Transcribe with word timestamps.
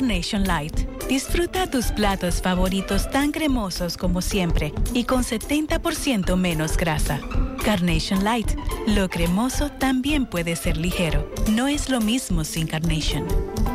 Carnation 0.00 0.44
Light. 0.46 0.88
Disfruta 1.10 1.66
tus 1.66 1.92
platos 1.92 2.40
favoritos 2.40 3.10
tan 3.10 3.32
cremosos 3.32 3.98
como 3.98 4.22
siempre 4.22 4.72
y 4.94 5.04
con 5.04 5.24
70% 5.24 6.38
menos 6.38 6.78
grasa. 6.78 7.20
Carnation 7.62 8.24
Light. 8.24 8.50
Lo 8.86 9.10
cremoso 9.10 9.68
también 9.68 10.24
puede 10.24 10.56
ser 10.56 10.78
ligero. 10.78 11.30
No 11.52 11.68
es 11.68 11.90
lo 11.90 12.00
mismo 12.00 12.44
sin 12.44 12.66
Carnation. 12.66 13.26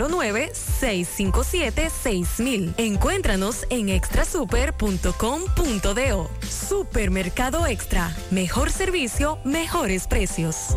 809-657-6000. 0.00 2.74
Encuéntranos 2.76 3.66
en 3.70 3.88
extrasuper.com.do. 3.88 6.30
Supermercado 6.48 7.66
Extra. 7.66 8.14
Mejor 8.30 8.70
servicio, 8.70 9.38
mejores 9.44 10.06
precios. 10.06 10.76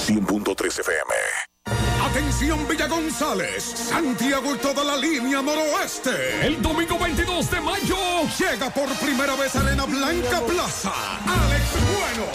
100.3 0.08 0.80
FM. 0.80 1.87
Atención 2.10 2.66
Villa 2.70 2.88
González, 2.88 3.64
Santiago 3.64 4.56
y 4.56 4.58
toda 4.60 4.82
la 4.82 4.96
línea 4.96 5.42
noroeste. 5.42 6.48
El 6.48 6.62
domingo 6.62 6.98
22 6.98 7.52
de 7.52 7.60
mayo 7.60 7.98
llega 8.40 8.70
por 8.70 8.88
primera 8.96 9.36
vez 9.36 9.54
Arena 9.58 9.84
Blanca 9.84 10.40
Plaza. 10.48 10.94
Alex 11.26 11.66
Bueno. 11.98 12.26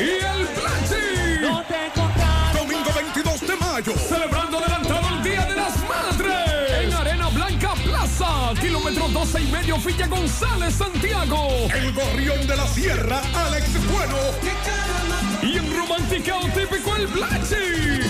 Y 0.00 0.10
el 0.24 0.46
Plachi. 0.48 0.98
Domingo 2.58 2.90
22 2.92 3.40
de 3.40 3.56
mayo, 3.56 3.92
celebrando 3.96 4.58
adelantado 4.58 5.16
el 5.16 5.22
Día 5.22 5.44
de 5.46 5.54
las 5.54 5.76
Madres. 5.88 6.82
En 6.82 6.92
Arena 6.92 7.28
Blanca 7.28 7.74
Plaza, 7.84 8.52
kilómetro 8.60 9.08
12 9.08 9.40
y 9.42 9.46
medio 9.46 9.78
Villa 9.78 10.08
González, 10.08 10.74
Santiago. 10.74 11.68
El 11.72 11.92
gorrión 11.92 12.44
de 12.48 12.56
la 12.56 12.66
sierra, 12.66 13.22
Alex 13.32 13.68
Bueno. 13.92 14.16
Y 15.42 15.56
en 15.56 15.76
romántica 15.76 16.34
típico 16.54 16.94
el 16.96 17.06
Blachi. 17.06 18.00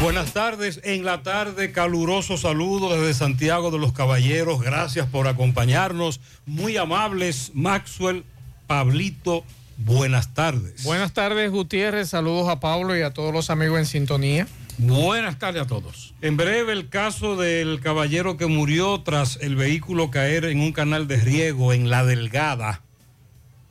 Buenas 0.00 0.32
tardes, 0.32 0.80
en 0.84 1.04
la 1.04 1.24
tarde 1.24 1.72
caluroso 1.72 2.36
saludo 2.36 2.96
desde 2.96 3.14
Santiago 3.14 3.72
de 3.72 3.78
los 3.78 3.92
Caballeros, 3.92 4.62
gracias 4.62 5.08
por 5.08 5.26
acompañarnos, 5.26 6.20
muy 6.46 6.76
amables 6.76 7.50
Maxwell, 7.52 8.24
Pablito, 8.68 9.42
buenas 9.76 10.34
tardes. 10.34 10.84
Buenas 10.84 11.12
tardes 11.12 11.50
Gutiérrez, 11.50 12.10
saludos 12.10 12.48
a 12.48 12.60
Pablo 12.60 12.96
y 12.96 13.02
a 13.02 13.12
todos 13.12 13.34
los 13.34 13.50
amigos 13.50 13.80
en 13.80 13.86
sintonía. 13.86 14.46
Buenas 14.78 15.40
tardes 15.40 15.62
a 15.62 15.66
todos. 15.66 16.14
En 16.22 16.36
breve 16.36 16.72
el 16.72 16.88
caso 16.88 17.34
del 17.34 17.80
caballero 17.80 18.36
que 18.36 18.46
murió 18.46 19.00
tras 19.00 19.36
el 19.42 19.56
vehículo 19.56 20.12
caer 20.12 20.44
en 20.44 20.60
un 20.60 20.70
canal 20.70 21.08
de 21.08 21.16
riego 21.16 21.72
en 21.72 21.90
La 21.90 22.04
Delgada, 22.04 22.82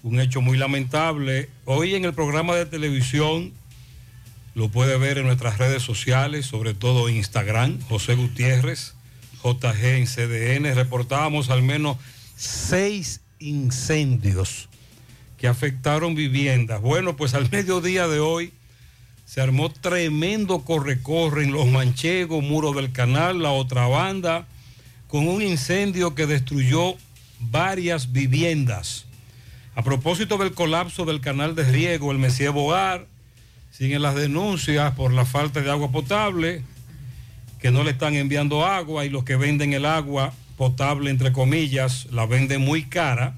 un 0.03 0.19
hecho 0.19 0.41
muy 0.41 0.57
lamentable. 0.57 1.49
Hoy 1.63 1.95
en 1.95 2.03
el 2.03 2.13
programa 2.13 2.53
de 2.53 2.65
televisión 2.65 3.53
lo 4.57 4.69
puede 4.69 4.97
ver 4.97 5.19
en 5.19 5.27
nuestras 5.27 5.59
redes 5.59 5.83
sociales, 5.83 6.47
sobre 6.47 6.73
todo 6.73 7.09
Instagram, 7.09 7.79
José 7.81 8.15
Gutiérrez, 8.15 8.95
JG 9.43 9.85
en 9.85 10.07
CDN. 10.07 10.73
Reportábamos 10.73 11.51
al 11.51 11.61
menos 11.61 11.97
seis 12.35 13.21
incendios 13.37 14.67
que 15.37 15.47
afectaron 15.47 16.15
viviendas. 16.15 16.81
Bueno, 16.81 17.15
pues 17.15 17.35
al 17.35 17.47
mediodía 17.51 18.07
de 18.07 18.19
hoy 18.19 18.51
se 19.25 19.41
armó 19.41 19.69
tremendo 19.69 20.65
corre-corre 20.65 21.43
en 21.43 21.51
los 21.51 21.67
manchegos, 21.67 22.43
muro 22.43 22.73
del 22.73 22.91
canal, 22.91 23.43
la 23.43 23.51
otra 23.51 23.85
banda, 23.85 24.47
con 25.07 25.27
un 25.27 25.43
incendio 25.43 26.15
que 26.15 26.25
destruyó 26.25 26.95
varias 27.39 28.11
viviendas. 28.11 29.05
A 29.75 29.83
propósito 29.83 30.39
del 30.39 30.53
colapso 30.53 31.05
del 31.05 31.21
canal 31.21 31.53
de 31.53 31.63
riego, 31.63 32.11
el 32.11 32.17
Messier 32.17 32.49
Bogar, 32.49 33.05
siguen 33.71 34.01
las 34.01 34.15
denuncias 34.15 34.93
por 34.93 35.13
la 35.13 35.25
falta 35.25 35.61
de 35.61 35.69
agua 35.69 35.91
potable, 35.91 36.61
que 37.59 37.71
no 37.71 37.83
le 37.83 37.91
están 37.91 38.15
enviando 38.15 38.65
agua 38.65 39.05
y 39.05 39.09
los 39.09 39.23
que 39.23 39.35
venden 39.35 39.73
el 39.73 39.85
agua 39.85 40.33
potable, 40.57 41.09
entre 41.09 41.31
comillas, 41.31 42.07
la 42.11 42.25
venden 42.25 42.61
muy 42.61 42.83
cara. 42.83 43.35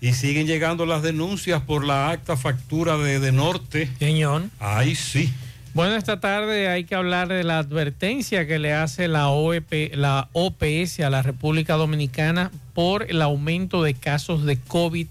Y 0.00 0.12
siguen 0.12 0.46
llegando 0.46 0.84
las 0.84 1.02
denuncias 1.02 1.62
por 1.62 1.84
la 1.84 2.10
acta 2.10 2.36
factura 2.36 2.98
de, 2.98 3.20
de 3.20 3.32
Norte. 3.32 3.88
Señor. 3.98 4.44
Ay, 4.58 4.94
sí. 4.94 5.32
Bueno, 5.74 5.96
esta 5.96 6.20
tarde 6.20 6.68
hay 6.68 6.84
que 6.84 6.94
hablar 6.94 7.26
de 7.26 7.42
la 7.42 7.58
advertencia 7.58 8.46
que 8.46 8.60
le 8.60 8.72
hace 8.72 9.08
la, 9.08 9.30
OEP, 9.30 9.96
la 9.96 10.28
OPS 10.32 11.00
a 11.00 11.10
la 11.10 11.20
República 11.20 11.74
Dominicana 11.74 12.52
por 12.74 13.10
el 13.10 13.20
aumento 13.20 13.82
de 13.82 13.94
casos 13.94 14.44
de 14.44 14.56
COVID. 14.56 15.08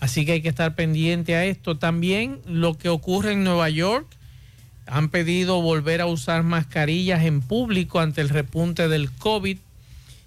Así 0.00 0.24
que 0.24 0.32
hay 0.32 0.42
que 0.42 0.48
estar 0.48 0.74
pendiente 0.74 1.34
a 1.34 1.44
esto. 1.44 1.76
También 1.76 2.40
lo 2.46 2.78
que 2.78 2.88
ocurre 2.88 3.32
en 3.32 3.44
Nueva 3.44 3.68
York. 3.68 4.06
Han 4.86 5.10
pedido 5.10 5.60
volver 5.60 6.00
a 6.00 6.06
usar 6.06 6.42
mascarillas 6.44 7.24
en 7.24 7.42
público 7.42 8.00
ante 8.00 8.20
el 8.20 8.30
repunte 8.30 8.88
del 8.88 9.10
COVID. 9.10 9.58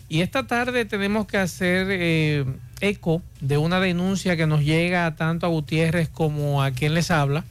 Y 0.07 0.21
esta 0.21 0.45
tarde 0.45 0.85
tenemos 0.85 1.25
que 1.25 1.37
hacer 1.37 1.87
eh, 1.89 2.45
eco 2.81 3.23
de 3.39 3.57
una 3.57 3.79
denuncia 3.79 4.35
que 4.35 4.45
nos 4.45 4.61
llega 4.61 5.15
tanto 5.15 5.45
a 5.45 5.49
Gutiérrez 5.49 6.09
como 6.09 6.61
a 6.61 6.71
quien 6.71 6.93
les 6.93 7.09
habla 7.11 7.45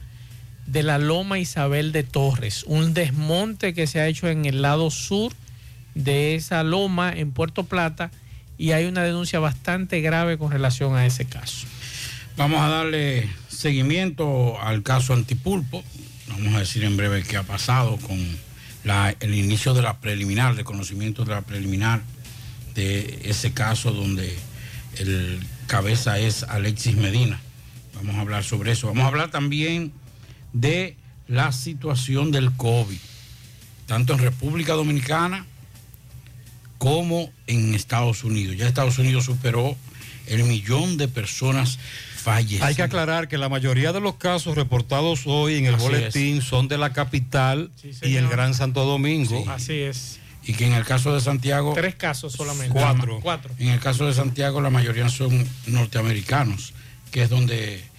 de 0.67 0.83
la 0.83 0.97
Loma 0.97 1.39
Isabel 1.39 1.91
de 1.91 2.03
Torres, 2.03 2.63
un 2.67 2.93
desmonte 2.93 3.73
que 3.73 3.87
se 3.87 3.99
ha 3.99 4.07
hecho 4.07 4.29
en 4.29 4.45
el 4.45 4.61
lado 4.61 4.89
sur 4.89 5.33
de 5.95 6.35
esa 6.35 6.63
loma 6.63 7.11
en 7.13 7.31
Puerto 7.31 7.63
Plata 7.63 8.11
y 8.57 8.71
hay 8.71 8.85
una 8.85 9.03
denuncia 9.03 9.39
bastante 9.39 10.01
grave 10.01 10.37
con 10.37 10.51
relación 10.51 10.95
a 10.95 11.05
ese 11.05 11.25
caso. 11.25 11.67
Vamos 12.37 12.61
a 12.61 12.69
darle 12.69 13.29
seguimiento 13.49 14.59
al 14.61 14.83
caso 14.83 15.13
Antipulpo. 15.13 15.83
Vamos 16.27 16.55
a 16.55 16.59
decir 16.59 16.83
en 16.83 16.97
breve 16.97 17.23
qué 17.23 17.37
ha 17.37 17.43
pasado 17.43 17.97
con 17.97 18.17
el 19.19 19.35
inicio 19.35 19.73
de 19.73 19.81
la 19.81 19.99
preliminar, 19.99 20.55
de 20.55 20.63
conocimiento 20.63 21.23
de 21.25 21.31
la 21.31 21.41
preliminar 21.41 22.01
de 22.73 23.19
ese 23.25 23.53
caso 23.53 23.91
donde 23.91 24.35
el 24.97 25.39
cabeza 25.67 26.19
es 26.19 26.43
Alexis 26.43 26.95
Medina. 26.95 27.39
Vamos 27.95 28.15
a 28.15 28.21
hablar 28.21 28.43
sobre 28.43 28.71
eso. 28.71 28.87
Vamos 28.87 29.03
a 29.03 29.07
hablar 29.07 29.29
también 29.29 29.91
de 30.53 30.97
la 31.27 31.51
situación 31.51 32.31
del 32.31 32.51
COVID, 32.53 32.97
tanto 33.85 34.13
en 34.13 34.19
República 34.19 34.73
Dominicana 34.73 35.45
como 36.77 37.31
en 37.47 37.73
Estados 37.73 38.23
Unidos. 38.23 38.57
Ya 38.57 38.67
Estados 38.67 38.97
Unidos 38.97 39.25
superó 39.25 39.77
el 40.27 40.43
millón 40.43 40.97
de 40.97 41.07
personas 41.07 41.77
Hay 42.25 42.75
que 42.75 42.83
aclarar 42.83 43.27
que 43.27 43.37
la 43.37 43.49
mayoría 43.49 43.93
de 43.93 43.99
los 43.99 44.15
casos 44.15 44.55
reportados 44.55 45.23
hoy 45.25 45.55
en 45.55 45.65
el 45.65 45.75
boletín 45.75 46.41
son 46.41 46.67
de 46.67 46.77
la 46.77 46.93
capital 46.93 47.71
y 48.01 48.15
el 48.15 48.27
Gran 48.27 48.53
Santo 48.53 48.85
Domingo. 48.85 49.43
Así 49.47 49.79
es. 49.79 50.19
Y 50.43 50.53
que 50.53 50.65
en 50.65 50.73
el 50.73 50.85
caso 50.85 51.13
de 51.13 51.21
Santiago... 51.21 51.73
Tres 51.75 51.95
casos 51.95 52.33
solamente. 52.33 52.73
Cuatro. 52.73 53.19
Cuatro. 53.21 53.53
En 53.59 53.69
el 53.69 53.79
caso 53.79 54.07
de 54.07 54.13
Santiago 54.13 54.59
la 54.59 54.71
mayoría 54.71 55.07
son 55.09 55.47
norteamericanos, 55.67 56.73
que 57.11 57.23
es 57.23 57.29
donde 57.29 57.91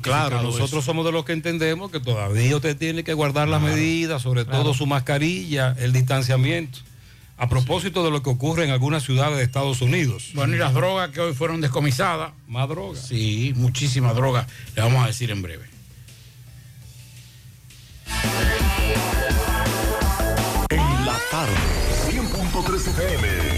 Claro, 0.00 0.42
nosotros 0.42 0.84
somos 0.84 1.04
de 1.04 1.12
los 1.12 1.24
que 1.24 1.32
entendemos 1.32 1.90
que 1.90 2.00
todavía 2.00 2.56
usted 2.56 2.76
tiene 2.76 3.04
que 3.04 3.12
guardar 3.12 3.48
las 3.48 3.60
medidas, 3.60 4.22
sobre 4.22 4.44
todo 4.44 4.72
su 4.74 4.86
mascarilla, 4.86 5.76
el 5.78 5.92
distanciamiento. 5.92 6.78
A 7.38 7.48
propósito 7.48 8.04
de 8.04 8.10
lo 8.10 8.20
que 8.20 8.30
ocurre 8.30 8.64
en 8.64 8.70
algunas 8.70 9.04
ciudades 9.04 9.38
de 9.38 9.44
Estados 9.44 9.80
Unidos. 9.80 10.32
Bueno, 10.34 10.56
y 10.56 10.58
las 10.58 10.74
drogas 10.74 11.10
que 11.10 11.20
hoy 11.20 11.34
fueron 11.34 11.60
descomisadas. 11.60 12.32
Más 12.48 12.68
drogas. 12.68 13.06
Sí, 13.06 13.52
muchísimas 13.54 14.16
drogas. 14.16 14.48
Le 14.74 14.82
vamos 14.82 15.04
a 15.04 15.06
decir 15.06 15.30
en 15.30 15.40
breve. 15.40 15.64
En 20.70 21.06
la 21.06 21.16
tarde, 21.30 21.54
100.3 22.10 22.88
FM 22.88 23.57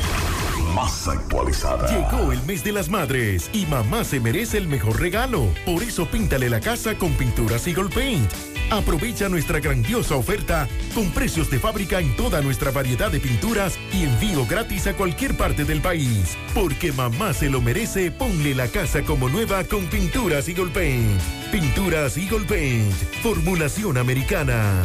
más 0.75 1.08
actualizada. 1.08 1.88
Llegó 1.88 2.32
el 2.32 2.43
mes 2.43 2.64
de 2.64 2.72
las 2.72 2.88
madres 2.88 3.50
y 3.52 3.67
mamá 3.67 4.05
se 4.05 4.20
merece 4.20 4.58
el 4.58 4.69
mejor 4.69 5.00
regalo. 5.00 5.49
Por 5.64 5.82
eso 5.82 6.06
píntale 6.06 6.49
la 6.49 6.61
casa 6.61 6.96
con 6.96 7.12
pinturas 7.14 7.67
Eagle 7.67 7.88
Paint. 7.88 8.31
Aprovecha 8.70 9.28
nuestra 9.28 9.58
grandiosa 9.58 10.14
oferta 10.14 10.69
con 10.94 11.11
precios 11.11 11.50
de 11.50 11.58
fábrica 11.58 12.00
en 12.00 12.14
toda 12.17 12.40
nuestra 12.40 12.70
variedad 12.70 13.11
de 13.11 13.20
pinturas 13.20 13.78
y 13.93 14.05
envío 14.05 14.46
gratis 14.46 14.87
a 14.87 14.94
cualquier 14.94 15.37
parte 15.37 15.64
del 15.64 15.81
país. 15.81 16.37
Porque 16.55 16.93
mamá 16.93 17.32
se 17.34 17.50
lo 17.50 17.61
merece, 17.61 18.11
ponle 18.11 18.55
la 18.55 18.69
casa 18.69 19.02
como 19.02 19.28
nueva 19.28 19.64
con 19.64 19.87
pinturas 19.87 20.49
Eagle 20.49 20.70
Paint. 20.70 21.20
Pinturas 21.50 22.17
Eagle 22.17 22.46
Paint, 22.46 22.93
formulación 23.22 23.99
americana. 23.99 24.84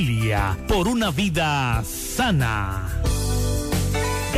por 0.67 0.87
una 0.87 1.11
vida 1.11 1.83
sana. 1.83 2.87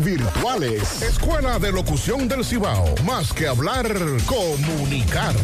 virtuales. 0.00 1.02
Escuela 1.02 1.58
de 1.58 1.70
Locución 1.70 2.26
del 2.26 2.42
Cibao. 2.42 2.94
Más 3.04 3.34
que 3.34 3.46
hablar, 3.46 3.86
comunicar. 4.24 5.36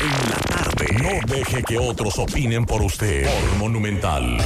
En 0.00 0.30
la 0.30 0.36
tarde. 0.36 0.86
No 1.02 1.34
deje 1.34 1.62
que 1.62 1.78
otros 1.78 2.18
opinen 2.18 2.66
por 2.66 2.82
usted. 2.82 3.24
Por 3.24 3.58
Monumental. 3.58 4.36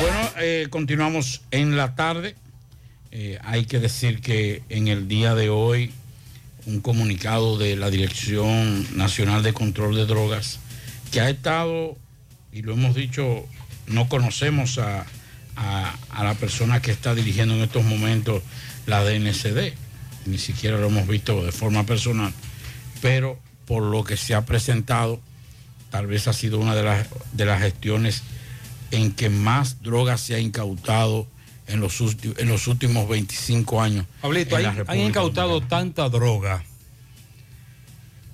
Bueno, 0.00 0.30
eh, 0.38 0.66
continuamos 0.70 1.42
en 1.52 1.76
la 1.76 1.94
tarde. 1.94 2.34
Eh, 3.12 3.38
hay 3.44 3.64
que 3.66 3.78
decir 3.78 4.20
que 4.20 4.64
en 4.68 4.88
el 4.88 5.06
día 5.06 5.36
de 5.36 5.50
hoy 5.50 5.92
un 6.66 6.80
comunicado 6.80 7.58
de 7.58 7.76
la 7.76 7.90
Dirección 7.90 8.96
Nacional 8.96 9.44
de 9.44 9.52
Control 9.52 9.94
de 9.94 10.04
Drogas 10.04 10.58
que 11.12 11.20
ha 11.20 11.30
estado, 11.30 11.96
y 12.52 12.62
lo 12.62 12.72
hemos 12.72 12.96
dicho, 12.96 13.46
no 13.86 14.08
conocemos 14.08 14.78
a 14.78 15.06
a, 15.58 16.22
la 16.22 16.34
persona 16.34 16.80
que 16.80 16.90
está 16.90 17.14
dirigiendo 17.14 17.54
en 17.54 17.62
estos 17.62 17.84
momentos 17.84 18.42
la 18.86 19.02
DNCD. 19.02 19.74
Ni 20.26 20.38
siquiera 20.38 20.78
lo 20.78 20.86
hemos 20.86 21.06
visto 21.06 21.44
de 21.44 21.52
forma 21.52 21.84
personal, 21.84 22.32
pero 23.00 23.38
por 23.66 23.82
lo 23.82 24.04
que 24.04 24.16
se 24.16 24.34
ha 24.34 24.44
presentado, 24.44 25.20
tal 25.90 26.06
vez 26.06 26.28
ha 26.28 26.32
sido 26.32 26.58
una 26.58 26.74
de 26.74 26.82
las, 26.82 27.06
de 27.32 27.44
las 27.44 27.60
gestiones 27.60 28.22
en 28.90 29.12
que 29.12 29.30
más 29.30 29.82
drogas 29.82 30.20
se 30.20 30.34
ha 30.34 30.38
incautado 30.38 31.26
en 31.66 31.80
los, 31.80 32.00
en 32.00 32.48
los 32.48 32.66
últimos 32.66 33.08
25 33.08 33.82
años. 33.82 34.06
Pablito, 34.20 34.56
han 34.56 34.98
incautado 35.00 35.60
tanta 35.60 36.08
droga 36.08 36.62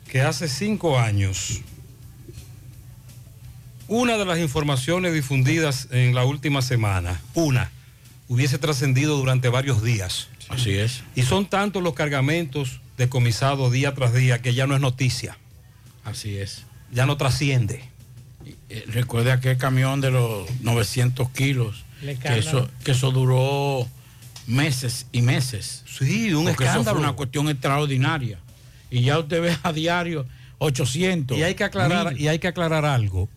que 0.09 0.21
hace 0.21 0.49
cinco 0.49 0.99
años 0.99 1.61
una 3.88 4.17
de 4.17 4.25
las 4.25 4.38
informaciones 4.38 5.12
difundidas 5.12 5.88
en 5.91 6.14
la 6.14 6.25
última 6.25 6.62
semana, 6.62 7.21
una, 7.35 7.71
hubiese 8.29 8.59
trascendido 8.59 9.17
durante 9.17 9.49
varios 9.49 9.83
días. 9.83 10.29
Así 10.49 10.73
es. 10.73 11.03
Y 11.14 11.23
son 11.23 11.47
tantos 11.47 11.83
los 11.83 11.95
cargamentos 11.95 12.81
decomisados 12.97 13.73
día 13.73 13.95
tras 13.95 14.14
día 14.14 14.41
que 14.41 14.55
ya 14.55 14.67
no 14.67 14.75
es 14.75 14.81
noticia. 14.81 15.38
Así 16.05 16.37
es. 16.37 16.64
Ya 16.93 17.07
no 17.07 17.17
trasciende. 17.17 17.83
Eh, 18.69 18.85
recuerde 18.88 19.33
aquel 19.33 19.57
camión 19.57 20.00
de 20.00 20.11
los 20.11 20.49
900 20.61 21.31
kilos, 21.31 21.85
que 22.00 22.38
eso, 22.38 22.69
que 22.85 22.93
eso 22.93 23.11
duró 23.11 23.88
meses 24.47 25.07
y 25.12 25.23
meses. 25.23 25.83
Sí, 25.87 26.33
un 26.35 26.49
escándalo. 26.49 26.81
Eso 26.81 26.91
fue 26.91 27.00
una 27.00 27.12
cuestión 27.12 27.49
extraordinaria. 27.49 28.38
Y 28.91 29.03
ya 29.03 29.19
usted 29.19 29.41
ve 29.41 29.57
a 29.62 29.73
diario 29.73 30.26
800. 30.59 31.38
Y 31.38 31.43
hay 31.43 31.55
que 31.55 31.64
aclarar, 31.64 32.19
y 32.19 32.29
hay 32.29 32.38
que 32.38 32.49
aclarar 32.49 32.85
algo 32.85 33.29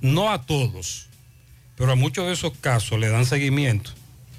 no 0.00 0.30
a 0.30 0.42
todos, 0.46 1.08
pero 1.76 1.92
a 1.92 1.94
muchos 1.94 2.26
de 2.26 2.32
esos 2.32 2.52
casos 2.58 2.98
le 2.98 3.08
dan 3.08 3.26
seguimiento. 3.26 3.92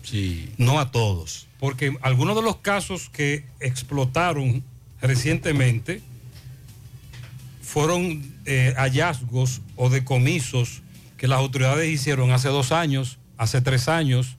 Sí. 0.03 0.49
No 0.57 0.79
a 0.79 0.91
todos. 0.91 1.47
Porque 1.59 1.97
algunos 2.01 2.35
de 2.35 2.41
los 2.41 2.57
casos 2.57 3.09
que 3.09 3.45
explotaron 3.59 4.63
recientemente 5.01 6.01
fueron 7.61 8.33
eh, 8.45 8.73
hallazgos 8.77 9.61
o 9.75 9.89
decomisos 9.89 10.81
que 11.17 11.27
las 11.27 11.39
autoridades 11.39 11.89
hicieron 11.89 12.31
hace 12.31 12.47
dos 12.47 12.71
años, 12.71 13.17
hace 13.37 13.59
tres 13.61 13.89
años, 13.89 14.37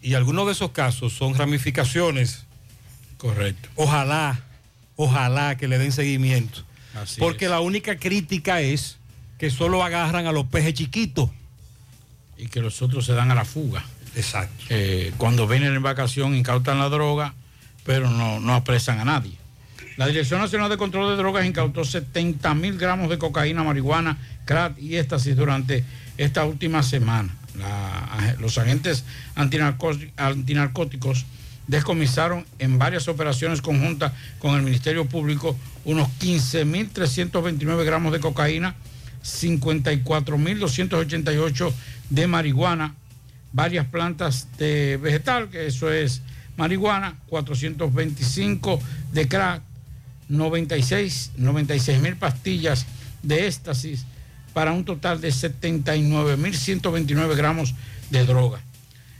y 0.00 0.14
algunos 0.14 0.46
de 0.46 0.52
esos 0.52 0.70
casos 0.70 1.12
son 1.12 1.34
ramificaciones. 1.34 2.44
Correcto. 3.18 3.68
Ojalá, 3.76 4.40
ojalá 4.96 5.56
que 5.56 5.68
le 5.68 5.78
den 5.78 5.92
seguimiento. 5.92 6.64
porque 7.18 7.48
la 7.48 7.60
única 7.60 7.96
crítica 7.96 8.60
es 8.60 8.98
que 9.42 9.50
solo 9.50 9.82
agarran 9.82 10.28
a 10.28 10.30
los 10.30 10.46
peces 10.46 10.72
chiquitos. 10.72 11.28
Y 12.38 12.46
que 12.46 12.60
los 12.60 12.80
otros 12.80 13.04
se 13.04 13.12
dan 13.12 13.32
a 13.32 13.34
la 13.34 13.44
fuga. 13.44 13.84
Exacto. 14.14 14.66
Eh, 14.68 15.12
cuando 15.18 15.48
vienen 15.48 15.74
en 15.74 15.82
vacación 15.82 16.36
incautan 16.36 16.78
la 16.78 16.88
droga, 16.88 17.34
pero 17.84 18.08
no, 18.08 18.38
no 18.38 18.54
apresan 18.54 19.00
a 19.00 19.04
nadie. 19.04 19.32
La 19.96 20.06
Dirección 20.06 20.40
Nacional 20.40 20.70
de 20.70 20.76
Control 20.76 21.10
de 21.10 21.16
Drogas 21.16 21.44
incautó 21.44 21.84
70 21.84 22.54
mil 22.54 22.78
gramos 22.78 23.10
de 23.10 23.18
cocaína, 23.18 23.64
marihuana, 23.64 24.16
crack 24.44 24.78
y 24.78 24.94
éxtasis 24.94 25.34
durante 25.34 25.82
esta 26.18 26.44
última 26.44 26.84
semana. 26.84 27.34
los 28.38 28.58
agentes 28.58 29.04
antinarcóticos 29.34 31.26
descomisaron 31.66 32.46
en 32.60 32.78
varias 32.78 33.08
operaciones 33.08 33.60
conjuntas 33.60 34.12
con 34.38 34.54
el 34.54 34.62
Ministerio 34.62 35.04
Público 35.06 35.56
unos 35.84 36.06
15.329 36.20 37.84
gramos 37.84 38.12
de 38.12 38.20
cocaína, 38.20 38.76
54.288 39.22 41.72
de 42.10 42.26
marihuana, 42.26 42.96
varias 43.52 43.86
plantas 43.86 44.48
de 44.58 44.96
vegetal, 44.96 45.48
que 45.50 45.66
eso 45.66 45.92
es 45.92 46.22
marihuana, 46.56 47.18
425 47.28 48.80
de 49.12 49.28
crack, 49.28 49.62
96 50.28 51.32
mil 52.00 52.16
pastillas 52.16 52.86
de 53.22 53.46
éxtasis, 53.46 54.06
para 54.52 54.72
un 54.72 54.84
total 54.84 55.20
de 55.20 55.28
79.129 55.30 57.36
gramos 57.36 57.74
de 58.10 58.24
droga. 58.24 58.60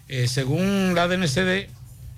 Eh, 0.09 0.27
según 0.29 0.95
la 0.95 1.09
DNCD, 1.09 1.69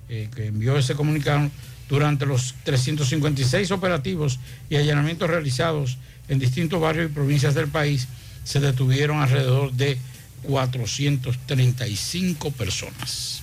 eh, 0.08 0.28
que 0.34 0.46
envió 0.46 0.76
ese 0.76 0.94
comunicado, 0.94 1.50
durante 1.88 2.26
los 2.26 2.54
356 2.64 3.70
operativos 3.70 4.40
y 4.70 4.76
allanamientos 4.76 5.28
realizados 5.28 5.98
en 6.28 6.38
distintos 6.38 6.80
barrios 6.80 7.10
y 7.10 7.14
provincias 7.14 7.54
del 7.54 7.68
país 7.68 8.08
se 8.44 8.60
detuvieron 8.60 9.20
alrededor 9.20 9.72
de 9.72 9.98
435 10.42 12.50
personas. 12.52 13.42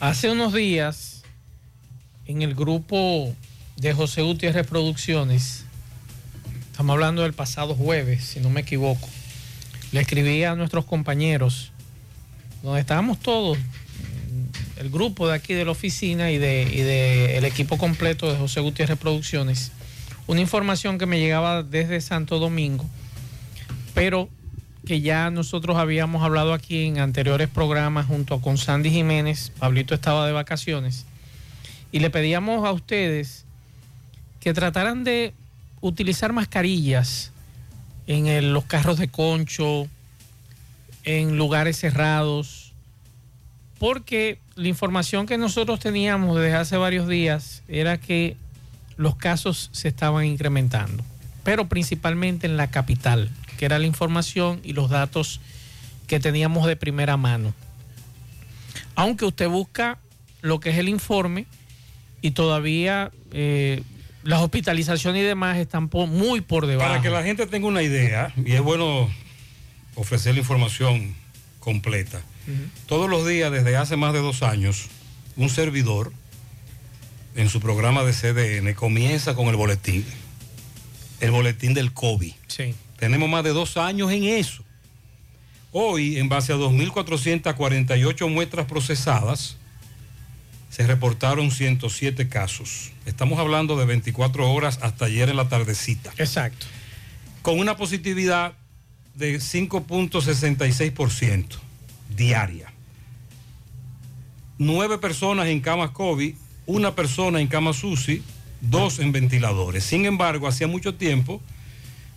Hace 0.00 0.30
unos 0.30 0.52
días, 0.52 1.22
en 2.26 2.42
el 2.42 2.54
grupo 2.54 3.34
de 3.76 3.94
José 3.94 4.22
Gutiérrez 4.22 4.66
Producciones, 4.66 5.64
estamos 6.70 6.94
hablando 6.94 7.22
del 7.22 7.32
pasado 7.32 7.74
jueves, 7.74 8.24
si 8.24 8.40
no 8.40 8.50
me 8.50 8.60
equivoco, 8.60 9.08
le 9.92 10.00
escribí 10.00 10.44
a 10.44 10.54
nuestros 10.54 10.84
compañeros, 10.84 11.72
donde 12.62 12.80
estábamos 12.80 13.18
todos, 13.20 13.56
el 14.76 14.90
grupo 14.90 15.28
de 15.28 15.34
aquí 15.34 15.54
de 15.54 15.64
la 15.64 15.70
oficina 15.70 16.30
y 16.30 16.38
del 16.38 16.68
de, 16.68 17.38
el 17.38 17.44
equipo 17.44 17.78
completo 17.78 18.30
de 18.30 18.38
José 18.38 18.60
Gutiérrez 18.60 18.98
Producciones, 18.98 19.72
una 20.26 20.40
información 20.40 20.98
que 20.98 21.06
me 21.06 21.18
llegaba 21.18 21.62
desde 21.62 22.00
Santo 22.00 22.38
Domingo, 22.38 22.84
pero 23.94 24.28
que 24.86 25.00
ya 25.00 25.30
nosotros 25.30 25.76
habíamos 25.76 26.22
hablado 26.22 26.52
aquí 26.52 26.84
en 26.84 26.98
anteriores 26.98 27.48
programas 27.48 28.06
junto 28.06 28.40
con 28.40 28.58
Sandy 28.58 28.90
Jiménez, 28.90 29.52
Pablito 29.58 29.94
estaba 29.94 30.26
de 30.26 30.32
vacaciones, 30.32 31.06
y 31.92 32.00
le 32.00 32.10
pedíamos 32.10 32.66
a 32.66 32.72
ustedes 32.72 33.44
que 34.40 34.52
trataran 34.52 35.04
de 35.04 35.32
utilizar 35.80 36.32
mascarillas 36.32 37.32
en 38.06 38.52
los 38.52 38.64
carros 38.64 38.98
de 38.98 39.08
concho, 39.08 39.88
en 41.04 41.36
lugares 41.36 41.78
cerrados, 41.78 42.72
porque 43.78 44.38
la 44.54 44.68
información 44.68 45.26
que 45.26 45.38
nosotros 45.38 45.80
teníamos 45.80 46.36
desde 46.36 46.56
hace 46.56 46.76
varios 46.76 47.08
días 47.08 47.62
era 47.68 47.98
que 47.98 48.36
los 48.96 49.16
casos 49.16 49.70
se 49.72 49.88
estaban 49.88 50.24
incrementando, 50.24 51.04
pero 51.42 51.68
principalmente 51.68 52.46
en 52.46 52.56
la 52.56 52.70
capital 52.70 53.30
que 53.56 53.64
era 53.64 53.78
la 53.78 53.86
información 53.86 54.60
y 54.64 54.72
los 54.72 54.90
datos 54.90 55.40
que 56.06 56.20
teníamos 56.20 56.66
de 56.66 56.76
primera 56.76 57.16
mano. 57.16 57.54
Aunque 58.94 59.24
usted 59.24 59.48
busca 59.48 59.98
lo 60.42 60.60
que 60.60 60.70
es 60.70 60.78
el 60.78 60.88
informe 60.88 61.46
y 62.20 62.32
todavía 62.32 63.10
eh, 63.32 63.82
las 64.22 64.40
hospitalizaciones 64.40 65.22
y 65.22 65.24
demás 65.24 65.58
están 65.58 65.88
muy 65.92 66.40
por 66.40 66.66
debajo. 66.66 66.88
Para 66.88 67.02
que 67.02 67.10
la 67.10 67.22
gente 67.22 67.46
tenga 67.46 67.66
una 67.66 67.82
idea, 67.82 68.32
y 68.36 68.52
es 68.52 68.60
bueno 68.60 69.10
ofrecer 69.94 70.34
la 70.34 70.40
información 70.40 71.14
completa. 71.60 72.22
Todos 72.86 73.08
los 73.08 73.26
días, 73.26 73.50
desde 73.50 73.76
hace 73.76 73.96
más 73.96 74.12
de 74.12 74.18
dos 74.18 74.42
años, 74.42 74.88
un 75.36 75.48
servidor 75.48 76.12
en 77.34 77.48
su 77.48 77.60
programa 77.60 78.04
de 78.04 78.12
CDN 78.12 78.74
comienza 78.74 79.34
con 79.34 79.48
el 79.48 79.56
boletín, 79.56 80.04
el 81.20 81.30
boletín 81.30 81.74
del 81.74 81.92
COVID. 81.92 82.32
Sí. 82.46 82.74
Tenemos 82.98 83.28
más 83.28 83.44
de 83.44 83.50
dos 83.50 83.76
años 83.76 84.10
en 84.12 84.24
eso. 84.24 84.62
Hoy, 85.72 86.18
en 86.18 86.28
base 86.28 86.52
a 86.52 86.56
2.448 86.56 88.30
muestras 88.30 88.66
procesadas, 88.66 89.56
se 90.70 90.86
reportaron 90.86 91.50
107 91.50 92.28
casos. 92.28 92.92
Estamos 93.06 93.38
hablando 93.38 93.76
de 93.76 93.84
24 93.84 94.52
horas 94.52 94.78
hasta 94.82 95.06
ayer 95.06 95.28
en 95.28 95.36
la 95.36 95.48
tardecita. 95.48 96.12
Exacto. 96.16 96.66
Con 97.42 97.58
una 97.58 97.76
positividad 97.76 98.54
de 99.14 99.36
5.66% 99.36 101.46
diaria. 102.16 102.72
Nueve 104.58 104.98
personas 104.98 105.48
en 105.48 105.60
camas 105.60 105.90
COVID, 105.90 106.34
una 106.66 106.94
persona 106.94 107.40
en 107.40 107.48
camas 107.48 107.82
UCI, 107.84 108.22
dos 108.60 108.98
en 108.98 109.12
ventiladores. 109.12 109.84
Sin 109.84 110.04
embargo, 110.06 110.48
hacía 110.48 110.66
mucho 110.66 110.94
tiempo 110.94 111.42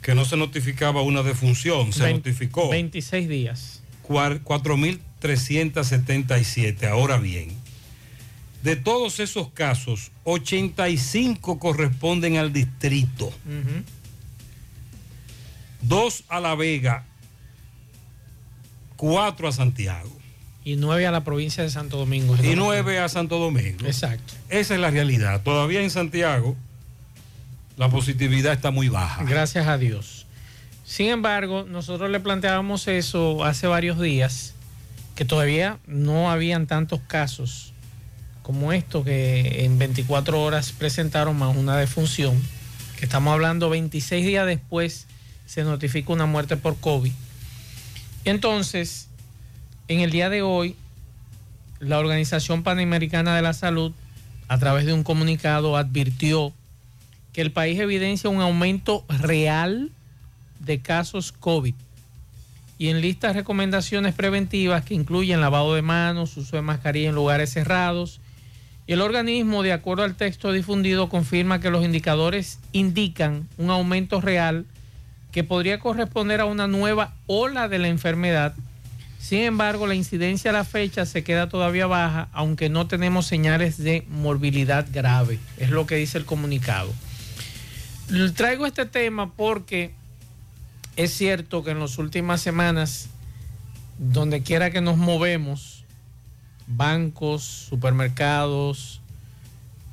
que 0.02 0.16
no 0.16 0.26
se 0.26 0.36
notificaba 0.38 1.02
una 1.02 1.22
defunción, 1.24 1.94
se 1.94 2.14
notificó. 2.14 2.70
26 2.70 3.28
días. 3.28 3.82
4.377. 4.08 6.88
Ahora 6.88 7.18
bien, 7.18 7.50
de 8.64 8.76
todos 8.76 9.20
esos 9.20 9.50
casos, 9.52 10.12
85 10.24 11.60
corresponden 11.60 12.38
al 12.38 12.54
distrito. 12.54 13.32
Dos 15.82 16.24
a 16.28 16.40
La 16.40 16.56
Vega, 16.56 17.06
cuatro 18.96 19.48
a 19.48 19.52
Santiago. 19.52 20.17
Y 20.68 20.76
nueve 20.76 21.08
a 21.08 21.12
la 21.12 21.24
provincia 21.24 21.64
de 21.64 21.70
Santo 21.70 21.96
Domingo. 21.96 22.36
Y 22.44 22.58
nueve 22.58 23.00
a 23.00 23.08
Santo 23.08 23.40
Domingo. 23.40 23.86
Exacto. 23.86 24.34
Esa 24.50 24.74
es 24.74 24.82
la 24.82 24.92
realidad. 24.92 25.42
Todavía 25.42 25.82
en 25.82 25.90
Santiago 25.90 26.58
la 27.78 27.88
positividad 27.88 28.52
está 28.52 28.70
muy 28.70 28.90
baja. 28.90 29.24
Gracias 29.24 29.66
a 29.66 29.78
Dios. 29.78 30.26
Sin 30.84 31.08
embargo, 31.08 31.64
nosotros 31.64 32.10
le 32.10 32.20
planteábamos 32.20 32.90
eso 32.90 33.46
hace 33.46 33.66
varios 33.68 33.98
días, 33.98 34.56
que 35.16 35.24
todavía 35.24 35.80
no 35.88 36.30
habían 36.30 36.68
tantos 36.68 37.00
casos 37.08 37.72
como 38.42 38.74
esto 38.74 39.06
que 39.06 39.64
en 39.64 39.80
24 39.80 40.42
horas 40.42 40.74
presentaron 40.74 41.38
más 41.40 41.56
una 41.56 41.78
defunción, 41.78 42.44
que 43.00 43.06
estamos 43.06 43.32
hablando 43.32 43.70
26 43.70 44.26
días 44.26 44.46
después 44.46 45.08
se 45.46 45.64
notifica 45.64 46.12
una 46.12 46.26
muerte 46.26 46.58
por 46.58 46.76
COVID. 46.76 47.14
Entonces, 48.26 49.07
en 49.88 50.02
el 50.02 50.12
día 50.12 50.30
de 50.30 50.42
hoy, 50.42 50.76
la 51.80 52.00
Organización 52.00 52.64
Panamericana 52.64 53.36
de 53.36 53.42
la 53.42 53.54
Salud, 53.54 53.94
a 54.48 54.58
través 54.58 54.86
de 54.86 54.94
un 54.94 55.04
comunicado, 55.04 55.78
advirtió 55.78 56.54
que 57.34 57.42
el 57.42 57.52
país 57.52 57.80
evidencia 57.80 58.30
un 58.30 58.42
aumento 58.42 59.06
real 59.08 59.92
de 60.60 60.80
casos 60.80 61.32
COVID 61.32 61.76
y 62.80 62.90
en 62.90 63.02
listas 63.02 63.36
recomendaciones 63.36 64.14
preventivas 64.14 64.84
que 64.84 64.94
incluyen 64.94 65.42
lavado 65.42 65.74
de 65.74 65.82
manos, 65.82 66.38
uso 66.38 66.56
de 66.56 66.62
mascarilla 66.62 67.10
en 67.10 67.16
lugares 67.16 67.52
cerrados. 67.52 68.20
Y 68.86 68.94
el 68.94 69.02
organismo, 69.02 69.64
de 69.64 69.74
acuerdo 69.74 70.04
al 70.04 70.16
texto 70.16 70.52
difundido, 70.52 71.10
confirma 71.10 71.60
que 71.60 71.72
los 71.72 71.84
indicadores 71.84 72.60
indican 72.72 73.48
un 73.58 73.72
aumento 73.72 74.22
real 74.22 74.66
que 75.32 75.44
podría 75.44 75.80
corresponder 75.80 76.40
a 76.40 76.46
una 76.46 76.68
nueva 76.68 77.14
ola 77.26 77.68
de 77.68 77.80
la 77.80 77.88
enfermedad. 77.88 78.54
Sin 79.20 79.40
embargo, 79.40 79.88
la 79.88 79.96
incidencia 79.96 80.52
a 80.52 80.54
la 80.54 80.64
fecha 80.64 81.06
se 81.06 81.24
queda 81.24 81.50
todavía 81.50 81.88
baja, 81.88 82.30
aunque 82.32 82.70
no 82.70 82.88
tenemos 82.88 83.26
señales 83.26 83.78
de 83.78 84.06
morbilidad 84.10 84.86
grave. 84.92 85.40
Es 85.58 85.70
lo 85.70 85.86
que 85.86 85.96
dice 85.96 86.18
el 86.18 86.26
comunicado. 86.26 86.94
Traigo 88.36 88.66
este 88.66 88.86
tema 88.86 89.34
porque 89.34 89.94
es 90.96 91.14
cierto 91.14 91.64
que 91.64 91.72
en 91.72 91.80
las 91.80 91.98
últimas 91.98 92.42
semanas, 92.42 93.10
donde 93.98 94.44
quiera 94.44 94.72
que 94.72 94.82
nos 94.82 94.98
movemos, 94.98 95.84
bancos, 96.68 97.44
supermercados, 97.44 99.02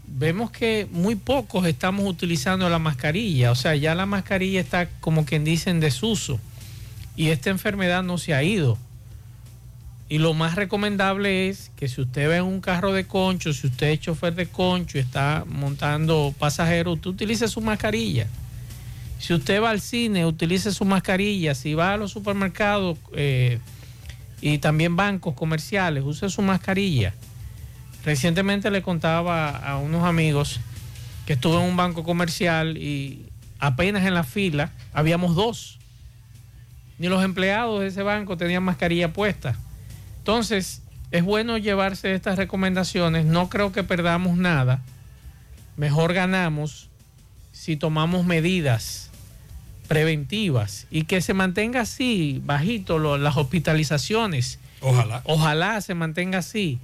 vemos 0.07 0.51
que 0.51 0.87
muy 0.91 1.17
pocos 1.17 1.67
estamos 1.67 2.07
utilizando 2.07 2.69
la 2.69 2.79
mascarilla. 2.79 3.51
O 3.51 3.55
sea, 3.55 3.75
ya 3.75 3.95
la 3.95 4.07
mascarilla 4.07 4.61
está 4.61 4.89
como 5.01 5.25
quien 5.25 5.45
dice 5.45 5.71
en 5.71 5.81
desuso. 5.81 6.39
Y 7.17 7.31
esta 7.31 7.51
enfermedad 7.51 8.03
no 8.03 8.19
se 8.19 8.35
ha 8.35 8.43
ido. 8.43 8.79
Y 10.09 10.19
lo 10.19 10.35
más 10.35 10.55
recomendable 10.55 11.49
es 11.49 11.71
que 11.77 11.89
si 11.89 12.03
usted 12.03 12.29
ve 12.29 12.43
un 12.43 12.61
carro 12.61 12.93
de 12.93 13.07
concho, 13.07 13.53
si 13.53 13.69
usted 13.69 13.89
es 13.89 14.01
chofer 14.01 14.35
de 14.35 14.47
concho 14.47 14.99
y 14.99 15.01
está 15.01 15.45
montando 15.47 16.35
pasajeros, 16.39 16.97
usted 16.97 17.11
utilice 17.11 17.49
su 17.49 17.61
mascarilla. 17.63 18.27
Si 19.19 19.33
usted 19.33 19.63
va 19.63 19.71
al 19.71 19.81
cine, 19.81 20.27
utilice 20.27 20.73
su 20.73 20.85
mascarilla. 20.85 21.55
Si 21.55 21.73
va 21.73 21.95
a 21.95 21.97
los 21.97 22.11
supermercados 22.11 22.99
eh, 23.15 23.59
y 24.43 24.59
también 24.59 24.97
bancos 24.97 25.35
comerciales, 25.35 26.05
use 26.05 26.29
su 26.29 26.43
mascarilla. 26.43 27.15
Recientemente 28.05 28.71
le 28.71 28.83
contaba 28.83 29.57
a 29.57 29.79
unos 29.79 30.05
amigos 30.05 30.61
que 31.25 31.33
estuve 31.33 31.57
en 31.57 31.63
un 31.63 31.77
banco 31.77 32.05
comercial 32.05 32.77
y 32.77 33.25
apenas 33.59 34.05
en 34.05 34.13
la 34.13 34.25
fila 34.25 34.71
habíamos 34.93 35.35
dos. 35.35 35.79
Ni 36.99 37.09
los 37.09 37.25
empleados 37.25 37.81
de 37.81 37.87
ese 37.87 38.03
banco 38.03 38.37
tenían 38.37 38.63
mascarilla 38.63 39.15
puesta. 39.15 39.57
Entonces, 40.25 40.81
es 41.11 41.23
bueno 41.23 41.59
llevarse 41.59 42.15
estas 42.15 42.39
recomendaciones. 42.39 43.27
No 43.27 43.51
creo 43.51 43.73
que 43.73 43.85
perdamos 43.85 44.39
nada. 44.39 44.81
Mejor 45.77 46.15
ganamos 46.15 46.89
si 47.53 47.77
tomamos 47.77 48.25
medidas 48.25 49.11
preventivas 49.87 50.87
y 50.91 51.05
que 51.05 51.21
se 51.21 51.35
mantenga 51.35 51.83
así, 51.83 52.41
bajito, 52.43 53.19
las 53.19 53.37
hospitalizaciones. 53.37 54.59
Ojalá. 54.81 55.21
Ojalá 55.27 55.79
se 55.83 55.95
mantenga 55.95 56.39
así 56.39 56.79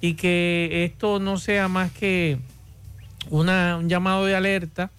y 0.00 0.14
que 0.14 0.84
esto 0.84 1.18
no 1.18 1.36
sea 1.36 1.66
más 1.66 1.90
que 1.90 2.38
una, 3.28 3.78
un 3.78 3.88
llamado 3.88 4.24
de 4.24 4.36
alerta 4.36 4.92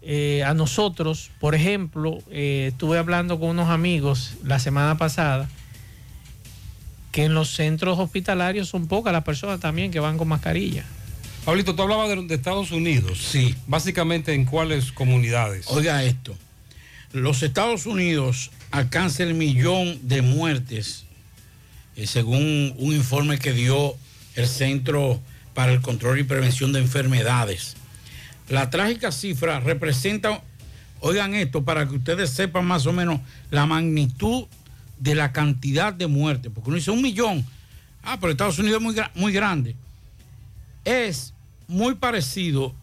eh, 0.00 0.44
a 0.44 0.54
nosotros. 0.54 1.30
Por 1.40 1.54
ejemplo, 1.54 2.20
eh, 2.30 2.68
estuve 2.72 2.96
hablando 2.96 3.38
con 3.38 3.50
unos 3.50 3.68
amigos 3.68 4.38
la 4.42 4.58
semana 4.58 4.96
pasada 4.96 5.46
que 7.16 7.24
en 7.24 7.32
los 7.32 7.48
centros 7.48 7.98
hospitalarios 7.98 8.68
son 8.68 8.88
pocas 8.88 9.10
las 9.10 9.24
personas 9.24 9.58
también 9.58 9.90
que 9.90 10.00
van 10.00 10.18
con 10.18 10.28
mascarilla. 10.28 10.84
Pablito, 11.46 11.74
tú 11.74 11.80
hablabas 11.80 12.10
de, 12.10 12.34
Estados 12.34 12.72
Unidos. 12.72 13.28
Sí. 13.32 13.54
Básicamente, 13.66 14.34
¿en 14.34 14.44
cuáles 14.44 14.92
comunidades? 14.92 15.64
Oiga 15.68 16.04
esto. 16.04 16.36
Los 17.12 17.42
Estados 17.42 17.86
Unidos 17.86 18.50
alcanzan 18.70 19.28
el 19.28 19.34
millón 19.34 19.98
de 20.06 20.20
muertes, 20.20 21.06
eh, 21.96 22.06
según 22.06 22.74
un 22.76 22.92
informe 22.92 23.38
que 23.38 23.54
dio 23.54 23.94
el 24.34 24.46
Centro 24.46 25.18
para 25.54 25.72
el 25.72 25.80
Control 25.80 26.18
y 26.18 26.24
Prevención 26.24 26.74
de 26.74 26.80
Enfermedades. 26.80 27.76
La 28.50 28.68
trágica 28.68 29.10
cifra 29.10 29.58
representa, 29.60 30.42
oigan 31.00 31.34
esto, 31.34 31.64
para 31.64 31.88
que 31.88 31.94
ustedes 31.94 32.28
sepan 32.28 32.66
más 32.66 32.84
o 32.84 32.92
menos 32.92 33.20
la 33.50 33.64
magnitud 33.64 34.44
de 34.98 35.14
la 35.14 35.32
cantidad 35.32 35.92
de 35.92 36.06
muertes, 36.06 36.50
porque 36.54 36.70
uno 36.70 36.76
dice 36.76 36.90
un 36.90 37.02
millón, 37.02 37.44
ah, 38.02 38.18
pero 38.20 38.32
Estados 38.32 38.58
Unidos 38.58 38.78
es 38.78 38.82
muy, 38.82 38.96
muy 39.14 39.32
grande. 39.32 39.76
Es 40.84 41.34
muy 41.68 41.94
parecido, 41.94 42.74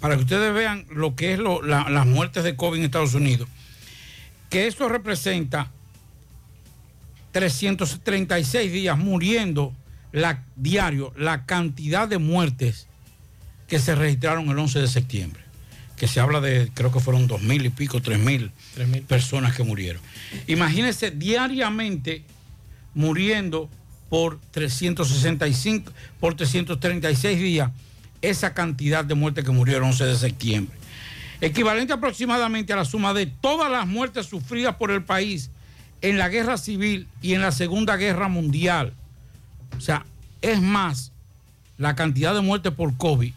para 0.00 0.16
que 0.16 0.22
ustedes 0.22 0.52
vean 0.52 0.86
lo 0.90 1.14
que 1.14 1.32
es 1.34 1.38
las 1.38 2.06
muertes 2.06 2.44
de 2.44 2.56
COVID 2.56 2.78
en 2.78 2.84
Estados 2.84 3.14
Unidos, 3.14 3.48
que 4.50 4.66
esto 4.66 4.88
representa 4.88 5.70
336 7.32 8.72
días 8.72 8.98
muriendo 8.98 9.72
la, 10.12 10.44
diario 10.56 11.12
la 11.16 11.44
cantidad 11.44 12.08
de 12.08 12.18
muertes 12.18 12.86
que 13.66 13.78
se 13.78 13.94
registraron 13.94 14.48
el 14.48 14.58
11 14.58 14.80
de 14.80 14.88
septiembre, 14.88 15.42
que 15.98 16.06
se 16.06 16.20
habla 16.20 16.40
de, 16.40 16.70
creo 16.74 16.92
que 16.92 17.00
fueron 17.00 17.26
dos 17.26 17.42
mil 17.42 17.64
y 17.66 17.70
pico, 17.70 18.00
tres 18.00 18.18
mil 18.18 18.52
personas 19.06 19.54
que 19.54 19.64
murieron. 19.64 20.00
Imagínense 20.46 21.10
diariamente 21.10 22.24
muriendo 22.94 23.68
por 24.08 24.40
365, 24.52 25.92
por 26.20 26.34
336 26.34 27.38
días, 27.38 27.70
esa 28.22 28.54
cantidad 28.54 29.04
de 29.04 29.14
muertes 29.14 29.44
que 29.44 29.50
murieron 29.50 29.84
el 29.84 29.90
11 29.90 30.04
de 30.06 30.16
septiembre. 30.16 30.76
Equivalente 31.40 31.92
aproximadamente 31.92 32.72
a 32.72 32.76
la 32.76 32.84
suma 32.84 33.14
de 33.14 33.26
todas 33.26 33.70
las 33.70 33.86
muertes 33.86 34.26
sufridas 34.26 34.76
por 34.76 34.90
el 34.90 35.04
país 35.04 35.50
en 36.00 36.18
la 36.18 36.28
guerra 36.28 36.56
civil 36.56 37.06
y 37.22 37.34
en 37.34 37.42
la 37.42 37.52
Segunda 37.52 37.96
Guerra 37.96 38.28
Mundial. 38.28 38.94
O 39.76 39.80
sea, 39.80 40.04
es 40.42 40.60
más 40.60 41.12
la 41.76 41.94
cantidad 41.94 42.34
de 42.34 42.40
muertes 42.40 42.72
por 42.72 42.96
COVID 42.96 43.32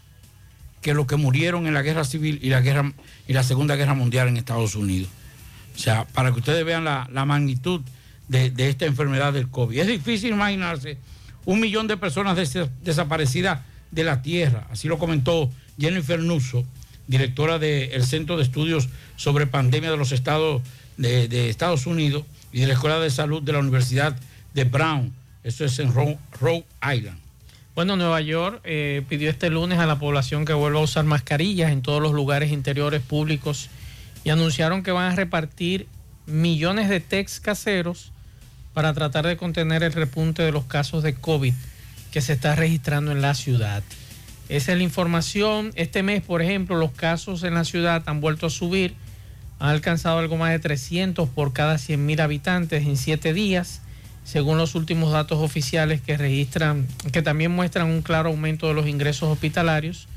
que 0.82 0.94
los 0.94 1.06
que 1.06 1.16
murieron 1.16 1.66
en 1.66 1.74
la 1.74 1.82
guerra 1.82 2.04
civil 2.04 2.38
y 2.42 2.50
la, 2.50 2.60
guerra, 2.60 2.92
y 3.28 3.32
la 3.32 3.44
Segunda 3.44 3.76
Guerra 3.76 3.94
Mundial 3.94 4.28
en 4.28 4.36
Estados 4.36 4.74
Unidos. 4.74 5.08
O 5.74 5.78
sea, 5.78 6.04
para 6.04 6.32
que 6.32 6.40
ustedes 6.40 6.64
vean 6.66 6.84
la, 6.84 7.24
magnitud 7.24 7.80
de, 8.28 8.52
esta 8.58 8.84
enfermedad 8.84 9.32
del 9.32 9.48
COVID. 9.48 9.78
Es 9.78 9.86
difícil 9.86 10.30
imaginarse 10.30 10.98
un 11.44 11.60
millón 11.60 11.86
de 11.86 11.96
personas 11.96 12.36
desaparecidas 12.82 13.60
de 13.90 14.04
la 14.04 14.22
Tierra. 14.22 14.66
Así 14.70 14.88
lo 14.88 14.98
comentó 14.98 15.50
Jennifer 15.78 16.18
Nusso, 16.18 16.64
directora 17.06 17.58
del 17.58 18.04
Centro 18.04 18.36
de 18.36 18.42
Estudios 18.42 18.88
sobre 19.16 19.46
Pandemia 19.46 19.90
de 19.90 19.96
los 19.96 20.12
Estados 20.12 20.62
de, 20.96 21.48
Estados 21.48 21.86
Unidos 21.86 22.24
y 22.52 22.60
de 22.60 22.66
la 22.66 22.74
Escuela 22.74 22.98
de 22.98 23.10
Salud 23.10 23.42
de 23.42 23.52
la 23.52 23.60
Universidad 23.60 24.16
de 24.52 24.64
Brown. 24.64 25.12
Eso 25.44 25.64
es 25.64 25.78
en 25.78 25.92
Rhode 25.92 26.64
Island. 26.82 27.21
Bueno, 27.74 27.96
Nueva 27.96 28.20
York 28.20 28.60
eh, 28.64 29.02
pidió 29.08 29.30
este 29.30 29.48
lunes 29.48 29.78
a 29.78 29.86
la 29.86 29.98
población 29.98 30.44
que 30.44 30.52
vuelva 30.52 30.80
a 30.80 30.82
usar 30.82 31.06
mascarillas 31.06 31.72
en 31.72 31.80
todos 31.80 32.02
los 32.02 32.12
lugares 32.12 32.52
interiores 32.52 33.00
públicos 33.00 33.70
y 34.24 34.30
anunciaron 34.30 34.82
que 34.82 34.92
van 34.92 35.10
a 35.10 35.16
repartir 35.16 35.86
millones 36.26 36.90
de 36.90 37.00
tests 37.00 37.40
caseros 37.40 38.12
para 38.74 38.92
tratar 38.92 39.26
de 39.26 39.38
contener 39.38 39.82
el 39.82 39.94
repunte 39.94 40.42
de 40.42 40.52
los 40.52 40.64
casos 40.64 41.02
de 41.02 41.14
COVID 41.14 41.54
que 42.10 42.20
se 42.20 42.34
está 42.34 42.54
registrando 42.54 43.10
en 43.10 43.22
la 43.22 43.32
ciudad. 43.32 43.82
Esa 44.50 44.72
es 44.72 44.78
la 44.78 44.84
información. 44.84 45.72
Este 45.74 46.02
mes, 46.02 46.20
por 46.20 46.42
ejemplo, 46.42 46.76
los 46.76 46.92
casos 46.92 47.42
en 47.42 47.54
la 47.54 47.64
ciudad 47.64 48.02
han 48.04 48.20
vuelto 48.20 48.48
a 48.48 48.50
subir. 48.50 48.94
Han 49.60 49.70
alcanzado 49.70 50.18
algo 50.18 50.36
más 50.36 50.50
de 50.50 50.58
300 50.58 51.26
por 51.30 51.54
cada 51.54 51.76
100.000 51.76 52.20
habitantes 52.20 52.86
en 52.86 52.98
7 52.98 53.32
días 53.32 53.80
según 54.24 54.58
los 54.58 54.74
últimos 54.74 55.12
datos 55.12 55.38
oficiales 55.40 56.00
que 56.00 56.16
registran, 56.16 56.86
que 57.12 57.22
también 57.22 57.50
muestran 57.50 57.88
un 57.88 58.02
claro 58.02 58.30
aumento 58.30 58.68
de 58.68 58.74
los 58.74 58.86
ingresos 58.86 59.28
hospitalarios. 59.28 60.08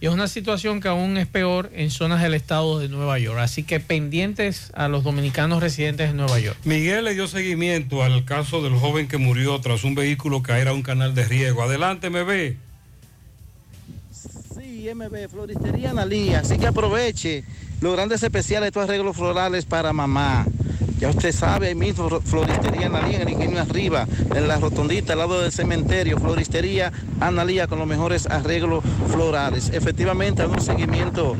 Y 0.00 0.06
es 0.06 0.12
una 0.12 0.28
situación 0.28 0.80
que 0.80 0.88
aún 0.88 1.16
es 1.16 1.26
peor 1.26 1.70
en 1.72 1.90
zonas 1.90 2.20
del 2.20 2.34
estado 2.34 2.78
de 2.78 2.88
Nueva 2.88 3.18
York. 3.18 3.38
Así 3.38 3.62
que 3.62 3.80
pendientes 3.80 4.70
a 4.74 4.88
los 4.88 5.04
dominicanos 5.04 5.62
residentes 5.62 6.10
en 6.10 6.16
Nueva 6.16 6.38
York. 6.40 6.58
Miguel 6.64 7.04
le 7.04 7.14
dio 7.14 7.26
seguimiento 7.26 8.02
al 8.02 8.24
caso 8.24 8.60
del 8.60 8.74
joven 8.74 9.08
que 9.08 9.18
murió 9.18 9.58
tras 9.60 9.84
un 9.84 9.94
vehículo 9.94 10.42
caer 10.42 10.68
a 10.68 10.72
un 10.74 10.82
canal 10.82 11.14
de 11.14 11.24
riego. 11.24 11.62
Adelante, 11.62 12.10
MB. 12.10 12.56
Sí, 14.12 14.90
MB, 14.94 15.30
Floristería 15.30 15.90
Analía. 15.90 16.40
Así 16.40 16.58
que 16.58 16.66
aproveche 16.66 17.44
los 17.80 17.94
grandes 17.94 18.22
especiales, 18.22 18.66
estos 18.66 18.84
arreglos 18.84 19.16
florales 19.16 19.64
para 19.64 19.92
mamá 19.92 20.44
ya 20.98 21.10
usted 21.10 21.32
sabe, 21.32 21.68
ahí 21.68 21.74
mismo, 21.74 22.08
floristería 22.20 22.86
Analía, 22.86 23.16
en 23.16 23.28
el 23.28 23.34
ingenio 23.34 23.60
arriba, 23.60 24.06
en 24.34 24.48
la 24.48 24.56
rotondita, 24.56 25.14
al 25.14 25.20
lado 25.20 25.40
del 25.40 25.52
cementerio, 25.52 26.18
floristería 26.18 26.92
Analía 27.20 27.66
con 27.66 27.78
los 27.78 27.88
mejores 27.88 28.26
arreglos 28.26 28.84
florales. 29.10 29.70
Efectivamente, 29.72 30.42
hay 30.42 30.48
un 30.48 30.60
seguimiento 30.60 31.36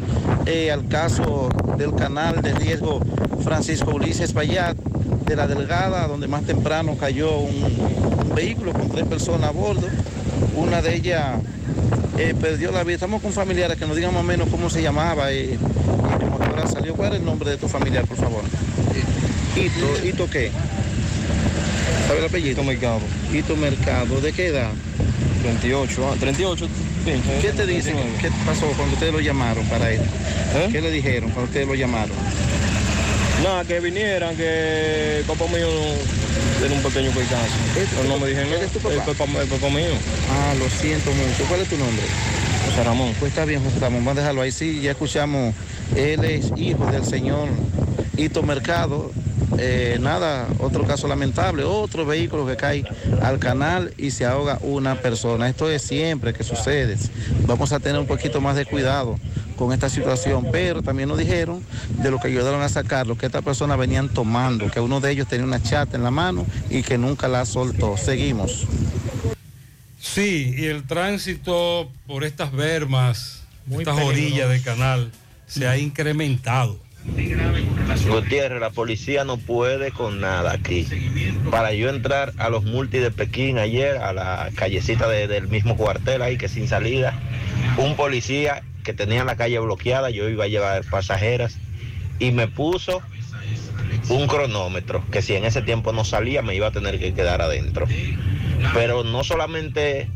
eh, 0.46 0.70
al 0.70 0.88
caso 0.88 1.48
del 1.76 1.94
canal 1.94 2.42
de 2.42 2.52
riesgo 2.54 3.00
Francisco 3.42 3.92
Ulises 3.92 4.32
Payat 4.32 4.76
de 4.76 5.36
la 5.36 5.46
Delgada, 5.46 6.06
donde 6.06 6.28
más 6.28 6.44
temprano 6.44 6.96
cayó 6.98 7.38
un, 7.38 7.94
vehículo 8.34 8.72
con 8.72 8.88
tres 8.88 9.06
personas 9.06 9.50
a 9.50 9.52
bordo. 9.52 9.86
Una 10.56 10.82
de 10.82 10.96
ellas 10.96 11.38
eh, 12.18 12.34
perdió 12.40 12.72
la 12.72 12.82
vida. 12.82 12.94
Estamos 12.94 13.22
con 13.22 13.32
familiares 13.32 13.76
que 13.78 13.86
nos 13.86 13.94
digan 13.94 14.12
más 14.12 14.22
o 14.22 14.26
menos 14.26 14.48
cómo 14.48 14.68
se 14.68 14.82
llamaba 14.82 15.32
y, 15.32 15.56
cómo 15.56 16.68
salió. 16.68 16.94
¿Cuál 16.94 17.12
es 17.12 17.20
el 17.20 17.24
nombre 17.24 17.50
de 17.50 17.56
tu 17.56 17.68
familiar, 17.68 18.04
por 18.06 18.16
favor? 18.16 18.42
¿Hito, 19.56 20.04
¿Hito 20.04 20.30
qué? 20.30 20.50
¿Sabe 22.08 22.18
el 22.18 22.26
apellido? 22.26 22.52
Hito 22.52 22.64
Mercado. 22.64 23.00
Hito 23.32 23.56
Mercado. 23.56 24.20
¿De 24.20 24.32
qué 24.32 24.48
edad? 24.48 24.70
38, 25.42 26.16
38. 26.18 26.68
¿Qué 27.40 27.52
te 27.52 27.66
dicen? 27.66 27.96
¿Qué 28.20 28.30
pasó 28.44 28.66
cuando 28.76 28.94
ustedes 28.94 29.12
lo 29.12 29.20
llamaron 29.20 29.64
para 29.66 29.92
ir? 29.92 30.00
¿Eh? 30.00 30.68
¿Qué 30.72 30.80
le 30.80 30.90
dijeron 30.90 31.30
cuando 31.30 31.48
ustedes 31.48 31.68
lo 31.68 31.74
llamaron? 31.74 32.16
Nada, 33.42 33.64
que 33.64 33.78
vinieran, 33.80 34.36
que 34.36 35.18
el 35.18 35.24
papá 35.24 35.44
mío 35.46 35.68
tiene 36.58 36.74
un 36.76 36.82
pequeño 36.82 37.10
pedazo. 37.10 37.54
Pero 37.74 38.08
no 38.08 38.18
me 38.18 38.28
dijeron 38.28 38.52
¿Eres 38.52 38.72
tu 38.72 38.78
papá? 38.78 38.94
El 38.94 39.00
papá, 39.00 39.24
el 39.42 39.48
papá 39.48 39.68
mío. 39.68 39.92
Ah, 40.30 40.54
lo 40.58 40.68
siento 40.70 41.10
mucho. 41.12 41.44
¿Cuál 41.48 41.60
es 41.60 41.68
tu 41.68 41.76
nombre? 41.76 42.04
José 42.66 42.84
Ramón. 42.84 43.12
Pues 43.20 43.30
está 43.30 43.44
bien, 43.44 43.62
José 43.62 43.78
Ramón. 43.80 44.04
Vamos 44.04 44.18
a 44.18 44.20
dejarlo 44.20 44.42
ahí. 44.42 44.50
Sí, 44.50 44.80
ya 44.80 44.92
escuchamos. 44.92 45.54
Él 45.94 46.24
es 46.24 46.50
hijo 46.56 46.86
del 46.86 47.04
señor 47.04 47.48
Hito 48.16 48.42
Mercado, 48.42 49.10
eh, 49.58 49.98
nada, 50.00 50.48
otro 50.58 50.84
caso 50.84 51.08
lamentable, 51.08 51.64
otro 51.64 52.04
vehículo 52.04 52.46
que 52.46 52.56
cae 52.56 52.84
al 53.22 53.38
canal 53.38 53.92
y 53.96 54.10
se 54.10 54.24
ahoga 54.24 54.58
una 54.62 54.96
persona. 55.00 55.48
Esto 55.48 55.70
es 55.70 55.82
siempre 55.82 56.32
que 56.32 56.44
sucede. 56.44 56.96
Vamos 57.46 57.72
a 57.72 57.80
tener 57.80 58.00
un 58.00 58.06
poquito 58.06 58.40
más 58.40 58.56
de 58.56 58.66
cuidado 58.66 59.18
con 59.56 59.72
esta 59.72 59.88
situación, 59.88 60.48
pero 60.50 60.82
también 60.82 61.08
nos 61.08 61.18
dijeron 61.18 61.62
de 62.02 62.10
lo 62.10 62.18
que 62.18 62.28
ayudaron 62.28 62.62
a 62.62 62.68
sacarlo, 62.68 63.16
que 63.16 63.26
estas 63.26 63.42
personas 63.42 63.78
venían 63.78 64.08
tomando, 64.08 64.70
que 64.70 64.80
uno 64.80 65.00
de 65.00 65.12
ellos 65.12 65.28
tenía 65.28 65.46
una 65.46 65.62
chata 65.62 65.96
en 65.96 66.02
la 66.02 66.10
mano 66.10 66.44
y 66.70 66.82
que 66.82 66.98
nunca 66.98 67.28
la 67.28 67.46
soltó. 67.46 67.96
Seguimos. 67.96 68.66
Sí, 70.00 70.54
y 70.56 70.66
el 70.66 70.86
tránsito 70.86 71.90
por 72.06 72.24
estas 72.24 72.52
vermas, 72.52 73.42
estas 73.70 73.98
orillas 74.00 74.50
de 74.50 74.60
canal, 74.60 75.10
se 75.46 75.66
ha 75.66 75.78
incrementado. 75.78 76.83
Gutiérrez, 78.08 78.60
la 78.60 78.70
policía 78.70 79.24
no 79.24 79.36
puede 79.36 79.90
con 79.90 80.20
nada 80.20 80.52
aquí. 80.52 80.86
Para 81.50 81.72
yo 81.72 81.88
entrar 81.88 82.32
a 82.38 82.48
los 82.48 82.64
multi 82.64 82.98
de 82.98 83.10
Pekín 83.10 83.58
ayer, 83.58 83.98
a 83.98 84.12
la 84.12 84.50
callecita 84.54 85.08
del 85.08 85.48
mismo 85.48 85.76
cuartel 85.76 86.22
ahí, 86.22 86.36
que 86.36 86.48
sin 86.48 86.68
salida, 86.68 87.14
un 87.76 87.96
policía 87.96 88.62
que 88.82 88.92
tenía 88.92 89.24
la 89.24 89.36
calle 89.36 89.58
bloqueada, 89.58 90.10
yo 90.10 90.28
iba 90.28 90.44
a 90.44 90.48
llevar 90.48 90.84
pasajeras, 90.84 91.58
y 92.18 92.30
me 92.32 92.48
puso 92.48 93.02
un 94.08 94.26
cronómetro, 94.26 95.02
que 95.10 95.22
si 95.22 95.34
en 95.34 95.44
ese 95.44 95.62
tiempo 95.62 95.92
no 95.92 96.04
salía 96.04 96.42
me 96.42 96.54
iba 96.54 96.68
a 96.68 96.70
tener 96.70 96.98
que 96.98 97.14
quedar 97.14 97.42
adentro. 97.42 97.86
Pero 98.72 99.04
no 99.04 99.24
solamente, 99.24 100.08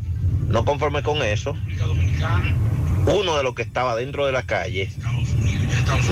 no 0.47 0.65
conforme 0.65 1.03
con 1.03 1.21
eso, 1.21 1.55
uno 3.05 3.37
de 3.37 3.43
los 3.43 3.55
que 3.55 3.61
estaba 3.61 3.95
dentro 3.95 4.25
de 4.25 4.31
la 4.31 4.43
calle 4.43 4.89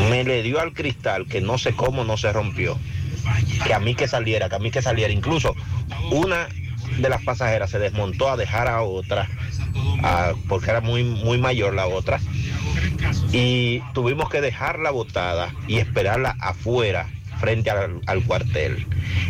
me 0.09 0.23
le 0.23 0.43
dio 0.43 0.59
al 0.59 0.73
cristal 0.73 1.27
que 1.27 1.41
no 1.41 1.57
sé 1.57 1.73
cómo 1.73 2.03
no 2.03 2.17
se 2.17 2.31
rompió. 2.31 2.77
Que 3.65 3.73
a 3.73 3.79
mí 3.79 3.95
que 3.95 4.07
saliera, 4.07 4.49
que 4.49 4.55
a 4.55 4.59
mí 4.59 4.71
que 4.71 4.81
saliera. 4.81 5.11
Incluso 5.11 5.55
una 6.11 6.47
de 6.97 7.09
las 7.09 7.23
pasajeras 7.23 7.69
se 7.69 7.79
desmontó 7.79 8.29
a 8.29 8.37
dejar 8.37 8.67
a 8.67 8.81
otra, 8.81 9.27
porque 10.47 10.69
era 10.69 10.81
muy, 10.81 11.03
muy 11.03 11.37
mayor 11.37 11.73
la 11.73 11.87
otra. 11.87 12.19
Y 13.31 13.81
tuvimos 13.93 14.29
que 14.29 14.41
dejarla 14.41 14.91
botada 14.91 15.53
y 15.67 15.77
esperarla 15.77 16.35
afuera 16.39 17.07
frente 17.39 17.69
al, 17.69 18.01
al, 18.07 18.23
cuartel. 18.23 18.87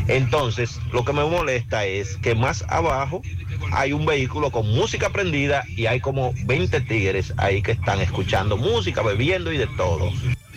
Entonces, 0.08 0.80
lo 0.94 1.04
que 1.04 1.14
me 1.14 1.26
molesta 1.26 1.86
es 1.86 2.18
que 2.18 2.36
más 2.36 2.64
abajo 2.70 3.22
hay 3.72 3.94
un 3.94 4.06
vehículo 4.06 4.52
con 4.52 4.70
música 4.70 5.10
prendida 5.10 5.64
y 5.76 5.86
hay 5.86 6.00
como 6.00 6.34
20 6.46 6.82
tigres 6.82 7.34
ahí 7.38 7.62
que 7.62 7.72
están 7.74 8.02
escuchando 8.02 8.58
música, 8.58 9.02
bebiendo 9.02 9.52
y 9.52 9.58
de 9.58 9.68
todo. 9.68 10.12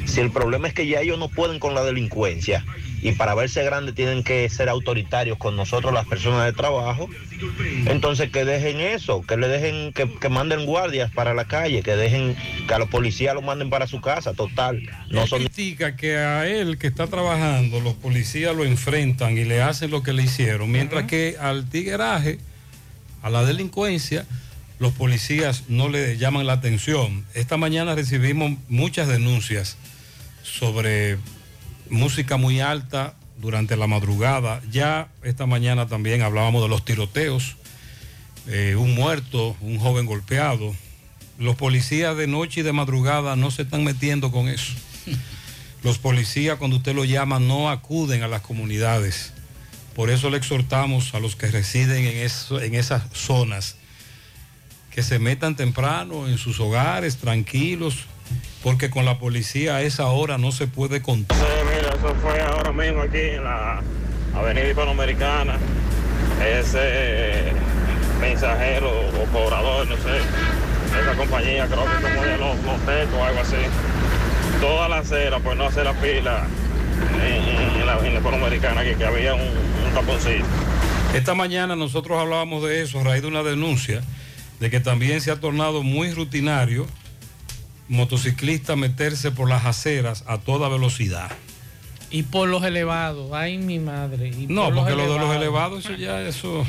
Si 0.06 0.20
el 0.20 0.30
problema 0.30 0.68
es 0.68 0.74
que 0.74 0.86
ya 0.86 1.00
ellos 1.00 1.18
no 1.18 1.28
pueden 1.28 1.58
con 1.58 1.74
la 1.74 1.82
delincuencia 1.84 2.64
y 3.02 3.12
para 3.12 3.34
verse 3.34 3.62
grandes 3.64 3.94
tienen 3.94 4.22
que 4.22 4.48
ser 4.48 4.68
autoritarios 4.68 5.38
con 5.38 5.56
nosotros 5.56 5.92
las 5.92 6.06
personas 6.06 6.44
de 6.46 6.52
trabajo, 6.52 7.08
entonces 7.86 8.30
que 8.30 8.44
dejen 8.44 8.80
eso, 8.80 9.22
que 9.22 9.36
le 9.36 9.48
dejen, 9.48 9.92
que, 9.92 10.10
que 10.18 10.28
manden 10.28 10.66
guardias 10.66 11.10
para 11.10 11.34
la 11.34 11.46
calle, 11.46 11.82
que 11.82 11.96
dejen 11.96 12.36
que 12.66 12.74
a 12.74 12.78
los 12.78 12.88
policías 12.88 13.34
los 13.34 13.44
manden 13.44 13.70
para 13.70 13.86
su 13.86 14.00
casa, 14.00 14.34
total. 14.34 14.82
No 15.08 15.26
son 15.26 15.40
critica 15.40 15.96
que 15.96 16.16
a 16.16 16.46
él 16.46 16.78
que 16.78 16.86
está 16.86 17.06
trabajando 17.06 17.80
los 17.80 17.94
policías 17.94 18.54
lo 18.54 18.64
enfrentan 18.64 19.38
y 19.38 19.44
le 19.44 19.62
hacen 19.62 19.90
lo 19.90 20.02
que 20.02 20.12
le 20.12 20.24
hicieron, 20.24 20.70
mientras 20.70 21.04
que 21.04 21.36
al 21.40 21.68
tigueraje, 21.68 22.38
a 23.22 23.30
la 23.30 23.44
delincuencia, 23.44 24.26
los 24.78 24.92
policías 24.92 25.64
no 25.68 25.88
le 25.88 26.16
llaman 26.16 26.46
la 26.46 26.54
atención. 26.54 27.26
Esta 27.34 27.56
mañana 27.56 27.94
recibimos 27.94 28.52
muchas 28.68 29.08
denuncias 29.08 29.76
sobre 30.42 31.18
música 31.90 32.36
muy 32.36 32.60
alta 32.60 33.14
durante 33.40 33.76
la 33.76 33.86
madrugada. 33.86 34.62
Ya 34.70 35.08
esta 35.22 35.46
mañana 35.46 35.86
también 35.86 36.22
hablábamos 36.22 36.62
de 36.62 36.68
los 36.68 36.84
tiroteos, 36.84 37.56
eh, 38.46 38.74
un 38.76 38.94
muerto, 38.94 39.56
un 39.60 39.78
joven 39.78 40.06
golpeado. 40.06 40.74
Los 41.38 41.56
policías 41.56 42.16
de 42.16 42.26
noche 42.26 42.60
y 42.60 42.62
de 42.62 42.72
madrugada 42.72 43.36
no 43.36 43.50
se 43.50 43.62
están 43.62 43.84
metiendo 43.84 44.30
con 44.30 44.48
eso. 44.48 44.72
Los 45.82 45.98
policías 45.98 46.58
cuando 46.58 46.76
usted 46.76 46.94
los 46.94 47.08
llama 47.08 47.40
no 47.40 47.70
acuden 47.70 48.22
a 48.22 48.28
las 48.28 48.42
comunidades. 48.42 49.32
Por 50.00 50.08
eso 50.08 50.30
le 50.30 50.38
exhortamos 50.38 51.14
a 51.14 51.20
los 51.20 51.36
que 51.36 51.48
residen 51.48 52.06
en, 52.06 52.16
eso, 52.16 52.58
en 52.58 52.74
esas 52.74 53.02
zonas 53.12 53.76
que 54.90 55.02
se 55.02 55.18
metan 55.18 55.56
temprano 55.56 56.26
en 56.26 56.38
sus 56.38 56.58
hogares, 56.58 57.18
tranquilos, 57.18 58.06
porque 58.62 58.88
con 58.88 59.04
la 59.04 59.18
policía 59.18 59.76
a 59.76 59.82
esa 59.82 60.06
hora 60.06 60.38
no 60.38 60.52
se 60.52 60.66
puede 60.68 61.02
contar. 61.02 61.36
Mira, 61.36 61.90
eso 61.90 62.14
fue 62.22 62.40
ahora 62.40 62.72
mismo 62.72 63.02
aquí 63.02 63.18
en 63.18 63.44
la 63.44 63.82
Avenida 64.34 64.70
Hispanoamericana. 64.70 65.58
Ese 66.42 67.52
mensajero 68.22 68.88
o 68.90 69.24
cobrador, 69.30 69.86
no 69.86 69.96
sé, 69.96 70.16
esa 70.98 71.14
compañía 71.14 71.66
creo 71.66 71.84
que 71.84 72.02
como 72.02 72.24
de 72.24 72.38
los, 72.38 72.56
tecos 72.86 73.20
o 73.20 73.22
algo 73.22 73.40
así. 73.40 73.56
Toda 74.62 74.88
la 74.88 75.00
acera, 75.00 75.40
pues 75.40 75.58
no 75.58 75.66
hacer 75.66 75.84
la 75.84 75.92
fila 75.92 76.46
en, 77.00 77.86
la, 77.86 77.98
en 77.98 78.12
la 78.14 78.18
Hispanoamericana, 78.18 78.82
que, 78.82 78.94
que 78.96 79.04
había 79.04 79.34
un, 79.34 79.40
un 79.42 79.94
taponcito. 79.94 80.44
Esta 81.14 81.34
mañana 81.34 81.74
nosotros 81.76 82.18
hablábamos 82.20 82.62
de 82.62 82.82
eso 82.82 83.00
a 83.00 83.04
raíz 83.04 83.22
de 83.22 83.28
una 83.28 83.42
denuncia 83.42 84.02
de 84.60 84.70
que 84.70 84.78
también 84.80 85.20
se 85.20 85.30
ha 85.30 85.40
tornado 85.40 85.82
muy 85.82 86.12
rutinario 86.12 86.86
motociclistas 87.88 88.76
meterse 88.76 89.32
por 89.32 89.48
las 89.48 89.64
aceras 89.66 90.22
a 90.28 90.38
toda 90.38 90.68
velocidad. 90.68 91.30
Y 92.10 92.22
por 92.24 92.48
los 92.48 92.62
elevados, 92.64 93.32
ay 93.32 93.58
mi 93.58 93.78
madre. 93.78 94.28
y 94.28 94.46
No, 94.48 94.66
por 94.66 94.74
porque 94.76 94.94
lo 94.94 95.12
de 95.12 95.18
los 95.18 95.34
elevados, 95.34 95.84
eso 95.84 95.94
ya, 95.94 96.22
eso, 96.22 96.64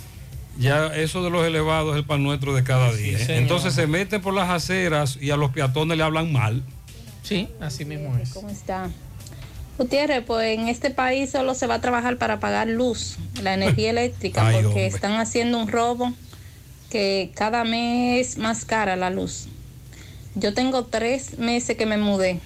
ya 0.58 0.86
eso 0.88 1.24
de 1.24 1.30
los 1.30 1.44
elevados 1.44 1.92
es 1.92 1.98
el 1.98 2.04
pan 2.04 2.22
nuestro 2.22 2.54
de 2.54 2.62
cada 2.62 2.92
día. 2.92 3.18
¿eh? 3.18 3.38
Entonces 3.38 3.74
se 3.74 3.86
meten 3.86 4.20
por 4.22 4.34
las 4.34 4.50
aceras 4.50 5.18
y 5.20 5.30
a 5.30 5.36
los 5.36 5.50
peatones 5.50 5.96
le 5.96 6.04
hablan 6.04 6.32
mal. 6.32 6.62
Sí, 7.22 7.48
así 7.60 7.84
mismo 7.84 8.16
es. 8.18 8.30
¿Cómo 8.32 8.48
está? 8.50 8.88
Gutiérrez, 9.80 10.22
pues 10.26 10.58
en 10.58 10.68
este 10.68 10.90
país 10.90 11.30
solo 11.30 11.54
se 11.54 11.66
va 11.66 11.76
a 11.76 11.80
trabajar 11.80 12.18
para 12.18 12.38
pagar 12.38 12.68
luz, 12.68 13.16
la 13.42 13.54
energía 13.54 13.88
eléctrica, 13.88 14.46
Ay, 14.46 14.56
porque 14.56 14.66
hombre. 14.66 14.86
están 14.86 15.12
haciendo 15.14 15.58
un 15.58 15.68
robo 15.68 16.12
que 16.90 17.30
cada 17.34 17.64
mes 17.64 18.36
más 18.36 18.66
cara 18.66 18.94
la 18.96 19.08
luz. 19.08 19.46
Yo 20.34 20.52
tengo 20.52 20.84
tres 20.84 21.38
meses 21.38 21.78
que 21.78 21.86
me 21.86 21.96
mudé. 21.96 22.40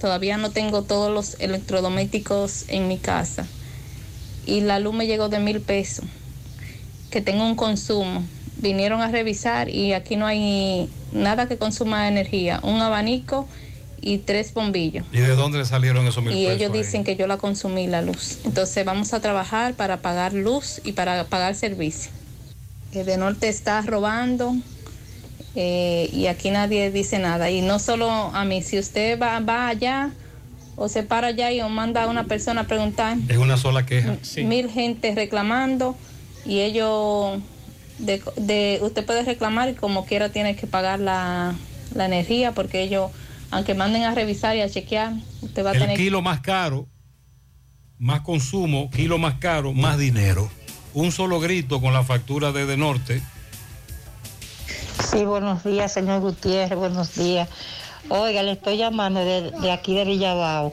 Todavía 0.00 0.38
no 0.38 0.50
tengo 0.50 0.80
todos 0.80 1.12
los 1.12 1.38
electrodomésticos 1.40 2.64
en 2.68 2.88
mi 2.88 2.96
casa. 2.96 3.46
Y 4.46 4.62
la 4.62 4.78
luz 4.78 4.94
me 4.94 5.06
llegó 5.06 5.28
de 5.28 5.40
mil 5.40 5.60
pesos. 5.60 6.06
Que 7.10 7.20
tengo 7.20 7.44
un 7.44 7.54
consumo. 7.54 8.24
Vinieron 8.56 9.02
a 9.02 9.08
revisar 9.08 9.68
y 9.68 9.92
aquí 9.92 10.16
no 10.16 10.24
hay 10.24 10.88
nada 11.12 11.48
que 11.48 11.58
consuma 11.58 12.08
energía. 12.08 12.60
Un 12.62 12.80
abanico 12.80 13.46
y 14.02 14.18
tres 14.18 14.52
bombillos. 14.52 15.06
¿Y 15.12 15.18
de 15.20 15.34
dónde 15.36 15.58
le 15.58 15.64
salieron 15.64 16.06
esos 16.06 16.22
mil 16.22 16.32
Y 16.36 16.44
pesos 16.44 16.56
ellos 16.60 16.72
ahí? 16.72 16.78
dicen 16.82 17.04
que 17.04 17.16
yo 17.16 17.26
la 17.26 17.36
consumí 17.38 17.86
la 17.86 18.02
luz. 18.02 18.38
Entonces 18.44 18.84
vamos 18.84 19.14
a 19.14 19.20
trabajar 19.20 19.74
para 19.74 19.98
pagar 20.02 20.32
luz 20.34 20.80
y 20.84 20.92
para 20.92 21.24
pagar 21.24 21.54
servicio. 21.54 22.10
El 22.92 23.06
de 23.06 23.16
norte 23.16 23.48
está 23.48 23.80
robando 23.82 24.54
eh, 25.54 26.08
y 26.12 26.26
aquí 26.26 26.50
nadie 26.50 26.90
dice 26.90 27.18
nada. 27.18 27.50
Y 27.50 27.60
no 27.60 27.78
solo 27.78 28.10
a 28.10 28.44
mí, 28.44 28.62
si 28.62 28.78
usted 28.78 29.18
va, 29.20 29.40
va 29.40 29.68
allá 29.68 30.10
o 30.76 30.88
se 30.88 31.02
para 31.02 31.28
allá 31.28 31.52
y 31.52 31.60
o 31.60 31.68
manda 31.68 32.02
a 32.04 32.06
una 32.08 32.24
persona 32.24 32.62
a 32.62 32.64
preguntar, 32.64 33.16
Es 33.28 33.36
una 33.36 33.56
sola 33.56 33.84
queja. 33.86 34.16
mil 34.38 34.70
gente 34.70 35.14
reclamando 35.14 35.96
y 36.44 36.60
ellos, 36.60 37.40
de, 37.98 38.22
de- 38.36 38.78
usted 38.82 39.04
puede 39.04 39.22
reclamar 39.22 39.68
y 39.68 39.74
como 39.74 40.06
quiera 40.06 40.30
tiene 40.30 40.56
que 40.56 40.66
pagar 40.66 40.98
la, 40.98 41.54
la 41.94 42.06
energía 42.06 42.52
porque 42.52 42.82
ellos, 42.82 43.10
aunque 43.52 43.74
manden 43.74 44.02
a 44.04 44.14
revisar 44.14 44.56
y 44.56 44.62
a 44.62 44.68
chequear, 44.68 45.12
usted 45.42 45.64
va 45.64 45.70
a 45.70 45.72
El 45.74 45.80
tener 45.80 45.96
kilo 45.98 46.22
más 46.22 46.40
caro, 46.40 46.88
más 47.98 48.22
consumo, 48.22 48.90
kilo 48.90 49.18
más 49.18 49.34
caro, 49.34 49.74
más 49.74 49.98
dinero. 49.98 50.50
Un 50.94 51.12
solo 51.12 51.38
grito 51.38 51.80
con 51.80 51.92
la 51.92 52.02
factura 52.02 52.50
de 52.50 52.64
De 52.64 52.78
Norte. 52.78 53.22
Sí, 55.10 55.24
buenos 55.26 55.62
días, 55.64 55.92
señor 55.92 56.20
Gutiérrez, 56.20 56.78
buenos 56.78 57.14
días. 57.14 57.48
Oiga, 58.08 58.42
le 58.42 58.52
estoy 58.52 58.78
llamando 58.78 59.20
de, 59.20 59.50
de 59.50 59.70
aquí 59.70 59.94
de 59.94 60.06
Villabao, 60.06 60.72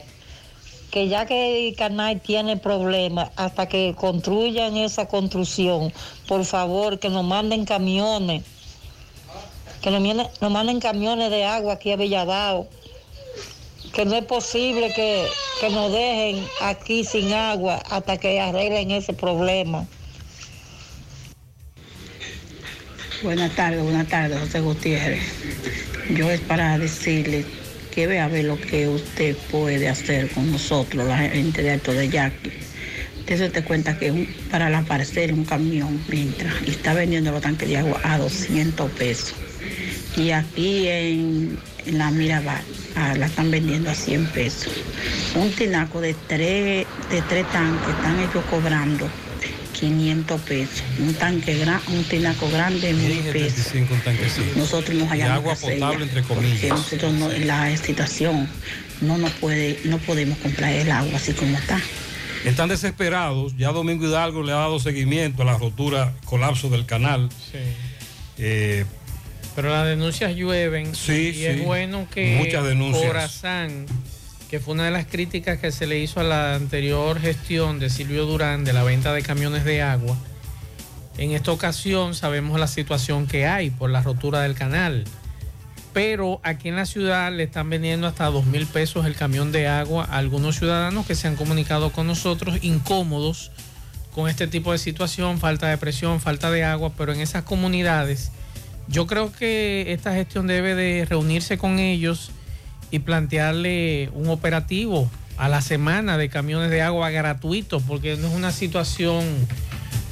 que 0.90 1.08
ya 1.08 1.26
que 1.26 1.68
el 1.68 1.76
canal 1.76 2.18
tiene 2.22 2.56
problemas, 2.56 3.30
hasta 3.36 3.66
que 3.66 3.94
construyan 3.94 4.78
esa 4.78 5.06
construcción, 5.06 5.92
por 6.26 6.46
favor, 6.46 6.98
que 6.98 7.10
nos 7.10 7.24
manden 7.24 7.66
camiones, 7.66 8.42
que 9.82 9.90
nos, 9.90 10.02
viene- 10.02 10.28
nos 10.40 10.50
manden 10.50 10.80
camiones 10.80 11.30
de 11.30 11.44
agua 11.44 11.74
aquí 11.74 11.92
a 11.92 11.96
Villabao, 11.96 12.68
que 13.94 14.04
no 14.04 14.14
es 14.16 14.24
posible 14.24 14.92
que, 14.94 15.26
que 15.60 15.70
nos 15.70 15.90
dejen 15.92 16.44
aquí 16.60 17.04
sin 17.04 17.32
agua 17.32 17.82
hasta 17.90 18.16
que 18.18 18.40
arreglen 18.40 18.90
ese 18.90 19.12
problema. 19.12 19.86
Buenas 23.22 23.54
tardes, 23.54 23.82
buenas 23.82 24.08
tardes, 24.08 24.38
José 24.38 24.60
Gutiérrez. 24.60 25.22
Yo 26.16 26.30
es 26.30 26.40
para 26.40 26.78
decirle 26.78 27.44
que 27.94 28.06
vea 28.06 28.24
a 28.24 28.28
ver 28.28 28.44
lo 28.44 28.58
que 28.60 28.88
usted 28.88 29.36
puede 29.50 29.88
hacer 29.88 30.30
con 30.30 30.50
nosotros, 30.50 31.06
la 31.06 31.18
gente 31.18 31.62
de 31.62 31.72
Alto 31.72 31.92
de 31.92 32.08
Yaqui. 32.08 32.50
Usted 33.18 33.38
se 33.38 33.50
te 33.50 33.62
cuenta 33.62 33.98
que 33.98 34.10
un- 34.10 34.26
para 34.50 34.70
la 34.70 34.82
parcela 34.82 35.34
un 35.34 35.44
camión 35.44 36.02
entra 36.10 36.52
y 36.66 36.70
está 36.70 36.94
vendiendo 36.94 37.30
los 37.30 37.42
tanques 37.42 37.68
de 37.68 37.76
agua 37.76 38.00
a 38.02 38.16
200 38.18 38.90
pesos. 38.92 39.34
Y 40.16 40.30
aquí 40.32 40.86
en, 40.88 41.58
en 41.86 41.98
la 41.98 42.10
Mirabal 42.10 42.62
ah, 42.96 43.14
la 43.16 43.26
están 43.26 43.50
vendiendo 43.50 43.90
a 43.90 43.94
100 43.94 44.26
pesos. 44.26 44.72
Un 45.34 45.50
tinaco 45.52 46.00
de 46.00 46.14
tres, 46.26 46.86
de 47.10 47.22
tres 47.28 47.50
tanques 47.52 47.88
están 47.88 48.18
ellos 48.18 48.44
cobrando 48.50 49.08
500 49.78 50.40
pesos. 50.42 50.82
Un 50.98 51.14
tanque 51.14 51.56
gran, 51.58 51.80
un 51.88 52.04
tinaco 52.04 52.50
grande, 52.50 52.92
mil 52.92 53.18
pesos. 53.32 53.64
75 53.64 53.94
un 53.94 54.00
tanquecito. 54.00 54.58
Nosotros 54.58 54.96
nos 54.96 55.06
Y 55.06 55.10
hallamos 55.10 55.38
agua 55.38 55.54
potable, 55.54 56.04
entre 56.04 56.22
comillas. 56.22 56.52
porque 56.60 56.68
nosotros 56.68 57.12
no- 57.14 57.28
la 57.46 57.76
situación 57.76 58.48
no 59.00 59.16
nos 59.16 59.30
puede, 59.32 59.78
no 59.84 59.98
podemos 59.98 60.36
comprar 60.38 60.72
el 60.72 60.90
agua 60.90 61.16
así 61.16 61.32
como 61.32 61.56
está. 61.56 61.80
Están 62.44 62.68
desesperados. 62.68 63.56
Ya 63.56 63.68
Domingo 63.70 64.06
Hidalgo 64.06 64.42
le 64.42 64.52
ha 64.52 64.56
dado 64.56 64.80
seguimiento 64.80 65.42
a 65.42 65.44
la 65.46 65.56
rotura, 65.56 66.14
colapso 66.24 66.68
del 66.68 66.84
canal. 66.84 67.28
Eh, 68.38 68.84
Pero 69.56 69.70
las 69.70 69.86
denuncias 69.86 70.34
llueven 70.34 70.94
Sí, 70.94 71.32
y 71.34 71.44
es 71.44 71.64
bueno 71.64 72.06
que 72.10 72.36
Muchas 72.38 72.64
denuncias. 72.64 73.06
Corazán, 73.06 73.86
que 74.48 74.60
fue 74.60 74.74
una 74.74 74.84
de 74.84 74.90
las 74.90 75.06
críticas 75.06 75.58
que 75.58 75.72
se 75.72 75.86
le 75.86 75.98
hizo 75.98 76.20
a 76.20 76.24
la 76.24 76.54
anterior 76.54 77.20
gestión 77.20 77.78
de 77.78 77.90
Silvio 77.90 78.26
Durán 78.26 78.64
de 78.64 78.72
la 78.72 78.82
venta 78.82 79.12
de 79.12 79.22
camiones 79.22 79.64
de 79.64 79.82
agua, 79.82 80.16
en 81.18 81.32
esta 81.32 81.52
ocasión 81.52 82.14
sabemos 82.14 82.58
la 82.58 82.66
situación 82.66 83.26
que 83.26 83.46
hay 83.46 83.70
por 83.70 83.90
la 83.90 84.02
rotura 84.02 84.40
del 84.40 84.54
canal. 84.54 85.04
Pero 85.92 86.40
aquí 86.44 86.68
en 86.68 86.76
la 86.76 86.86
ciudad 86.86 87.32
le 87.32 87.42
están 87.42 87.68
vendiendo 87.68 88.06
hasta 88.06 88.26
dos 88.26 88.46
mil 88.46 88.66
pesos 88.66 89.06
el 89.06 89.16
camión 89.16 89.50
de 89.50 89.66
agua 89.66 90.04
a 90.04 90.18
algunos 90.18 90.56
ciudadanos 90.56 91.06
que 91.06 91.16
se 91.16 91.26
han 91.26 91.36
comunicado 91.36 91.90
con 91.90 92.06
nosotros 92.06 92.58
incómodos 92.62 93.50
con 94.14 94.28
este 94.28 94.46
tipo 94.46 94.72
de 94.72 94.78
situación, 94.78 95.38
falta 95.38 95.68
de 95.68 95.78
presión, 95.78 96.20
falta 96.20 96.50
de 96.50 96.64
agua, 96.64 96.92
pero 96.96 97.12
en 97.12 97.20
esas 97.20 97.44
comunidades 97.44 98.32
yo 98.90 99.06
creo 99.06 99.32
que 99.32 99.92
esta 99.92 100.14
gestión 100.14 100.46
debe 100.46 100.74
de 100.74 101.04
reunirse 101.04 101.58
con 101.58 101.78
ellos 101.78 102.32
y 102.90 102.98
plantearle 102.98 104.10
un 104.14 104.28
operativo 104.28 105.08
a 105.36 105.48
la 105.48 105.62
semana 105.62 106.18
de 106.18 106.28
camiones 106.28 106.70
de 106.70 106.82
agua 106.82 107.10
gratuitos, 107.10 107.82
porque 107.84 108.16
no 108.16 108.28
es 108.28 108.34
una 108.34 108.52
situación 108.52 109.24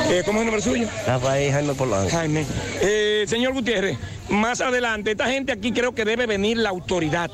Eh, 0.08 0.22
¿Cómo 0.24 0.38
es 0.38 0.46
el 0.46 0.52
nombre 0.52 0.62
suyo? 0.62 0.86
Rafael 1.06 1.52
Jaime 1.52 1.74
Polanco. 1.74 2.10
Jaime. 2.10 2.44
Eh, 2.80 3.24
señor 3.26 3.52
Gutiérrez, 3.54 3.96
más 4.28 4.60
adelante, 4.60 5.12
esta 5.12 5.26
gente 5.28 5.52
aquí 5.52 5.72
creo 5.72 5.94
que 5.94 6.04
debe 6.04 6.26
venir 6.26 6.58
la 6.58 6.68
autoridad, 6.68 7.30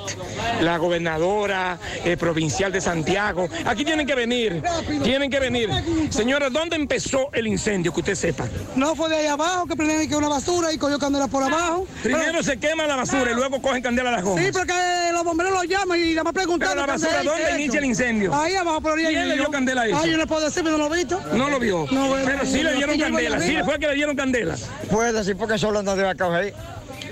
la 0.61 0.77
gobernadora 0.79 1.79
eh, 2.05 2.16
provincial 2.16 2.73
de 2.73 2.81
Santiago. 2.81 3.49
Aquí 3.64 3.85
tienen 3.85 4.07
que 4.07 4.14
venir, 4.14 4.62
tienen 5.03 5.31
que 5.31 5.40
venir. 5.40 5.71
Señora, 6.11 6.51
¿dónde 6.51 6.77
empezó 6.77 7.31
el 7.33 7.47
incendio? 7.47 7.92
Que 7.92 8.01
usted 8.01 8.14
sepa. 8.14 8.47
No 8.77 8.94
fue 8.94 9.09
de 9.09 9.16
ahí 9.16 9.27
abajo, 9.27 9.66
que 9.66 9.77
prendieron 9.77 10.09
que 10.09 10.16
una 10.16 10.29
basura 10.29 10.73
y 10.73 10.79
cogió 10.79 10.99
candela 10.99 11.29
por 11.29 11.42
abajo. 11.42 11.87
Primero 12.03 12.42
se 12.42 12.59
quema 12.59 12.87
la 12.87 12.97
basura 12.97 13.31
y 13.31 13.35
luego 13.35 13.61
cogen 13.61 13.83
candela 13.83 14.11
a 14.11 14.12
las 14.12 14.23
gomas. 14.25 14.44
Sí, 14.44 14.51
porque 14.53 14.75
los 15.12 15.25
bomberos 15.25 15.53
lo 15.53 15.64
llaman 15.64 15.99
y 16.01 16.11
nada 16.11 16.25
más 16.25 16.33
preguntan. 16.33 16.77
La 16.77 16.87
basura, 16.87 17.23
¿dónde 17.23 17.53
inicia 17.55 17.79
el 17.79 17.87
incendio? 17.87 18.35
Ahí 18.35 18.55
abajo, 18.55 18.81
por 18.81 18.92
orilla. 18.92 19.09
¿Quién 19.11 19.29
le 19.29 19.35
dio 19.35 19.51
candela 19.51 19.83
a 19.83 19.87
eso? 19.87 19.99
Ay, 20.03 20.11
yo 20.12 20.16
no 20.16 20.27
puedo 20.27 20.44
decir, 20.44 20.62
pero 20.62 20.79
no 20.79 20.88
lo 20.88 20.94
he 20.94 20.99
visto. 20.99 21.21
No 21.33 21.49
lo 21.49 21.59
vio. 21.59 21.87
No, 21.90 22.14
pero 22.25 22.44
sí 22.44 22.62
le 22.62 22.75
dieron 22.75 22.99
candela, 22.99 23.40
sí 23.40 23.57
fue 23.64 23.79
que 23.79 23.88
le 23.88 23.94
dieron 23.94 24.16
candela. 24.16 24.57
Puede 24.90 25.12
decir 25.12 25.37
porque 25.37 25.59
solo 25.59 25.83
no 25.83 25.97
debe 25.97 26.16
coger. 26.16 26.55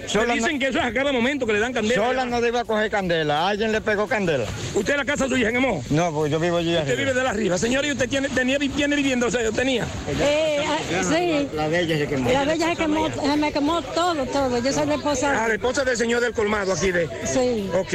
Dicen 0.06 0.58
que 0.58 0.68
eso 0.68 0.78
es 0.78 0.84
a 0.84 0.92
cada 0.92 1.12
momento 1.12 1.46
que 1.46 1.52
le 1.52 1.58
dan 1.60 1.72
candela. 1.72 2.04
Sola 2.06 2.24
no 2.24 2.40
debe 2.40 2.64
coger 2.64 2.90
candela. 2.90 3.48
Alguien 3.48 3.72
le 3.72 3.80
pegó 3.80 4.06
candela. 4.06 4.44
¿Usted 4.74 4.92
en 4.92 4.98
la 4.98 5.04
casa 5.04 5.28
suya 5.28 5.48
en 5.48 5.56
Emo? 5.56 5.82
No, 5.90 6.12
porque 6.12 6.30
yo 6.30 6.38
vivo 6.38 6.58
allí 6.58 6.70
Usted 6.76 6.82
arriba. 6.82 6.96
vive 6.96 7.14
de 7.14 7.22
la 7.22 7.30
arriba. 7.30 7.58
Señor, 7.58 7.84
¿y 7.84 7.92
usted 7.92 8.08
tiene, 8.08 8.28
tenía, 8.28 8.58
tiene 8.58 8.96
vivienda? 8.96 9.26
O 9.26 9.30
sea, 9.30 9.50
tenía. 9.50 9.86
Eh, 10.20 10.64
sí. 11.02 11.48
La 11.54 11.68
de 11.68 11.80
ella 11.80 11.98
se 11.98 12.06
quemó. 12.06 12.30
La 12.30 12.44
bella 12.44 12.68
se 12.70 12.76
quemó, 12.76 13.08
se 13.10 13.36
me 13.36 13.52
quemó 13.52 13.82
todo, 13.82 14.24
todo. 14.26 14.58
Yo 14.58 14.72
soy 14.72 14.86
la 14.86 14.94
esposa. 14.94 15.44
Ah, 15.44 15.48
la 15.48 15.54
esposa 15.54 15.84
del 15.84 15.96
señor 15.96 16.20
del 16.20 16.32
colmado 16.32 16.72
aquí 16.72 16.90
de. 16.92 17.08
Sí. 17.24 17.68
Ok. 17.74 17.94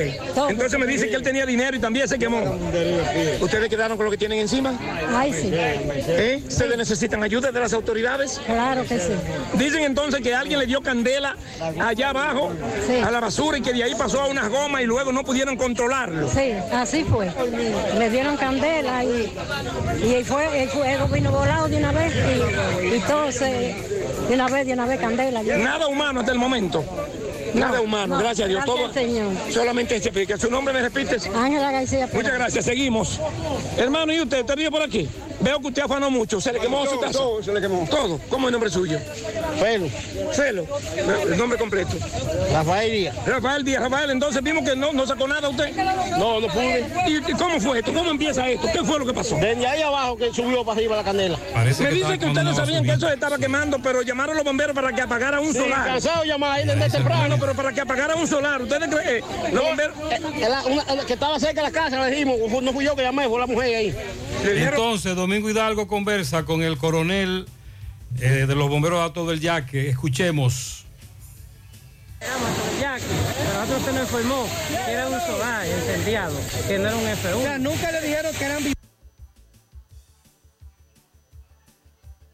Entonces 0.50 0.80
me 0.80 0.86
dice 0.88 1.10
que 1.10 1.16
él 1.16 1.24
tenía 1.24 1.46
dinero 1.46 1.76
y 1.78 1.80
también 1.80 2.08
se 2.08 2.18
quemó. 2.20 2.42
¿Ustedes 3.40 3.70
quedaron 3.70 3.98
con 3.98 4.06
lo 4.06 4.12
que 4.12 4.18
tienen 4.18 4.40
encima? 4.40 4.74
Ay, 5.16 5.34
sí. 5.34 5.50
¿Eh? 5.54 6.42
¿Ustedes 6.48 6.78
necesitan 6.78 7.24
ayuda 7.24 7.52
de 7.52 7.60
las 7.60 7.74
autoridades? 7.74 8.40
Claro 8.46 8.84
que 8.84 9.00
sí. 9.00 9.14
Dicen 9.54 9.84
entonces 9.84 10.22
que 10.22 10.34
alguien 10.34 10.60
le 10.60 10.66
dio 10.66 10.82
candela 10.82 11.36
allá 12.02 12.10
abajo 12.10 12.52
a 13.06 13.12
la 13.12 13.20
basura 13.20 13.58
y 13.58 13.62
que 13.62 13.74
de 13.74 13.84
ahí 13.84 13.94
pasó 13.96 14.22
a 14.22 14.28
unas 14.28 14.50
gomas 14.50 14.82
y 14.82 14.86
luego 14.86 15.12
no 15.12 15.24
pudieron 15.24 15.56
controlarlo. 15.58 16.28
Sí, 16.30 16.54
así 16.74 17.04
fue. 17.04 17.32
Le 17.98 18.10
dieron 18.10 18.38
candela 18.38 19.04
y, 19.04 19.32
y 20.04 20.24
fue, 20.24 20.64
el 20.64 20.70
fuego 20.70 21.08
vino 21.08 21.32
volado 21.32 21.68
de 21.68 21.78
una 21.78 21.92
vez 21.92 22.14
y, 22.14 22.96
y 22.96 23.00
todo 23.02 23.32
se, 23.32 23.46
de 24.28 24.34
una 24.34 24.48
vez, 24.48 24.66
de 24.66 24.74
una 24.74 24.86
vez 24.86 25.00
candela. 25.00 25.42
Nada 25.44 25.88
humano 25.88 26.22
hasta 26.22 26.32
el 26.32 26.40
momento. 26.40 26.84
Nada 27.54 27.78
No, 27.78 27.84
humano, 27.84 28.16
no, 28.16 28.20
gracias 28.22 28.46
a 28.46 28.48
Dios. 28.48 28.64
gracias, 28.66 28.86
Todo, 28.86 28.94
Señor. 28.94 29.28
Solamente 29.52 30.00
se 30.00 30.08
explica. 30.08 30.38
¿Su 30.38 30.50
nombre 30.50 30.74
me 30.74 30.82
repites? 30.82 31.28
Ángela 31.36 31.72
García. 31.72 32.08
Muchas 32.14 32.34
gracias, 32.34 32.64
seguimos. 32.66 33.20
Hermano, 33.78 34.14
¿y 34.14 34.22
usted? 34.22 34.40
¿Usted 34.40 34.56
vive 34.56 34.72
por 34.72 34.82
aquí? 34.82 35.10
Veo 35.42 35.60
que 35.60 35.68
usted 35.68 35.82
afanó 35.84 36.10
mucho. 36.12 36.40
¿Se 36.40 36.54
le 36.54 36.60
quemó 36.60 36.86
su 36.86 37.00
casa? 37.00 37.14
Todo, 37.14 37.42
se 37.44 37.52
le 37.54 37.62
quemó. 37.62 37.88
¿Todo? 37.90 38.20
¿Cómo 38.30 38.48
es 38.48 38.48
el 38.48 38.52
nombre 38.54 38.70
suyo? 38.70 39.00
Felo. 39.60 39.88
Felo. 40.34 40.66
El 41.30 41.38
nombre 41.38 41.58
completo. 41.58 41.92
Rafael 42.54 42.92
Díaz. 42.92 43.16
Rafael 43.26 43.64
Díaz. 43.64 43.82
Rafael, 43.84 44.12
entonces 44.12 44.42
vimos 44.44 44.64
que 44.64 44.76
no, 44.76 44.94
no 44.94 45.06
sacó 45.08 45.28
nada 45.28 45.50
usted. 45.50 45.76
No, 46.18 46.40
no 46.40 46.48
pude. 46.48 46.86
¿Y 47.08 47.18
y 47.32 47.34
cómo 47.34 47.60
fue 47.60 47.80
esto? 47.80 47.94
¿Cómo 47.94 48.12
empieza 48.12 48.48
esto? 48.50 48.68
¿Qué 48.72 48.84
fue 48.84 49.00
lo 49.00 49.06
que 49.06 49.14
pasó? 49.14 49.36
Desde 49.38 49.66
ahí 49.68 49.82
abajo 49.82 50.16
que 50.18 50.32
subió 50.34 50.64
para 50.64 50.78
arriba 50.78 50.96
la 50.98 51.04
candela. 51.04 51.38
Me 51.80 51.92
dice 51.92 52.20
que 52.20 52.26
ustedes 52.28 52.56
sabían 52.56 52.84
que 52.84 52.92
eso 52.92 53.08
se 53.08 53.14
estaba 53.14 53.38
quemando, 53.38 53.80
pero 53.80 54.02
llamaron 54.02 54.34
a 54.36 54.38
los 54.38 54.46
bomberos 54.46 54.76
para 54.76 54.94
que 54.94 55.02
apagara 55.02 55.40
un 55.40 55.54
Sí, 55.54 55.60
solar. 55.60 55.86
cansado 55.88 56.22
de 56.22 56.28
llamar 56.28 56.52
ahí 56.52 56.66
desde 56.68 56.90
temprano. 56.90 57.28
No, 57.30 57.38
pero 57.40 57.54
para 57.56 57.72
que 57.74 57.82
apagara 57.82 58.16
un 58.16 58.28
solar. 58.28 58.62
¿Ustedes 58.62 58.90
creen? 58.90 59.18
eh, 59.18 59.52
los 59.54 59.64
bomberos... 59.64 59.96
Eh, 60.12 60.20
la- 60.50 60.64
una- 60.66 60.96
la 60.96 61.06
que 61.06 61.14
estaba 61.14 61.40
cerca 61.40 61.62
de 61.62 61.68
la 61.68 61.72
casa, 61.72 62.04
le 62.08 62.12
dijimos, 62.16 62.38
no 62.62 62.74
fui 62.74 62.86
yo 62.86 62.96
que 62.96 63.02
llamé, 63.04 63.28
fue 63.28 63.40
la 63.40 63.48
mujer 63.48 63.76
ahí. 63.76 63.96
Entonces, 64.44 65.16
Domingo 65.16 65.31
Hidalgo 65.40 65.88
conversa 65.88 66.44
con 66.44 66.62
el 66.62 66.78
coronel 66.78 67.48
eh, 68.20 68.46
de 68.48 68.56
los 68.56 68.70
bomberos 68.70 69.00
de 69.00 69.06
Alto 69.06 69.26
del 69.26 69.40
Yaque. 69.40 69.90
Escuchemos. 69.90 70.86
Ya, 72.80 72.98
pero 72.98 73.54
nosotros 73.60 73.84
se 73.84 73.94
nos 73.94 74.02
informó 74.04 74.48
que 74.86 74.92
era 74.92 75.08
un 75.08 75.20
solar 75.22 75.66
incendiado, 75.66 76.40
que 76.68 76.78
no 76.78 76.88
era 76.88 76.96
un 76.96 77.06
F1. 77.06 77.36
O 77.36 77.42
sea, 77.42 77.58
nunca 77.58 77.92
le 77.92 78.02
dijeron 78.02 78.36
que 78.36 78.46
eran 78.46 78.64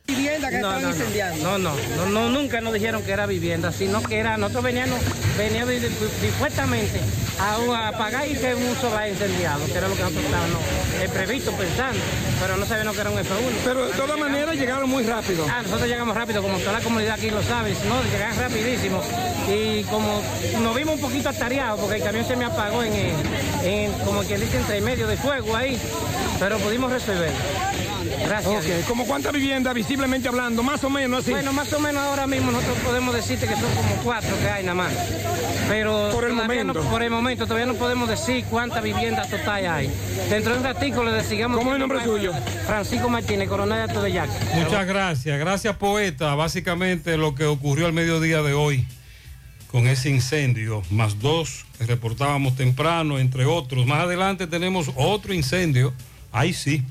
vi- 0.07 0.15
viviendas 0.15 0.49
que 0.51 0.57
no, 0.59 0.67
estaban 0.71 0.81
no, 0.81 0.87
no, 0.89 0.95
incendiando. 0.95 1.43
no, 1.43 1.57
no, 1.57 1.75
no, 1.97 2.05
no, 2.07 2.29
nunca 2.29 2.61
nos 2.61 2.73
dijeron 2.73 3.03
que 3.03 3.11
era 3.11 3.25
vivienda, 3.25 3.71
sino 3.71 4.01
que 4.01 4.17
era, 4.17 4.37
nosotros 4.37 4.63
veníamos, 4.63 4.99
veníamos 5.37 5.69
di- 5.69 5.79
di- 5.79 5.95
dispuestamente 6.21 6.99
a, 7.39 7.87
a 7.89 7.91
pagar 7.97 8.27
y 8.27 8.35
que 8.35 8.55
un 8.55 8.75
solar 8.77 9.09
incendiado, 9.09 9.65
que 9.65 9.73
era 9.73 9.87
lo 9.87 9.95
que 9.95 10.01
nosotros 10.01 10.25
estábamos 10.25 10.57
eh, 11.01 11.09
previsto 11.13 11.51
pensando, 11.51 11.99
pero 12.41 12.57
no 12.57 12.65
sabíamos 12.65 12.95
que 12.95 13.01
era 13.01 13.09
un 13.11 13.17
F1. 13.17 13.25
Pero 13.63 13.85
de 13.87 13.93
todas 13.93 14.17
maneras 14.17 14.55
llegaron 14.55 14.89
muy 14.89 15.03
rápido. 15.03 15.45
Ah, 15.49 15.61
nosotros 15.61 15.87
llegamos 15.87 16.15
rápido, 16.15 16.41
como 16.41 16.57
toda 16.59 16.73
la 16.73 16.81
comunidad 16.81 17.13
aquí 17.15 17.29
lo 17.29 17.43
sabe, 17.43 17.75
no, 17.87 18.01
llegan 18.11 18.35
rapidísimo. 18.39 19.01
Y 19.49 19.83
como 19.83 20.21
nos 20.61 20.75
vimos 20.75 20.95
un 20.95 21.01
poquito 21.01 21.29
atareados, 21.29 21.79
porque 21.79 21.97
el 21.97 22.03
camión 22.03 22.25
se 22.25 22.35
me 22.35 22.45
apagó 22.45 22.81
en, 22.83 22.93
en 23.63 23.91
como 24.05 24.21
quien 24.23 24.39
dice, 24.41 24.57
entre 24.57 24.81
medio 24.81 25.05
de 25.07 25.17
fuego 25.17 25.55
ahí, 25.55 25.77
pero 26.39 26.57
pudimos 26.59 26.91
resolver. 26.91 27.31
Gracias. 28.25 28.45
a 28.45 28.61
Dios. 28.61 28.81
Ok, 28.81 28.87
¿como 28.87 29.05
cuántas 29.05 29.33
viviendas 29.33 29.73
visiblemente 29.73 30.27
hablando? 30.27 30.63
Más 30.63 30.83
o 30.83 30.89
menos 30.89 31.21
así. 31.21 31.31
Bueno, 31.31 31.53
más 31.53 31.71
o 31.73 31.79
menos 31.79 32.03
ahora 32.03 32.27
mismo 32.27 32.51
nosotros 32.51 32.77
podemos 32.79 33.13
decirte 33.13 33.47
que 33.47 33.53
son 33.53 33.73
como 33.75 33.95
cuatro 34.03 34.37
que 34.39 34.49
hay 34.49 34.63
nada 34.63 34.75
más. 34.75 34.93
Pero 35.67 36.09
Por 36.11 36.25
el 36.25 36.31
todavía 36.31 36.63
momento. 36.63 36.83
No, 36.83 36.89
por 36.89 37.03
el 37.03 37.09
momento 37.09 37.45
todavía 37.45 37.65
no 37.65 37.75
podemos 37.75 38.09
decir 38.09 38.45
cuántas 38.49 38.83
viviendas 38.83 39.29
totales 39.29 39.69
hay. 39.69 39.91
Dentro 40.29 40.53
de 40.53 40.59
un 40.59 40.63
ratico 40.63 41.03
le 41.03 41.11
decimos. 41.11 41.57
¿Cómo 41.57 41.71
es 41.71 41.75
el 41.75 41.79
nombre 41.79 42.03
suyo? 42.03 42.33
Francisco 42.65 43.09
Martínez, 43.09 43.49
coronel 43.49 43.87
de 43.87 44.11
Yaque. 44.11 44.31
Muchas 44.55 44.85
gracias. 44.85 45.39
Gracias, 45.39 45.75
poeta. 45.75 46.35
Básicamente 46.35 47.17
lo 47.17 47.35
que 47.35 47.45
ocurrió 47.45 47.85
al 47.85 47.93
mediodía 47.93 48.41
de 48.41 48.53
hoy 48.53 48.85
con 49.71 49.87
ese 49.87 50.09
incendio, 50.09 50.81
más 50.89 51.19
dos 51.19 51.65
que 51.77 51.85
reportábamos 51.85 52.55
temprano, 52.55 53.19
entre 53.19 53.45
otros. 53.45 53.85
Más 53.85 54.03
adelante 54.03 54.47
tenemos 54.47 54.89
otro 54.95 55.33
incendio. 55.33 55.93
Ahí 56.31 56.53
sí. 56.53 56.83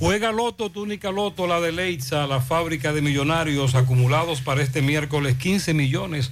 Juega 0.00 0.32
Loto, 0.32 0.70
túnica 0.70 1.10
Loto, 1.10 1.46
la 1.46 1.60
de 1.60 1.72
Leitza, 1.72 2.26
la 2.26 2.40
fábrica 2.40 2.94
de 2.94 3.02
millonarios 3.02 3.74
acumulados 3.74 4.40
para 4.40 4.62
este 4.62 4.80
miércoles 4.80 5.36
15 5.36 5.74
millones. 5.74 6.30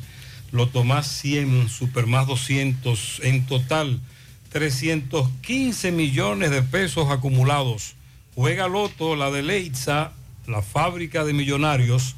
Loto 0.53 0.85
más 0.85 1.07
100, 1.07 1.69
Super 1.69 2.07
más 2.07 2.27
200 2.27 3.21
en 3.25 3.45
total. 3.45 4.01
315 4.53 5.93
millones 5.93 6.51
de 6.51 6.63
pesos 6.63 7.11
acumulados. 7.11 7.95
Juega 8.35 8.69
Loto, 8.69 9.17
la 9.17 9.31
de 9.31 9.43
Leitza, 9.43 10.13
la 10.47 10.63
fábrica 10.63 11.25
de 11.25 11.35
millonarios. 11.35 12.17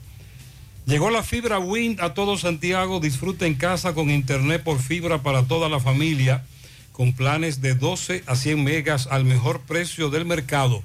Llegó 0.87 1.11
la 1.11 1.25
fibra 1.25 1.59
Wind 1.59 2.01
a 2.01 2.15
todo 2.15 2.39
Santiago. 2.39 3.01
Disfruta 3.01 3.45
en 3.45 3.57
casa 3.57 3.93
con 3.93 4.09
internet 4.09 4.63
por 4.63 4.79
fibra 4.79 5.25
para 5.25 5.43
toda 5.43 5.69
la 5.69 5.81
familia, 5.81 6.45
con 6.93 7.13
planes 7.13 7.61
de 7.61 7.75
12 7.75 8.23
a 8.29 8.37
100 8.37 8.63
megas 8.63 9.09
al 9.09 9.25
mejor 9.25 9.63
precio 9.63 10.11
del 10.11 10.27
mercado. 10.27 10.85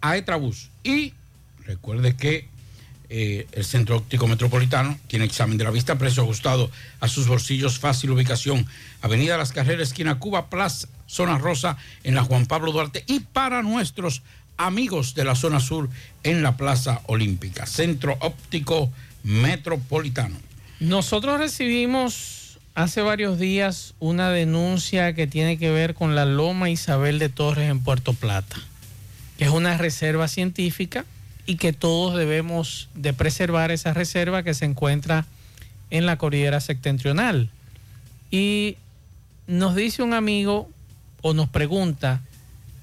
Aetrabús. 0.03 0.69
Y 0.83 1.15
recuerde 1.65 2.15
que 2.15 2.51
eh, 3.13 3.49
el 3.51 3.65
Centro 3.65 3.97
Óptico 3.97 4.29
Metropolitano 4.29 4.97
tiene 5.09 5.25
examen 5.25 5.59
de 5.59 5.65
la 5.65 5.73
vista, 5.73 5.99
precio 5.99 6.23
ajustado 6.23 6.71
a 7.01 7.09
sus 7.09 7.27
bolsillos, 7.27 7.81
fácil 7.81 8.13
ubicación. 8.13 8.65
Avenida 9.03 9.37
Las 9.37 9.51
Carreras, 9.51 9.89
esquina 9.89 10.21
Cuba, 10.21 10.49
Plaza, 10.49 10.87
zona 11.07 11.37
rosa, 11.37 11.77
en 12.05 12.15
la 12.15 12.23
Juan 12.23 12.47
Pablo 12.47 12.71
Duarte. 12.71 13.03
Y 13.09 13.19
para 13.19 13.63
nuestros 13.63 14.23
amigos 14.57 15.17
de 15.17 15.25
la 15.25 15.35
zona 15.35 15.59
sur, 15.59 15.91
en 16.23 16.45
la 16.45 16.57
Plaza 16.57 17.01
Olímpica. 17.07 17.67
Centro 17.67 18.17
Óptico 18.21 18.93
Metropolitano. 19.25 20.37
Nosotros 20.79 21.41
recibimos 21.41 22.61
hace 22.77 23.03
varios 23.03 23.41
días 23.41 23.95
una 23.99 24.31
denuncia 24.31 25.15
que 25.15 25.27
tiene 25.27 25.59
que 25.59 25.71
ver 25.73 25.95
con 25.95 26.15
la 26.15 26.27
Loma 26.27 26.71
Isabel 26.71 27.19
de 27.19 27.29
Torres 27.29 27.71
en 27.71 27.81
Puerto 27.81 28.13
Plata, 28.13 28.57
que 29.37 29.47
es 29.47 29.51
una 29.51 29.77
reserva 29.79 30.29
científica 30.29 31.05
y 31.51 31.57
que 31.57 31.73
todos 31.73 32.17
debemos 32.17 32.89
de 32.95 33.13
preservar 33.13 33.73
esa 33.73 33.93
reserva 33.93 34.45
que 34.45 34.55
se 34.55 34.67
encuentra 34.67 35.27
en 35.91 36.07
la 36.07 36.17
cordillera 36.17 36.61
septentrional. 36.61 37.51
Y 38.31 38.77
nos 39.49 39.75
dice 39.75 40.05
un 40.05 40.15
amigo 40.15 40.71
o 41.23 41.35
nos 41.35 41.49
pregunta, 41.49 42.21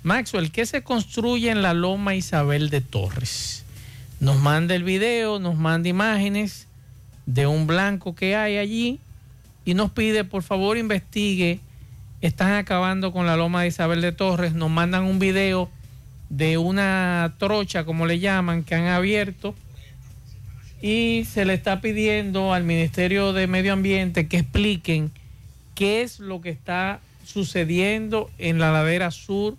Maxwell, 0.04 0.52
¿qué 0.52 0.66
se 0.66 0.84
construye 0.84 1.50
en 1.50 1.62
la 1.62 1.74
Loma 1.74 2.16
Isabel 2.16 2.70
de 2.70 2.82
Torres? 2.82 3.64
Nos 4.20 4.36
manda 4.36 4.76
el 4.76 4.84
video, 4.84 5.40
nos 5.40 5.56
manda 5.56 5.88
imágenes 5.88 6.68
de 7.26 7.48
un 7.48 7.68
blanco 7.68 8.16
que 8.16 8.36
hay 8.36 8.58
allí 8.58 9.00
y 9.64 9.76
nos 9.76 9.92
pide, 9.92 10.26
por 10.26 10.44
favor, 10.44 10.78
investigue. 10.78 11.62
Están 12.20 12.52
acabando 12.52 13.14
con 13.14 13.28
la 13.28 13.38
Loma 13.38 13.62
de 13.62 13.70
Isabel 13.70 14.02
de 14.02 14.12
Torres. 14.12 14.52
Nos 14.52 14.70
mandan 14.70 15.06
un 15.06 15.20
video 15.20 15.72
de 16.30 16.58
una 16.58 17.36
trocha, 17.38 17.86
como 17.86 18.06
le 18.06 18.20
llaman, 18.20 18.64
que 18.64 18.76
han 18.76 18.88
abierto 18.88 19.56
y 20.82 21.26
se 21.26 21.46
le 21.46 21.54
está 21.54 21.82
pidiendo 21.82 22.54
al 22.54 22.64
Ministerio 22.64 23.34
de 23.34 23.48
Medio 23.48 23.74
Ambiente 23.74 24.28
que 24.28 24.38
expliquen 24.38 25.12
qué 25.74 26.02
es 26.02 26.20
lo 26.20 26.42
que 26.42 26.50
está 26.50 27.00
sucediendo 27.26 28.30
en 28.38 28.60
la 28.60 28.72
ladera 28.72 29.12
sur 29.12 29.58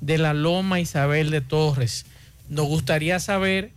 de 0.00 0.18
la 0.18 0.34
Loma 0.34 0.80
Isabel 0.80 1.30
de 1.30 1.40
Torres. 1.40 2.06
Nos 2.48 2.66
gustaría 2.66 3.18
saber 3.20 3.70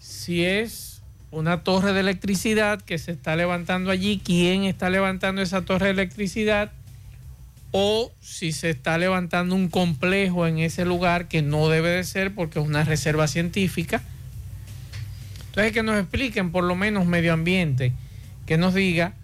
si 0.00 0.44
es 0.44 1.02
una 1.30 1.62
torre 1.62 1.92
de 1.92 2.00
electricidad 2.00 2.80
que 2.82 2.98
se 2.98 3.12
está 3.12 3.36
levantando 3.36 3.90
allí, 3.90 4.20
quién 4.22 4.64
está 4.64 4.90
levantando 4.90 5.40
esa 5.40 5.62
torre 5.62 5.86
de 5.86 5.92
electricidad 5.92 6.70
o 7.72 8.12
si 8.20 8.52
se 8.52 8.70
está 8.70 8.98
levantando 8.98 9.54
un 9.54 9.68
complejo 9.68 10.46
en 10.46 10.58
ese 10.58 10.84
lugar 10.84 11.26
que 11.26 11.42
no 11.42 11.68
debe 11.68 11.88
de 11.88 12.04
ser 12.04 12.34
porque 12.34 12.60
es 12.60 12.66
una 12.66 12.84
reserva 12.84 13.26
científica. 13.26 14.02
Entonces 15.46 15.72
que 15.72 15.82
nos 15.82 15.98
expliquen 15.98 16.52
por 16.52 16.64
lo 16.64 16.76
menos 16.76 17.06
medio 17.06 17.32
ambiente, 17.32 17.92
que 18.46 18.58
nos 18.58 18.74
diga 18.74 19.14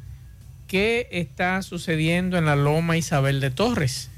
qué 0.67 1.09
está 1.11 1.61
sucediendo 1.63 2.39
en 2.39 2.47
la 2.47 2.57
Loma 2.57 2.97
Isabel 2.97 3.41
de 3.41 3.51
Torres. 3.51 4.11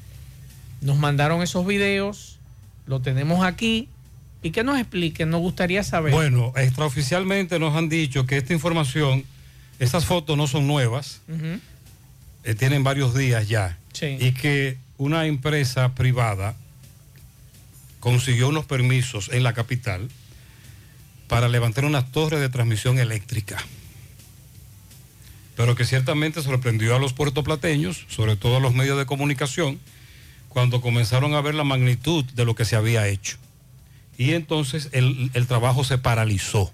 Nos 0.81 0.97
mandaron 0.97 1.43
esos 1.43 1.67
videos, 1.67 2.39
lo 2.87 3.01
tenemos 3.01 3.45
aquí 3.45 3.89
y 4.43 4.51
que 4.51 4.65
nos 4.65 4.79
expliquen, 4.79 5.31
nos 5.31 5.41
gustaría 5.41 5.83
saber. 5.83 6.13
Bueno, 6.13 6.53
extraoficialmente 6.57 7.59
nos 7.59 7.77
han 7.77 7.89
dicho 7.89 8.27
que 8.27 8.37
esta 8.37 8.53
información, 8.53 9.25
estas 9.81 10.05
fotos 10.05 10.37
no 10.37 10.47
son 10.47 10.67
nuevas, 10.67 11.21
eh, 12.45 12.55
tienen 12.55 12.85
varios 12.85 13.15
días 13.15 13.49
ya. 13.49 13.77
Sí. 13.93 14.17
Y 14.21 14.33
que 14.33 14.79
una 14.99 15.27
empresa 15.27 15.95
privada 15.95 16.55
consiguió 18.01 18.49
unos 18.49 18.65
permisos 18.65 19.29
en 19.33 19.43
la 19.43 19.53
capital 19.53 20.09
para 21.29 21.49
levantar 21.49 21.85
una 21.85 22.07
torre 22.07 22.41
de 22.41 22.49
transmisión 22.49 22.99
eléctrica. 22.99 23.59
Pero 25.57 25.77
que 25.77 25.85
ciertamente 25.85 26.43
sorprendió 26.43 26.97
a 26.97 26.99
los 26.99 27.13
puertoplateños, 27.13 28.07
sobre 28.09 28.37
todo 28.37 28.57
a 28.57 28.61
los 28.61 28.75
medios 28.75 28.99
de 28.99 29.07
comunicación, 29.07 29.79
cuando 30.49 30.81
comenzaron 30.81 31.35
a 31.35 31.41
ver 31.41 31.55
la 31.55 31.65
magnitud 31.65 32.25
de 32.25 32.45
lo 32.45 32.55
que 32.55 32.65
se 32.65 32.77
había 32.77 33.07
hecho. 33.07 33.37
Y 34.19 34.33
entonces 34.33 34.89
el, 34.93 35.31
el 35.35 35.47
trabajo 35.47 35.85
se 35.85 35.99
paralizó. 35.99 36.73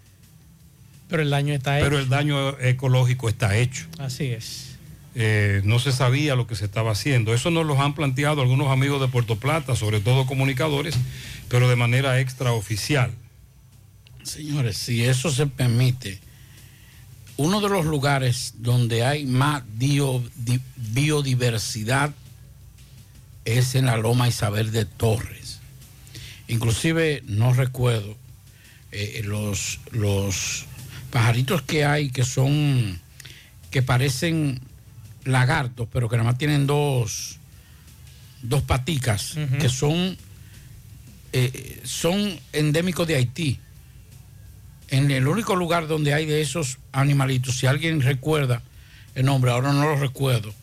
Pero 1.09 1.23
el 1.23 1.31
daño 1.31 1.55
está 1.55 1.79
hecho. 1.79 1.85
Pero 1.85 1.99
el 1.99 2.09
daño 2.09 2.59
ecológico 2.61 3.29
está 3.29 3.57
hecho. 3.57 3.87
Así 3.99 4.25
es. 4.25 4.76
Eh, 5.19 5.63
no 5.65 5.79
se 5.79 5.93
sabía 5.93 6.37
lo 6.37 6.47
que 6.47 6.57
se 6.57 6.67
estaba 6.67 6.93
haciendo. 6.93 7.33
Eso 7.33 7.51
nos 7.51 7.65
lo 7.65 7.81
han 7.81 7.95
planteado 7.95 8.43
algunos 8.43 8.69
amigos 8.69 9.01
de 9.01 9.09
Puerto 9.09 9.37
Plata, 9.37 9.75
sobre 9.75 10.01
todo 10.01 10.27
comunicadores, 10.27 10.95
pero 11.49 11.71
de 11.71 11.77
manera 11.77 12.21
extraoficial. 12.21 13.13
Señores, 14.23 14.77
si 14.77 15.05
eso 15.05 15.31
se 15.31 15.47
permite, 15.47 16.21
uno 17.39 17.63
de 17.63 17.71
los 17.71 17.87
lugares 17.87 18.57
donde 18.59 19.07
hay 19.07 19.25
más 19.25 19.63
biodiversidad 20.77 22.13
es 23.47 23.75
en 23.75 23.87
la 23.87 23.97
Loma 23.97 24.29
Isabel 24.29 24.71
de 24.71 24.85
Torres. 24.85 25.61
Inclusive, 26.47 27.23
no 27.25 27.55
recuerdo, 27.55 28.19
eh, 28.93 29.23
los, 29.25 29.81
los 29.93 30.67
pajaritos 31.11 31.63
que 31.63 31.87
hay 31.87 32.11
que 32.11 32.25
son, 32.25 33.01
que 33.71 33.81
parecen 33.81 34.61
lagartos, 35.27 35.89
pero 35.93 36.09
que 36.09 36.17
nada 36.17 36.31
más 36.31 36.39
tienen 36.39 36.67
dos, 36.67 37.39
dos 38.43 38.63
paticas, 38.63 39.37
que 39.61 39.69
son, 39.69 40.17
eh, 41.33 41.81
son 41.85 42.39
endémicos 42.53 43.07
de 43.07 43.17
Haití. 43.17 43.61
En 44.89 45.11
el 45.11 45.27
único 45.27 45.57
lugar 45.57 45.89
donde 45.89 46.15
hay 46.15 46.27
de 46.27 46.41
esos 46.41 46.79
animalitos, 46.93 47.59
si 47.59 47.67
alguien 47.67 48.01
recuerda 48.01 48.63
el 49.15 49.27
nombre, 49.27 49.51
ahora 49.51 49.73
no 49.73 49.83
lo 49.83 49.97
recuerdo, 49.97 50.55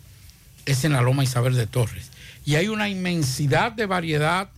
es 0.66 0.86
en 0.86 0.94
la 0.94 1.02
Loma 1.02 1.24
Isabel 1.24 1.56
de 1.56 1.68
Torres. 1.68 2.10
Y 2.46 2.56
hay 2.56 2.68
una 2.68 2.90
inmensidad 2.90 3.74
de 3.74 3.86
variedad 3.86 4.50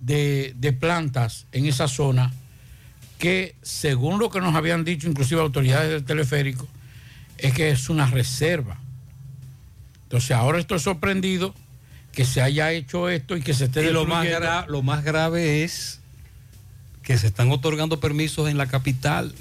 de, 0.00 0.54
de 0.56 0.72
plantas 0.72 1.46
en 1.52 1.66
esa 1.66 1.88
zona 1.88 2.32
que, 3.18 3.56
según 3.62 4.18
lo 4.18 4.30
que 4.30 4.40
nos 4.40 4.54
habían 4.54 4.84
dicho 4.84 5.08
inclusive 5.08 5.40
autoridades 5.40 5.90
del 5.90 6.04
teleférico, 6.04 6.68
es 7.38 7.52
que 7.54 7.70
es 7.70 7.88
una 7.88 8.06
reserva. 8.06 8.78
Entonces 10.06 10.30
ahora 10.30 10.60
estoy 10.60 10.78
sorprendido 10.78 11.52
que 12.12 12.24
se 12.24 12.40
haya 12.40 12.72
hecho 12.72 13.08
esto 13.08 13.36
y 13.36 13.42
que 13.42 13.52
se 13.52 13.64
esté 13.64 13.84
Y 13.84 13.92
lo 13.92 14.06
más, 14.06 14.26
lo 14.68 14.82
más 14.82 15.04
grave 15.04 15.64
es 15.64 16.00
que 17.02 17.18
se 17.18 17.26
están 17.26 17.50
otorgando 17.50 18.00
permisos 18.00 18.48
en 18.48 18.56
la 18.56 18.66
capital, 18.66 19.34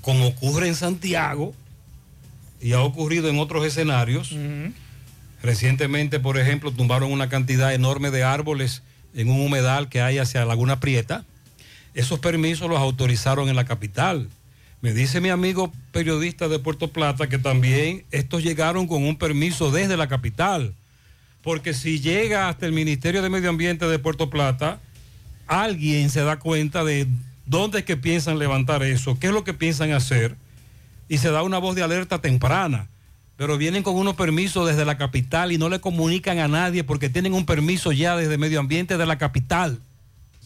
como 0.00 0.26
ocurre 0.26 0.66
en 0.66 0.74
Santiago 0.74 1.54
y 2.60 2.72
ha 2.72 2.80
ocurrido 2.80 3.28
en 3.28 3.38
otros 3.38 3.64
escenarios. 3.66 4.34
Recientemente, 5.42 6.18
por 6.20 6.38
ejemplo, 6.38 6.72
tumbaron 6.72 7.12
una 7.12 7.28
cantidad 7.28 7.72
enorme 7.72 8.10
de 8.10 8.24
árboles 8.24 8.82
en 9.14 9.30
un 9.30 9.40
humedal 9.40 9.88
que 9.88 10.00
hay 10.00 10.18
hacia 10.18 10.44
Laguna 10.44 10.80
Prieta. 10.80 11.24
Esos 11.94 12.18
permisos 12.18 12.68
los 12.68 12.78
autorizaron 12.78 13.48
en 13.48 13.56
la 13.56 13.64
capital. 13.64 14.28
Me 14.80 14.92
dice 14.92 15.20
mi 15.20 15.28
amigo 15.28 15.72
periodista 15.90 16.46
de 16.46 16.60
Puerto 16.60 16.92
Plata 16.92 17.28
que 17.28 17.38
también 17.38 18.04
estos 18.12 18.44
llegaron 18.44 18.86
con 18.86 19.02
un 19.02 19.16
permiso 19.16 19.72
desde 19.72 19.96
la 19.96 20.06
capital. 20.06 20.72
Porque 21.42 21.74
si 21.74 21.98
llega 21.98 22.48
hasta 22.48 22.66
el 22.66 22.72
Ministerio 22.72 23.20
de 23.20 23.28
Medio 23.28 23.50
Ambiente 23.50 23.88
de 23.88 23.98
Puerto 23.98 24.30
Plata, 24.30 24.78
alguien 25.48 26.10
se 26.10 26.20
da 26.20 26.38
cuenta 26.38 26.84
de 26.84 27.08
dónde 27.44 27.80
es 27.80 27.84
que 27.84 27.96
piensan 27.96 28.38
levantar 28.38 28.84
eso, 28.84 29.18
qué 29.18 29.28
es 29.28 29.32
lo 29.32 29.42
que 29.42 29.54
piensan 29.54 29.92
hacer, 29.92 30.36
y 31.08 31.18
se 31.18 31.30
da 31.30 31.42
una 31.42 31.58
voz 31.58 31.74
de 31.74 31.82
alerta 31.82 32.20
temprana. 32.20 32.88
Pero 33.36 33.56
vienen 33.56 33.82
con 33.82 33.96
unos 33.96 34.14
permisos 34.14 34.68
desde 34.68 34.84
la 34.84 34.98
capital 34.98 35.50
y 35.50 35.58
no 35.58 35.68
le 35.68 35.80
comunican 35.80 36.38
a 36.38 36.48
nadie 36.48 36.84
porque 36.84 37.08
tienen 37.08 37.34
un 37.34 37.46
permiso 37.46 37.90
ya 37.90 38.16
desde 38.16 38.38
Medio 38.38 38.60
Ambiente 38.60 38.96
de 38.96 39.06
la 39.06 39.18
capital. 39.18 39.80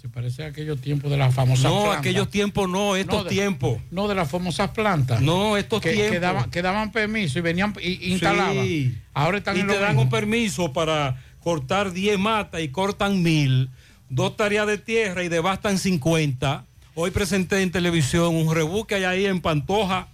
Se 0.02 0.08
parece 0.08 0.42
a 0.42 0.48
aquellos 0.48 0.80
tiempos 0.80 1.08
de 1.12 1.16
las 1.16 1.32
famosas 1.32 1.62
No, 1.70 1.82
plantas. 1.82 2.00
aquellos 2.00 2.28
tiempos 2.28 2.68
no, 2.68 2.96
estos 2.96 3.18
No, 3.18 3.24
de- 3.24 3.30
tiempos. 3.30 3.78
No, 3.92 4.08
de 4.08 4.16
las 4.16 4.28
famosas 4.28 4.70
plantas. 4.70 5.20
No, 5.20 5.56
estos 5.56 5.80
que, 5.80 5.92
tiempos. 5.92 6.10
Que 6.10 6.18
daban, 6.20 6.50
que 6.50 6.60
daban 6.62 6.90
permiso 6.90 7.38
y 7.38 7.42
venían 7.42 7.72
y, 7.80 8.08
y 8.08 8.12
instalaban. 8.14 8.64
Sí. 8.66 8.98
Ahora 9.14 9.38
están 9.38 9.56
y 9.56 9.60
en 9.60 9.68
te 9.68 9.78
dan 9.78 9.96
un 9.98 10.08
permiso 10.10 10.72
para 10.72 11.22
cortar 11.38 11.92
10 11.92 12.18
matas 12.18 12.62
y 12.62 12.68
cortan 12.68 13.22
mil, 13.22 13.70
dos 14.08 14.36
tareas 14.36 14.66
de 14.66 14.76
tierra 14.78 15.22
y 15.22 15.28
devastan 15.28 15.78
50. 15.78 16.66
Hoy 16.96 17.12
presenté 17.12 17.62
en 17.62 17.70
televisión 17.70 18.34
un 18.34 18.52
rebú 18.52 18.84
que 18.86 18.96
hay 18.96 19.04
ahí 19.04 19.26
en 19.26 19.40
Pantoja, 19.40 20.08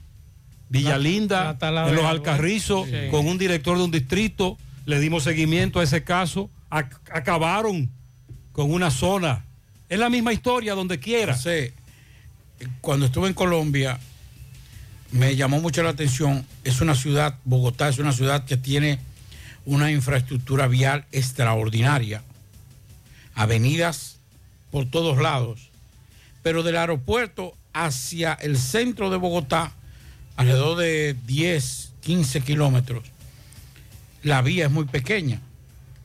Villalinda, 0.68 1.45
la 1.45 1.59
tala 1.59 1.89
en 1.89 1.95
los 1.97 2.05
Alcarrizos, 2.05 2.86
Sí. 2.89 2.95
con 3.11 3.26
un 3.26 3.39
director 3.39 3.78
de 3.78 3.84
un 3.84 3.91
distrito. 3.91 4.59
Le 4.84 5.01
dimos 5.01 5.22
seguimiento 5.24 5.80
a 5.80 5.82
ese 5.82 6.05
caso. 6.05 6.51
Ac- 6.70 6.99
acabaron 7.11 7.91
con 8.53 8.70
una 8.70 8.91
zona. 8.91 9.47
Es 9.89 9.99
la 9.99 10.11
misma 10.11 10.32
historia 10.32 10.74
donde 10.74 10.99
quiera. 10.99 11.36
Sí. 11.36 11.72
Cuando 12.80 13.07
estuve 13.07 13.28
en 13.28 13.34
Colombia, 13.34 13.99
me 15.12 15.36
llamó 15.36 15.61
mucho 15.61 15.82
la 15.82 15.91
atención. 15.91 16.45
Es 16.64 16.80
una 16.80 16.95
ciudad, 16.95 17.36
Bogotá 17.45 17.89
es 17.89 17.99
una 17.99 18.12
ciudad 18.12 18.45
que 18.45 18.57
tiene 18.57 18.99
una 19.64 19.91
infraestructura 19.91 20.66
vial 20.66 21.07
extraordinaria. 21.12 22.22
Avenidas 23.34 24.18
por 24.70 24.86
todos 24.86 25.18
lados. 25.18 25.70
Pero 26.43 26.62
del 26.62 26.76
aeropuerto 26.76 27.55
hacia 27.72 28.34
el 28.34 28.59
centro 28.59 29.11
de 29.11 29.16
Bogotá, 29.16 29.72
alrededor 30.36 30.78
de 30.78 31.16
10, 31.26 31.93
15 32.01 32.41
kilómetros, 32.43 33.05
la 34.22 34.43
vía 34.43 34.66
es 34.66 34.70
muy 34.70 34.84
pequeña. 34.84 35.41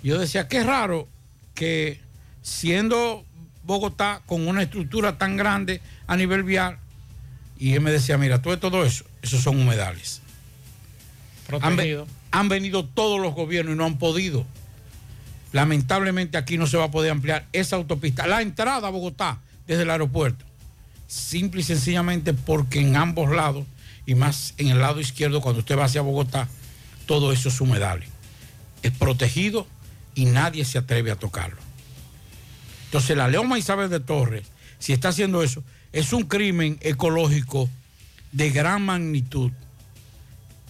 Yo 0.04 0.20
decía, 0.20 0.48
qué 0.48 0.64
raro 0.64 1.08
que 1.54 2.00
siendo 2.42 3.26
Bogotá 3.64 4.22
con 4.26 4.48
una 4.48 4.64
estructura 4.64 5.18
tan 5.18 5.38
grande 5.38 5.82
a 6.08 6.18
nivel 6.18 6.44
vial, 6.44 6.78
y 7.58 7.74
él 7.74 7.82
me 7.82 7.92
decía, 7.92 8.18
mira, 8.18 8.42
todo, 8.42 8.58
todo 8.60 8.84
eso, 8.84 9.06
esos 9.22 9.42
son 9.42 9.60
humedales. 9.60 10.22
Han, 11.62 11.78
han 12.32 12.50
venido 12.50 12.86
todos 12.86 13.22
los 13.22 13.34
gobiernos 13.34 13.76
y 13.76 13.78
no 13.78 13.86
han 13.86 13.98
podido. 13.98 14.46
Lamentablemente 15.52 16.38
aquí 16.38 16.58
no 16.58 16.68
se 16.68 16.78
va 16.78 16.86
a 16.86 16.92
poder 16.92 17.12
ampliar 17.12 17.48
esa 17.54 17.76
autopista, 17.76 18.26
la 18.28 18.42
entrada 18.42 18.88
a 18.88 18.92
Bogotá 18.92 19.40
desde 19.68 19.84
el 19.84 19.92
aeropuerto. 19.92 20.44
Simple 21.08 21.62
y 21.62 21.64
sencillamente 21.64 22.34
porque 22.34 22.80
en 22.80 22.96
ambos 22.96 23.30
lados, 23.30 23.66
y 24.06 24.16
más 24.16 24.56
en 24.58 24.70
el 24.70 24.80
lado 24.80 25.00
izquierdo 25.00 25.42
cuando 25.42 25.60
usted 25.60 25.78
va 25.78 25.86
hacia 25.86 26.02
Bogotá, 26.02 26.48
todo 27.06 27.32
eso 27.32 27.50
es 27.50 27.62
humedales. 27.62 28.10
Es 28.82 28.92
protegido 28.92 29.68
y 30.16 30.26
nadie 30.26 30.66
se 30.66 30.78
atreve 30.80 31.12
a 31.12 31.16
tocarlo. 31.16 31.63
Entonces 32.94 33.18
la 33.18 33.28
Leoma 33.28 33.58
Isabel 33.58 33.90
de 33.90 34.00
Torres, 34.00 34.44
si 34.78 34.94
está 34.94 35.10
haciendo 35.10 35.42
eso, 35.42 35.64
es 35.94 36.14
un 36.14 36.26
crimen 36.26 36.78
ecológico 36.82 37.68
de 38.32 38.52
gran 38.52 38.84
magnitud 38.84 39.52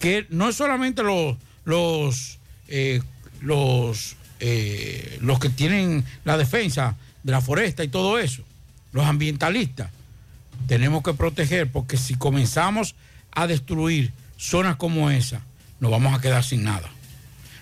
que 0.00 0.26
no 0.30 0.48
es 0.48 0.56
solamente 0.56 1.02
los 1.02 1.36
los 1.66 2.38
eh, 2.68 3.02
los 3.42 4.16
eh, 4.40 5.18
los 5.20 5.38
que 5.38 5.50
tienen 5.50 6.02
la 6.24 6.38
defensa 6.38 6.96
de 7.24 7.32
la 7.32 7.42
foresta 7.42 7.84
y 7.84 7.88
todo 7.88 8.18
eso, 8.18 8.42
los 8.92 9.04
ambientalistas, 9.04 9.90
tenemos 10.66 11.02
que 11.02 11.12
proteger 11.12 11.70
porque 11.70 11.98
si 11.98 12.14
comenzamos 12.14 12.94
a 13.32 13.46
destruir 13.46 14.12
zonas 14.38 14.76
como 14.76 15.10
esa, 15.10 15.42
nos 15.78 15.90
vamos 15.90 16.14
a 16.14 16.22
quedar 16.22 16.42
sin 16.42 16.64
nada. 16.64 16.88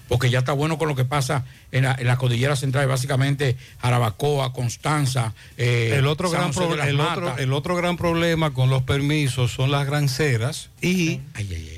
Porque 0.06 0.30
ya 0.30 0.38
está 0.38 0.52
bueno 0.52 0.78
con 0.78 0.86
lo 0.86 0.94
que 0.94 1.04
pasa 1.04 1.44
en 1.72 1.84
la, 1.84 1.96
en 1.98 2.06
la 2.06 2.18
cordillera 2.18 2.54
central, 2.54 2.86
básicamente 2.86 3.56
Jarabacoa, 3.80 4.52
Constanza, 4.52 5.34
eh, 5.56 5.94
el, 5.96 6.06
otro 6.06 6.30
gran 6.30 6.52
el, 6.86 7.00
otro, 7.00 7.38
el 7.38 7.52
otro 7.54 7.74
gran 7.74 7.96
problema 7.96 8.52
con 8.52 8.68
los 8.68 8.82
permisos 8.82 9.52
son 9.52 9.70
las 9.70 9.86
granceras 9.86 10.68
y 10.82 11.20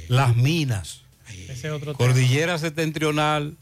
las 0.09 0.37
minas. 0.37 1.03
Ese 1.29 1.69
es 1.69 1.73
otro 1.73 1.95
tema. 1.95 1.99
Cordillera 1.99 2.59
septentrional 2.59 3.57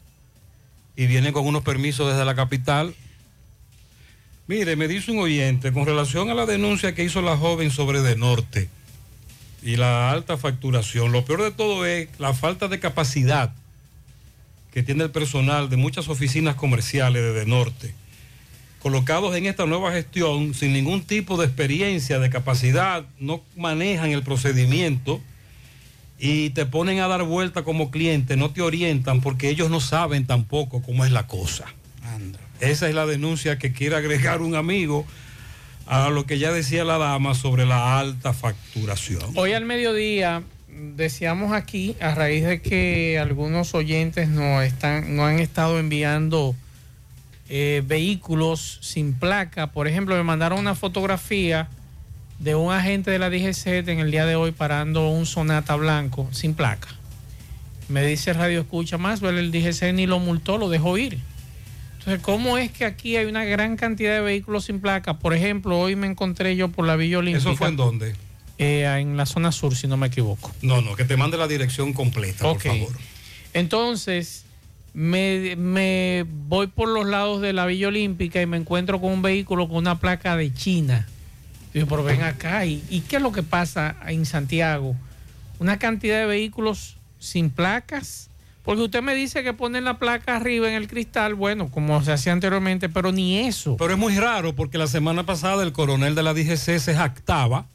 y 0.95 1.05
vienen 1.05 1.33
con 1.33 1.45
unos 1.45 1.63
permisos 1.63 2.11
desde 2.11 2.25
la 2.25 2.35
capital. 2.35 2.95
Mire, 4.47 4.75
me 4.75 4.87
dice 4.87 5.11
un 5.11 5.19
oyente, 5.19 5.71
con 5.71 5.85
relación 5.85 6.29
a 6.29 6.33
la 6.33 6.45
denuncia 6.45 6.95
que 6.95 7.03
hizo 7.03 7.21
la 7.21 7.37
joven 7.37 7.69
sobre 7.69 8.01
De 8.01 8.15
Norte 8.15 8.69
y 9.61 9.77
la 9.77 10.11
alta 10.11 10.35
facturación, 10.35 11.11
lo 11.11 11.23
peor 11.23 11.43
de 11.43 11.51
todo 11.51 11.85
es 11.85 12.09
la 12.17 12.33
falta 12.33 12.67
de 12.67 12.79
capacidad 12.79 13.53
que 14.73 14.81
tiene 14.81 15.03
el 15.03 15.11
personal 15.11 15.69
de 15.69 15.77
muchas 15.77 16.09
oficinas 16.09 16.55
comerciales 16.55 17.21
de 17.21 17.33
De 17.33 17.45
Norte, 17.45 17.93
colocados 18.81 19.35
en 19.35 19.45
esta 19.45 19.65
nueva 19.65 19.91
gestión 19.91 20.53
sin 20.55 20.73
ningún 20.73 21.03
tipo 21.03 21.37
de 21.37 21.45
experiencia, 21.45 22.19
de 22.19 22.29
capacidad, 22.29 23.05
no 23.19 23.41
manejan 23.55 24.11
el 24.11 24.23
procedimiento 24.23 25.21
y 26.17 26.49
te 26.49 26.65
ponen 26.65 26.99
a 26.99 27.07
dar 27.07 27.23
vuelta 27.23 27.63
como 27.63 27.91
cliente, 27.91 28.35
no 28.35 28.49
te 28.49 28.61
orientan 28.61 29.21
porque 29.21 29.49
ellos 29.49 29.69
no 29.69 29.79
saben 29.79 30.25
tampoco 30.25 30.81
cómo 30.81 31.05
es 31.05 31.11
la 31.11 31.27
cosa. 31.27 31.65
Esa 32.59 32.89
es 32.89 32.95
la 32.95 33.05
denuncia 33.05 33.59
que 33.59 33.73
quiere 33.73 33.95
agregar 33.95 34.41
un 34.41 34.55
amigo 34.55 35.05
a 35.85 36.09
lo 36.09 36.25
que 36.25 36.39
ya 36.39 36.51
decía 36.51 36.83
la 36.83 36.97
dama 36.97 37.35
sobre 37.35 37.65
la 37.65 37.99
alta 37.99 38.33
facturación. 38.33 39.33
Hoy 39.35 39.53
al 39.53 39.65
mediodía 39.65 40.43
decíamos 40.95 41.53
aquí, 41.53 41.95
a 41.99 42.15
raíz 42.15 42.43
de 42.45 42.61
que 42.61 43.19
algunos 43.19 43.73
oyentes 43.73 44.29
no, 44.29 44.61
están, 44.61 45.15
no 45.15 45.25
han 45.25 45.39
estado 45.39 45.79
enviando 45.79 46.55
eh, 47.49 47.83
vehículos 47.85 48.79
sin 48.81 49.13
placa. 49.13 49.71
Por 49.71 49.87
ejemplo, 49.87 50.15
me 50.15 50.23
mandaron 50.23 50.59
una 50.59 50.75
fotografía 50.75 51.67
de 52.39 52.55
un 52.55 52.73
agente 52.73 53.11
de 53.11 53.19
la 53.19 53.29
DGC 53.29 53.87
en 53.87 53.99
el 53.99 54.11
día 54.11 54.25
de 54.25 54.35
hoy 54.35 54.51
parando 54.51 55.09
un 55.09 55.25
Sonata 55.25 55.75
blanco 55.75 56.27
sin 56.31 56.53
placa. 56.53 56.89
Me 57.89 58.05
dice 58.05 58.33
Radio 58.33 58.61
Escucha 58.61 58.97
más, 58.97 59.21
el 59.21 59.51
DGC 59.51 59.93
ni 59.93 60.07
lo 60.07 60.19
multó, 60.19 60.57
lo 60.57 60.69
dejó 60.69 60.97
ir. 60.97 61.19
Entonces, 61.99 62.21
¿cómo 62.21 62.57
es 62.57 62.71
que 62.71 62.85
aquí 62.85 63.15
hay 63.15 63.25
una 63.25 63.45
gran 63.45 63.77
cantidad 63.77 64.13
de 64.13 64.21
vehículos 64.21 64.65
sin 64.65 64.81
placa? 64.81 65.19
Por 65.19 65.33
ejemplo, 65.33 65.79
hoy 65.79 65.95
me 65.95 66.07
encontré 66.07 66.55
yo 66.55 66.69
por 66.69 66.85
la 66.85 66.95
Villa 66.97 67.19
Olímpica. 67.19 67.49
¿Eso 67.49 67.57
fue 67.57 67.69
en 67.69 67.77
dónde? 67.77 68.13
Eh, 68.57 68.83
en 68.99 69.17
la 69.17 69.25
zona 69.25 69.51
sur, 69.51 69.75
si 69.75 69.87
no 69.87 69.97
me 69.97 70.07
equivoco. 70.07 70.51
No, 70.61 70.81
no, 70.81 70.95
que 70.95 71.05
te 71.05 71.17
mande 71.17 71.37
la 71.37 71.47
dirección 71.47 71.93
completa, 71.93 72.43
por 72.43 72.59
favor. 72.59 72.91
Entonces, 73.53 74.45
me, 74.93 75.55
me 75.55 76.25
voy 76.27 76.67
por 76.67 76.87
los 76.87 77.05
lados 77.05 77.41
de 77.41 77.51
la 77.51 77.65
Villa 77.65 77.87
Olímpica 77.87 78.41
y 78.41 78.45
me 78.45 78.57
encuentro 78.57 79.01
con 79.01 79.11
un 79.11 79.21
vehículo 79.21 79.67
con 79.67 79.77
una 79.77 79.99
placa 79.99 80.37
de 80.37 80.53
China. 80.53 81.07
Digo, 81.73 81.87
pero 81.87 82.03
ven 82.03 82.21
acá, 82.21 82.65
¿y, 82.65 82.83
y 82.89 83.01
qué 83.01 83.15
es 83.15 83.21
lo 83.21 83.31
que 83.31 83.41
pasa 83.41 83.95
en 84.07 84.25
Santiago? 84.25 84.95
Una 85.57 85.79
cantidad 85.79 86.19
de 86.19 86.25
vehículos 86.27 86.97
sin 87.19 87.49
placas. 87.49 88.29
Porque 88.63 88.83
usted 88.83 89.01
me 89.01 89.13
dice 89.13 89.43
que 89.43 89.51
ponen 89.51 89.83
la 89.83 89.97
placa 89.97 90.37
arriba 90.37 90.69
en 90.69 90.75
el 90.75 90.87
cristal, 90.87 91.35
bueno, 91.35 91.69
como 91.69 92.01
se 92.01 92.13
hacía 92.13 92.31
anteriormente, 92.31 92.87
pero 92.87 93.11
ni 93.11 93.39
eso. 93.39 93.75
Pero 93.77 93.91
es 93.91 93.99
muy 93.99 94.15
raro 94.17 94.55
porque 94.55 94.77
la 94.77 94.87
semana 94.87 95.25
pasada 95.25 95.63
el 95.63 95.73
coronel 95.73 96.15
de 96.15 96.23
la 96.23 96.33
DGC 96.33 96.79
se 96.79 96.95
jactaba 96.95 97.65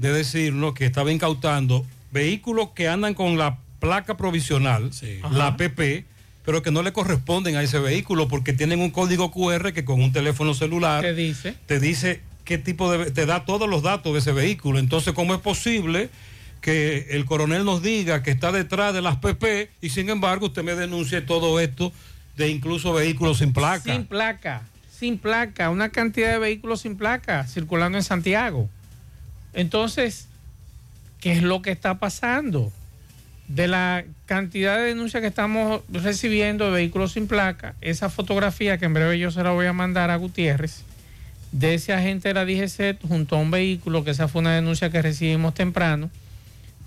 de 0.00 0.12
decirnos 0.12 0.74
que 0.74 0.86
estaba 0.86 1.12
incautando 1.12 1.84
vehículos 2.10 2.70
que 2.74 2.88
andan 2.88 3.14
con 3.14 3.38
la 3.38 3.58
placa 3.78 4.16
provisional, 4.16 4.90
la. 5.30 5.56
PP, 5.56 6.04
pero 6.44 6.62
que 6.62 6.70
no 6.70 6.82
le 6.82 6.92
corresponden 6.92 7.56
a 7.56 7.62
ese 7.62 7.78
vehículo 7.78 8.28
porque 8.28 8.52
tienen 8.52 8.80
un 8.80 8.90
código 8.90 9.30
QR 9.30 9.72
que 9.72 9.84
con 9.84 10.02
un 10.02 10.12
teléfono 10.12 10.54
celular 10.54 11.02
¿Qué 11.02 11.12
dice? 11.12 11.54
te 11.66 11.78
dice 11.78 12.20
qué 12.44 12.58
tipo 12.58 12.90
de 12.90 13.10
te 13.10 13.26
da 13.26 13.44
todos 13.44 13.68
los 13.68 13.82
datos 13.82 14.12
de 14.12 14.18
ese 14.20 14.32
vehículo. 14.32 14.78
Entonces, 14.78 15.12
¿cómo 15.12 15.34
es 15.34 15.40
posible 15.40 16.08
que 16.60 17.08
el 17.10 17.24
coronel 17.24 17.64
nos 17.64 17.82
diga 17.82 18.22
que 18.22 18.30
está 18.30 18.52
detrás 18.52 18.92
de 18.94 19.02
las 19.02 19.16
PP 19.16 19.70
y 19.80 19.90
sin 19.90 20.10
embargo 20.10 20.46
usted 20.46 20.62
me 20.62 20.74
denuncie 20.74 21.20
todo 21.20 21.60
esto 21.60 21.92
de 22.36 22.48
incluso 22.48 22.92
vehículos 22.92 23.38
sin 23.38 23.52
placa. 23.52 23.92
Sin 23.92 24.04
placa, 24.04 24.62
sin 24.98 25.18
placa, 25.18 25.70
una 25.70 25.90
cantidad 25.90 26.32
de 26.32 26.38
vehículos 26.38 26.82
sin 26.82 26.96
placa 26.96 27.46
circulando 27.46 27.98
en 27.98 28.04
Santiago. 28.04 28.68
Entonces, 29.52 30.28
¿qué 31.20 31.32
es 31.32 31.42
lo 31.42 31.62
que 31.62 31.70
está 31.70 31.98
pasando? 31.98 32.72
De 33.48 33.66
la 33.66 34.04
cantidad 34.26 34.76
de 34.76 34.84
denuncias 34.84 35.20
que 35.20 35.26
estamos 35.26 35.82
recibiendo 35.88 36.66
de 36.66 36.70
vehículos 36.70 37.12
sin 37.12 37.26
placa, 37.26 37.74
esa 37.80 38.08
fotografía 38.08 38.78
que 38.78 38.84
en 38.84 38.94
breve 38.94 39.18
yo 39.18 39.30
se 39.30 39.42
la 39.42 39.50
voy 39.50 39.66
a 39.66 39.72
mandar 39.72 40.10
a 40.10 40.16
Gutiérrez, 40.16 40.84
de 41.52 41.74
ese 41.74 41.92
agente 41.92 42.28
de 42.28 42.34
la 42.34 42.44
DGC 42.44 43.00
junto 43.08 43.36
a 43.36 43.40
un 43.40 43.50
vehículo, 43.50 44.04
que 44.04 44.12
esa 44.12 44.28
fue 44.28 44.40
una 44.40 44.54
denuncia 44.54 44.90
que 44.90 45.02
recibimos 45.02 45.54
temprano. 45.54 46.10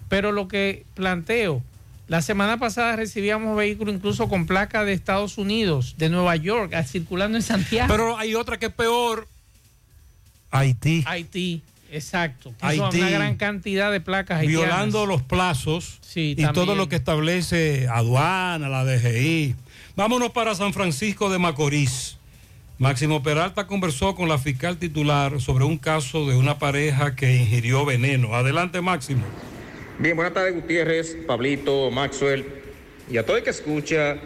Pero 0.08 0.32
lo 0.32 0.48
que 0.48 0.86
planteo, 0.94 1.62
la 2.08 2.22
semana 2.22 2.58
pasada 2.58 2.96
recibíamos 2.96 3.58
vehículos 3.58 3.96
incluso 3.96 4.30
con 4.30 4.46
placa 4.46 4.86
de 4.86 4.94
Estados 4.94 5.38
Unidos, 5.38 5.96
de 5.98 6.10
Nueva 6.10 6.36
York, 6.36 6.74
circulando 6.86 7.38
en 7.38 7.44
Santiago. 7.44 7.92
Pero 7.92 8.18
hay 8.18 8.36
otra 8.36 8.58
que 8.58 8.68
es 8.68 8.74
peor. 8.74 9.28
Haití. 10.52 11.04
Haití, 11.08 11.62
exacto. 11.94 12.54
Haití. 12.62 13.00
Una 13.00 13.10
gran 13.10 13.36
cantidad 13.36 13.92
de 13.92 14.02
placas 14.02 14.40
haitianas. 14.42 14.66
violando 14.66 15.06
los 15.06 15.22
plazos 15.22 16.00
Sí, 16.02 16.36
y 16.38 16.46
todo 16.54 16.76
lo 16.76 16.90
que 16.90 16.96
establece 16.96 17.88
aduana, 17.88 18.70
la 18.70 18.86
DGI. 18.86 19.56
Vámonos 19.96 20.32
para 20.32 20.56
San 20.56 20.74
Francisco 20.74 21.30
de 21.30 21.40
Macorís. 21.40 22.18
Máximo 22.80 23.24
Peralta 23.24 23.68
conversó 23.68 24.16
con 24.16 24.28
la 24.28 24.38
fiscal 24.38 24.78
titular 24.78 25.40
sobre 25.40 25.64
un 25.64 25.78
caso 25.78 26.28
de 26.28 26.36
una 26.36 26.60
pareja 26.60 27.16
que 27.16 27.36
ingirió 27.36 27.86
veneno. 27.86 28.36
Adelante, 28.36 28.82
Máximo. 28.82 29.24
Bien, 30.00 30.16
buenas 30.16 30.34
tardes 30.34 30.56
Gutiérrez, 30.56 31.16
Pablito, 31.28 31.92
Maxwell 31.92 32.46
y 33.10 33.18
a 33.18 33.26
todo 33.26 33.38
el 33.38 33.44
que 33.44 33.52
escucha 33.52 34.18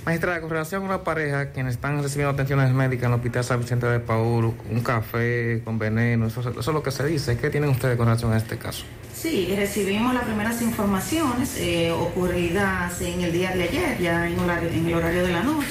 Magistrada, 0.06 0.42
con 0.42 0.50
relación 0.50 0.82
a 0.82 0.86
una 0.86 1.04
pareja 1.04 1.52
quienes 1.52 1.76
están 1.76 2.02
recibiendo 2.02 2.34
atenciones 2.34 2.74
médicas 2.74 3.04
en 3.06 3.12
el 3.12 3.16
Hospital 3.18 3.44
San 3.44 3.60
Vicente 3.60 3.86
de 3.86 4.00
Paul, 4.00 4.56
un 4.70 4.82
café 4.82 5.62
con 5.64 5.78
veneno, 5.78 6.26
eso 6.26 6.42
es 6.42 6.68
lo 6.68 6.82
que 6.82 6.90
se 6.90 7.06
dice. 7.06 7.38
¿Qué 7.38 7.52
tienen 7.52 7.70
ustedes 7.70 7.98
con 7.98 8.08
relación 8.08 8.34
a 8.34 8.38
este 8.38 8.58
caso? 8.58 8.84
Sí, 9.22 9.54
recibimos 9.56 10.14
las 10.14 10.24
primeras 10.24 10.62
informaciones 10.62 11.56
eh, 11.58 11.92
ocurridas 11.92 13.00
en 13.02 13.22
el 13.22 13.32
día 13.32 13.52
de 13.52 13.64
ayer, 13.64 14.00
ya 14.02 14.26
en, 14.28 14.34
el 14.34 14.94
horario 14.96 15.24
de 15.24 15.32
la 15.32 15.44
noche. 15.44 15.68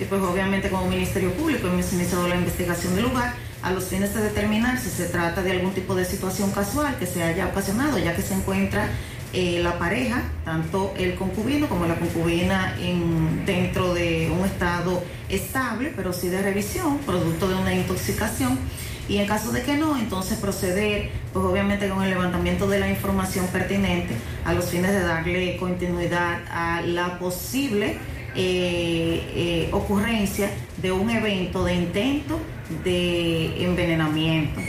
Y 0.00 0.04
pues 0.04 0.22
obviamente 0.22 0.70
como 0.70 0.86
Ministerio 0.88 1.32
Público 1.34 1.68
hemos 1.68 1.92
iniciado 1.92 2.26
la 2.28 2.36
investigación 2.36 2.94
del 2.96 3.04
lugar 3.04 3.34
a 3.62 3.70
los 3.72 3.84
fines 3.84 4.14
de 4.14 4.22
determinar 4.22 4.78
si 4.80 4.88
se 4.90 5.04
trata 5.06 5.42
de 5.42 5.52
algún 5.52 5.72
tipo 5.72 5.94
de 5.94 6.04
situación 6.04 6.50
casual 6.52 6.96
que 6.98 7.06
se 7.06 7.22
haya 7.22 7.46
ocasionado, 7.46 7.98
ya 7.98 8.16
que 8.16 8.22
se 8.22 8.34
encuentra 8.34 8.88
eh, 9.34 9.60
la 9.62 9.78
pareja, 9.78 10.22
tanto 10.44 10.94
el 10.96 11.14
concubino 11.16 11.68
como 11.68 11.86
la 11.86 11.96
concubina 11.96 12.74
en- 12.80 13.44
dentro 13.44 13.92
de 13.92 14.30
un 14.36 14.44
estado 14.46 15.02
estable, 15.28 15.92
pero 15.94 16.12
sí 16.12 16.28
de 16.28 16.40
revisión, 16.42 16.98
producto 16.98 17.48
de 17.48 17.54
una 17.56 17.74
intoxicación. 17.74 18.58
Y 19.08 19.18
en 19.18 19.26
caso 19.26 19.52
de 19.52 19.62
que 19.62 19.76
no, 19.76 19.98
entonces 19.98 20.38
proceder, 20.38 21.10
pues 21.32 21.44
obviamente 21.44 21.88
con 21.88 22.02
el 22.02 22.10
levantamiento 22.10 22.66
de 22.66 22.78
la 22.78 22.88
información 22.88 23.46
pertinente 23.48 24.14
a 24.44 24.54
los 24.54 24.66
fines 24.66 24.92
de 24.92 25.00
darle 25.00 25.56
continuidad 25.58 26.40
a 26.50 26.80
la 26.80 27.18
posible 27.18 27.98
eh, 28.34 29.22
eh, 29.34 29.68
ocurrencia 29.72 30.50
de 30.80 30.90
un 30.90 31.10
evento 31.10 31.64
de 31.64 31.74
intento 31.74 32.40
de 32.82 33.64
envenenamiento. 33.64 34.60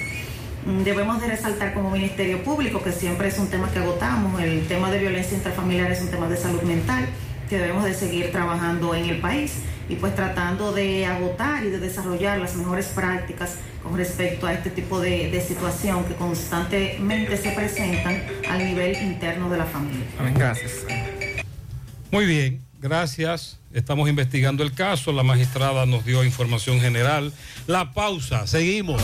Mm, 0.66 0.84
Debemos 0.84 1.22
de 1.22 1.28
resaltar 1.28 1.74
como 1.74 1.90
Ministerio 1.90 2.44
Público, 2.44 2.84
que 2.84 2.92
siempre 2.92 3.30
es 3.30 3.40
un 3.40 3.48
tema 3.48 3.72
que 3.72 3.80
agotamos, 3.80 4.42
el 4.42 4.68
tema 4.68 4.92
de 4.92 5.00
violencia 5.00 5.38
intrafamiliar 5.38 5.92
es 5.92 6.02
un 6.02 6.10
tema 6.10 6.28
de 6.28 6.36
salud 6.36 6.62
mental, 6.64 7.08
que 7.50 7.58
debemos 7.58 7.86
de 7.86 7.94
seguir 7.94 8.32
trabajando 8.32 8.94
en 8.96 9.06
el 9.06 9.20
país 9.20 9.54
y 9.90 9.96
pues 9.96 10.16
tratando 10.16 10.72
de 10.72 11.06
agotar 11.06 11.64
y 11.64 11.70
de 11.70 11.80
desarrollar 11.80 12.40
las 12.40 12.56
mejores 12.56 12.88
prácticas 12.88 13.58
con 13.84 13.98
respecto 13.98 14.48
a 14.48 14.54
este 14.54 14.70
tipo 14.70 15.00
de, 15.00 15.30
de 15.30 15.42
situación 15.42 16.06
que 16.06 16.16
constantemente 16.16 17.38
se 17.38 17.52
presentan 17.52 18.24
al 18.50 18.66
nivel 18.66 18.96
interno 18.98 19.50
de 19.50 19.58
la 19.58 19.66
familia. 19.66 20.06
Gracias. 20.34 20.86
Muy 22.12 22.26
bien, 22.26 22.62
gracias. 22.80 23.60
Estamos 23.74 24.08
investigando 24.10 24.64
el 24.64 24.74
caso. 24.74 25.12
La 25.12 25.24
magistrada 25.24 25.86
nos 25.86 26.06
dio 26.06 26.24
información 26.24 26.80
general. 26.80 27.34
La 27.68 27.94
pausa. 27.94 28.48
Seguimos. 28.48 29.02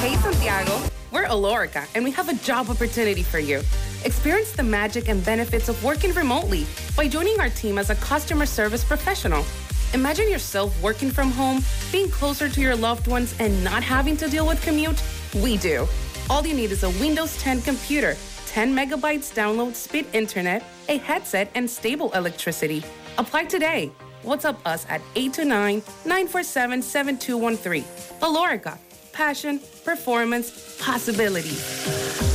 Hey 0.00 0.16
Santiago, 0.22 0.80
we're 1.10 1.26
Alorica 1.26 1.88
and 1.94 2.04
we 2.04 2.12
have 2.12 2.28
a 2.28 2.36
job 2.44 2.70
opportunity 2.70 3.24
for 3.24 3.40
you. 3.40 3.60
Experience 4.08 4.52
the 4.52 4.62
magic 4.62 5.10
and 5.10 5.22
benefits 5.22 5.68
of 5.68 5.84
working 5.84 6.14
remotely 6.14 6.66
by 6.96 7.06
joining 7.06 7.38
our 7.40 7.50
team 7.50 7.76
as 7.76 7.90
a 7.90 7.94
customer 7.96 8.46
service 8.46 8.82
professional. 8.82 9.44
Imagine 9.92 10.30
yourself 10.30 10.72
working 10.82 11.10
from 11.10 11.30
home, 11.30 11.62
being 11.92 12.08
closer 12.08 12.48
to 12.48 12.60
your 12.62 12.74
loved 12.74 13.06
ones, 13.06 13.34
and 13.38 13.62
not 13.62 13.82
having 13.82 14.16
to 14.16 14.26
deal 14.26 14.46
with 14.46 14.62
commute. 14.62 14.98
We 15.34 15.58
do. 15.58 15.86
All 16.30 16.46
you 16.46 16.54
need 16.54 16.72
is 16.72 16.84
a 16.84 16.90
Windows 17.04 17.36
10 17.36 17.60
computer, 17.60 18.16
10 18.46 18.74
megabytes 18.74 19.30
download 19.34 19.74
speed 19.74 20.06
internet, 20.14 20.64
a 20.88 20.96
headset, 20.96 21.50
and 21.54 21.68
stable 21.68 22.10
electricity. 22.12 22.82
Apply 23.18 23.44
today. 23.44 23.92
WhatsApp 24.24 24.56
us 24.64 24.86
at 24.88 25.02
829 25.16 25.82
947 26.06 26.80
7213. 26.80 27.84
Alorica. 28.22 28.78
Passion, 29.12 29.60
performance, 29.84 30.78
possibilities. 30.80 32.27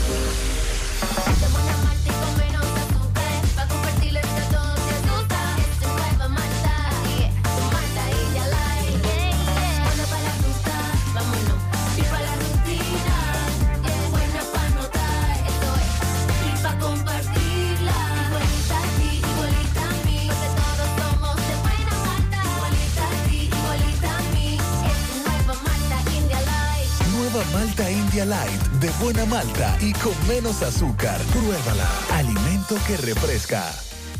Malta 27.51 27.89
India 27.89 28.25
Light 28.25 28.61
de 28.79 28.89
buena 29.01 29.25
malta 29.25 29.77
y 29.81 29.93
con 29.93 30.13
menos 30.27 30.61
azúcar. 30.61 31.19
Pruébala. 31.31 31.87
Alimento 32.11 32.75
que 32.87 32.97
refresca. 32.97 33.63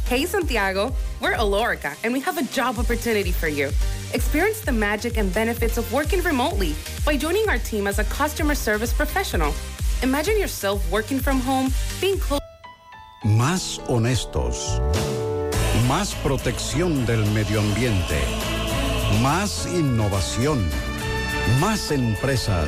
Hey 0.10 0.26
Santiago, 0.26 0.92
we're 1.22 1.36
Alorica 1.36 1.96
and 2.04 2.14
we 2.14 2.20
have 2.20 2.38
a 2.38 2.44
job 2.44 2.78
opportunity 2.78 3.32
for 3.32 3.48
you. 3.48 3.70
Experience 4.14 4.60
the 4.62 4.72
magic 4.72 5.18
and 5.18 5.34
benefits 5.34 5.78
of 5.78 5.92
working 5.92 6.22
remotely 6.22 6.76
by 7.06 7.18
joining 7.18 7.48
our 7.50 7.60
team 7.60 7.88
as 7.88 8.00
a 8.00 8.04
customer 8.06 8.56
service 8.56 8.94
professional. 8.94 9.54
Imagine 10.04 10.38
yourself 10.38 10.84
working 10.92 11.20
from 11.20 11.40
home, 11.40 11.72
being 12.02 12.20
close. 12.20 12.42
Más 13.24 13.80
honestos. 13.88 14.82
Más 15.88 16.14
protección 16.16 17.06
del 17.06 17.26
medio 17.34 17.60
ambiente. 17.62 18.20
Más 19.22 19.66
innovación. 19.74 20.70
Más 21.60 21.92
empresas. 21.92 22.68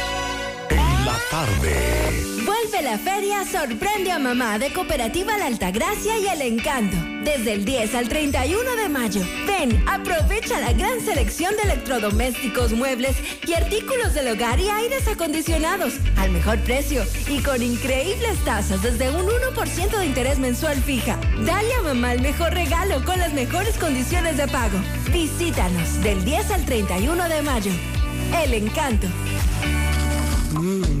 Tarde. 1.31 1.73
Vuelve 2.45 2.81
la 2.81 2.97
feria 2.97 3.45
Sorprende 3.45 4.11
a 4.11 4.19
Mamá 4.19 4.59
de 4.59 4.73
Cooperativa 4.73 5.37
La 5.37 5.45
Altagracia 5.45 6.17
y 6.17 6.27
El 6.27 6.41
Encanto. 6.41 6.97
Desde 7.23 7.53
el 7.53 7.63
10 7.63 7.95
al 7.95 8.09
31 8.09 8.75
de 8.75 8.89
mayo. 8.89 9.21
Ven, 9.47 9.81
aprovecha 9.87 10.59
la 10.59 10.73
gran 10.73 10.99
selección 10.99 11.55
de 11.55 11.71
electrodomésticos, 11.71 12.73
muebles 12.73 13.15
y 13.47 13.53
artículos 13.53 14.13
del 14.13 14.27
hogar 14.27 14.59
y 14.59 14.67
aires 14.67 15.07
acondicionados 15.07 15.93
al 16.17 16.31
mejor 16.31 16.59
precio 16.59 17.05
y 17.29 17.41
con 17.41 17.63
increíbles 17.63 18.37
tasas 18.43 18.83
desde 18.83 19.09
un 19.09 19.25
1% 19.25 19.97
de 19.97 20.05
interés 20.05 20.37
mensual 20.37 20.81
fija. 20.81 21.17
Dale 21.45 21.73
a 21.75 21.81
mamá 21.81 22.11
el 22.11 22.21
mejor 22.21 22.53
regalo 22.53 23.05
con 23.05 23.17
las 23.19 23.31
mejores 23.31 23.77
condiciones 23.77 24.35
de 24.35 24.49
pago. 24.49 24.79
Visítanos 25.13 26.03
del 26.03 26.25
10 26.25 26.51
al 26.51 26.65
31 26.65 27.29
de 27.29 27.41
mayo. 27.41 27.71
El 28.43 28.53
Encanto. 28.53 29.07
Mmm, 30.53 31.00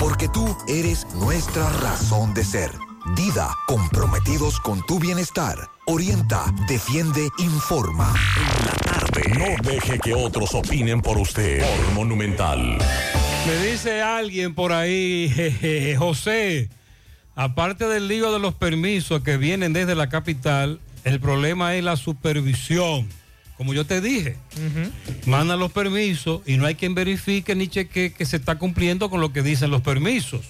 porque 0.00 0.28
tú 0.28 0.56
eres 0.66 1.06
nuestra 1.14 1.68
razón 1.80 2.32
de 2.32 2.42
ser. 2.42 2.70
Dida, 3.14 3.54
comprometidos 3.66 4.58
con 4.58 4.84
tu 4.86 4.98
bienestar. 4.98 5.56
Orienta, 5.86 6.44
defiende, 6.66 7.28
informa. 7.38 8.12
No 9.38 9.70
deje 9.70 9.98
que 9.98 10.14
otros 10.14 10.54
opinen 10.54 11.02
por 11.02 11.18
usted. 11.18 11.60
Por 11.60 11.94
Monumental. 11.94 12.78
Me 13.46 13.70
dice 13.70 14.00
alguien 14.00 14.54
por 14.54 14.72
ahí, 14.72 15.28
jeje, 15.34 15.96
José, 15.96 16.70
aparte 17.34 17.86
del 17.86 18.08
lío 18.08 18.32
de 18.32 18.38
los 18.38 18.54
permisos 18.54 19.22
que 19.22 19.36
vienen 19.36 19.72
desde 19.72 19.94
la 19.94 20.08
capital, 20.08 20.80
el 21.04 21.20
problema 21.20 21.74
es 21.74 21.84
la 21.84 21.96
supervisión. 21.96 23.08
Como 23.60 23.74
yo 23.74 23.84
te 23.84 24.00
dije, 24.00 24.38
mandan 25.26 25.58
los 25.58 25.70
permisos 25.70 26.40
y 26.46 26.56
no 26.56 26.64
hay 26.64 26.76
quien 26.76 26.94
verifique 26.94 27.54
ni 27.54 27.68
cheque 27.68 28.10
que 28.10 28.24
se 28.24 28.38
está 28.38 28.56
cumpliendo 28.56 29.10
con 29.10 29.20
lo 29.20 29.34
que 29.34 29.42
dicen 29.42 29.70
los 29.70 29.82
permisos. 29.82 30.46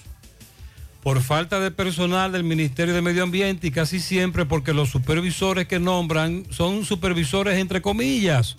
Por 1.03 1.21
falta 1.21 1.59
de 1.59 1.73
personal 1.73 2.31
del 2.31 2.45
Ministerio 2.45 2.95
de 2.95 3.03
Medio 3.03 3.25
Ambiente 3.25 3.67
y 3.67 3.73
casi 3.73 3.99
siempre 3.99 4.47
porque 4.47 4.73
los 4.73 4.91
supervisores 4.91 5.67
que 5.67 5.81
nombran 5.81 6.45
son 6.51 6.85
supervisores 6.85 7.59
entre 7.59 7.83
comillas, 7.83 8.55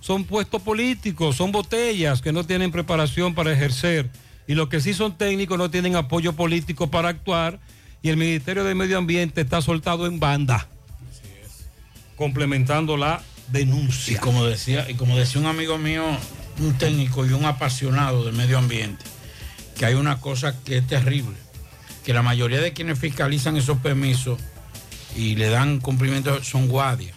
son 0.00 0.24
puestos 0.24 0.60
políticos, 0.60 1.36
son 1.36 1.50
botellas 1.50 2.20
que 2.20 2.30
no 2.30 2.44
tienen 2.44 2.72
preparación 2.72 3.34
para 3.34 3.54
ejercer. 3.54 4.10
Y 4.46 4.52
los 4.52 4.68
que 4.68 4.82
sí 4.82 4.92
son 4.92 5.16
técnicos 5.16 5.56
no 5.56 5.70
tienen 5.70 5.96
apoyo 5.96 6.34
político 6.34 6.90
para 6.90 7.08
actuar 7.08 7.58
y 8.02 8.10
el 8.10 8.18
Ministerio 8.18 8.64
de 8.64 8.74
Medio 8.74 8.98
Ambiente 8.98 9.40
está 9.40 9.62
soltado 9.62 10.06
en 10.06 10.20
banda, 10.20 10.68
complementando 12.16 12.98
la 12.98 13.22
denuncia. 13.48 14.14
Y 14.16 14.20
como 14.20 14.44
decía, 14.44 14.88
y 14.90 14.94
como 14.94 15.16
decía 15.16 15.40
un 15.40 15.46
amigo 15.46 15.78
mío, 15.78 16.04
un 16.58 16.74
técnico 16.78 17.26
y 17.26 17.32
un 17.32 17.44
apasionado 17.44 18.24
del 18.24 18.34
medio 18.34 18.58
ambiente, 18.58 19.04
que 19.76 19.86
hay 19.86 19.94
una 19.94 20.20
cosa 20.20 20.54
que 20.64 20.78
es 20.78 20.86
terrible, 20.86 21.36
que 22.04 22.12
la 22.14 22.22
mayoría 22.22 22.60
de 22.60 22.72
quienes 22.72 22.98
fiscalizan 22.98 23.56
esos 23.56 23.78
permisos 23.78 24.38
y 25.16 25.36
le 25.36 25.48
dan 25.48 25.80
cumplimiento 25.80 26.42
son 26.44 26.68
guardias. 26.68 27.14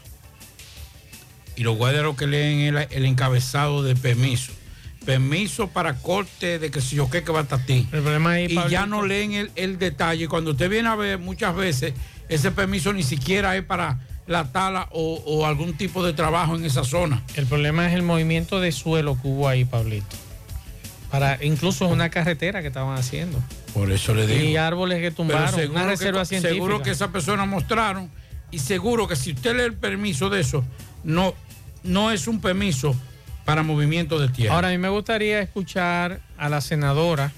y 1.55 1.63
los 1.63 1.75
guardias 1.75 2.03
lo 2.03 2.15
que 2.15 2.28
leen 2.28 2.59
el, 2.59 2.88
el 2.91 3.05
encabezado 3.05 3.82
de 3.84 3.95
permiso. 3.95 4.53
Permiso 5.05 5.69
para 5.69 5.95
corte 5.95 6.59
de 6.59 6.69
que 6.69 6.82
si 6.82 6.97
yo 6.97 7.09
qué 7.09 7.23
que 7.23 7.32
va 7.32 7.47
a 7.49 7.57
ti. 7.65 7.88
El 7.91 8.01
problema 8.01 8.32
ahí, 8.32 8.45
y 8.49 8.69
ya 8.69 8.86
no 8.86 9.05
leen 9.05 9.32
el, 9.34 9.51
el 9.55 9.80
detalle. 9.80 10.28
Cuando 10.28 10.51
usted 10.51 10.69
viene 10.69 10.89
a 10.89 10.95
ver 10.95 11.17
muchas 11.17 11.55
veces, 11.55 11.93
ese 12.30 12.51
permiso 12.51 12.91
ni 12.93 13.03
siquiera 13.03 13.55
es 13.55 13.63
para 13.63 13.99
la 14.28 14.51
tala 14.51 14.88
o, 14.91 15.23
o 15.25 15.45
algún 15.45 15.75
tipo 15.75 16.05
de 16.05 16.13
trabajo 16.13 16.55
en 16.55 16.65
esa 16.65 16.84
zona. 16.84 17.23
El 17.36 17.45
problema 17.45 17.88
es 17.88 17.93
el 17.93 18.03
movimiento 18.03 18.59
de 18.59 18.71
suelo 18.71 19.17
que 19.21 19.28
hubo 19.28 19.47
ahí, 19.47 19.65
Pablito. 19.65 20.15
Para, 21.09 21.43
incluso 21.43 21.88
una 21.88 22.09
carretera 22.09 22.61
que 22.61 22.67
estaban 22.67 22.97
haciendo. 22.97 23.39
Por 23.73 23.91
eso 23.91 24.13
le 24.13 24.28
digo. 24.28 24.43
Y 24.43 24.57
árboles 24.57 24.97
que 24.97 25.11
Pero 25.11 25.15
tumbaron, 25.15 25.55
seguro 25.55 25.80
una 25.80 25.89
reserva 25.89 26.19
que, 26.21 26.25
científica. 26.25 26.53
Seguro 26.53 26.82
que 26.82 26.89
esas 26.91 27.09
personas 27.09 27.47
mostraron 27.47 28.09
y 28.51 28.59
seguro 28.59 29.07
que 29.07 29.15
si 29.15 29.32
usted 29.32 29.55
lee 29.55 29.63
el 29.63 29.73
permiso 29.73 30.30
de 30.30 30.41
eso, 30.41 30.65
no, 31.03 31.34
no 31.84 32.11
es 32.11 32.28
un 32.28 32.41
permiso 32.41 32.95
para 33.45 33.63
movimiento 33.63 34.19
de 34.19 34.28
tierra. 34.28 34.55
Ahora, 34.55 34.67
a 34.69 34.71
mí 34.71 34.78
me 34.78 34.89
gustaría 34.89 35.39
escuchar 35.39 36.19
a 36.38 36.49
la 36.49 36.59
senadora 36.59 37.32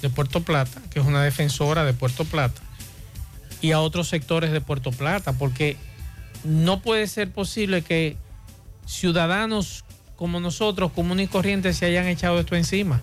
de 0.00 0.10
Puerto 0.10 0.42
Plata, 0.42 0.80
que 0.90 0.98
es 0.98 1.06
una 1.06 1.22
defensora 1.22 1.84
de 1.84 1.92
Puerto 1.92 2.24
Plata, 2.24 2.60
y 3.62 3.72
a 3.72 3.80
otros 3.80 4.08
sectores 4.08 4.52
de 4.52 4.60
Puerto 4.60 4.90
Plata, 4.90 5.32
porque 5.32 5.76
no 6.44 6.80
puede 6.82 7.06
ser 7.06 7.30
posible 7.30 7.82
que 7.82 8.16
ciudadanos 8.86 9.84
como 10.16 10.38
nosotros, 10.40 10.92
comunes 10.92 11.26
y 11.26 11.28
corrientes, 11.28 11.76
se 11.76 11.86
hayan 11.86 12.06
echado 12.06 12.38
esto 12.38 12.54
encima. 12.56 13.00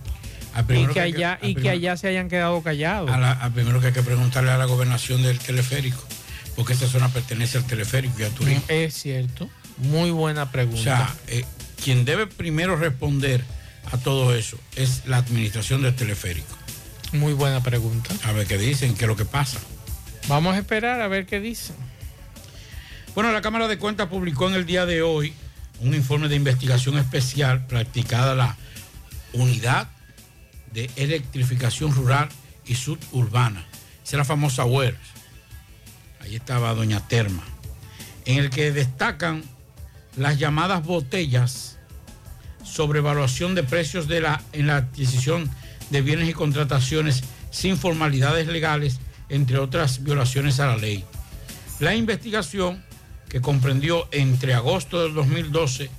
Y 0.58 0.64
que, 0.88 0.94
que 0.94 1.00
hay 1.02 1.12
que- 1.14 1.18
allá, 1.18 1.40
al 1.42 1.50
y 1.50 1.56
que 1.56 1.70
allá 1.70 1.98
se 1.98 2.08
hayan 2.08 2.30
quedado 2.30 2.62
callados. 2.64 3.10
A 3.12 3.18
la- 3.18 3.32
a 3.32 3.50
primero 3.52 3.80
que 3.82 3.88
hay 3.88 3.94
que 3.94 4.02
preguntarle 4.04 4.52
a 4.52 4.58
la 4.58 4.66
gobernación 4.66 5.22
del 5.22 5.38
teleférico, 5.40 6.02
porque 6.56 6.74
esa 6.74 6.88
zona 6.88 7.10
pertenece 7.10 7.58
al 7.58 7.66
teleférico 7.66 8.16
y 8.20 8.24
al 8.24 8.32
turismo. 8.32 8.64
Es 8.68 8.94
cierto. 8.96 9.50
Muy 9.78 10.12
buena 10.12 10.52
pregunta. 10.52 10.80
O 10.80 10.84
sea, 10.84 11.16
eh, 11.28 11.46
quien 11.84 12.04
debe 12.04 12.28
primero 12.28 12.76
responder 12.76 13.44
a 13.92 13.98
todo 13.98 14.34
eso 14.36 14.58
es 14.76 15.04
la 15.06 15.18
administración 15.18 15.82
del 15.82 15.96
teleférico. 15.96 16.56
Muy 17.14 17.34
buena 17.34 17.62
pregunta. 17.64 18.14
A 18.24 18.32
ver 18.34 18.46
qué 18.48 18.58
dicen, 18.58 18.96
qué 18.96 19.06
es 19.06 19.08
lo 19.08 19.16
que 19.16 19.26
pasa. 19.26 19.60
Vamos 20.30 20.54
a 20.54 20.60
esperar 20.60 21.02
a 21.02 21.08
ver 21.08 21.26
qué 21.26 21.40
dicen. 21.40 21.76
Bueno, 23.16 23.32
la 23.32 23.42
Cámara 23.42 23.68
de 23.68 23.80
Cuentas 23.80 24.10
publicó 24.10 24.48
en 24.48 24.54
el 24.54 24.68
día 24.68 24.86
de 24.86 25.02
hoy 25.02 25.34
un 25.80 25.96
informe 25.96 26.28
de 26.28 26.36
investigación 26.36 27.00
especial 27.00 27.66
practicada 27.66 28.36
la 28.36 28.56
Unidad 29.34 29.88
de 30.72 30.88
Electrificación 30.98 31.96
Rural 31.96 32.30
y 32.64 32.76
Suburbana. 32.76 33.66
Esa 34.04 34.18
es 34.18 34.18
la 34.20 34.24
famosa 34.24 34.66
UERS. 34.66 35.00
Ahí 36.22 36.36
estaba 36.36 36.76
Doña 36.76 37.00
Terma. 37.08 37.44
En 38.26 38.38
el 38.38 38.52
que 38.52 38.72
destacan 38.72 39.44
las 40.16 40.38
llamadas 40.38 40.86
botellas 40.86 41.80
sobre 42.64 43.00
evaluación 43.00 43.56
de 43.56 43.64
precios 43.64 44.08
de 44.08 44.22
la, 44.22 44.44
en 44.54 44.68
la 44.68 44.78
adquisición 44.78 45.50
de 45.90 46.04
bienes 46.04 46.30
y 46.30 46.34
contrataciones 46.34 47.24
sin 47.50 47.78
formalidades 47.78 48.46
legales, 48.46 49.00
entre 49.30 49.58
otras 49.58 50.04
violaciones 50.04 50.60
a 50.60 50.68
la 50.68 50.78
ley. 50.78 51.04
La 51.80 51.96
investigación, 51.96 52.84
que 53.30 53.42
comprendió 53.42 54.08
entre 54.12 54.54
agosto 54.54 55.02
del 55.02 55.14
2012 55.14 55.90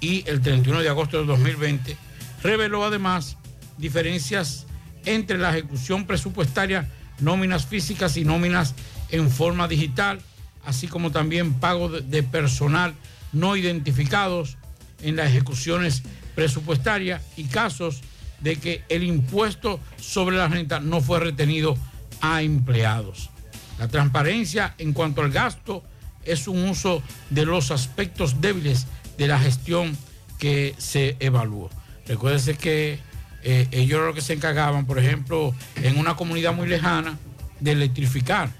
y 0.00 0.28
el 0.28 0.40
31 0.40 0.80
de 0.80 0.88
agosto 0.88 1.18
del 1.18 1.26
2020, 1.26 1.96
reveló 2.42 2.84
además 2.84 3.36
diferencias 3.78 4.66
entre 5.04 5.38
la 5.38 5.50
ejecución 5.50 6.06
presupuestaria, 6.06 6.90
nóminas 7.20 7.66
físicas 7.66 8.16
y 8.16 8.24
nóminas 8.24 8.74
en 9.10 9.30
forma 9.30 9.68
digital, 9.68 10.20
así 10.64 10.88
como 10.88 11.10
también 11.10 11.54
pago 11.54 11.88
de, 11.88 12.22
personal 12.22 12.94
no 13.32 13.56
identificados 13.56 14.56
en 15.02 15.16
las 15.16 15.28
ejecuciones 15.28 16.02
presupuestarias 16.34 17.22
y 17.36 17.44
casos 17.44 18.02
de 18.40 18.56
que 18.56 18.82
el 18.88 19.04
impuesto 19.04 19.80
sobre 19.98 20.36
la 20.36 20.48
renta 20.48 20.80
no 20.80 21.00
fue 21.00 21.20
retenido 21.20 21.76
a 22.20 22.42
empleados. 22.42 23.30
La 23.78 23.88
transparencia 23.88 24.74
en 24.78 24.92
cuanto 24.92 25.22
al 25.22 25.30
gasto 25.30 25.82
es 26.24 26.48
un 26.48 26.68
uso 26.68 27.02
de 27.30 27.46
los 27.46 27.70
aspectos 27.70 28.40
débiles 28.40 28.86
de 29.16 29.26
la 29.26 29.38
gestión 29.38 29.96
que 30.38 30.74
se 30.78 31.16
evaluó. 31.20 31.70
Recuérdense 32.06 32.56
que 32.56 32.98
eh, 33.42 33.68
ellos 33.70 34.00
lo 34.04 34.14
que 34.14 34.20
se 34.20 34.34
encargaban, 34.34 34.86
por 34.86 34.98
ejemplo, 34.98 35.54
en 35.76 35.98
una 35.98 36.16
comunidad 36.16 36.54
muy 36.54 36.68
lejana, 36.68 37.18
de 37.60 37.72
electrificar 37.72 38.50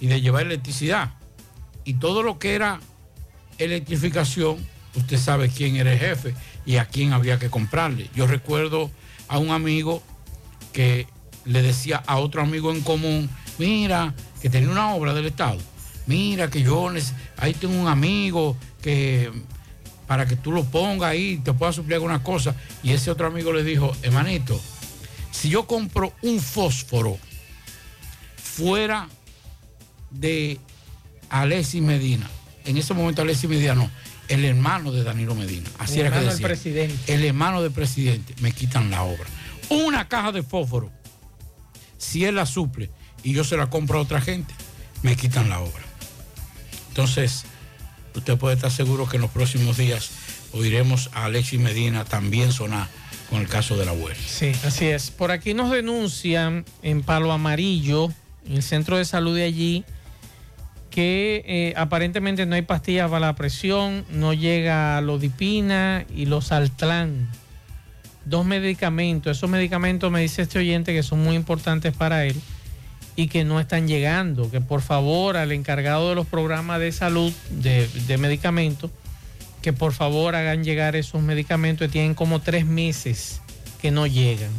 y 0.00 0.06
de 0.06 0.20
llevar 0.20 0.46
electricidad. 0.46 1.14
Y 1.84 1.94
todo 1.94 2.22
lo 2.22 2.38
que 2.38 2.54
era 2.54 2.80
electrificación, 3.58 4.58
usted 4.94 5.18
sabe 5.18 5.48
quién 5.48 5.76
era 5.76 5.92
el 5.92 5.98
jefe 5.98 6.34
y 6.66 6.76
a 6.76 6.86
quién 6.86 7.12
había 7.12 7.38
que 7.38 7.50
comprarle. 7.50 8.10
Yo 8.14 8.26
recuerdo 8.26 8.90
a 9.28 9.38
un 9.38 9.50
amigo 9.50 10.02
que 10.72 11.06
le 11.50 11.62
decía 11.62 12.02
a 12.06 12.18
otro 12.18 12.42
amigo 12.42 12.70
en 12.72 12.80
común, 12.80 13.28
mira, 13.58 14.14
que 14.40 14.48
tenía 14.48 14.70
una 14.70 14.94
obra 14.94 15.12
del 15.14 15.26
Estado, 15.26 15.58
mira 16.06 16.48
que 16.48 16.62
yo, 16.62 16.90
ahí 17.36 17.54
tengo 17.54 17.74
un 17.74 17.88
amigo 17.88 18.56
que 18.80 19.30
para 20.06 20.26
que 20.26 20.34
tú 20.36 20.50
lo 20.50 20.64
pongas 20.64 21.10
ahí, 21.10 21.36
te 21.38 21.52
pueda 21.52 21.72
suplir 21.72 21.94
alguna 21.94 22.20
cosa. 22.20 22.56
Y 22.82 22.90
ese 22.90 23.12
otro 23.12 23.28
amigo 23.28 23.52
le 23.52 23.62
dijo, 23.62 23.92
hermanito, 24.02 24.60
si 25.30 25.48
yo 25.48 25.68
compro 25.68 26.12
un 26.22 26.40
fósforo 26.40 27.16
fuera 28.36 29.08
de 30.10 30.58
Alessi 31.28 31.80
Medina, 31.80 32.28
en 32.64 32.76
ese 32.76 32.92
momento 32.92 33.22
Alessi 33.22 33.46
Medina 33.46 33.76
no, 33.76 33.88
el 34.26 34.44
hermano 34.44 34.90
de 34.90 35.04
Danilo 35.04 35.36
Medina, 35.36 35.70
así 35.78 36.00
El 36.00 36.06
era 36.06 36.18
que 36.18 36.24
decía. 36.24 36.46
presidente. 36.46 37.14
El 37.14 37.24
hermano 37.24 37.62
del 37.62 37.70
presidente, 37.70 38.34
me 38.40 38.50
quitan 38.50 38.90
la 38.90 39.04
obra. 39.04 39.26
Una 39.68 40.08
caja 40.08 40.32
de 40.32 40.42
fósforo, 40.42 40.90
si 42.00 42.24
él 42.24 42.36
la 42.36 42.46
suple 42.46 42.90
y 43.22 43.32
yo 43.34 43.44
se 43.44 43.56
la 43.56 43.68
compro 43.68 43.98
a 43.98 44.02
otra 44.02 44.20
gente, 44.20 44.52
me 45.02 45.14
quitan 45.14 45.48
la 45.48 45.60
obra. 45.60 45.84
Entonces, 46.88 47.44
usted 48.16 48.36
puede 48.38 48.56
estar 48.56 48.70
seguro 48.70 49.08
que 49.08 49.16
en 49.16 49.22
los 49.22 49.30
próximos 49.30 49.76
días 49.76 50.10
oiremos 50.52 51.10
a 51.12 51.26
Alexis 51.26 51.60
Medina 51.60 52.04
también 52.04 52.52
sonar 52.52 52.88
con 53.28 53.40
el 53.40 53.48
caso 53.48 53.76
de 53.76 53.84
la 53.84 53.92
web. 53.92 54.16
Sí, 54.16 54.52
así 54.64 54.86
es. 54.86 55.10
Por 55.10 55.30
aquí 55.30 55.54
nos 55.54 55.70
denuncian 55.70 56.64
en 56.82 57.02
Palo 57.02 57.30
Amarillo, 57.30 58.10
en 58.46 58.56
el 58.56 58.62
centro 58.62 58.96
de 58.96 59.04
salud 59.04 59.36
de 59.36 59.44
allí, 59.44 59.84
que 60.90 61.44
eh, 61.46 61.74
aparentemente 61.76 62.46
no 62.46 62.56
hay 62.56 62.62
pastillas 62.62 63.08
para 63.10 63.26
la 63.26 63.36
presión, 63.36 64.04
no 64.10 64.32
llega 64.32 65.00
Lodipina 65.02 66.04
y 66.14 66.26
los 66.26 66.50
Altlán. 66.50 67.28
Dos 68.24 68.44
medicamentos. 68.44 69.36
Esos 69.36 69.48
medicamentos 69.50 70.10
me 70.10 70.20
dice 70.20 70.42
este 70.42 70.58
oyente 70.58 70.92
que 70.92 71.02
son 71.02 71.22
muy 71.22 71.36
importantes 71.36 71.94
para 71.94 72.24
él 72.26 72.36
y 73.16 73.28
que 73.28 73.44
no 73.44 73.60
están 73.60 73.88
llegando. 73.88 74.50
Que 74.50 74.60
por 74.60 74.82
favor 74.82 75.36
al 75.36 75.52
encargado 75.52 76.10
de 76.10 76.14
los 76.14 76.26
programas 76.26 76.80
de 76.80 76.92
salud 76.92 77.32
de, 77.50 77.88
de 78.06 78.18
medicamentos, 78.18 78.90
que 79.62 79.72
por 79.72 79.92
favor 79.92 80.34
hagan 80.36 80.64
llegar 80.64 80.96
esos 80.96 81.22
medicamentos 81.22 81.86
que 81.88 81.92
tienen 81.92 82.14
como 82.14 82.40
tres 82.40 82.66
meses 82.66 83.40
que 83.80 83.90
no 83.90 84.06
llegan. 84.06 84.50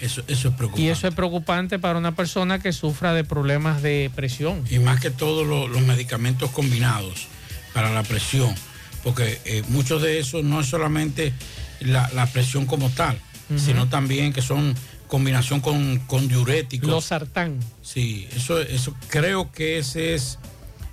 Eso, 0.00 0.22
eso 0.28 0.48
es 0.48 0.54
preocupante. 0.54 0.82
Y 0.82 0.88
eso 0.90 1.08
es 1.08 1.14
preocupante 1.14 1.78
para 1.78 1.98
una 1.98 2.14
persona 2.14 2.58
que 2.58 2.72
sufra 2.74 3.14
de 3.14 3.24
problemas 3.24 3.80
de 3.82 4.10
presión. 4.14 4.62
Y 4.70 4.78
más 4.78 5.00
que 5.00 5.10
todos 5.10 5.46
lo- 5.46 5.68
los 5.68 5.80
medicamentos 5.82 6.50
combinados 6.50 7.28
para 7.72 7.90
la 7.90 8.02
presión, 8.02 8.54
porque 9.02 9.40
eh, 9.46 9.62
muchos 9.68 10.02
de 10.02 10.18
esos 10.18 10.44
no 10.44 10.60
es 10.60 10.66
solamente 10.66 11.32
la, 11.80 12.10
la 12.14 12.26
presión 12.26 12.66
como 12.66 12.90
tal, 12.90 13.18
sino 13.56 13.88
también 13.88 14.32
que 14.32 14.42
son 14.42 14.74
combinación 15.06 15.60
con, 15.60 15.98
con 16.00 16.26
diuréticos. 16.28 16.88
Los 16.90 17.04
sartán. 17.06 17.60
Sí, 17.82 18.28
eso, 18.34 18.60
eso 18.60 18.94
creo 19.08 19.52
que 19.52 19.78
ese 19.78 20.14
es 20.14 20.38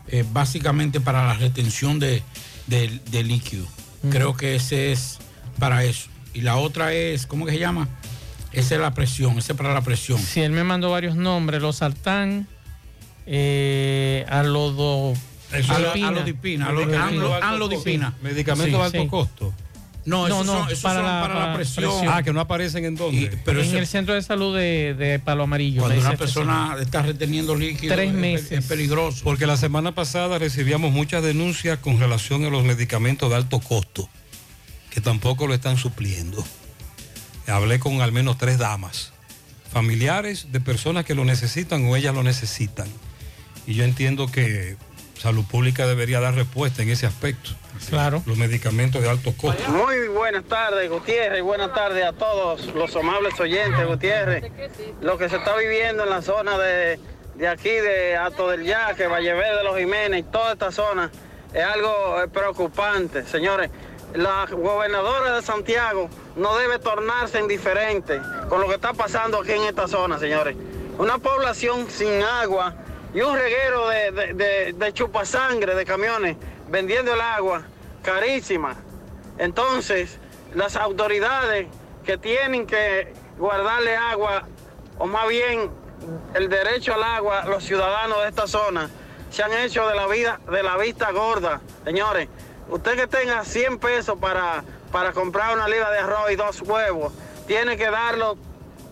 eh, 0.07 0.23
básicamente 0.31 0.99
para 1.01 1.25
la 1.25 1.33
retención 1.33 1.97
de, 1.99 2.21
de- 2.67 2.99
de 3.09 3.23
líquido. 3.23 3.65
Creo 4.11 4.35
que 4.35 4.55
ese 4.55 4.91
es 4.91 5.17
para 5.59 5.83
eso. 5.83 6.09
Y 6.33 6.41
la 6.41 6.57
otra 6.57 6.93
es, 6.93 7.25
¿cómo 7.25 7.45
que 7.45 7.53
se 7.53 7.59
llama? 7.59 7.87
Esa 8.51 8.75
es 8.75 8.81
la 8.81 8.93
presión, 8.93 9.37
ese 9.39 9.53
es 9.53 9.57
para 9.57 9.73
la 9.73 9.81
presión. 9.81 10.19
Si 10.19 10.41
él 10.41 10.51
me 10.51 10.63
mandó 10.63 10.91
varios 10.91 11.15
nombres, 11.15 11.61
los 11.61 11.77
sartán, 11.77 12.47
eh, 13.25 14.25
alodo, 14.29 15.13
Eso, 15.51 15.73
alodipina, 15.73 16.67
alo- 16.67 16.81
anlo- 16.83 17.39
anlodipina. 17.41 18.13
Medicamentos 18.21 18.79
de 18.79 18.85
alto 18.85 19.01
Sí. 19.03 19.07
costo. 19.07 19.53
No, 20.05 20.27
esos 20.27 20.45
son, 20.45 20.67
esos 20.69 20.79
para 20.81 20.95
son 20.99 21.05
la- 21.05 21.21
para 21.21 21.33
la 21.33 21.39
para 21.41 21.55
presión. 21.55 21.89
presión. 21.91 22.13
Ah, 22.13 22.23
que 22.23 22.33
no 22.33 22.41
aparecen 22.41 22.83
en 22.85 22.95
dónde. 22.95 23.37
pero 23.45 23.61
en 23.61 23.67
ese- 23.67 23.77
el 23.79 23.87
centro 23.87 24.13
de 24.13 24.21
salud 24.21 24.55
de, 24.55 24.93
de 24.95 25.19
Palo 25.19 25.43
Amarillo. 25.43 25.79
Cuando 25.81 25.99
una 25.99 26.09
este 26.11 26.17
persona 26.17 26.75
está 26.81 27.01
reteniendo 27.03 27.55
líquido, 27.55 27.93
Tres 27.95 28.09
es- 28.09 28.13
meses. 28.15 28.51
es 28.51 28.65
peligroso. 28.65 29.23
Porque 29.23 29.47
la 29.47 29.55
semana 29.57 29.93
pasada 29.95 30.37
recibíamos 30.39 30.91
muchas 30.91 31.23
denuncias 31.23 31.79
con 31.79 31.99
relación 31.99 32.43
a 32.43 32.49
los 32.49 32.63
medicamentos 32.65 33.29
de 33.29 33.35
alto 33.37 33.59
costo, 33.59 34.09
que 34.89 34.99
tampoco 34.99 35.47
lo 35.47 35.53
están 35.53 35.77
supliendo. 35.77 36.43
Hablé 37.47 37.79
con 37.79 38.01
al 38.01 38.11
menos 38.11 38.37
tres 38.37 38.57
damas, 38.57 39.11
familiares 39.71 40.47
de 40.51 40.59
personas 40.59 41.05
que 41.05 41.15
lo 41.15 41.25
necesitan 41.25 41.85
o 41.85 41.95
ellas 41.95 42.13
lo 42.13 42.23
necesitan. 42.23 42.87
Y 43.65 43.73
yo 43.75 43.83
entiendo 43.85 44.27
que 44.27 44.75
Salud 45.23 45.45
Pública 45.45 45.87
debería 45.87 46.19
dar 46.19 46.35
respuesta 46.35 46.83
en 46.83 46.89
ese 46.89 47.05
aspecto. 47.05 47.51
Claro. 47.87 48.21
Los 48.25 48.35
medicamentos 48.35 49.01
de 49.01 49.09
alto 49.09 49.33
costo. 49.37 49.63
Muy 49.69 50.09
buenas 50.09 50.43
tardes, 50.43 50.89
Gutiérrez, 50.89 51.39
y 51.39 51.41
buenas 51.41 51.73
tardes 51.73 52.03
a 52.03 52.11
todos 52.11 52.65
los 52.75 52.93
amables 52.93 53.39
oyentes, 53.39 53.87
Gutiérrez. 53.87 54.51
Lo 54.99 55.17
que 55.17 55.29
se 55.29 55.37
está 55.37 55.55
viviendo 55.55 56.03
en 56.03 56.09
la 56.09 56.21
zona 56.21 56.57
de, 56.57 56.99
de 57.35 57.47
aquí, 57.47 57.69
de 57.69 58.17
Alto 58.17 58.49
del 58.49 58.65
Yaque, 58.65 59.07
Valle 59.07 59.33
Verde, 59.33 59.63
Los 59.63 59.77
Jiménez, 59.77 60.19
y 60.19 60.23
toda 60.23 60.51
esta 60.51 60.73
zona, 60.73 61.09
es 61.53 61.63
algo 61.63 62.21
eh, 62.21 62.27
preocupante. 62.27 63.25
Señores, 63.25 63.71
la 64.15 64.45
gobernadora 64.51 65.37
de 65.37 65.41
Santiago 65.41 66.09
no 66.35 66.57
debe 66.57 66.79
tornarse 66.79 67.39
indiferente 67.39 68.19
con 68.49 68.59
lo 68.59 68.67
que 68.67 68.75
está 68.75 68.91
pasando 68.91 69.39
aquí 69.39 69.53
en 69.53 69.63
esta 69.63 69.87
zona, 69.87 70.19
señores. 70.19 70.57
Una 70.97 71.17
población 71.17 71.89
sin 71.89 72.21
agua 72.23 72.75
y 73.13 73.21
un 73.21 73.35
reguero 73.37 73.87
de, 73.89 74.11
de, 74.33 74.73
de- 74.73 74.93
chupasangre 74.93 75.75
de 75.75 75.85
camiones 75.85 76.35
vendiendo 76.69 77.13
el 77.13 77.21
agua 77.21 77.63
carísima. 78.01 78.75
Entonces, 79.37 80.19
las 80.53 80.75
autoridades 80.75 81.67
que 82.05 82.17
tienen 82.17 82.65
que 82.67 83.13
guardarle 83.37 83.95
agua, 83.95 84.43
o 84.97 85.05
más 85.05 85.27
bien 85.27 85.69
el 86.33 86.49
derecho 86.49 86.93
al 86.93 87.03
agua, 87.03 87.45
los 87.45 87.63
ciudadanos 87.63 88.21
de 88.23 88.29
esta 88.29 88.47
zona, 88.47 88.89
se 89.29 89.41
han 89.43 89.53
hecho 89.53 89.87
de 89.87 89.95
la 89.95 90.07
vida, 90.07 90.39
de 90.51 90.61
la 90.63 90.77
vista 90.77 91.11
gorda. 91.11 91.61
Señores, 91.85 92.27
usted 92.69 92.95
que 92.95 93.07
tenga 93.07 93.43
100 93.43 93.79
pesos 93.79 94.17
para, 94.19 94.63
para 94.91 95.11
comprar 95.13 95.55
una 95.55 95.67
libra 95.67 95.89
de 95.91 95.99
arroz 95.99 96.31
y 96.31 96.35
dos 96.35 96.61
huevos, 96.61 97.13
tiene 97.47 97.77
que 97.77 97.89
darlo, 97.89 98.37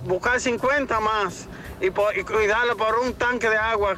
buscar 0.05 0.39
50 0.39 0.99
más 0.99 1.47
y, 1.81 1.89
por- 1.89 2.13
cuidarlo 2.25 2.77
por 2.77 2.99
un 2.99 3.13
tanque 3.13 3.49
de 3.49 3.57
agua. 3.57 3.97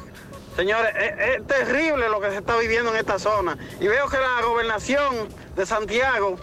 Señores, 0.56 0.92
es, 0.96 1.46
terrible 1.46 2.08
lo 2.08 2.20
que 2.20 2.30
se 2.30 2.36
está 2.38 2.56
viviendo 2.56 2.90
en 2.92 2.96
esta 2.96 3.18
zona. 3.18 3.58
Y 3.80 3.88
veo 3.88 4.08
que 4.08 4.18
la 4.18 4.40
gobernación 4.42 5.28
de 5.56 5.66
Santiago, 5.66 6.36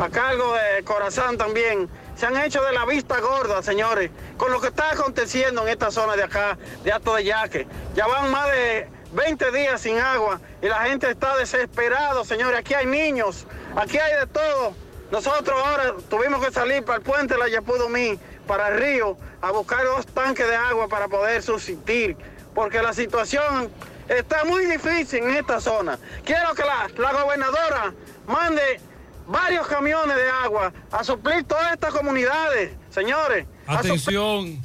a 0.00 0.08
cargo 0.08 0.54
de 0.54 0.84
Corazán 0.84 1.36
también, 1.36 1.88
se 2.16 2.26
han 2.26 2.36
hecho 2.38 2.62
de 2.62 2.72
la 2.72 2.86
vista 2.86 3.20
gorda, 3.20 3.62
señores, 3.62 4.10
con 4.36 4.50
lo 4.52 4.60
que 4.60 4.68
está 4.68 4.92
aconteciendo 4.92 5.62
en 5.62 5.68
esta 5.68 5.90
zona 5.90 6.16
de 6.16 6.22
acá, 6.22 6.56
de 6.82 6.92
Alto 6.92 7.14
de 7.14 7.24
Yaque. 7.24 7.66
Ya 7.94 8.06
van 8.06 8.30
más 8.30 8.50
de 8.52 8.88
20 9.12 9.50
días 9.50 9.80
sin 9.80 9.98
agua 9.98 10.40
y 10.62 10.66
la 10.66 10.84
gente 10.84 11.10
está 11.10 11.36
desesperado, 11.36 12.24
señores. 12.24 12.60
Aquí 12.60 12.74
hay 12.74 12.86
niños, 12.86 13.46
aquí 13.76 13.98
hay 13.98 14.20
de 14.20 14.26
todo. 14.28 14.74
Nosotros 15.10 15.60
ahora 15.64 15.94
tuvimos 16.08 16.44
que 16.44 16.52
salir 16.52 16.84
para 16.84 16.98
el 16.98 17.04
puente 17.04 17.34
de 17.34 17.40
la 17.40 17.48
Yapudumí, 17.48 18.18
para 18.46 18.68
el 18.68 18.80
río, 18.80 19.18
a 19.40 19.50
buscar 19.50 19.84
dos 19.84 20.06
tanques 20.06 20.46
de 20.46 20.56
agua 20.56 20.88
para 20.88 21.08
poder 21.08 21.42
subsistir, 21.42 22.16
porque 22.54 22.80
la 22.80 22.92
situación 22.92 23.70
está 24.08 24.44
muy 24.44 24.64
difícil 24.66 25.24
en 25.24 25.30
esta 25.36 25.60
zona. 25.60 25.98
Quiero 26.24 26.54
que 26.54 26.62
la, 26.62 26.88
la 26.96 27.12
gobernadora 27.22 27.94
mande 28.26 28.80
varios 29.26 29.66
camiones 29.66 30.16
de 30.16 30.28
agua 30.28 30.72
a 30.90 31.04
suplir 31.04 31.44
todas 31.44 31.72
estas 31.72 31.92
comunidades, 31.92 32.72
señores. 32.90 33.46
Atención, 33.66 34.62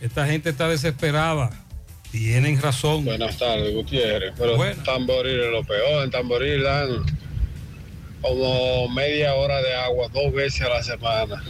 esta 0.00 0.26
gente 0.26 0.50
está 0.50 0.68
desesperada. 0.68 1.50
Tienen 2.10 2.60
razón. 2.62 3.04
Buenas 3.04 3.38
tardes, 3.38 3.74
Gutiérrez. 3.74 4.34
Pero 4.38 4.56
Tamboril 4.84 5.40
es 5.40 5.50
lo 5.50 5.64
peor. 5.64 6.04
En 6.04 6.10
Tamboril 6.12 6.62
dan 6.62 7.04
como 8.20 8.88
media 8.88 9.34
hora 9.34 9.60
de 9.60 9.74
agua 9.74 10.08
dos 10.12 10.32
veces 10.32 10.62
a 10.62 10.68
la 10.68 10.82
semana. 10.82 11.42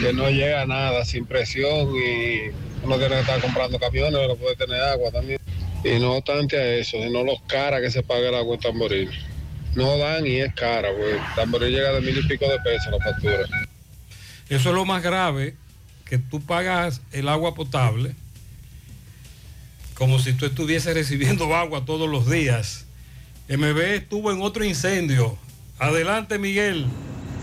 Que 0.00 0.12
no 0.12 0.30
llega 0.30 0.66
nada, 0.66 1.04
sin 1.04 1.26
presión 1.26 1.90
y 1.94 2.50
uno 2.82 2.98
tiene 2.98 3.14
que 3.14 3.20
estar 3.20 3.40
comprando 3.40 3.78
camiones 3.78 4.18
para 4.18 4.34
poder 4.34 4.56
tener 4.56 4.80
agua 4.80 5.10
también. 5.10 5.40
Y 5.84 5.98
no 5.98 6.14
obstante 6.14 6.56
a 6.56 6.74
eso, 6.76 6.96
sino 7.02 7.22
los 7.22 7.40
caras 7.42 7.80
que 7.80 7.90
se 7.90 8.02
paga 8.02 8.28
el 8.28 8.34
agua 8.34 8.54
en 8.54 8.60
Tamboril. 8.60 9.10
No 9.74 9.98
dan 9.98 10.26
y 10.26 10.36
es 10.36 10.52
cara, 10.54 10.88
pues. 10.96 11.16
Tamboril 11.36 11.70
llega 11.70 11.92
de 11.92 12.00
mil 12.00 12.18
y 12.18 12.26
pico 12.26 12.48
de 12.48 12.58
pesos 12.60 12.90
la 12.90 12.98
factura. 12.98 13.44
Eso 14.48 14.68
es 14.70 14.74
lo 14.74 14.84
más 14.84 15.02
grave, 15.02 15.54
que 16.04 16.18
tú 16.18 16.40
pagas 16.40 17.02
el 17.12 17.28
agua 17.28 17.54
potable 17.54 18.14
como 19.98 20.20
si 20.20 20.32
tú 20.32 20.46
estuvieses 20.46 20.94
recibiendo 20.94 21.54
agua 21.56 21.84
todos 21.84 22.08
los 22.08 22.30
días. 22.30 22.86
MB 23.48 23.78
estuvo 23.94 24.30
en 24.30 24.40
otro 24.40 24.64
incendio. 24.64 25.36
Adelante, 25.78 26.38
Miguel. 26.38 26.86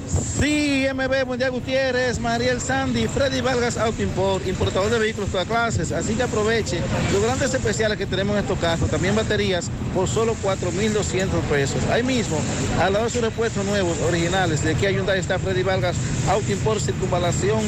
Sí, 0.07 0.85
MB 0.93 1.25
Mundial 1.25 1.51
Gutiérrez, 1.51 2.19
Mariel 2.19 2.61
Sandy, 2.61 3.07
Freddy 3.07 3.41
Vargas 3.41 3.77
Auto 3.77 4.03
Import, 4.03 4.45
importador 4.47 4.91
de 4.91 4.99
vehículos 4.99 5.29
todas 5.29 5.47
clases. 5.47 5.91
Así 5.91 6.13
que 6.13 6.23
aproveche 6.23 6.79
los 7.11 7.23
grandes 7.23 7.53
especiales 7.53 7.97
que 7.97 8.05
tenemos 8.05 8.35
en 8.35 8.43
estos 8.43 8.59
casos. 8.59 8.89
También 8.89 9.15
baterías 9.15 9.69
por 9.93 10.07
solo 10.07 10.35
4.200 10.43 11.41
pesos. 11.49 11.77
Ahí 11.91 12.03
mismo, 12.03 12.37
al 12.79 12.93
lado 12.93 13.05
de 13.05 13.11
sus 13.11 13.21
repuestos 13.21 13.65
nuevos, 13.65 13.97
originales, 14.07 14.63
de 14.63 14.71
aquí 14.71 14.85
a 14.85 14.91
Hyundai 14.91 15.19
está 15.19 15.39
Freddy 15.39 15.63
Vargas 15.63 15.95
Auto 16.29 16.51
Import, 16.51 16.81
Circunvalación 16.81 17.61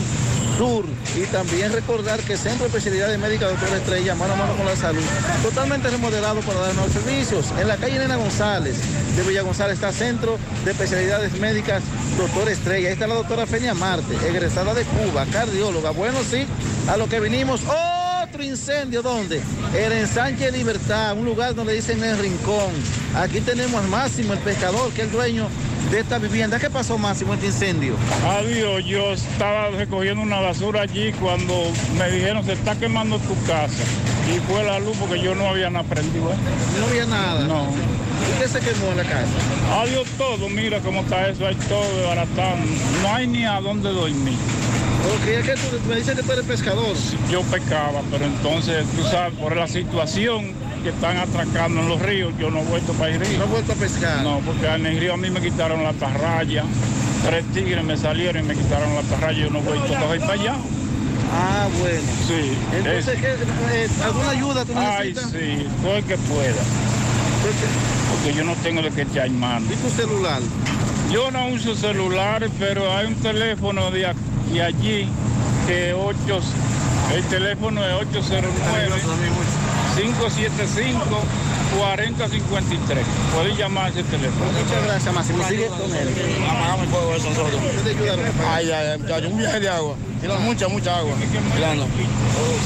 Sur. 0.57 0.85
Y 1.15 1.21
también 1.31 1.71
recordar 1.71 2.19
que 2.19 2.37
Centro 2.37 2.63
de 2.63 2.67
Especialidades 2.67 3.17
Médicas 3.17 3.49
Doctor 3.49 3.77
Estrella, 3.77 4.15
mano 4.15 4.33
a 4.33 4.35
mano 4.35 4.55
con 4.55 4.65
la 4.65 4.75
salud, 4.75 5.03
totalmente 5.41 5.89
remodelado 5.89 6.41
para 6.41 6.59
dar 6.59 6.75
nuevos 6.75 6.93
servicios. 6.93 7.45
En 7.59 7.67
la 7.67 7.77
calle 7.77 7.97
Nena 7.97 8.17
González 8.17 8.75
de 9.15 9.23
Villa 9.23 9.41
González 9.41 9.75
está 9.75 9.91
Centro 9.91 10.37
de 10.63 10.71
Especialidades 10.71 11.33
Médicas 11.39 11.81
Doctor 12.27 12.49
Estrella. 12.49 12.87
Ahí 12.89 12.93
está 12.93 13.07
la 13.07 13.15
doctora 13.15 13.45
Fenia 13.45 13.73
Marte, 13.73 14.13
egresada 14.27 14.73
de 14.73 14.83
Cuba, 14.83 15.25
cardióloga. 15.31 15.91
Bueno, 15.91 16.19
sí, 16.29 16.45
a 16.89 16.97
lo 16.97 17.07
que 17.07 17.19
vinimos. 17.19 17.61
Otro 18.23 18.43
incendio, 18.43 19.01
¿dónde? 19.01 19.41
El 19.73 19.93
ensanche 19.93 20.51
Libertad, 20.51 21.17
un 21.17 21.25
lugar 21.25 21.55
donde 21.55 21.73
dicen 21.73 22.03
el 22.03 22.17
rincón. 22.19 22.71
Aquí 23.15 23.39
tenemos 23.39 23.81
a 23.83 23.87
Máximo, 23.87 24.33
el 24.33 24.39
pescador, 24.39 24.91
que 24.91 25.03
es 25.03 25.07
el 25.07 25.13
dueño 25.13 25.47
de 25.89 26.01
esta 26.01 26.19
vivienda. 26.19 26.59
¿Qué 26.59 26.69
pasó, 26.69 26.97
Máximo, 26.97 27.33
este 27.33 27.47
incendio? 27.47 27.95
Adiós, 28.25 28.83
yo 28.85 29.13
estaba 29.13 29.69
recogiendo 29.69 30.21
una 30.21 30.41
basura 30.41 30.81
allí 30.81 31.13
cuando 31.13 31.53
me 31.97 32.11
dijeron 32.11 32.43
se 32.43 32.53
está 32.53 32.75
quemando 32.75 33.19
tu 33.19 33.41
casa. 33.45 33.83
Y 34.35 34.39
fue 34.51 34.63
la 34.63 34.79
luz 34.79 34.97
porque 34.97 35.21
yo 35.21 35.35
no 35.35 35.47
había 35.47 35.69
nada 35.69 35.85
prendido. 35.85 36.31
No 36.79 36.85
había 36.87 37.05
nada. 37.05 37.47
No. 37.47 37.63
¿Y 37.63 38.41
qué 38.41 38.47
se 38.47 38.59
quemó 38.59 38.91
en 38.91 38.97
la 38.97 39.03
casa? 39.03 39.31
Adiós 39.81 40.07
todo, 40.17 40.49
mira 40.49 40.79
cómo 40.79 41.01
está 41.01 41.29
eso, 41.29 41.45
hay 41.47 41.55
todo 41.55 41.83
desbaratado. 41.97 42.57
No 43.01 43.15
hay 43.15 43.27
ni 43.27 43.45
a 43.45 43.59
dónde 43.61 43.89
dormir. 43.89 44.37
Es 45.27 45.45
que 45.45 45.53
tú 45.53 45.79
me 45.87 45.95
dices 45.95 46.15
que 46.15 46.23
tú 46.23 46.31
eres 46.33 46.45
pescador. 46.45 46.95
Yo 47.31 47.41
pescaba, 47.43 48.01
pero 48.11 48.25
entonces, 48.25 48.85
tú 48.95 49.03
sabes, 49.03 49.33
por 49.39 49.55
la 49.55 49.67
situación 49.67 50.53
que 50.83 50.89
están 50.89 51.17
atracando 51.17 51.81
en 51.81 51.89
los 51.89 52.01
ríos, 52.01 52.33
yo 52.39 52.49
no 52.49 52.59
he 52.59 52.63
vuelto 52.63 52.93
para 52.93 53.13
el 53.13 53.19
río. 53.19 53.37
¿No 53.37 53.45
has 53.45 53.49
vuelto 53.49 53.73
a 53.73 53.75
pescar? 53.75 54.23
No, 54.23 54.39
porque 54.45 54.67
en 54.67 54.85
el 54.85 54.99
río 54.99 55.13
a 55.13 55.17
mí 55.17 55.29
me 55.29 55.41
quitaron 55.41 55.83
la 55.83 55.93
tarraya. 55.93 56.63
Tres 57.25 57.45
tigres 57.53 57.83
me 57.83 57.97
salieron 57.97 58.43
y 58.43 58.47
me 58.47 58.55
quitaron 58.55 58.93
la 58.95 59.01
tarraya, 59.03 59.37
yo 59.37 59.49
no 59.49 59.59
he 59.59 59.61
vuelto 59.61 59.95
a 59.95 59.99
coger 59.99 60.19
para 60.21 60.33
allá. 60.33 60.55
Ah, 61.31 61.67
bueno. 61.79 62.01
Sí. 62.27 62.57
Entonces, 62.75 63.07
es- 63.07 63.19
¿qué, 63.21 63.31
eh, 63.83 63.89
¿alguna 64.03 64.29
ayuda 64.31 64.65
tú 64.65 64.73
Ay, 64.75 65.09
necesitas? 65.13 65.31
sí, 65.31 65.67
todo 65.81 65.97
el 65.97 66.03
que 66.03 66.17
pueda. 66.17 66.61
Porque 68.11 68.37
yo 68.37 68.43
no 68.43 68.53
tengo 68.55 68.81
de 68.81 68.89
que 68.91 69.01
echar 69.03 69.29
mano. 69.31 69.65
¿Y 69.71 69.75
tu 69.75 69.89
celular? 69.89 70.41
Yo 71.11 71.31
no 71.31 71.47
uso 71.47 71.75
celular, 71.75 72.47
pero 72.59 72.95
hay 72.95 73.07
un 73.07 73.15
teléfono 73.15 73.91
de 73.91 74.07
aquí 74.07 74.59
allí 74.59 75.07
que 75.67 75.93
8, 75.93 76.39
el 77.15 77.23
teléfono 77.25 77.85
es 77.85 77.93
809 77.93 78.95
575 79.97 81.21
4053. 81.79 83.05
Puedes 83.35 83.57
llamar 83.57 83.85
a 83.85 83.89
ese 83.89 84.03
teléfono. 84.03 84.45
Muchas 84.51 84.83
gracias, 84.85 85.13
Máximo. 85.13 85.47
Sigue 85.47 85.67
con 85.67 85.93
él. 85.95 86.09
Apagamos 86.49 86.83
el 86.83 86.89
fuego 86.89 87.13
eso 87.15 87.29
nosotros. 87.29 87.61
Ay, 88.49 88.71
ay, 88.71 88.99
ay, 89.13 89.25
un 89.25 89.37
viaje 89.37 89.59
de 89.59 89.69
agua. 89.69 89.95
Mucha, 90.41 90.67
mucha 90.67 90.97
agua. 90.97 91.13
Tirando. 91.55 91.85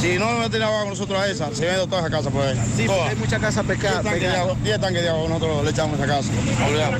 Si 0.02 0.18
no 0.18 0.32
me 0.40 0.50
tenía 0.50 0.68
agua 0.68 0.80
con 0.82 0.90
nosotros 0.90 1.20
a 1.20 1.28
esa, 1.28 1.54
se 1.54 1.66
vende 1.66 1.86
toda 1.88 2.02
esa 2.02 2.10
casa 2.10 2.30
por 2.30 2.46
ahí. 2.46 2.60
Sí, 2.76 2.86
Toda. 2.86 3.10
hay 3.10 3.16
mucha 3.16 3.40
casa 3.40 3.64
pescada. 3.64 4.02
10 4.02 4.04
tanques 4.12 4.32
de 4.32 4.38
agua, 4.38 4.56
10 4.64 4.80
tanques 4.80 5.02
de 5.04 5.10
agua 5.10 5.28
nosotros 5.30 5.64
le 5.66 5.70
echamos 5.72 6.00
a 6.00 6.04
esa 6.04 6.14
casa. 6.16 6.30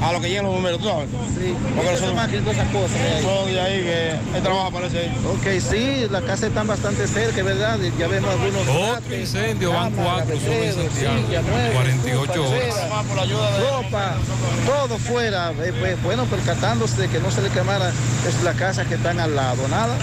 A 0.06 0.12
lo 0.14 0.22
que 0.22 0.30
llegan 0.30 0.46
los 0.46 0.54
bomberos, 0.54 0.80
tú 0.82 0.88
sabes. 0.88 1.08
Sí. 1.38 1.56
Porque 1.76 1.92
nosotros- 1.92 2.16
máquinas 2.16 2.42
y 2.42 2.44
todas 2.46 2.58
esas 2.60 2.72
cosas. 2.72 2.98
que. 2.98 3.22
Todo 3.24 3.46
de 3.46 3.62
ahí 3.62 3.82
que 3.82 4.38
el 4.38 4.44
trabajo 4.44 4.68
aparece 4.68 5.00
ahí. 5.00 5.18
Ok, 5.26 5.62
sí, 5.70 6.08
las 6.12 6.22
casas 6.24 6.44
están 6.44 6.68
bastante 6.68 7.08
cerca, 7.08 7.40
es 7.40 7.46
¿verdad? 7.46 7.80
Ya 7.98 8.08
vemos 8.08 8.30
algunos. 8.30 8.98
Otro 8.98 9.16
incendio, 9.18 9.72
van 9.74 9.92
cuatro 9.94 10.40
solo 10.40 10.52
en 10.54 10.62
letreros, 10.62 10.76
Santiago. 10.94 11.28
sillas, 11.28 11.44
muebles, 11.44 11.74
48 11.74 12.50
horas. 12.50 12.76
Ropa, 13.60 14.14
todo 14.66 14.98
fuera. 14.98 15.52
Eh, 15.64 15.74
pues, 15.80 16.02
bueno, 16.04 16.26
percatándose 16.26 17.02
de 17.02 17.08
que 17.08 17.20
no 17.20 17.32
se 17.32 17.42
le 17.42 17.50
quemara 17.50 17.90
es 18.28 18.44
las 18.44 18.56
casas 18.56 18.88
que 18.88 18.96
están 18.96 19.20
al 19.20 19.36
lado. 19.36 19.68
Nada, 19.70 19.96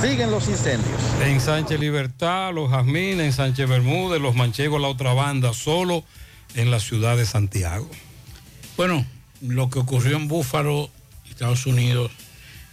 siguen 0.00 0.30
los 0.30 0.48
incendios. 0.48 1.00
En 1.22 1.40
Sánchez 1.40 1.78
Libertad, 1.78 2.52
los 2.54 2.70
Jazmines, 2.70 3.26
en 3.26 3.32
Sánchez 3.32 3.68
Bermúdez, 3.68 4.20
los 4.20 4.34
Manchegos, 4.34 4.80
la 4.80 4.88
otra 4.88 5.12
banda, 5.12 5.52
solo 5.52 6.04
en 6.54 6.70
la 6.70 6.80
ciudad 6.80 7.16
de 7.16 7.26
Santiago. 7.26 7.88
Bueno, 8.76 9.04
lo 9.40 9.68
que 9.70 9.78
ocurrió 9.78 10.16
en 10.16 10.28
Búfalo, 10.28 10.90
Estados 11.28 11.66
Unidos, 11.66 12.10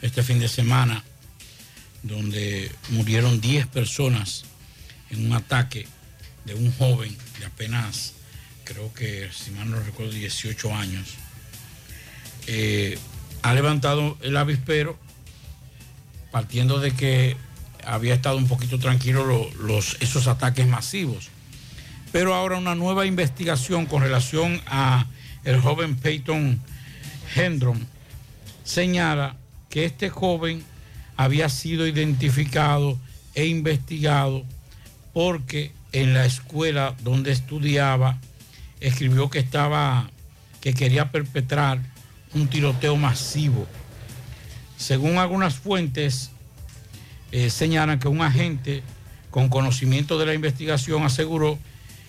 este 0.02 0.24
fin 0.24 0.40
de 0.40 0.48
semana, 0.48 1.04
donde 2.04 2.72
murieron 2.90 3.42
10 3.42 3.68
personas 3.68 4.46
en 5.10 5.26
un 5.26 5.34
ataque 5.34 5.88
de 6.46 6.54
un 6.54 6.72
joven 6.72 7.16
de 7.40 7.46
apenas 7.46 8.14
creo 8.70 8.94
que, 8.94 9.30
si 9.34 9.52
mal 9.52 9.70
no 9.70 9.80
recuerdo, 9.80 10.14
18 10.14 10.76
años, 10.76 11.16
eh, 12.46 12.98
ha 13.42 13.54
levantado 13.54 14.18
el 14.22 14.38
avispero 14.38 14.98
partiendo 16.32 16.80
de 16.80 16.92
que 16.92 17.38
había 17.86 18.14
estado 18.14 18.38
un 18.38 18.48
poquito 18.48 18.78
tranquilo 18.80 19.26
lo- 19.26 19.52
los, 19.66 19.98
esos 20.00 20.28
ataques 20.28 20.68
masivos. 20.68 21.30
Pero 22.12 22.34
ahora 22.36 22.58
una 22.58 22.76
nueva 22.76 23.06
investigación 23.06 23.86
con 23.86 24.02
relación 24.02 24.62
a 24.68 25.06
el 25.44 25.60
joven 25.62 25.96
Peyton 25.96 26.60
Hendron 27.36 27.88
señala 28.64 29.36
que 29.70 29.86
este 29.86 30.10
joven 30.10 30.64
había 31.18 31.50
sido 31.50 31.88
identificado 31.88 32.98
e 33.36 33.46
investigado 33.46 34.44
porque 35.14 35.72
en 35.92 36.14
la 36.14 36.26
escuela 36.26 36.96
donde 37.04 37.32
estudiaba 37.32 38.18
escribió 38.80 39.30
que 39.30 39.40
estaba 39.40 40.10
que 40.62 40.74
quería 40.74 41.12
perpetrar 41.12 41.80
un 42.34 42.48
tiroteo 42.48 42.96
masivo. 42.96 43.66
Según 44.80 45.18
algunas 45.18 45.56
fuentes 45.56 46.32
eh, 47.34 47.50
señalan 47.50 48.00
que 48.00 48.08
un 48.08 48.22
agente 48.22 48.82
con 49.30 49.50
conocimiento 49.50 50.18
de 50.18 50.26
la 50.26 50.34
investigación 50.34 51.04
aseguró 51.04 51.60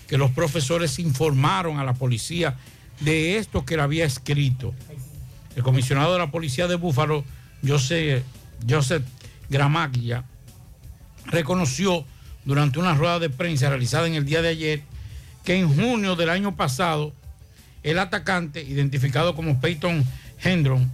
que 0.07 0.17
los 0.17 0.31
profesores 0.31 0.97
informaron 0.97 1.79
a 1.79 1.83
la 1.83 1.93
policía 1.93 2.55
de 3.01 3.37
esto 3.37 3.65
que 3.65 3.75
le 3.75 3.81
había 3.81 4.05
escrito. 4.05 4.73
El 5.57 5.63
comisionado 5.63 6.13
de 6.13 6.19
la 6.19 6.31
policía 6.31 6.69
de 6.69 6.75
Búfalo, 6.75 7.25
Joseph, 7.67 8.23
Joseph 8.67 9.03
Gramaglia, 9.49 10.23
reconoció 11.25 12.05
durante 12.45 12.79
una 12.79 12.95
rueda 12.95 13.19
de 13.19 13.29
prensa 13.29 13.67
realizada 13.67 14.07
en 14.07 14.15
el 14.15 14.25
día 14.25 14.41
de 14.41 14.47
ayer 14.47 14.81
que 15.43 15.59
en 15.59 15.67
junio 15.75 16.15
del 16.15 16.29
año 16.29 16.55
pasado 16.55 17.11
el 17.83 17.99
atacante, 17.99 18.63
identificado 18.63 19.35
como 19.35 19.59
Peyton 19.59 20.05
Hendron, 20.41 20.89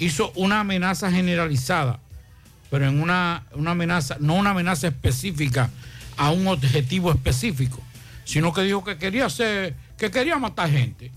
hizo 0.00 0.32
una 0.34 0.60
amenaza 0.60 1.10
generalizada, 1.12 2.00
pero 2.70 2.86
en 2.88 3.00
una, 3.00 3.44
una 3.52 3.70
amenaza, 3.72 4.16
no 4.20 4.34
una 4.34 4.50
amenaza 4.50 4.88
específica 4.88 5.70
a 6.16 6.30
un 6.30 6.46
objetivo 6.48 7.10
específico, 7.12 7.80
sino 8.24 8.52
que 8.52 8.62
dijo 8.62 8.82
que 8.84 8.96
quería 8.98 9.26
hacer, 9.26 9.74
que 9.96 10.10
quería 10.10 10.36
matar 10.38 10.70
gente, 10.70 11.10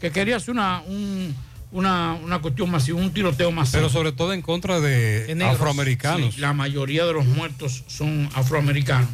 que 0.00 0.10
quería 0.10 0.36
hacer 0.36 0.50
una, 0.50 0.80
un- 0.86 1.34
una, 1.70 2.14
una 2.14 2.38
cuestión 2.38 2.70
masiva, 2.70 2.98
un 2.98 3.12
tiroteo 3.12 3.50
masivo. 3.52 3.78
Pero 3.82 3.88
sobre 3.90 4.12
todo 4.12 4.32
en 4.32 4.40
contra 4.40 4.80
de 4.80 5.26
negros. 5.34 5.56
afroamericanos. 5.56 6.34
Sí, 6.36 6.40
la 6.40 6.54
mayoría 6.54 7.04
de 7.04 7.12
los 7.12 7.26
muertos 7.26 7.84
son 7.88 8.28
afroamericanos. 8.34 9.10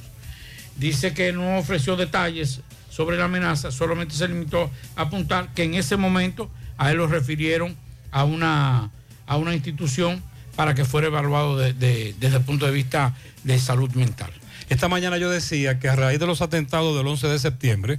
Dice 0.77 1.15
que 1.15 1.33
no 1.33 1.59
ofreció 1.59 1.97
detalles 1.97 2.61
sobre 2.91 3.17
la 3.17 3.25
amenaza, 3.25 3.71
solamente 3.73 4.15
se 4.15 4.29
limitó 4.29 4.71
a 4.97 5.03
apuntar 5.03 5.53
que 5.55 5.65
en 5.65 5.75
ese 5.75 5.97
momento 5.97 6.49
a 6.79 6.91
él 6.93 6.99
lo 6.99 7.07
refirieron 7.09 7.77
a 8.13 8.23
una, 8.25 8.91
a 9.27 9.37
una 9.37 9.55
institución 9.55 10.23
para 10.57 10.75
que 10.75 10.85
fuera 10.85 11.09
evaluado 11.09 11.57
de- 11.59 11.73
de- 11.73 12.15
desde 12.21 12.37
el 12.39 12.43
punto 12.45 12.67
de 12.67 12.73
vista 12.73 13.15
de 13.43 13.59
salud 13.59 13.91
mental. 13.93 14.31
Esta 14.69 14.89
mañana 14.89 15.19
yo 15.19 15.31
decía 15.31 15.79
que 15.79 15.89
a 15.89 15.97
raíz 15.97 16.19
de 16.21 16.27
los 16.27 16.41
atentados 16.43 16.97
del 16.97 17.07
11 17.07 17.27
de 17.29 17.39
septiembre, 17.39 17.99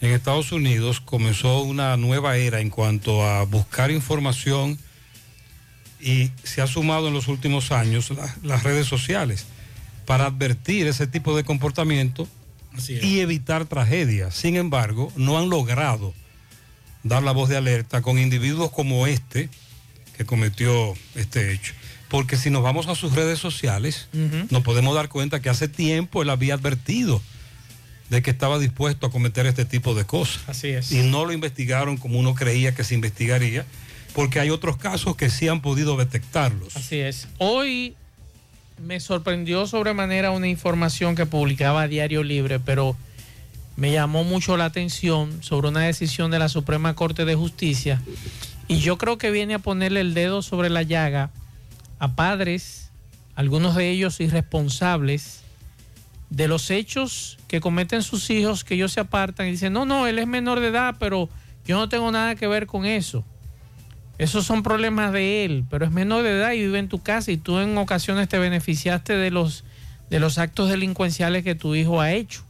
en 0.00 0.10
Estados 0.12 0.52
Unidos 0.52 1.00
comenzó 1.00 1.62
una 1.62 1.96
nueva 1.96 2.36
era 2.36 2.60
en 2.60 2.70
cuanto 2.70 3.26
a 3.26 3.44
buscar 3.44 3.90
información 3.90 4.78
y 6.00 6.30
se 6.44 6.60
ha 6.62 6.66
sumado 6.66 7.08
en 7.08 7.14
los 7.14 7.28
últimos 7.28 7.72
años 7.72 8.10
la- 8.10 8.34
las 8.42 8.62
redes 8.62 8.86
sociales 8.86 9.46
para 10.04 10.26
advertir 10.26 10.86
ese 10.86 11.06
tipo 11.06 11.36
de 11.36 11.44
comportamiento 11.44 12.28
y 13.02 13.20
evitar 13.20 13.64
tragedias. 13.64 14.34
Sin 14.34 14.56
embargo, 14.56 15.10
no 15.16 15.38
han 15.38 15.48
logrado 15.48 16.12
dar 17.02 17.22
la 17.22 17.32
voz 17.32 17.48
de 17.48 17.56
alerta 17.56 18.02
con 18.02 18.18
individuos 18.18 18.70
como 18.70 19.06
este 19.06 19.48
que 20.16 20.24
cometió 20.24 20.94
este 21.14 21.52
hecho. 21.52 21.74
Porque 22.08 22.36
si 22.36 22.50
nos 22.50 22.62
vamos 22.62 22.86
a 22.86 22.94
sus 22.94 23.14
redes 23.14 23.38
sociales, 23.38 24.08
nos 24.50 24.62
podemos 24.62 24.94
dar 24.94 25.08
cuenta 25.08 25.40
que 25.40 25.48
hace 25.48 25.68
tiempo 25.68 26.22
él 26.22 26.30
había 26.30 26.54
advertido 26.54 27.20
de 28.10 28.22
que 28.22 28.30
estaba 28.30 28.58
dispuesto 28.58 29.06
a 29.06 29.10
cometer 29.10 29.46
este 29.46 29.64
tipo 29.64 29.94
de 29.94 30.04
cosas. 30.04 30.40
Así 30.46 30.68
es. 30.68 30.92
Y 30.92 31.02
no 31.02 31.24
lo 31.24 31.32
investigaron 31.32 31.96
como 31.96 32.18
uno 32.18 32.34
creía 32.34 32.74
que 32.74 32.84
se 32.84 32.94
investigaría, 32.94 33.66
porque 34.14 34.38
hay 34.38 34.50
otros 34.50 34.76
casos 34.76 35.16
que 35.16 35.30
sí 35.30 35.48
han 35.48 35.60
podido 35.60 35.96
detectarlos. 35.96 36.76
Así 36.76 36.98
es. 36.98 37.26
Hoy 37.38 37.96
me 38.80 39.00
sorprendió 39.00 39.66
sobremanera 39.66 40.30
una 40.30 40.46
información 40.46 41.16
que 41.16 41.26
publicaba 41.26 41.88
Diario 41.88 42.22
Libre, 42.22 42.60
pero 42.60 42.96
me 43.74 43.90
llamó 43.90 44.22
mucho 44.22 44.56
la 44.56 44.66
atención 44.66 45.42
sobre 45.42 45.68
una 45.68 45.80
decisión 45.80 46.30
de 46.30 46.38
la 46.38 46.48
Suprema 46.48 46.94
Corte 46.94 47.24
de 47.24 47.34
Justicia 47.34 48.00
y 48.68 48.78
yo 48.78 48.98
creo 48.98 49.18
que 49.18 49.30
viene 49.30 49.54
a 49.54 49.58
ponerle 49.58 50.00
el 50.00 50.14
dedo 50.14 50.42
sobre 50.42 50.70
la 50.70 50.82
llaga 50.82 51.30
a 51.98 52.14
padres, 52.14 52.90
algunos 53.34 53.74
de 53.74 53.90
ellos 53.90 54.20
irresponsables, 54.20 55.42
de 56.30 56.48
los 56.48 56.70
hechos 56.70 57.38
que 57.48 57.60
cometen 57.60 58.02
sus 58.02 58.30
hijos, 58.30 58.64
que 58.64 58.74
ellos 58.74 58.92
se 58.92 59.00
apartan 59.00 59.46
y 59.46 59.52
dicen, 59.52 59.72
no, 59.72 59.84
no, 59.84 60.06
él 60.06 60.18
es 60.18 60.26
menor 60.26 60.60
de 60.60 60.68
edad, 60.68 60.96
pero 60.98 61.28
yo 61.64 61.76
no 61.76 61.88
tengo 61.88 62.10
nada 62.10 62.34
que 62.34 62.46
ver 62.46 62.66
con 62.66 62.84
eso. 62.84 63.24
Esos 64.18 64.46
son 64.46 64.62
problemas 64.62 65.12
de 65.12 65.44
él, 65.44 65.64
pero 65.70 65.84
es 65.84 65.92
menor 65.92 66.22
de 66.22 66.30
edad 66.30 66.52
y 66.52 66.60
vive 66.60 66.78
en 66.78 66.88
tu 66.88 67.02
casa 67.02 67.30
y 67.30 67.36
tú 67.36 67.58
en 67.58 67.76
ocasiones 67.76 68.28
te 68.28 68.38
beneficiaste 68.38 69.14
de 69.16 69.30
los, 69.30 69.64
de 70.10 70.20
los 70.20 70.38
actos 70.38 70.70
delincuenciales 70.70 71.44
que 71.44 71.54
tu 71.54 71.74
hijo 71.74 72.00
ha 72.00 72.12
hecho. 72.12 72.45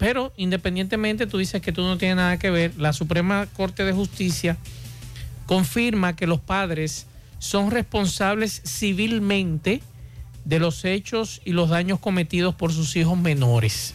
Pero 0.00 0.32
independientemente 0.38 1.26
tú 1.26 1.36
dices 1.36 1.60
que 1.60 1.72
tú 1.72 1.82
no 1.82 1.98
tienes 1.98 2.16
nada 2.16 2.38
que 2.38 2.48
ver, 2.50 2.72
la 2.78 2.94
Suprema 2.94 3.46
Corte 3.52 3.84
de 3.84 3.92
Justicia 3.92 4.56
confirma 5.44 6.16
que 6.16 6.26
los 6.26 6.40
padres 6.40 7.06
son 7.38 7.70
responsables 7.70 8.62
civilmente 8.64 9.82
de 10.46 10.58
los 10.58 10.86
hechos 10.86 11.42
y 11.44 11.52
los 11.52 11.68
daños 11.68 12.00
cometidos 12.00 12.54
por 12.54 12.72
sus 12.72 12.96
hijos 12.96 13.18
menores. 13.18 13.92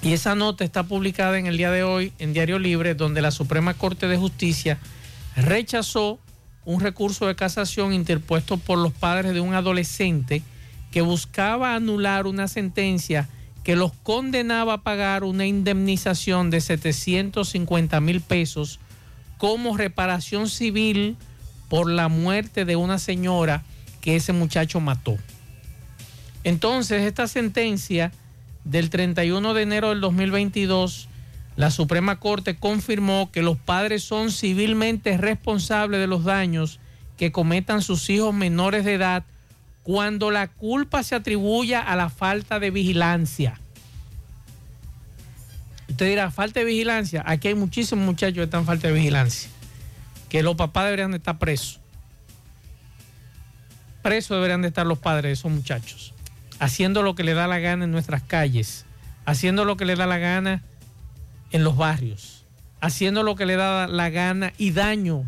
Y 0.00 0.12
esa 0.12 0.36
nota 0.36 0.62
está 0.62 0.84
publicada 0.84 1.40
en 1.40 1.46
el 1.46 1.56
día 1.56 1.72
de 1.72 1.82
hoy 1.82 2.12
en 2.20 2.32
Diario 2.32 2.60
Libre, 2.60 2.94
donde 2.94 3.20
la 3.20 3.32
Suprema 3.32 3.74
Corte 3.74 4.06
de 4.06 4.16
Justicia 4.16 4.78
rechazó 5.34 6.20
un 6.64 6.80
recurso 6.80 7.26
de 7.26 7.34
casación 7.34 7.92
interpuesto 7.92 8.58
por 8.58 8.78
los 8.78 8.92
padres 8.92 9.34
de 9.34 9.40
un 9.40 9.54
adolescente 9.54 10.44
que 10.92 11.00
buscaba 11.00 11.74
anular 11.74 12.28
una 12.28 12.46
sentencia 12.46 13.28
que 13.64 13.76
los 13.76 13.92
condenaba 14.02 14.74
a 14.74 14.82
pagar 14.82 15.24
una 15.24 15.46
indemnización 15.46 16.50
de 16.50 16.60
750 16.60 18.00
mil 18.00 18.20
pesos 18.20 18.80
como 19.38 19.76
reparación 19.76 20.48
civil 20.48 21.16
por 21.68 21.90
la 21.90 22.08
muerte 22.08 22.64
de 22.64 22.76
una 22.76 22.98
señora 22.98 23.62
que 24.00 24.16
ese 24.16 24.32
muchacho 24.32 24.80
mató. 24.80 25.16
Entonces, 26.42 27.02
esta 27.02 27.28
sentencia 27.28 28.12
del 28.64 28.90
31 28.90 29.54
de 29.54 29.62
enero 29.62 29.90
del 29.90 30.00
2022, 30.00 31.08
la 31.56 31.70
Suprema 31.70 32.18
Corte 32.18 32.56
confirmó 32.56 33.30
que 33.30 33.42
los 33.42 33.58
padres 33.58 34.02
son 34.02 34.30
civilmente 34.30 35.16
responsables 35.16 36.00
de 36.00 36.06
los 36.06 36.24
daños 36.24 36.80
que 37.18 37.32
cometan 37.32 37.82
sus 37.82 38.08
hijos 38.08 38.34
menores 38.34 38.84
de 38.84 38.94
edad 38.94 39.24
cuando 39.82 40.30
la 40.30 40.48
culpa 40.48 41.02
se 41.02 41.14
atribuya 41.14 41.80
a 41.80 41.96
la 41.96 42.10
falta 42.10 42.60
de 42.60 42.70
vigilancia. 42.70 43.58
Usted 45.88 46.06
dirá, 46.06 46.30
falta 46.30 46.60
de 46.60 46.66
vigilancia. 46.66 47.22
Aquí 47.26 47.48
hay 47.48 47.54
muchísimos 47.54 48.04
muchachos 48.04 48.36
que 48.36 48.42
están 48.44 48.60
en 48.60 48.66
falta 48.66 48.88
de 48.88 48.94
vigilancia. 48.94 49.50
Que 50.28 50.42
los 50.42 50.54
papás 50.54 50.84
deberían 50.84 51.10
de 51.10 51.16
estar 51.16 51.38
presos. 51.38 51.80
Presos 54.02 54.36
deberían 54.36 54.62
de 54.62 54.68
estar 54.68 54.86
los 54.86 54.98
padres 54.98 55.24
de 55.24 55.32
esos 55.32 55.50
muchachos. 55.50 56.14
Haciendo 56.58 57.02
lo 57.02 57.14
que 57.14 57.24
le 57.24 57.34
da 57.34 57.48
la 57.48 57.58
gana 57.58 57.84
en 57.84 57.90
nuestras 57.90 58.22
calles. 58.22 58.86
Haciendo 59.26 59.64
lo 59.64 59.76
que 59.76 59.84
le 59.84 59.96
da 59.96 60.06
la 60.06 60.18
gana 60.18 60.62
en 61.50 61.64
los 61.64 61.76
barrios. 61.76 62.44
Haciendo 62.80 63.22
lo 63.22 63.34
que 63.34 63.46
le 63.46 63.56
da 63.56 63.88
la 63.88 64.10
gana 64.10 64.52
y 64.56 64.70
daño 64.70 65.24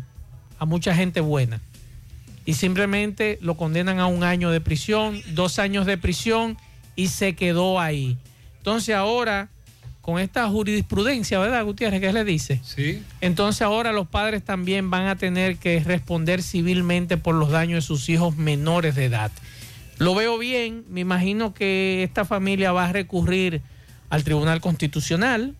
a 0.59 0.65
mucha 0.65 0.95
gente 0.95 1.19
buena. 1.19 1.59
Y 2.45 2.55
simplemente 2.55 3.37
lo 3.41 3.55
condenan 3.55 3.99
a 3.99 4.07
un 4.07 4.23
año 4.23 4.51
de 4.51 4.61
prisión, 4.61 5.21
dos 5.33 5.59
años 5.59 5.85
de 5.85 5.97
prisión 5.97 6.57
y 6.95 7.07
se 7.07 7.35
quedó 7.35 7.79
ahí. 7.79 8.17
Entonces 8.57 8.95
ahora, 8.95 9.49
con 10.01 10.19
esta 10.19 10.47
jurisprudencia, 10.49 11.39
¿verdad, 11.39 11.63
Gutiérrez? 11.63 12.01
¿Qué 12.01 12.11
le 12.11 12.25
dice? 12.25 12.59
Sí. 12.63 13.01
Entonces 13.21 13.61
ahora 13.61 13.93
los 13.93 14.07
padres 14.07 14.43
también 14.43 14.89
van 14.89 15.07
a 15.07 15.15
tener 15.15 15.57
que 15.57 15.79
responder 15.79 16.43
civilmente 16.43 17.17
por 17.17 17.35
los 17.35 17.49
daños 17.51 17.83
de 17.83 17.87
sus 17.87 18.09
hijos 18.09 18.35
menores 18.35 18.95
de 18.95 19.05
edad. 19.05 19.31
Lo 19.99 20.15
veo 20.15 20.37
bien, 20.37 20.83
me 20.89 21.01
imagino 21.01 21.53
que 21.53 22.03
esta 22.03 22.25
familia 22.25 22.71
va 22.71 22.85
a 22.85 22.91
recurrir 22.91 23.61
al 24.09 24.23
Tribunal 24.23 24.59
Constitucional, 24.59 25.55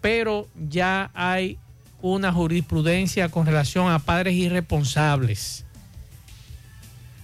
pero 0.00 0.48
ya 0.68 1.10
hay 1.14 1.58
una 2.02 2.32
jurisprudencia 2.32 3.28
con 3.30 3.46
relación 3.46 3.90
a 3.90 3.98
padres 3.98 4.34
irresponsables. 4.34 5.64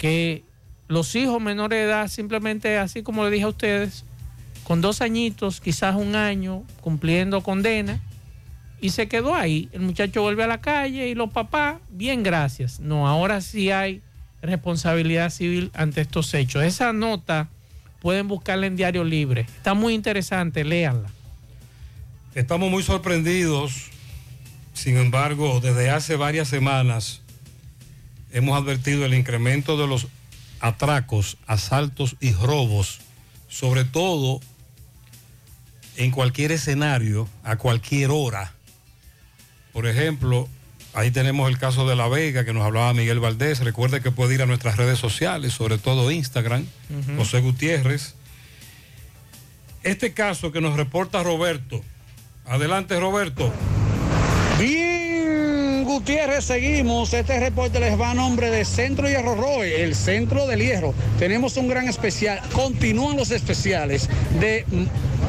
Que 0.00 0.44
los 0.88 1.14
hijos 1.14 1.42
menores 1.42 1.78
de 1.78 1.84
edad, 1.84 2.08
simplemente 2.08 2.78
así 2.78 3.02
como 3.02 3.22
le 3.22 3.30
dije 3.30 3.44
a 3.44 3.48
ustedes, 3.48 4.04
con 4.64 4.80
dos 4.80 5.02
añitos, 5.02 5.60
quizás 5.60 5.94
un 5.94 6.16
año, 6.16 6.64
cumpliendo 6.80 7.42
condena, 7.42 8.00
y 8.80 8.90
se 8.90 9.08
quedó 9.08 9.34
ahí. 9.34 9.68
El 9.72 9.82
muchacho 9.82 10.22
vuelve 10.22 10.44
a 10.44 10.46
la 10.46 10.62
calle 10.62 11.08
y 11.08 11.14
los 11.14 11.30
papás, 11.30 11.76
bien, 11.90 12.22
gracias. 12.22 12.80
No, 12.80 13.06
ahora 13.06 13.42
sí 13.42 13.70
hay 13.70 14.00
responsabilidad 14.40 15.28
civil 15.28 15.70
ante 15.74 16.00
estos 16.00 16.32
hechos. 16.32 16.62
Esa 16.62 16.94
nota 16.94 17.50
pueden 18.00 18.26
buscarla 18.26 18.66
en 18.66 18.76
Diario 18.76 19.04
Libre. 19.04 19.42
Está 19.42 19.74
muy 19.74 19.92
interesante, 19.92 20.64
léanla. 20.64 21.10
Estamos 22.34 22.70
muy 22.70 22.82
sorprendidos, 22.82 23.90
sin 24.72 24.96
embargo, 24.96 25.60
desde 25.60 25.90
hace 25.90 26.16
varias 26.16 26.48
semanas 26.48 27.20
hemos 28.32 28.60
advertido 28.60 29.04
el 29.04 29.14
incremento 29.14 29.76
de 29.76 29.86
los 29.86 30.08
atracos, 30.60 31.38
asaltos 31.46 32.16
y 32.20 32.32
robos, 32.32 33.00
sobre 33.48 33.84
todo 33.84 34.40
en 35.96 36.10
cualquier 36.10 36.52
escenario, 36.52 37.28
a 37.42 37.56
cualquier 37.56 38.10
hora. 38.10 38.54
Por 39.72 39.86
ejemplo, 39.86 40.48
ahí 40.94 41.10
tenemos 41.10 41.48
el 41.48 41.58
caso 41.58 41.88
de 41.88 41.96
La 41.96 42.08
Vega 42.08 42.44
que 42.44 42.52
nos 42.52 42.64
hablaba 42.64 42.94
Miguel 42.94 43.20
Valdés. 43.20 43.60
Recuerde 43.60 44.00
que 44.00 44.10
puede 44.10 44.34
ir 44.34 44.42
a 44.42 44.46
nuestras 44.46 44.76
redes 44.76 44.98
sociales, 44.98 45.52
sobre 45.52 45.78
todo 45.78 46.10
Instagram. 46.10 46.66
José 47.16 47.40
Gutiérrez. 47.40 48.14
Este 49.82 50.12
caso 50.12 50.52
que 50.52 50.60
nos 50.60 50.76
reporta 50.76 51.22
Roberto. 51.22 51.82
Adelante, 52.44 52.98
Roberto. 52.98 53.52
Gutiérrez, 56.00 56.46
seguimos. 56.46 57.12
Este 57.12 57.38
reporte 57.38 57.78
les 57.78 58.00
va 58.00 58.12
a 58.12 58.14
nombre 58.14 58.50
de 58.50 58.64
Centro 58.64 59.06
Hierro 59.06 59.34
Roy, 59.34 59.70
el 59.70 59.94
centro 59.94 60.46
del 60.46 60.62
hierro. 60.62 60.94
Tenemos 61.18 61.58
un 61.58 61.68
gran 61.68 61.90
especial. 61.90 62.40
Continúan 62.54 63.18
los 63.18 63.30
especiales 63.30 64.08
de 64.40 64.64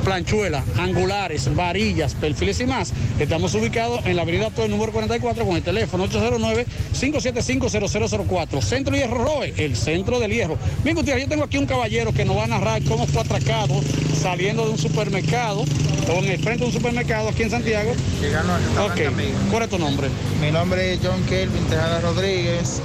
mm, 0.01 0.05
planchuela, 0.05 0.63
angulares, 0.77 1.53
varillas, 1.55 2.13
perfiles 2.15 2.59
y 2.59 2.65
más. 2.65 2.91
Estamos 3.19 3.53
ubicados 3.55 4.05
en 4.05 4.15
la 4.15 4.21
avenida 4.23 4.49
Todo 4.49 4.67
número 4.67 4.91
44 4.91 5.45
con 5.45 5.55
el 5.55 5.61
teléfono 5.63 6.07
809-575-0004. 6.07 8.61
Centro 8.61 8.95
Hierro 8.95 9.23
Roy, 9.23 9.53
el 9.57 9.75
centro 9.75 10.19
del 10.19 10.31
hierro. 10.31 10.57
Bien, 10.83 10.95
Gutiérrez, 10.95 11.23
yo 11.23 11.29
tengo 11.29 11.43
aquí 11.43 11.57
un 11.57 11.65
caballero 11.65 12.13
que 12.13 12.23
nos 12.25 12.37
va 12.37 12.43
a 12.45 12.47
narrar 12.47 12.81
cómo 12.83 13.05
fue 13.07 13.21
atracado 13.21 13.81
saliendo 14.21 14.65
de 14.65 14.71
un 14.71 14.77
supermercado 14.77 15.63
o 16.09 16.13
en 16.19 16.25
el 16.25 16.39
frente 16.39 16.59
de 16.59 16.65
un 16.65 16.71
supermercado 16.71 17.29
aquí 17.29 17.43
en 17.43 17.49
Santiago. 17.51 17.93
Llegando 18.21 18.53
al 18.53 18.63
restaurante 18.63 19.07
Ok, 19.07 19.13
Amigo. 19.13 19.37
¿cuál 19.49 19.63
es 19.63 19.69
tu 19.69 19.79
nombre? 19.79 20.07
Mi 20.41 20.51
nombre 20.51 20.93
es 20.93 20.99
John 21.03 21.23
Kelvin 21.25 21.63
Tejada 21.65 21.99
Rodríguez. 22.01 22.81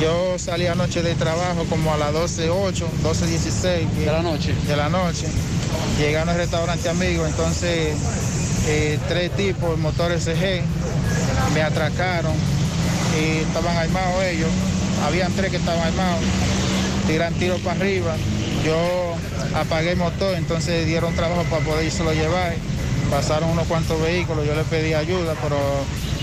Yo 0.00 0.38
salí 0.38 0.66
anoche 0.66 1.02
de 1.02 1.14
trabajo 1.14 1.64
como 1.68 1.92
a 1.92 1.96
las 1.98 2.12
12.08, 2.14 2.84
12.16. 3.04 3.86
¿De 3.98 4.06
la 4.06 4.22
noche? 4.22 4.54
De 4.66 4.76
la 4.76 4.88
noche. 4.88 5.26
Llegando 5.98 6.32
al 6.32 6.38
restaurante 6.38 6.88
Amigo, 6.88 7.26
entonces 7.26 7.96
eh, 8.66 8.98
tres 9.08 9.30
tipos, 9.32 9.78
motores 9.78 10.24
CG, 10.24 10.62
me 11.54 11.62
atracaron 11.62 12.32
y 13.18 13.38
estaban 13.38 13.76
armados 13.76 14.22
ellos. 14.24 14.50
Habían 15.06 15.32
tres 15.32 15.50
que 15.50 15.56
estaban 15.56 15.86
armados, 15.86 16.20
tiran 17.06 17.34
tiros 17.34 17.60
para 17.60 17.76
arriba. 17.80 18.14
Yo 18.64 19.16
apagué 19.54 19.92
el 19.92 19.96
motor, 19.96 20.36
entonces 20.36 20.86
dieron 20.86 21.14
trabajo 21.14 21.42
para 21.44 21.64
poder 21.64 21.92
lo 22.02 22.12
llevar. 22.12 22.54
Pasaron 23.10 23.50
unos 23.50 23.66
cuantos 23.66 24.00
vehículos, 24.00 24.46
yo 24.46 24.54
les 24.54 24.66
pedí 24.66 24.94
ayuda, 24.94 25.34
pero 25.42 25.56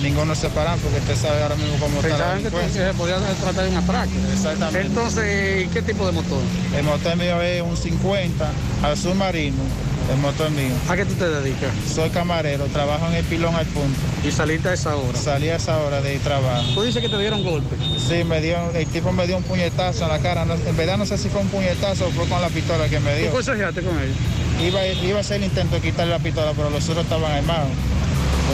ninguno 0.01 0.33
se 0.35 0.49
pararon 0.49 0.79
porque 0.79 0.99
usted 0.99 1.15
sabe 1.17 1.43
ahora 1.43 1.55
mismo 1.55 1.75
cómo 1.79 1.97
está 1.97 2.07
Pensaban 2.07 2.43
que 2.43 2.69
se 2.69 2.93
podía 2.93 3.17
tratar 3.17 3.65
de 3.65 3.71
un 3.71 3.77
atraco. 3.77 4.11
Exactamente. 4.31 4.87
Entonces, 4.87 5.67
¿qué 5.73 5.81
tipo 5.81 6.05
de 6.05 6.13
motor? 6.13 6.39
El 6.75 6.83
motor 6.85 7.17
mío 7.17 7.41
es 7.41 7.61
un 7.61 7.75
50 7.75 8.51
azul 8.83 9.15
marino, 9.15 9.57
el 10.11 10.17
motor 10.19 10.49
mío. 10.51 10.73
¿A 10.89 10.95
qué 10.95 11.05
tú 11.05 11.13
te 11.15 11.29
dedicas? 11.29 11.71
Soy 11.93 12.09
camarero, 12.09 12.65
trabajo 12.65 13.07
en 13.07 13.13
el 13.15 13.25
pilón 13.25 13.53
al 13.55 13.65
punto. 13.67 13.99
¿Y 14.27 14.31
saliste 14.31 14.69
a 14.69 14.73
esa 14.73 14.95
hora? 14.95 15.17
Salí 15.17 15.49
a 15.49 15.55
esa 15.57 15.77
hora 15.79 16.01
de 16.01 16.17
trabajo. 16.19 16.65
¿Tú 16.73 16.83
dices 16.83 17.01
que 17.01 17.09
te 17.09 17.17
dieron 17.17 17.43
golpe? 17.43 17.75
Sí, 17.97 18.23
me 18.23 18.39
dio, 18.41 18.57
el 18.73 18.85
tipo 18.87 19.11
me 19.11 19.27
dio 19.27 19.37
un 19.37 19.43
puñetazo 19.43 20.03
en 20.05 20.09
la 20.09 20.19
cara. 20.19 20.45
No- 20.45 20.53
en 20.55 20.77
verdad 20.77 20.97
no 20.97 21.05
sé 21.05 21.17
si 21.17 21.29
fue 21.29 21.41
un 21.41 21.47
puñetazo 21.49 22.07
o 22.07 22.11
fue 22.11 22.25
con 22.27 22.41
la 22.41 22.49
pistola 22.49 22.87
que 22.87 22.99
me 22.99 23.13
¿Tú 23.15 23.19
dio. 23.21 23.31
forcejeaste 23.31 23.81
con 23.81 23.97
él? 23.99 24.13
Iba, 24.65 24.85
iba 24.85 25.17
a 25.17 25.21
hacer 25.21 25.37
el 25.37 25.43
intento 25.45 25.75
de 25.75 25.81
quitarle 25.81 26.13
la 26.13 26.19
pistola, 26.19 26.53
pero 26.55 26.69
los 26.69 26.87
otros 26.89 27.03
estaban 27.03 27.31
armados. 27.31 27.69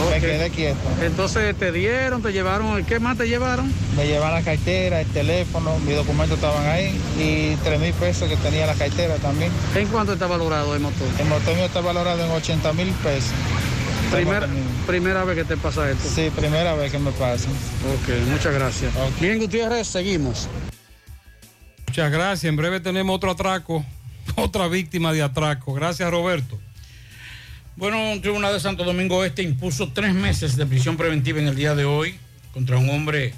Me 0.10 0.18
Ok. 0.18 0.22
quedé 0.22 0.50
quieto. 0.50 0.78
Entonces, 1.02 1.56
¿te 1.58 1.72
dieron, 1.72 2.22
te 2.22 2.32
llevaron? 2.34 2.84
¿Qué 2.86 3.00
más 3.00 3.18
te 3.18 3.28
llevaron? 3.28 3.72
Me 3.96 4.06
llevaban 4.08 4.34
la 4.34 4.42
cartera, 4.42 5.02
el 5.02 5.08
teléfono, 5.08 5.78
mis 5.80 5.96
documentos 5.96 6.38
estaban 6.38 6.66
ahí 6.68 7.00
y 7.20 7.56
tres 7.64 7.80
mil 7.80 7.94
pesos 7.94 8.28
que 8.30 8.36
tenía 8.38 8.66
la 8.66 8.74
cartera 8.74 9.16
también. 9.16 9.52
¿En 9.76 9.88
cuánto 9.88 10.14
está 10.14 10.28
valorado 10.28 10.74
el 10.76 10.82
motor? 10.82 11.08
El 11.20 11.28
motor 11.28 11.56
mío 11.56 11.66
está 11.66 11.82
valorado 11.82 12.24
en 12.26 12.32
80 12.32 12.74
mil 12.74 12.90
pesos. 13.04 13.32
Primera, 14.12 14.48
primera 14.86 15.24
vez 15.24 15.38
que 15.38 15.44
te 15.46 15.58
pasa 15.58 15.90
esto. 15.90 16.08
Sí, 16.14 16.30
primera 16.36 16.74
vez 16.76 16.92
que 16.92 17.00
me 17.00 17.12
pasa. 17.12 17.48
Ok, 17.50 18.30
muchas 18.30 18.54
gracias. 18.54 18.92
Bien, 19.20 19.40
Gutiérrez, 19.40 19.88
seguimos. 19.88 20.48
Muchas 21.88 22.12
gracias. 22.12 22.44
En 22.50 22.56
breve 22.56 22.80
tenemos 22.80 23.16
otro 23.16 23.32
atraco, 23.32 23.84
otra 24.36 24.68
víctima 24.68 25.14
de 25.14 25.22
atraco. 25.24 25.74
Gracias, 25.74 26.10
Roberto. 26.12 26.60
Bueno, 27.76 28.12
un 28.12 28.22
tribunal 28.22 28.54
de 28.54 28.60
Santo 28.60 28.84
Domingo 28.84 29.24
Este 29.26 29.42
impuso 29.44 29.90
tres 29.94 30.14
meses 30.14 30.56
de 30.56 30.66
prisión 30.66 30.98
preventiva 30.98 31.40
en 31.40 31.48
el 31.48 31.56
día 31.56 31.76
de 31.76 31.86
hoy 31.86 32.16
contra 32.54 32.78
un 32.78 32.90
hombre 32.90 33.34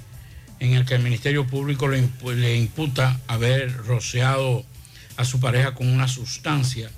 en 0.60 0.72
el 0.74 0.84
que 0.84 0.94
el 0.94 1.02
Ministerio 1.02 1.46
Público 1.46 1.88
le, 1.88 2.02
impu- 2.02 2.34
le 2.34 2.56
imputa 2.56 3.18
haber 3.26 3.74
rociado 3.76 4.64
a 5.16 5.24
su 5.24 5.38
pareja 5.40 5.74
con 5.74 5.86
una 5.88 6.08
sustancia, 6.08 6.90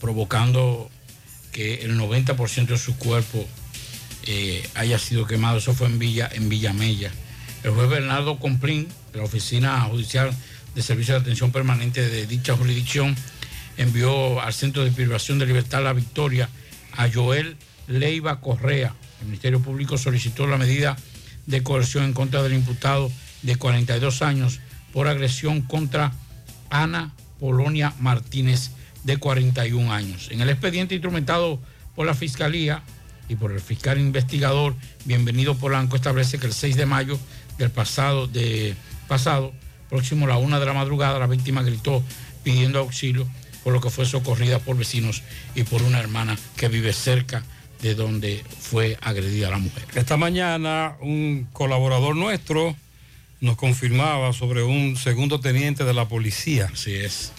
provocando 0.00 0.90
que 1.52 1.82
el 1.82 1.98
90% 1.98 2.66
de 2.66 2.78
su 2.78 2.96
cuerpo 2.96 3.46
eh, 4.24 4.66
haya 4.74 4.98
sido 4.98 5.26
quemado. 5.26 5.58
Eso 5.58 5.74
fue 5.74 5.86
en 5.88 5.98
Villa, 5.98 6.28
en 6.32 6.48
Villamella. 6.50 7.10
El 7.64 7.70
juez 7.72 7.88
Bernardo 7.88 8.38
Complín, 8.38 8.88
de 9.12 9.18
la 9.18 9.24
Oficina 9.24 9.80
Judicial 9.82 10.30
de 10.74 10.82
Servicio 10.82 11.14
de 11.14 11.20
Atención 11.20 11.50
Permanente 11.50 12.06
de 12.08 12.26
dicha 12.26 12.56
jurisdicción, 12.56 13.14
envió 13.78 14.40
al 14.42 14.52
Centro 14.52 14.84
de 14.84 14.90
Privación 14.90 15.38
de 15.38 15.46
Libertad 15.46 15.82
La 15.82 15.94
Victoria 15.94 16.50
a 16.92 17.08
Joel 17.10 17.56
Leiva 17.86 18.40
Correa. 18.40 18.94
El 19.20 19.26
Ministerio 19.26 19.60
Público 19.60 19.96
solicitó 19.96 20.46
la 20.46 20.58
medida 20.58 20.96
de 21.46 21.62
coerción 21.62 22.04
en 22.04 22.12
contra 22.12 22.42
del 22.42 22.52
imputado 22.52 23.10
de 23.42 23.56
42 23.56 24.20
años 24.20 24.60
por 24.92 25.08
agresión 25.08 25.62
contra 25.62 26.12
Ana 26.70 27.14
Polonia 27.38 27.94
Martínez, 28.00 28.72
de 29.04 29.16
41 29.16 29.92
años. 29.92 30.28
En 30.30 30.40
el 30.40 30.50
expediente 30.50 30.94
instrumentado 30.94 31.60
por 31.94 32.06
la 32.06 32.14
Fiscalía 32.14 32.82
y 33.28 33.36
por 33.36 33.52
el 33.52 33.60
fiscal 33.60 33.98
investigador, 33.98 34.74
bienvenido 35.04 35.56
Polanco, 35.56 35.96
establece 35.96 36.38
que 36.38 36.46
el 36.46 36.52
6 36.52 36.76
de 36.76 36.86
mayo 36.86 37.18
del 37.58 37.70
pasado, 37.70 38.26
de, 38.26 38.74
pasado 39.06 39.52
próximo 39.88 40.26
a 40.26 40.30
la 40.30 40.36
una 40.38 40.58
de 40.58 40.66
la 40.66 40.72
madrugada, 40.72 41.18
la 41.18 41.26
víctima 41.26 41.62
gritó 41.62 42.02
pidiendo 42.42 42.80
auxilio, 42.80 43.26
por 43.68 43.74
lo 43.74 43.82
que 43.82 43.90
fue 43.90 44.06
socorrida 44.06 44.60
por 44.60 44.78
vecinos 44.78 45.22
y 45.54 45.64
por 45.64 45.82
una 45.82 46.00
hermana 46.00 46.38
que 46.56 46.68
vive 46.68 46.94
cerca 46.94 47.44
de 47.82 47.94
donde 47.94 48.42
fue 48.58 48.96
agredida 49.02 49.50
la 49.50 49.58
mujer. 49.58 49.84
Esta 49.94 50.16
mañana 50.16 50.96
un 51.02 51.46
colaborador 51.52 52.16
nuestro 52.16 52.74
nos 53.42 53.56
confirmaba 53.58 54.32
sobre 54.32 54.62
un 54.62 54.96
segundo 54.96 55.38
teniente 55.40 55.84
de 55.84 55.92
la 55.92 56.08
policía. 56.08 56.70
Así 56.72 56.94
es. 56.94 57.32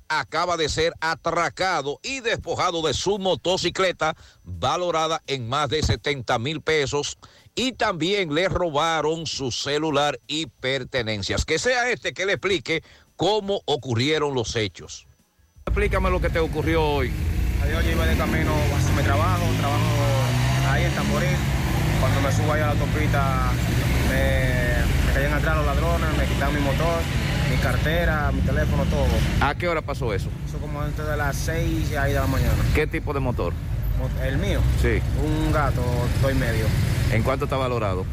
acaba 0.10 0.56
de 0.56 0.70
ser 0.70 0.94
atracado 1.02 2.00
y 2.02 2.22
despojado 2.22 2.82
de 2.82 2.94
su 2.94 3.20
motocicleta 3.20 4.16
valorada 4.44 5.22
en 5.28 5.50
más 5.50 5.70
de 5.70 5.84
70 5.84 6.40
mil 6.40 6.62
pesos 6.62 7.18
y 7.58 7.72
también 7.72 8.36
le 8.36 8.48
robaron 8.48 9.26
su 9.26 9.52
celular 9.52 10.20
y 10.28 10.46
pertenencias. 10.46 11.44
Que 11.44 11.58
sea 11.58 11.90
este 11.90 12.14
que 12.14 12.28
le 12.28 12.34
explique 12.34 12.84
cómo 13.16 13.62
ocurrieron 13.66 14.36
los 14.36 14.56
hechos. 14.56 15.08
Explícame 15.66 16.12
lo 16.12 16.22
que 16.22 16.30
te 16.30 16.38
ocurrió 16.38 16.84
hoy. 16.84 17.12
Yo 17.68 17.92
iba 17.92 18.06
de 18.06 18.16
camino 18.16 18.54
hacia 18.78 18.96
mi 18.96 19.02
trabajo, 19.02 19.44
trabajo 19.60 19.84
ahí 20.70 20.84
en 20.84 20.92
Tamboril. 20.94 21.36
Cuando 22.00 22.22
me 22.22 22.32
subo 22.32 22.54
ahí 22.54 22.62
a 22.62 22.68
la 22.68 22.72
autopista, 22.74 23.52
me, 24.08 25.08
me 25.08 25.14
caían 25.14 25.34
atrás 25.34 25.58
los 25.58 25.66
ladrones, 25.66 26.10
me 26.16 26.26
quitaron 26.28 26.54
mi 26.54 26.62
motor, 26.62 27.02
mi 27.50 27.58
cartera, 27.58 28.32
mi 28.32 28.42
teléfono, 28.42 28.84
todo. 28.86 29.08
¿A 29.42 29.56
qué 29.56 29.68
hora 29.68 29.82
pasó 29.82 30.14
eso? 30.14 30.30
Eso 30.48 30.60
como 30.60 30.80
antes 30.80 31.06
de 31.08 31.18
las 31.18 31.36
6 31.38 31.98
ahí 31.98 32.14
de 32.14 32.20
la 32.20 32.28
mañana. 32.28 32.54
¿Qué 32.76 32.86
tipo 32.86 33.14
de 33.14 33.20
motor? 33.20 33.54
El 34.24 34.38
mío, 34.38 34.60
Sí. 34.82 35.00
un 35.24 35.52
gato, 35.52 35.82
dos 36.22 36.32
y 36.32 36.36
medio. 36.36 36.66
¿En 37.12 37.24
cuánto 37.24 37.46
está 37.46 37.58
valorado? 37.58 38.06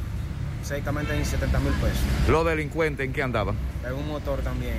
Exactamente 0.60 1.14
en 1.14 1.24
70 1.26 1.58
mil 1.60 1.72
pesos. 1.74 1.98
Los 2.28 2.46
delincuentes, 2.46 3.04
¿en 3.06 3.12
qué 3.12 3.22
andaban? 3.22 3.54
En 3.86 3.92
un 3.94 4.08
motor 4.08 4.40
también. 4.40 4.76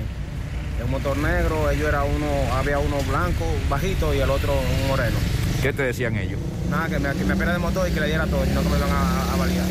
En 0.78 0.84
un 0.84 0.90
motor 0.90 1.16
negro, 1.16 1.70
ellos 1.70 1.88
era 1.88 2.02
uno, 2.04 2.26
había 2.54 2.78
uno 2.78 2.96
blanco, 3.08 3.44
bajito, 3.70 4.12
y 4.14 4.18
el 4.18 4.28
otro 4.30 4.52
un 4.52 4.88
moreno. 4.88 5.16
¿Qué 5.62 5.72
te 5.72 5.82
decían 5.84 6.16
ellos? 6.16 6.38
Nada, 6.70 6.88
que 6.88 6.98
me, 6.98 7.12
que 7.14 7.24
me 7.24 7.34
de 7.46 7.58
motor 7.58 7.88
y 7.88 7.92
que 7.92 8.00
le 8.00 8.06
diera 8.08 8.26
todo, 8.26 8.44
sino 8.44 8.62
que 8.62 8.68
me 8.68 8.76
iban 8.76 8.90
a, 8.90 9.32
a 9.32 9.36
balear. 9.36 9.64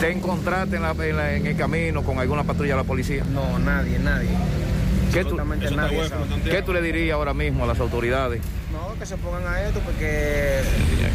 ¿Te 0.00 0.10
encontraste 0.10 0.76
en, 0.76 0.82
la- 0.82 0.90
en 0.98 1.16
la- 1.16 1.34
en 1.34 1.46
el 1.46 1.56
camino 1.56 2.02
con 2.02 2.18
alguna 2.18 2.42
patrulla 2.44 2.72
de 2.74 2.78
la 2.82 2.84
policía? 2.86 3.24
No, 3.32 3.58
nadie, 3.58 3.98
nadie. 4.00 4.28
¿Qué 5.12 5.24
tú, 5.24 5.36
nadie. 5.36 6.10
¿Qué 6.44 6.62
tú 6.62 6.72
le 6.72 6.82
dirías 6.82 7.14
ahora 7.14 7.32
mismo 7.32 7.64
a 7.64 7.66
las 7.68 7.78
autoridades? 7.78 8.42
No, 8.74 8.98
que 8.98 9.06
se 9.06 9.16
pongan 9.16 9.46
a 9.46 9.60
esto 9.62 9.78
porque, 9.84 10.60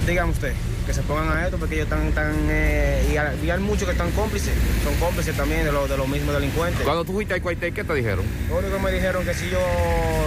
dígame 0.07 0.31
usted, 0.31 0.53
que 0.87 0.93
se 0.93 1.01
pongan 1.01 1.29
a 1.37 1.43
esto 1.45 1.57
porque 1.57 1.75
ellos 1.75 1.85
están, 1.85 2.07
están 2.07 2.33
eh, 2.49 3.05
y, 3.13 3.17
hay, 3.17 3.37
y 3.43 3.49
hay 3.49 3.59
muchos 3.59 3.83
que 3.83 3.91
están 3.91 4.11
cómplices, 4.11 4.53
son 4.83 4.95
cómplices 4.95 5.35
también 5.35 5.65
de, 5.65 5.71
los 5.73 5.89
de 5.89 5.97
los 5.97 6.07
mismos 6.07 6.33
delincuentes. 6.35 6.81
Cuando 6.83 7.03
tú 7.03 7.11
fuiste 7.13 7.33
al 7.33 7.41
cuartel, 7.41 7.73
¿qué 7.73 7.83
te 7.83 7.93
dijeron? 7.93 8.23
Lo 8.47 8.59
único 8.59 8.77
que 8.77 8.81
me 8.83 8.91
dijeron 8.93 9.25
que 9.25 9.33
si 9.33 9.49
yo, 9.49 9.59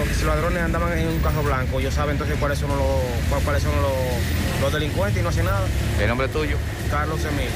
que 0.06 0.14
si 0.14 0.24
los 0.24 0.34
ladrones 0.34 0.62
andaban 0.62 0.96
en 0.98 1.09
un 1.09 1.18
carro 1.20 1.42
blanco, 1.42 1.80
yo 1.80 1.90
saben 1.90 2.12
entonces 2.12 2.36
cuáles 2.38 2.59
son 2.59 2.68
los, 2.68 2.78
cuál- 3.30 3.42
cuáles 3.42 3.62
son 3.62 3.72
los, 3.80 4.60
los 4.60 4.72
delincuentes 4.72 5.18
y 5.20 5.22
no 5.22 5.30
hacen 5.30 5.46
nada. 5.46 5.66
¿El 6.00 6.09
nombre 6.09 6.28
tuyo? 6.28 6.56
Carlos 6.90 7.20
Semillo. 7.22 7.48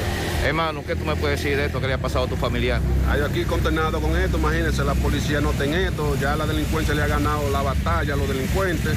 Hermano, 0.47 0.83
¿qué 0.87 0.97
tú 0.97 1.05
me 1.05 1.17
puedes 1.17 1.39
decir 1.43 1.57
de 1.59 1.67
esto 1.67 1.81
que 1.83 1.87
le 1.89 1.93
ha 1.95 1.99
pasado 1.99 2.25
a 2.25 2.29
tu 2.29 2.37
familiar? 2.37 2.81
Hay 3.11 3.21
aquí 3.21 3.45
condenado 3.45 4.01
con 4.01 4.17
esto, 4.17 4.39
imagínense, 4.39 4.85
la 4.85 4.95
policía 4.95 5.41
no 5.43 5.51
está 5.51 5.65
en 5.65 5.75
esto, 5.75 6.17
ya 6.19 6.35
la 6.37 6.47
delincuencia 6.47 6.95
le 6.95 7.03
ha 7.03 7.07
ganado 7.09 7.51
la 7.51 7.61
batalla 7.63 8.15
a 8.15 8.17
los 8.17 8.27
delincuentes, 8.29 8.97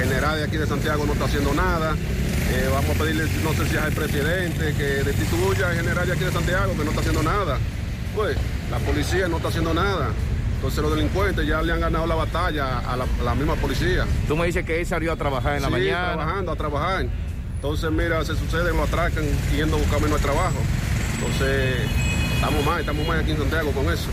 el 0.00 0.01
general 0.08 0.38
de 0.38 0.44
aquí 0.44 0.56
de 0.56 0.66
Santiago 0.66 1.04
no 1.06 1.12
está 1.12 1.24
haciendo 1.26 1.52
nada, 1.54 1.94
Eh, 2.54 2.68
vamos 2.70 2.90
a 2.90 2.98
pedirle, 3.02 3.24
no 3.42 3.52
sé 3.54 3.66
si 3.66 3.76
es 3.76 3.82
al 3.82 3.92
presidente, 3.92 4.74
que 4.76 5.02
destituya 5.04 5.68
al 5.70 5.74
general 5.76 6.06
de 6.06 6.12
aquí 6.12 6.24
de 6.24 6.32
Santiago, 6.32 6.72
que 6.76 6.84
no 6.84 6.90
está 6.90 7.00
haciendo 7.00 7.22
nada. 7.22 7.56
Pues, 8.14 8.36
la 8.70 8.78
policía 8.78 9.26
no 9.26 9.36
está 9.38 9.48
haciendo 9.48 9.72
nada. 9.72 10.10
Entonces 10.56 10.82
los 10.82 10.94
delincuentes 10.94 11.46
ya 11.46 11.62
le 11.62 11.72
han 11.72 11.80
ganado 11.80 12.06
la 12.06 12.14
batalla 12.14 12.80
a 12.80 12.94
la, 12.98 13.04
a 13.04 13.22
la 13.24 13.34
misma 13.34 13.54
policía. 13.56 14.04
Tú 14.28 14.36
me 14.36 14.44
dices 14.46 14.66
que 14.66 14.80
él 14.80 14.86
salió 14.86 15.12
a 15.12 15.16
trabajar 15.16 15.56
en 15.56 15.62
la 15.62 15.68
Sí, 15.68 15.72
mañana. 15.72 16.12
trabajando, 16.12 16.52
a 16.52 16.56
trabajar. 16.56 17.06
Entonces, 17.54 17.90
mira, 17.90 18.22
se 18.22 18.36
suceden, 18.36 18.76
lo 18.76 18.82
atracan 18.82 19.24
yendo 19.56 19.76
a 19.76 19.78
buscar 19.80 20.00
menos 20.02 20.20
trabajo. 20.20 20.58
Entonces, 21.14 21.76
estamos 22.34 22.64
mal, 22.66 22.80
estamos 22.80 23.06
mal 23.06 23.18
aquí 23.20 23.30
en 23.30 23.38
Santiago 23.38 23.72
con 23.72 23.86
eso. 23.90 24.08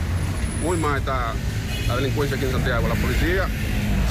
Muy 0.64 0.78
mal 0.78 1.00
está 1.00 1.34
la 1.90 1.96
delincuencia 1.98 2.38
aquí 2.38 2.46
en 2.46 2.52
Santiago. 2.54 2.88
La 2.88 2.96
policía, 2.96 3.48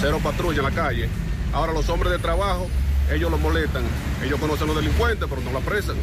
cero 0.03 0.21
patrulla 0.23 0.59
en 0.59 0.65
la 0.65 0.71
calle. 0.71 1.09
Ahora 1.53 1.73
los 1.73 1.89
hombres 1.89 2.13
de 2.13 2.19
trabajo, 2.19 2.69
ellos 3.13 3.31
los 3.31 3.41
molestan. 3.41 3.83
Ellos 4.25 4.39
conocen 4.39 4.65
a 4.65 4.67
los 4.73 4.77
delincuentes, 4.77 5.27
pero 5.29 5.41
no 5.43 5.53
la 5.53 5.59
apresan, 5.59 5.97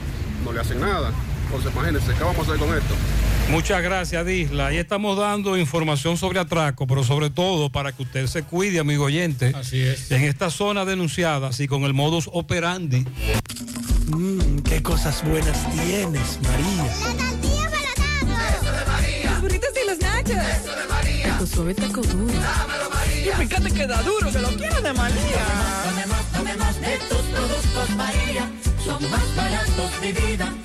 no 0.44 0.52
le 0.52 0.60
hacen 0.60 0.80
nada. 0.80 1.12
Entonces, 1.46 1.72
imagínense, 1.72 2.14
¿qué 2.14 2.24
vamos 2.24 2.48
a 2.48 2.52
hacer 2.52 2.66
con 2.66 2.76
esto? 2.76 2.94
Muchas 3.50 3.84
gracias, 3.84 4.26
Disla. 4.26 4.74
Y 4.74 4.78
estamos 4.78 5.18
dando 5.18 5.56
información 5.56 6.18
sobre 6.18 6.40
atraco, 6.40 6.88
pero 6.88 7.04
sobre 7.04 7.30
todo 7.30 7.70
para 7.70 7.92
que 7.92 8.02
usted 8.02 8.26
se 8.26 8.42
cuide, 8.44 8.80
amigo 8.80 9.04
oyente. 9.06 9.54
Así 9.56 9.82
es. 9.82 10.12
En 10.12 10.24
esta 10.24 10.50
zona 10.50 10.84
denunciada, 10.84 11.50
así 11.50 11.68
con 11.68 11.84
el 11.84 11.94
modus 11.94 12.28
operandi. 12.34 13.06
Mmm, 14.08 14.60
qué 14.60 14.82
cosas 14.82 15.24
buenas 15.24 15.70
tienes, 15.72 16.40
María. 16.42 16.86
Eso 18.60 18.72
de 18.72 18.86
María. 18.86 19.32
Los 19.32 19.42
burritos 19.42 19.70
y 19.84 19.88
los 19.88 20.00
nachos. 20.00 20.32
Eso 20.32 20.76
de 20.76 20.88
María. 20.88 21.30
Taco 21.30 21.46
suave, 21.46 21.74
taco 21.76 22.02
duro. 22.02 22.34
Dámelo, 22.34 22.90
María. 23.26 23.44
Y 23.44 23.48
fíjate 23.48 23.72
que 23.74 23.88
da 23.88 24.02
duro, 24.04 24.32
que 24.32 24.40
lo 24.40 24.50
quiero 24.50 24.82
de 24.82 24.94
María. 24.94 25.46
Tomemos, 25.84 26.32
tomemos 26.32 26.82
de 26.82 26.98
tus 27.10 27.22
productos, 27.34 27.90
María. 27.96 28.50
Son 28.84 29.10
más 29.10 29.36
baratos 29.36 30.02
de 30.02 30.14
vida 30.14 30.65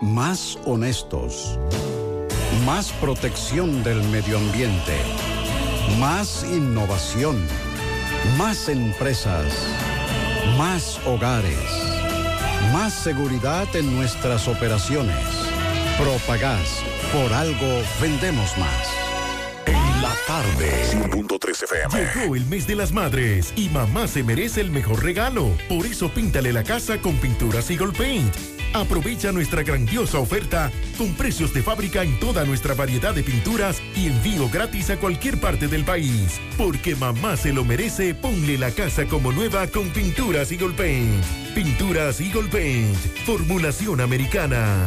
Más 0.00 0.58
honestos. 0.64 1.58
Más 2.64 2.90
protección 2.92 3.82
del 3.82 4.02
medio 4.04 4.38
ambiente. 4.38 4.94
Más 5.98 6.44
innovación. 6.44 7.36
Más 8.38 8.68
empresas. 8.68 9.46
Más 10.56 11.00
hogares. 11.06 11.58
Más 12.72 12.92
seguridad 12.92 13.66
en 13.74 13.94
nuestras 13.96 14.48
operaciones. 14.48 15.16
Propagás. 15.98 16.82
Por 17.12 17.32
algo 17.32 17.82
vendemos 18.00 18.56
más. 18.58 18.88
En 19.66 20.02
la 20.02 20.14
tarde. 20.26 20.82
100.3 20.90 21.64
FM. 21.64 22.20
Llegó 22.20 22.36
el 22.36 22.46
mes 22.46 22.66
de 22.66 22.76
las 22.76 22.92
madres 22.92 23.52
y 23.56 23.68
mamá 23.68 24.08
se 24.08 24.22
merece 24.22 24.60
el 24.60 24.70
mejor 24.70 25.04
regalo. 25.04 25.50
Por 25.68 25.86
eso 25.86 26.08
píntale 26.08 26.52
la 26.52 26.64
casa 26.64 27.00
con 27.00 27.16
pinturas 27.16 27.70
Eagle 27.70 27.92
Paint. 27.92 28.55
Aprovecha 28.74 29.32
nuestra 29.32 29.62
grandiosa 29.62 30.18
oferta 30.18 30.70
con 30.98 31.14
precios 31.14 31.52
de 31.54 31.62
fábrica 31.62 32.02
en 32.02 32.18
toda 32.20 32.44
nuestra 32.44 32.74
variedad 32.74 33.14
de 33.14 33.22
pinturas 33.22 33.82
y 33.94 34.06
envío 34.06 34.48
gratis 34.48 34.90
a 34.90 34.98
cualquier 34.98 35.40
parte 35.40 35.68
del 35.68 35.84
país. 35.84 36.40
Porque 36.56 36.94
mamá 36.94 37.36
se 37.36 37.52
lo 37.52 37.64
merece, 37.64 38.14
ponle 38.14 38.58
la 38.58 38.70
casa 38.70 39.06
como 39.06 39.32
nueva 39.32 39.66
con 39.66 39.88
pinturas 39.90 40.52
Eagle 40.52 40.74
Paint. 40.74 41.24
Pinturas 41.54 42.20
Eagle 42.20 42.48
Paint. 42.48 42.96
Formulación 43.24 44.00
americana. 44.00 44.86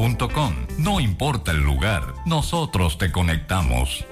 No 0.79 0.99
importa 0.99 1.51
el 1.51 1.59
lugar, 1.59 2.15
nosotros 2.25 2.97
te 2.97 3.11
conectamos. 3.11 4.03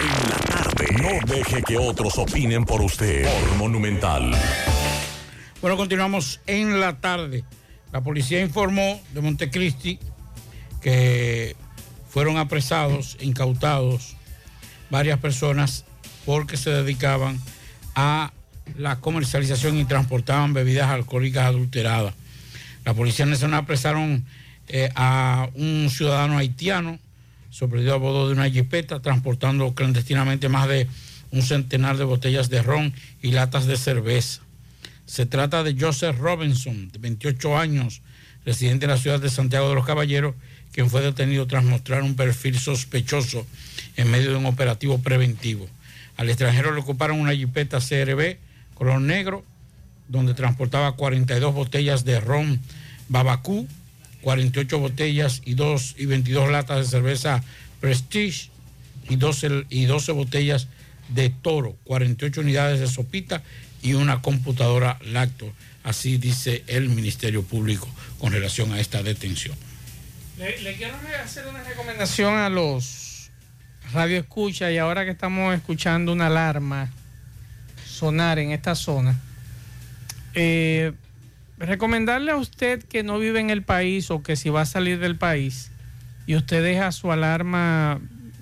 En 0.00 0.30
la 0.30 0.36
tarde. 0.36 0.86
No 1.02 1.34
deje 1.34 1.62
que 1.64 1.76
otros 1.76 2.16
opinen 2.16 2.64
por 2.64 2.80
usted. 2.80 3.24
Por 3.24 3.56
Monumental. 3.56 4.30
Bueno, 5.60 5.76
continuamos 5.76 6.40
en 6.46 6.78
la 6.78 7.00
tarde. 7.00 7.42
La 7.90 8.02
policía 8.02 8.40
informó 8.40 9.00
de 9.12 9.20
Montecristi 9.20 9.98
que 10.80 11.56
fueron 12.08 12.36
apresados, 12.36 13.16
incautados 13.20 14.14
varias 14.90 15.18
personas 15.18 15.84
porque 16.24 16.56
se 16.56 16.70
dedicaban 16.70 17.40
a 17.96 18.30
la 18.78 19.00
comercialización 19.00 19.76
y 19.76 19.84
transportaban 19.86 20.52
bebidas 20.54 20.88
alcohólicas 20.88 21.46
adulteradas. 21.46 22.14
La 22.86 22.94
Policía 22.94 23.26
Nacional 23.26 23.64
apresaron 23.64 24.24
eh, 24.68 24.90
a 24.94 25.50
un 25.54 25.90
ciudadano 25.90 26.38
haitiano, 26.38 27.00
sorprendido 27.50 27.94
a 27.94 27.98
bordo 27.98 28.28
de 28.28 28.34
una 28.34 28.48
jipeta, 28.48 29.02
transportando 29.02 29.74
clandestinamente 29.74 30.48
más 30.48 30.68
de 30.68 30.86
un 31.32 31.42
centenar 31.42 31.96
de 31.96 32.04
botellas 32.04 32.48
de 32.48 32.62
ron 32.62 32.94
y 33.20 33.32
latas 33.32 33.66
de 33.66 33.76
cerveza. 33.76 34.40
Se 35.04 35.26
trata 35.26 35.64
de 35.64 35.74
Joseph 35.76 36.16
Robinson, 36.16 36.88
de 36.92 37.00
28 37.00 37.58
años, 37.58 38.02
residente 38.44 38.86
de 38.86 38.92
la 38.92 38.98
ciudad 38.98 39.18
de 39.18 39.30
Santiago 39.30 39.68
de 39.68 39.74
los 39.74 39.84
Caballeros, 39.84 40.36
quien 40.70 40.88
fue 40.88 41.00
detenido 41.00 41.48
tras 41.48 41.64
mostrar 41.64 42.04
un 42.04 42.14
perfil 42.14 42.56
sospechoso 42.56 43.48
en 43.96 44.12
medio 44.12 44.30
de 44.30 44.36
un 44.36 44.46
operativo 44.46 44.98
preventivo. 44.98 45.68
Al 46.16 46.28
extranjero 46.28 46.72
le 46.72 46.82
ocuparon 46.82 47.18
una 47.18 47.34
jipeta 47.34 47.80
CRB 47.80 48.36
color 48.74 49.00
negro, 49.00 49.44
donde 50.08 50.34
transportaba 50.34 50.92
42 50.92 51.54
botellas 51.54 52.04
de 52.04 52.20
ron 52.20 52.60
Babacú, 53.08 53.66
48 54.22 54.78
botellas 54.78 55.42
y, 55.44 55.54
dos, 55.54 55.94
y 55.98 56.06
22 56.06 56.50
latas 56.50 56.78
de 56.78 56.84
cerveza 56.84 57.42
Prestige 57.80 58.50
y 59.08 59.16
12, 59.16 59.66
y 59.68 59.84
12 59.84 60.12
botellas 60.12 60.68
de 61.08 61.30
toro, 61.30 61.76
48 61.84 62.40
unidades 62.40 62.80
de 62.80 62.88
sopita 62.88 63.42
y 63.82 63.94
una 63.94 64.22
computadora 64.22 64.98
lacto. 65.04 65.52
Así 65.84 66.18
dice 66.18 66.64
el 66.66 66.88
Ministerio 66.88 67.44
Público 67.44 67.88
con 68.18 68.32
relación 68.32 68.72
a 68.72 68.80
esta 68.80 69.02
detención. 69.02 69.56
Le, 70.38 70.60
le 70.62 70.74
quiero 70.74 70.94
hacer 71.22 71.46
una 71.46 71.62
recomendación 71.62 72.34
a 72.34 72.48
los 72.48 73.30
radioescuchas 73.92 74.72
y 74.72 74.78
ahora 74.78 75.04
que 75.04 75.12
estamos 75.12 75.54
escuchando 75.54 76.12
una 76.12 76.26
alarma 76.26 76.90
sonar 77.86 78.38
en 78.38 78.50
esta 78.50 78.74
zona. 78.74 79.18
Eh, 80.38 80.92
recomendarle 81.58 82.30
a 82.30 82.36
usted 82.36 82.82
que 82.82 83.02
no 83.02 83.18
vive 83.18 83.40
en 83.40 83.48
el 83.48 83.62
país 83.62 84.10
o 84.10 84.22
que 84.22 84.36
si 84.36 84.50
va 84.50 84.60
a 84.60 84.66
salir 84.66 84.98
del 84.98 85.16
país 85.16 85.70
y 86.26 86.36
usted 86.36 86.62
deja 86.62 86.92
su 86.92 87.10
alarma 87.10 88.00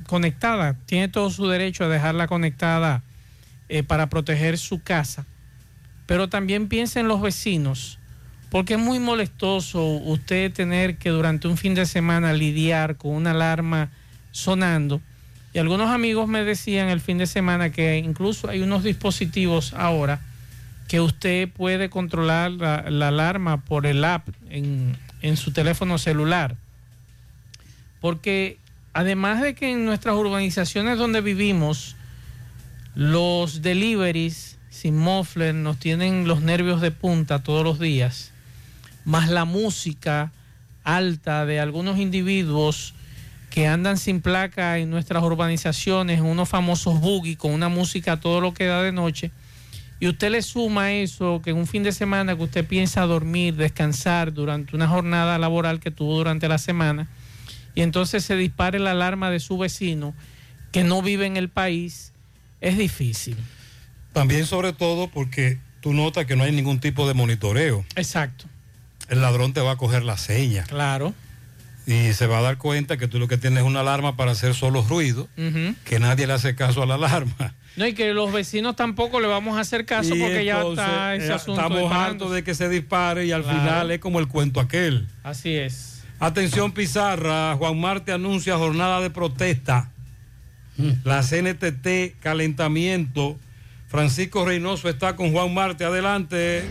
conectada, 0.08 0.74
tiene 0.86 1.06
todo 1.06 1.30
su 1.30 1.46
derecho 1.46 1.84
a 1.84 1.88
dejarla 1.88 2.26
conectada 2.26 3.04
eh, 3.68 3.84
para 3.84 4.08
proteger 4.08 4.58
su 4.58 4.82
casa. 4.82 5.24
Pero 6.06 6.28
también 6.28 6.66
piense 6.66 6.98
en 6.98 7.06
los 7.06 7.22
vecinos, 7.22 8.00
porque 8.50 8.74
es 8.74 8.80
muy 8.80 8.98
molestoso 8.98 9.84
usted 9.84 10.52
tener 10.52 10.96
que 10.96 11.10
durante 11.10 11.46
un 11.46 11.56
fin 11.56 11.76
de 11.76 11.86
semana 11.86 12.32
lidiar 12.32 12.96
con 12.96 13.12
una 13.12 13.30
alarma 13.30 13.90
sonando. 14.32 15.00
Y 15.52 15.58
algunos 15.58 15.90
amigos 15.90 16.26
me 16.26 16.42
decían 16.42 16.88
el 16.88 17.00
fin 17.00 17.18
de 17.18 17.26
semana 17.26 17.70
que 17.70 17.98
incluso 17.98 18.48
hay 18.48 18.62
unos 18.62 18.82
dispositivos 18.82 19.72
ahora 19.74 20.20
que 20.88 21.00
usted 21.00 21.48
puede 21.48 21.90
controlar 21.90 22.52
la, 22.52 22.84
la 22.90 23.08
alarma 23.08 23.64
por 23.64 23.86
el 23.86 24.04
app 24.04 24.28
en, 24.50 24.96
en 25.22 25.36
su 25.36 25.52
teléfono 25.52 25.98
celular. 25.98 26.56
Porque 28.00 28.58
además 28.92 29.40
de 29.40 29.54
que 29.54 29.72
en 29.72 29.84
nuestras 29.84 30.14
urbanizaciones 30.14 30.98
donde 30.98 31.20
vivimos, 31.20 31.96
los 32.94 33.62
deliveries 33.62 34.58
sin 34.70 34.96
muffler 34.96 35.54
nos 35.54 35.78
tienen 35.78 36.28
los 36.28 36.42
nervios 36.42 36.80
de 36.80 36.90
punta 36.90 37.42
todos 37.42 37.64
los 37.64 37.78
días, 37.78 38.32
más 39.04 39.28
la 39.28 39.44
música 39.44 40.32
alta 40.84 41.46
de 41.46 41.60
algunos 41.60 41.98
individuos 41.98 42.94
que 43.50 43.66
andan 43.66 43.98
sin 43.98 44.20
placa 44.20 44.78
en 44.78 44.90
nuestras 44.90 45.22
urbanizaciones, 45.22 46.20
unos 46.20 46.48
famosos 46.48 47.00
buggy 47.00 47.36
con 47.36 47.52
una 47.52 47.68
música 47.68 48.20
todo 48.20 48.40
lo 48.40 48.52
que 48.52 48.66
da 48.66 48.82
de 48.82 48.92
noche, 48.92 49.30
y 50.00 50.08
usted 50.08 50.30
le 50.30 50.42
suma 50.42 50.92
eso, 50.92 51.40
que 51.42 51.50
en 51.50 51.56
un 51.56 51.66
fin 51.66 51.82
de 51.82 51.92
semana 51.92 52.36
que 52.36 52.42
usted 52.42 52.66
piensa 52.66 53.02
dormir, 53.02 53.54
descansar 53.56 54.32
durante 54.32 54.74
una 54.76 54.88
jornada 54.88 55.38
laboral 55.38 55.80
que 55.80 55.90
tuvo 55.90 56.16
durante 56.16 56.48
la 56.48 56.58
semana, 56.58 57.08
y 57.74 57.82
entonces 57.82 58.24
se 58.24 58.36
dispare 58.36 58.78
la 58.78 58.92
alarma 58.92 59.30
de 59.30 59.40
su 59.40 59.58
vecino 59.58 60.14
que 60.72 60.84
no 60.84 61.02
vive 61.02 61.26
en 61.26 61.36
el 61.36 61.48
país, 61.48 62.12
es 62.60 62.76
difícil. 62.76 63.36
También 64.12 64.46
sobre 64.46 64.72
todo 64.72 65.08
porque 65.08 65.58
tú 65.80 65.92
notas 65.92 66.26
que 66.26 66.36
no 66.36 66.44
hay 66.44 66.52
ningún 66.52 66.80
tipo 66.80 67.06
de 67.06 67.14
monitoreo. 67.14 67.84
Exacto. 67.96 68.46
El 69.08 69.20
ladrón 69.20 69.52
te 69.52 69.60
va 69.60 69.72
a 69.72 69.76
coger 69.76 70.02
la 70.02 70.16
seña. 70.16 70.64
Claro. 70.64 71.14
Y 71.86 72.12
se 72.14 72.26
va 72.26 72.38
a 72.38 72.42
dar 72.42 72.58
cuenta 72.58 72.96
que 72.96 73.08
tú 73.08 73.18
lo 73.18 73.28
que 73.28 73.36
tienes 73.36 73.60
es 73.60 73.66
una 73.66 73.80
alarma 73.80 74.16
para 74.16 74.32
hacer 74.32 74.54
solo 74.54 74.82
ruido, 74.82 75.28
que 75.84 75.98
nadie 75.98 76.26
le 76.26 76.32
hace 76.32 76.54
caso 76.54 76.82
a 76.82 76.86
la 76.86 76.94
alarma. 76.94 77.54
No, 77.76 77.86
y 77.86 77.92
que 77.94 78.12
los 78.14 78.32
vecinos 78.32 78.76
tampoco 78.76 79.18
le 79.20 79.26
vamos 79.26 79.56
a 79.56 79.60
hacer 79.60 79.84
caso 79.84 80.14
Y 80.14 80.20
porque 80.20 80.44
ya 80.44 80.62
está 80.62 81.14
ese 81.16 81.26
eh, 81.26 81.32
asunto. 81.32 81.60
Estamos 81.60 81.92
hartos 81.92 82.30
de 82.32 82.44
que 82.44 82.54
se 82.54 82.68
dispare 82.68 83.26
y 83.26 83.32
al 83.32 83.42
Claro. 83.42 83.58
final 83.58 83.90
es 83.90 83.98
como 83.98 84.20
el 84.20 84.28
cuento 84.28 84.60
aquel. 84.60 85.08
Así 85.24 85.54
es. 85.54 86.02
Atención 86.20 86.72
Pizarra, 86.72 87.56
Juan 87.56 87.80
Marte 87.80 88.12
anuncia 88.12 88.56
jornada 88.56 89.00
de 89.00 89.10
protesta. 89.10 89.90
La 91.04 91.22
CNTT, 91.22 92.18
calentamiento. 92.20 93.36
Francisco 93.88 94.44
Reynoso 94.44 94.88
está 94.88 95.14
con 95.16 95.32
Juan 95.32 95.52
Marte, 95.54 95.84
adelante. 95.84 96.64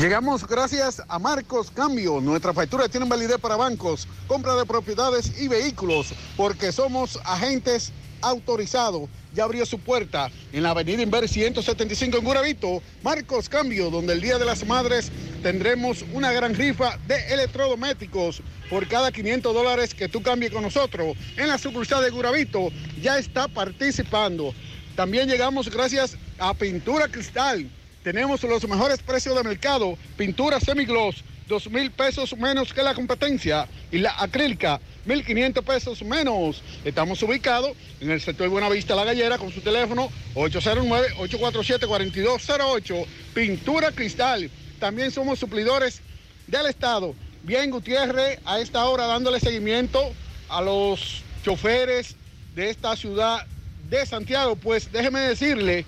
Llegamos 0.00 0.46
gracias 0.46 1.02
a 1.08 1.18
Marcos 1.18 1.70
Cambio. 1.70 2.20
Nuestra 2.20 2.52
factura 2.52 2.88
tiene 2.88 3.06
validez 3.06 3.38
para 3.38 3.56
bancos, 3.56 4.06
compra 4.26 4.54
de 4.54 4.66
propiedades 4.66 5.40
y 5.40 5.48
vehículos, 5.48 6.12
porque 6.36 6.70
somos 6.72 7.18
agentes 7.24 7.92
autorizados. 8.20 9.08
Ya 9.36 9.44
abrió 9.44 9.66
su 9.66 9.78
puerta 9.78 10.30
en 10.50 10.62
la 10.62 10.70
avenida 10.70 11.02
Inver 11.02 11.28
175 11.28 12.16
en 12.16 12.24
Guravito. 12.24 12.82
Marcos 13.02 13.50
Cambio, 13.50 13.90
donde 13.90 14.14
el 14.14 14.22
Día 14.22 14.38
de 14.38 14.46
las 14.46 14.64
Madres 14.66 15.12
tendremos 15.42 16.06
una 16.14 16.32
gran 16.32 16.54
rifa 16.54 16.98
de 17.06 17.18
electrodomésticos 17.34 18.40
por 18.70 18.88
cada 18.88 19.12
500 19.12 19.52
dólares 19.52 19.94
que 19.94 20.08
tú 20.08 20.22
cambies 20.22 20.52
con 20.52 20.62
nosotros. 20.62 21.18
En 21.36 21.48
la 21.48 21.58
sucursal 21.58 22.02
de 22.02 22.08
Guravito 22.08 22.70
ya 23.02 23.18
está 23.18 23.46
participando. 23.46 24.54
También 24.94 25.28
llegamos 25.28 25.70
gracias 25.70 26.16
a 26.38 26.54
Pintura 26.54 27.06
Cristal. 27.06 27.68
Tenemos 28.02 28.42
los 28.42 28.66
mejores 28.66 29.02
precios 29.02 29.36
de 29.36 29.42
mercado. 29.42 29.98
Pintura 30.16 30.60
semigloss, 30.60 31.22
dos 31.46 31.70
mil 31.70 31.90
pesos 31.90 32.34
menos 32.36 32.72
que 32.72 32.82
la 32.82 32.94
competencia. 32.94 33.68
Y 33.90 33.98
la 33.98 34.14
acrílica, 34.18 34.80
1.500 35.06 35.62
pesos 35.62 36.02
menos. 36.02 36.62
Estamos 36.84 37.22
ubicados 37.22 37.72
en 38.00 38.10
el 38.10 38.20
sector 38.20 38.48
Buenavista 38.48 38.94
La 38.94 39.04
Gallera 39.04 39.38
con 39.38 39.52
su 39.52 39.60
teléfono 39.60 40.10
809-847-4208. 40.34 43.06
Pintura 43.34 43.92
Cristal. 43.92 44.50
También 44.80 45.10
somos 45.10 45.38
suplidores 45.38 46.00
del 46.46 46.66
Estado. 46.66 47.14
Bien, 47.42 47.70
Gutiérrez, 47.70 48.38
a 48.44 48.60
esta 48.60 48.84
hora 48.86 49.06
dándole 49.06 49.40
seguimiento 49.40 50.12
a 50.48 50.60
los 50.60 51.22
choferes 51.44 52.16
de 52.54 52.70
esta 52.70 52.96
ciudad 52.96 53.46
de 53.88 54.04
Santiago. 54.04 54.56
Pues 54.56 54.90
déjeme 54.90 55.20
decirle 55.20 55.84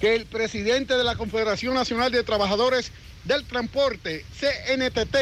que 0.00 0.14
el 0.14 0.26
presidente 0.26 0.96
de 0.96 1.04
la 1.04 1.16
Confederación 1.16 1.74
Nacional 1.74 2.12
de 2.12 2.22
Trabajadores 2.22 2.92
del 3.24 3.44
Transporte, 3.44 4.24
CNTT, 4.38 5.16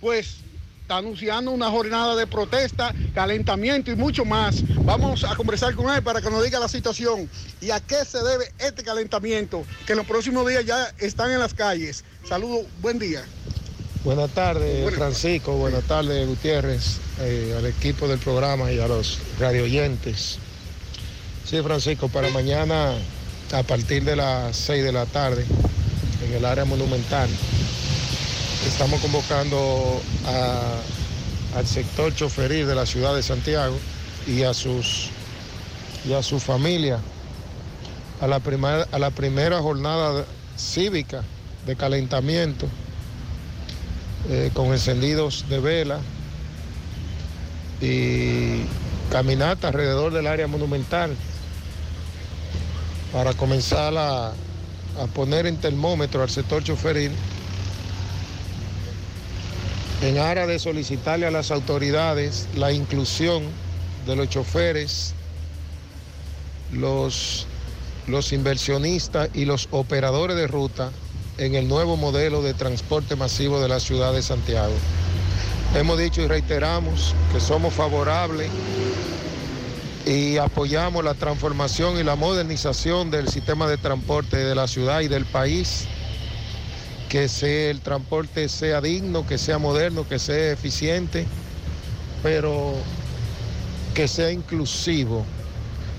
pues 0.00 0.38
está 0.84 0.98
anunciando 0.98 1.50
una 1.50 1.70
jornada 1.70 2.14
de 2.14 2.26
protesta, 2.26 2.94
calentamiento 3.14 3.90
y 3.90 3.96
mucho 3.96 4.26
más. 4.26 4.62
Vamos 4.84 5.24
a 5.24 5.34
conversar 5.34 5.74
con 5.74 5.94
él 5.94 6.02
para 6.02 6.20
que 6.20 6.28
nos 6.28 6.44
diga 6.44 6.60
la 6.60 6.68
situación 6.68 7.28
y 7.62 7.70
a 7.70 7.80
qué 7.80 8.04
se 8.04 8.22
debe 8.22 8.52
este 8.58 8.82
calentamiento, 8.82 9.64
que 9.86 9.92
en 9.92 9.98
los 9.98 10.06
próximos 10.06 10.46
días 10.46 10.66
ya 10.66 10.92
están 10.98 11.30
en 11.30 11.38
las 11.38 11.54
calles. 11.54 12.04
Saludos, 12.28 12.66
buen 12.82 12.98
día. 12.98 13.24
Buenas 14.04 14.30
tardes, 14.32 14.94
Francisco. 14.94 15.52
Buenas 15.52 15.84
tardes, 15.84 16.28
Gutiérrez, 16.28 16.98
eh, 17.20 17.54
al 17.56 17.64
equipo 17.64 18.06
del 18.06 18.18
programa 18.18 18.70
y 18.70 18.78
a 18.78 18.86
los 18.86 19.18
radioyentes. 19.38 20.38
Sí, 21.46 21.62
Francisco, 21.62 22.08
para 22.10 22.28
mañana 22.28 22.92
a 23.52 23.62
partir 23.62 24.04
de 24.04 24.16
las 24.16 24.54
6 24.54 24.84
de 24.84 24.92
la 24.92 25.06
tarde 25.06 25.46
en 26.22 26.32
el 26.32 26.44
área 26.44 26.64
monumental. 26.64 27.28
Estamos 28.66 29.00
convocando 29.00 30.00
al 31.56 31.66
sector 31.66 32.14
choferil 32.14 32.66
de 32.66 32.74
la 32.74 32.86
ciudad 32.86 33.14
de 33.14 33.22
Santiago 33.22 33.76
y 34.26 34.42
a 34.42 34.54
sus 34.54 35.10
y 36.06 36.12
a 36.12 36.22
su 36.22 36.38
familia 36.38 36.98
a 38.20 38.26
la 38.26 38.40
primera 38.40 38.86
a 38.90 38.98
la 38.98 39.10
primera 39.10 39.60
jornada 39.60 40.24
cívica 40.56 41.22
de 41.66 41.76
calentamiento 41.76 42.66
eh, 44.28 44.50
con 44.54 44.66
encendidos 44.68 45.46
de 45.48 45.60
vela 45.60 45.98
y 47.80 48.62
caminata 49.10 49.68
alrededor 49.68 50.12
del 50.12 50.26
área 50.26 50.46
monumental 50.46 51.14
para 53.12 53.32
comenzar 53.34 53.94
a, 53.96 54.32
a 54.98 55.06
poner 55.06 55.46
en 55.46 55.56
termómetro 55.56 56.22
al 56.22 56.30
sector 56.30 56.62
choferil 56.62 57.12
en 60.02 60.18
aras 60.18 60.48
de 60.48 60.58
solicitarle 60.58 61.26
a 61.26 61.30
las 61.30 61.50
autoridades 61.50 62.46
la 62.54 62.72
inclusión 62.72 63.44
de 64.06 64.16
los 64.16 64.28
choferes, 64.28 65.14
los, 66.72 67.46
los 68.06 68.32
inversionistas 68.32 69.30
y 69.32 69.46
los 69.46 69.68
operadores 69.70 70.36
de 70.36 70.46
ruta 70.46 70.90
en 71.38 71.54
el 71.54 71.68
nuevo 71.68 71.96
modelo 71.96 72.42
de 72.42 72.54
transporte 72.54 73.16
masivo 73.16 73.60
de 73.60 73.68
la 73.68 73.80
ciudad 73.80 74.12
de 74.12 74.22
Santiago. 74.22 74.74
Hemos 75.74 75.98
dicho 75.98 76.20
y 76.20 76.28
reiteramos 76.28 77.14
que 77.32 77.40
somos 77.40 77.72
favorables 77.72 78.50
y 80.06 80.36
apoyamos 80.36 81.02
la 81.02 81.14
transformación 81.14 81.98
y 81.98 82.02
la 82.02 82.14
modernización 82.14 83.10
del 83.10 83.28
sistema 83.28 83.66
de 83.66 83.78
transporte 83.78 84.36
de 84.36 84.54
la 84.54 84.66
ciudad 84.66 85.00
y 85.00 85.08
del 85.08 85.24
país, 85.24 85.86
que 87.08 87.28
sea, 87.28 87.70
el 87.70 87.80
transporte 87.80 88.48
sea 88.48 88.80
digno, 88.80 89.26
que 89.26 89.38
sea 89.38 89.58
moderno, 89.58 90.06
que 90.06 90.18
sea 90.18 90.52
eficiente, 90.52 91.26
pero 92.22 92.74
que 93.94 94.06
sea 94.08 94.30
inclusivo, 94.30 95.24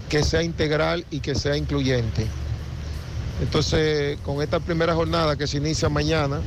que 0.09 0.23
sea 0.23 0.43
integral 0.43 1.05
y 1.09 1.21
que 1.21 1.33
sea 1.33 1.57
incluyente. 1.57 2.27
Entonces, 3.41 4.19
con 4.21 4.41
esta 4.41 4.59
primera 4.59 4.93
jornada 4.93 5.35
que 5.35 5.47
se 5.47 5.57
inicia 5.57 5.89
mañana, 5.89 6.41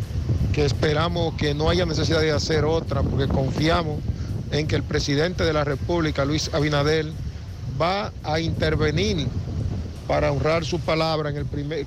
que 0.52 0.64
esperamos 0.64 1.34
que 1.34 1.54
no 1.54 1.68
haya 1.68 1.86
necesidad 1.86 2.20
de 2.20 2.30
hacer 2.30 2.64
otra, 2.64 3.02
porque 3.02 3.26
confiamos 3.26 3.98
en 4.52 4.66
que 4.66 4.76
el 4.76 4.82
presidente 4.82 5.44
de 5.44 5.52
la 5.52 5.64
República, 5.64 6.24
Luis 6.24 6.50
Abinader, 6.54 7.06
va 7.80 8.12
a 8.24 8.40
intervenir 8.40 9.28
para 10.06 10.32
honrar 10.32 10.64
su 10.64 10.80
palabra 10.80 11.30
en 11.30 11.36
el 11.36 11.46
primer 11.46 11.86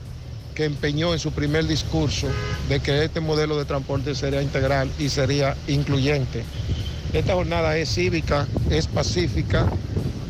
que 0.55 0.65
empeñó 0.65 1.13
en 1.13 1.19
su 1.19 1.31
primer 1.31 1.65
discurso 1.65 2.27
de 2.67 2.79
que 2.79 3.03
este 3.05 3.19
modelo 3.19 3.57
de 3.57 3.65
transporte 3.65 4.15
sería 4.15 4.41
integral 4.41 4.91
y 4.99 5.09
sería 5.09 5.55
incluyente. 5.67 6.43
Esta 7.13 7.33
jornada 7.33 7.77
es 7.77 7.93
cívica, 7.93 8.47
es 8.69 8.87
pacífica, 8.87 9.65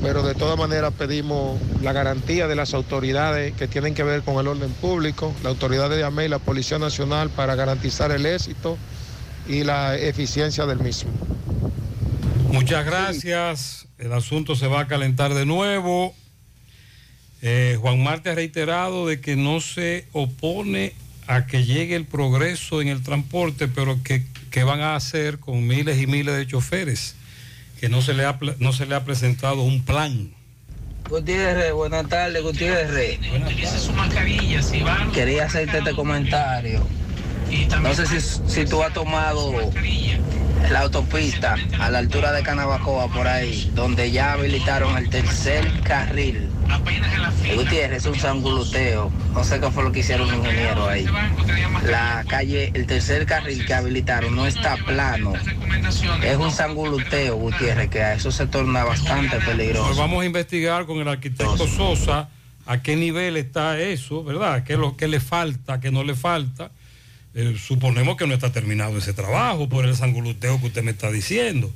pero 0.01 0.23
de 0.23 0.35
todas 0.35 0.57
maneras 0.57 0.93
pedimos 0.97 1.59
la 1.81 1.93
garantía 1.93 2.47
de 2.47 2.55
las 2.55 2.73
autoridades 2.73 3.53
que 3.55 3.67
tienen 3.67 3.93
que 3.93 4.03
ver 4.03 4.21
con 4.21 4.38
el 4.38 4.47
orden 4.47 4.71
público, 4.73 5.33
la 5.43 5.49
autoridad 5.49 5.89
de 5.89 6.03
AME 6.03 6.25
y 6.25 6.29
la 6.29 6.39
Policía 6.39 6.79
Nacional 6.79 7.29
para 7.29 7.55
garantizar 7.55 8.11
el 8.11 8.25
éxito 8.25 8.77
y 9.47 9.63
la 9.63 9.95
eficiencia 9.97 10.65
del 10.65 10.79
mismo. 10.79 11.11
Muchas 12.52 12.86
gracias. 12.86 13.88
El 13.98 14.14
asunto 14.14 14.56
se 14.56 14.68
va 14.68 14.82
a 14.82 14.88
calentar 14.88 15.34
de 15.34 15.45
nuevo. 15.45 16.14
Eh, 17.41 17.78
Juan 17.80 18.03
Marte 18.03 18.30
ha 18.30 18.36
reiterado 18.36 19.07
de 19.07 19.19
que 19.19 19.36
no 19.36 19.61
se 19.61 20.06
opone 20.11 20.94
a 21.28 21.45
que 21.48 21.64
llegue 21.64 21.95
el 21.95 22.06
progreso 22.06 22.82
en 22.82 22.88
el 22.88 23.02
transporte, 23.03 23.68
pero 23.68 24.02
que, 24.03 24.23
que 24.52 24.64
van 24.64 24.82
a 24.82 24.95
hacer 24.95 25.40
con 25.40 25.65
miles 25.65 25.99
y 26.02 26.07
miles 26.07 26.36
de 26.36 26.45
choferes, 26.45 27.15
que 27.80 27.90
no 27.90 28.02
se 28.02 28.14
le 28.14 28.26
ha, 28.26 28.38
pla- 28.38 28.56
no 28.60 28.73
se 28.73 28.86
le 28.86 28.95
ha 28.95 29.03
presentado 29.06 29.61
un 29.64 29.84
plan. 29.84 30.32
Gutiérrez, 31.10 31.73
buenas 31.73 32.07
tardes, 32.07 32.41
Gutiérrez. 32.44 33.19
Quería 35.14 35.45
hacerte 35.45 35.80
este 35.80 35.94
comentario. 35.94 36.86
No 37.82 37.94
sé 37.94 38.06
si, 38.06 38.22
si 38.22 38.65
tú 38.65 38.82
has 38.84 38.94
tomado 38.94 39.53
la 40.69 40.82
autopista 40.82 41.56
a 41.80 41.90
la 41.90 41.99
altura 41.99 42.32
de 42.32 42.44
Canabacoa, 42.44 43.07
por 43.10 43.28
ahí, 43.28 43.72
donde 43.73 44.11
ya 44.11 44.34
habilitaron 44.34 44.98
el 44.98 45.10
tercer 45.10 45.82
carril. 45.82 46.49
Gutiérrez 47.56 47.99
es 47.99 48.06
un 48.06 48.18
sanguloteo. 48.18 49.11
No 49.34 49.44
sé 49.44 49.60
qué 49.60 49.69
fue 49.72 49.84
lo 49.84 49.91
que 49.91 49.99
hicieron 49.99 50.28
los 50.28 50.38
ingenieros 50.38 50.88
ahí. 50.88 51.06
La 51.86 52.23
calle, 52.28 52.72
el 52.73 52.86
tercer 52.86 53.26
carril 53.26 53.65
que 53.65 53.73
habilitaron 53.73 54.36
no 54.36 54.45
está 54.45 54.78
plano. 54.78 55.34
Es 56.23 56.38
un 56.38 56.52
sanguloteo, 56.52 57.36
Gutiérrez, 57.36 57.90
que 57.90 58.02
a 58.02 58.14
eso 58.14 58.32
se 58.32 58.48
torna 58.48 58.84
bastante 58.84 59.38
peligroso. 59.40 59.88
Pues 59.88 59.98
vamos 59.98 60.22
a 60.22 60.26
investigar 60.26 60.86
con 60.86 60.99
el 60.99 61.07
arquitecto 61.07 61.68
Sosa 61.68 62.30
a 62.65 62.82
qué 62.82 62.95
nivel 62.95 63.38
está 63.38 63.80
eso, 63.80 64.23
¿verdad? 64.23 64.64
¿Qué 64.64 64.73
es 64.73 64.80
lo 64.80 64.95
que 64.95 65.07
le 65.07 65.19
falta, 65.19 65.80
qué 65.80 65.91
no 65.91 66.03
le 66.03 66.15
falta? 66.15 66.72
Eh, 67.34 67.56
suponemos 67.58 68.18
que 68.18 68.28
no 68.28 68.34
está 68.34 68.52
terminado 68.52 68.98
ese 68.98 69.14
trabajo 69.14 69.70
por 69.70 69.86
el 69.86 69.95
sanguluteo 69.95 70.60
que 70.60 70.68
usted 70.68 70.84
me 70.84 70.91
está 70.91 71.10
diciendo. 71.10 71.72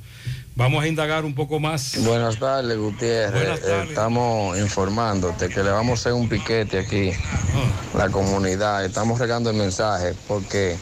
Vamos 0.54 0.84
a 0.84 0.88
indagar 0.88 1.24
un 1.24 1.34
poco 1.34 1.60
más. 1.60 1.96
Buenas 2.04 2.38
tardes, 2.38 2.76
Gutiérrez. 2.76 3.32
Buenas 3.32 3.60
tardes. 3.60 3.88
Estamos 3.88 4.58
informándote 4.58 5.48
que 5.48 5.62
le 5.62 5.70
vamos 5.70 5.98
a 5.98 6.00
hacer 6.00 6.12
un 6.12 6.28
piquete 6.28 6.78
aquí, 6.78 7.10
Ah. 7.12 7.96
la 7.98 8.08
comunidad. 8.10 8.84
Estamos 8.84 9.18
regando 9.18 9.48
el 9.50 9.56
mensaje 9.56 10.14
porque 10.28 10.76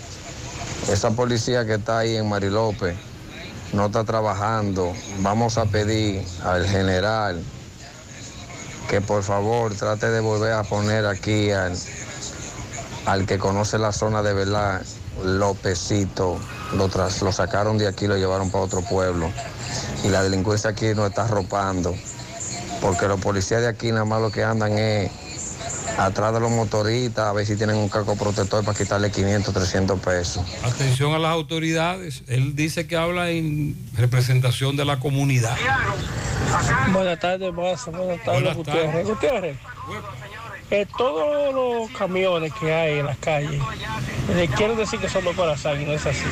esa 0.91 1.11
policía 1.13 1.65
que 1.65 1.75
está 1.75 2.01
ahí 2.01 2.17
en 2.17 2.29
Marilope 2.29 2.95
no 3.73 3.87
está 3.87 4.03
trabajando. 4.05 4.93
Vamos 5.21 5.57
a 5.57 5.67
pedir 5.67 6.21
al 6.45 6.67
general 6.67 7.41
que 8.91 9.01
por 9.01 9.23
favor 9.23 9.75
trate 9.75 10.11
de 10.11 10.21
volver 10.21 10.53
a 10.53 10.63
poner 10.65 11.07
aquí 11.07 11.51
al, 11.51 11.77
al 13.07 13.27
que 13.27 13.39
conoce 13.39 13.79
la 13.79 13.93
zona 13.93 14.23
de 14.23 14.33
verdad, 14.35 14.83
Lópezito. 15.25 16.39
Lo, 16.77 16.89
tras, 16.89 17.23
lo 17.23 17.33
sacaron 17.33 17.79
de 17.79 17.87
aquí, 17.87 18.07
lo 18.07 18.17
llevaron 18.17 18.51
para 18.51 18.65
otro 18.65 18.81
pueblo. 18.83 19.31
Y 20.03 20.09
la 20.09 20.23
delincuencia 20.23 20.71
aquí 20.71 20.87
nos 20.95 21.09
está 21.09 21.25
arropando. 21.25 21.95
Porque 22.81 23.07
los 23.07 23.21
policías 23.21 23.61
de 23.61 23.69
aquí 23.69 23.93
nada 23.93 24.05
más 24.05 24.21
lo 24.21 24.31
que 24.31 24.43
andan 24.43 24.77
es 24.77 25.11
atrás 25.97 26.35
de 26.35 26.41
los 26.41 26.51
motoristas, 26.51 27.27
a 27.27 27.33
ver 27.33 27.47
si 27.47 27.57
tienen 27.57 27.77
un 27.77 27.89
casco 27.89 28.17
protector 28.17 28.65
para 28.65 28.77
quitarle 28.77 29.11
500, 29.11 29.55
300 29.55 30.01
pesos. 30.01 30.45
Atención 30.65 31.13
a 31.15 31.19
las 31.19 31.31
autoridades. 31.31 32.23
Él 32.27 32.57
dice 32.57 32.87
que 32.87 32.97
habla 32.97 33.31
en 33.31 33.77
representación 33.97 34.77
de 34.77 34.85
la 34.85 34.99
comunidad. 34.99 35.57
Buenas 36.93 37.21
tardes, 37.21 37.53
Maza. 37.53 37.91
Buenas 37.91 38.23
tardes, 38.25 38.41
Buenas 38.43 38.57
Gutiérrez. 38.57 38.91
tardes. 38.91 39.07
Gutiérrez, 39.07 39.57
eh, 40.71 40.87
todos 40.97 41.55
los 41.55 41.91
camiones 41.97 42.53
que 42.55 42.73
hay 42.73 42.99
en 42.99 43.07
las 43.07 43.19
calles, 43.19 43.63
le 44.35 44.49
quieren 44.49 44.77
decir 44.77 44.99
que 44.99 45.09
son 45.09 45.25
de 45.25 45.33
Corazán 45.35 45.81
y 45.81 45.85
no 45.85 45.93
es 45.93 46.07
así. 46.07 46.25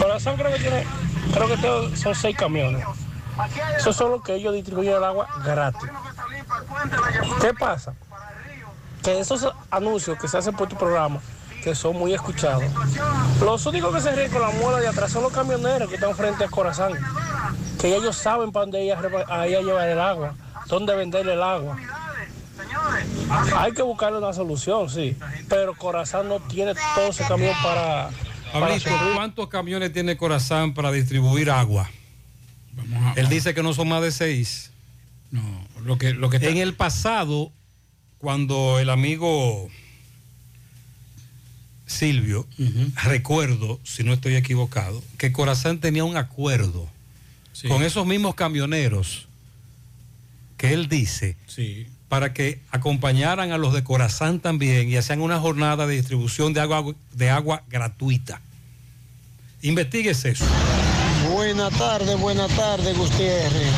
Corazán 0.00 0.36
creo 0.36 0.52
que 0.52 0.58
tiene, 0.58 0.86
creo 1.32 1.90
que 1.90 1.96
son 1.96 2.14
seis 2.14 2.36
camiones. 2.36 2.84
Esos 3.78 3.96
son 3.96 4.10
los 4.10 4.22
que 4.22 4.34
ellos 4.34 4.52
distribuyen 4.54 4.94
el 4.94 5.04
agua 5.04 5.26
gratis. 5.44 5.88
¿Qué 7.40 7.54
pasa? 7.54 7.94
Que 9.02 9.18
esos 9.18 9.48
anuncios 9.70 10.18
que 10.18 10.28
se 10.28 10.38
hacen 10.38 10.54
por 10.54 10.68
tu 10.68 10.76
programa, 10.76 11.20
que 11.64 11.74
son 11.74 11.96
muy 11.96 12.12
escuchados, 12.12 12.64
los 13.40 13.64
únicos 13.66 13.94
que 13.94 14.00
se 14.00 14.12
ríen 14.12 14.30
con 14.30 14.42
la 14.42 14.50
muela 14.50 14.78
de 14.80 14.88
atrás 14.88 15.10
son 15.10 15.22
los 15.22 15.32
camioneros 15.32 15.88
que 15.88 15.94
están 15.94 16.14
frente 16.14 16.44
a 16.44 16.48
Corazán, 16.48 16.92
que 17.80 17.96
ellos 17.96 18.16
saben 18.16 18.52
para 18.52 18.66
dónde 18.66 18.84
ir 18.84 18.92
a, 18.92 19.40
a 19.40 19.46
llevar 19.46 19.88
el 19.88 20.00
agua, 20.00 20.34
dónde 20.66 20.94
venderle 20.94 21.32
el 21.32 21.42
agua. 21.42 21.76
Hay 23.56 23.72
que 23.72 23.82
buscarle 23.82 24.18
una 24.18 24.32
solución, 24.32 24.88
sí, 24.90 25.16
pero 25.48 25.74
Corazán 25.74 26.28
no 26.28 26.40
tiene 26.40 26.74
todo 26.94 27.08
ese 27.10 27.24
camión 27.24 27.54
para... 27.62 28.10
Pablito. 28.52 28.90
¿cuántos 29.14 29.48
camiones 29.48 29.92
tiene 29.94 30.16
Corazán 30.18 30.74
para 30.74 30.92
distribuir 30.92 31.50
agua? 31.50 31.90
Él 33.16 33.28
dice 33.28 33.54
que 33.54 33.62
no 33.62 33.72
son 33.72 33.88
más 33.88 34.02
de 34.02 34.12
seis. 34.12 34.70
No, 35.30 35.42
Lo 35.84 35.96
que, 35.96 36.12
lo 36.12 36.28
que 36.28 36.36
está- 36.36 36.48
En 36.50 36.58
el 36.58 36.74
pasado, 36.74 37.50
cuando 38.18 38.78
el 38.78 38.90
amigo 38.90 39.68
Silvio, 41.86 42.46
recuerdo, 43.04 43.78
si 43.84 44.02
no 44.02 44.12
estoy 44.14 44.36
equivocado, 44.36 45.02
que 45.18 45.32
Corazán 45.32 45.78
tenía 45.78 46.04
un 46.04 46.16
acuerdo 46.16 46.88
Sí. 47.52 47.68
con 47.68 47.82
esos 47.82 48.06
mismos 48.06 48.34
camioneros 48.34 49.28
que 50.56 50.72
él 50.72 50.88
dice 50.88 51.36
Sí. 51.46 51.86
Para 52.12 52.34
que 52.34 52.60
acompañaran 52.70 53.52
a 53.52 53.56
los 53.56 53.72
de 53.72 53.82
Corazán 53.82 54.38
también 54.38 54.86
y 54.86 54.98
hacían 54.98 55.22
una 55.22 55.40
jornada 55.40 55.86
de 55.86 55.94
distribución 55.94 56.52
de 56.52 56.60
agua, 56.60 56.84
de 57.14 57.30
agua 57.30 57.62
gratuita. 57.70 58.42
Investíguese 59.62 60.32
eso. 60.32 60.44
Buenas 61.32 61.72
tardes, 61.78 62.20
buenas 62.20 62.54
tardes, 62.54 62.98
Gutiérrez. 62.98 63.72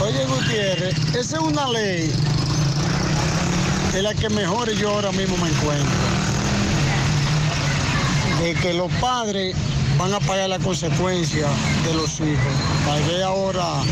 Oye, 0.00 0.26
Gutiérrez, 0.26 1.14
esa 1.14 1.36
es 1.36 1.40
una 1.40 1.68
ley 1.68 2.10
de 3.92 4.02
la 4.02 4.12
que 4.12 4.28
mejor 4.28 4.68
yo 4.72 4.90
ahora 4.90 5.12
mismo 5.12 5.36
me 5.36 5.48
encuentro. 5.48 5.98
De 8.42 8.54
que 8.54 8.74
los 8.74 8.90
padres 8.94 9.54
van 9.96 10.12
a 10.12 10.18
pagar 10.18 10.48
la 10.48 10.58
consecuencia 10.58 11.46
de 11.86 11.94
los 11.94 12.18
hijos. 12.18 12.54
Tal 12.84 13.04
vez 13.04 13.22
ahora 13.22 13.84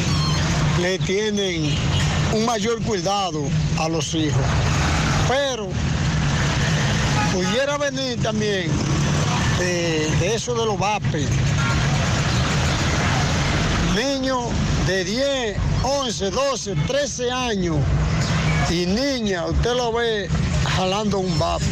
le 0.80 0.98
tienen 0.98 1.72
un 2.32 2.44
mayor 2.44 2.82
cuidado 2.82 3.42
a 3.78 3.88
los 3.88 4.14
hijos. 4.14 4.42
Pero 5.28 5.68
pudiera 7.32 7.78
venir 7.78 8.20
también 8.22 8.70
de, 9.58 10.10
de 10.20 10.34
eso 10.34 10.54
de 10.54 10.66
los 10.66 10.78
VAPE. 10.78 11.26
Niños 13.94 14.44
de 14.86 15.04
10, 15.04 15.56
11, 15.82 16.30
12, 16.30 16.74
13 16.86 17.30
años 17.30 17.76
y 18.70 18.86
niña, 18.86 19.46
usted 19.46 19.74
lo 19.74 19.92
ve 19.92 20.28
jalando 20.76 21.18
un 21.18 21.38
vape. 21.38 21.64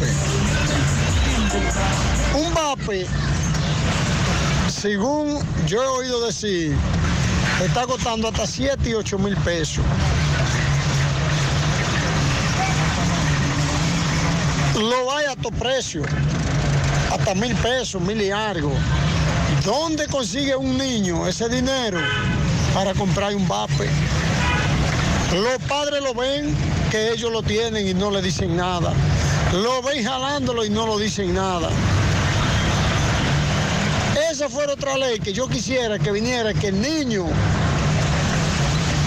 Un 2.35 2.53
vape, 2.55 3.07
según 4.69 5.39
yo 5.67 5.83
he 5.83 5.87
oído 5.87 6.27
decir, 6.27 6.77
está 7.65 7.87
costando 7.87 8.29
hasta 8.29 8.47
7 8.47 8.91
y 8.91 8.95
8 8.95 9.19
mil 9.19 9.37
pesos. 9.39 9.85
Lo 14.79 15.13
hay 15.13 15.27
a 15.27 15.35
todo 15.35 15.51
precio, 15.59 16.05
hasta 17.13 17.35
mil 17.35 17.53
pesos, 17.57 18.01
mil 18.01 18.23
y 18.23 18.31
algo. 18.31 18.73
¿Dónde 19.65 20.07
consigue 20.07 20.55
un 20.55 20.79
niño 20.79 21.27
ese 21.27 21.49
dinero 21.49 21.99
para 22.73 22.95
comprar 22.95 23.35
un 23.35 23.49
vape? 23.49 23.91
Los 25.35 25.59
padres 25.69 26.01
lo 26.01 26.15
ven 26.15 26.57
que 26.93 27.11
ellos 27.11 27.33
lo 27.33 27.43
tienen 27.43 27.89
y 27.89 27.93
no 27.93 28.13
le 28.13 28.23
dicen 28.23 28.57
nada. 28.57 28.93
Lo 29.53 29.83
ven 29.83 30.05
jalándolo 30.05 30.65
y 30.65 30.71
no 30.71 30.87
lo 30.87 30.97
dicen 30.97 31.35
nada. 31.35 31.71
Esa 34.31 34.49
fuera 34.49 34.75
otra 34.75 34.97
ley 34.97 35.19
que 35.19 35.33
yo 35.33 35.49
quisiera 35.49 35.99
que 35.99 36.13
viniera, 36.13 36.55
que 36.55 36.69
el 36.69 36.81
niño 36.81 37.25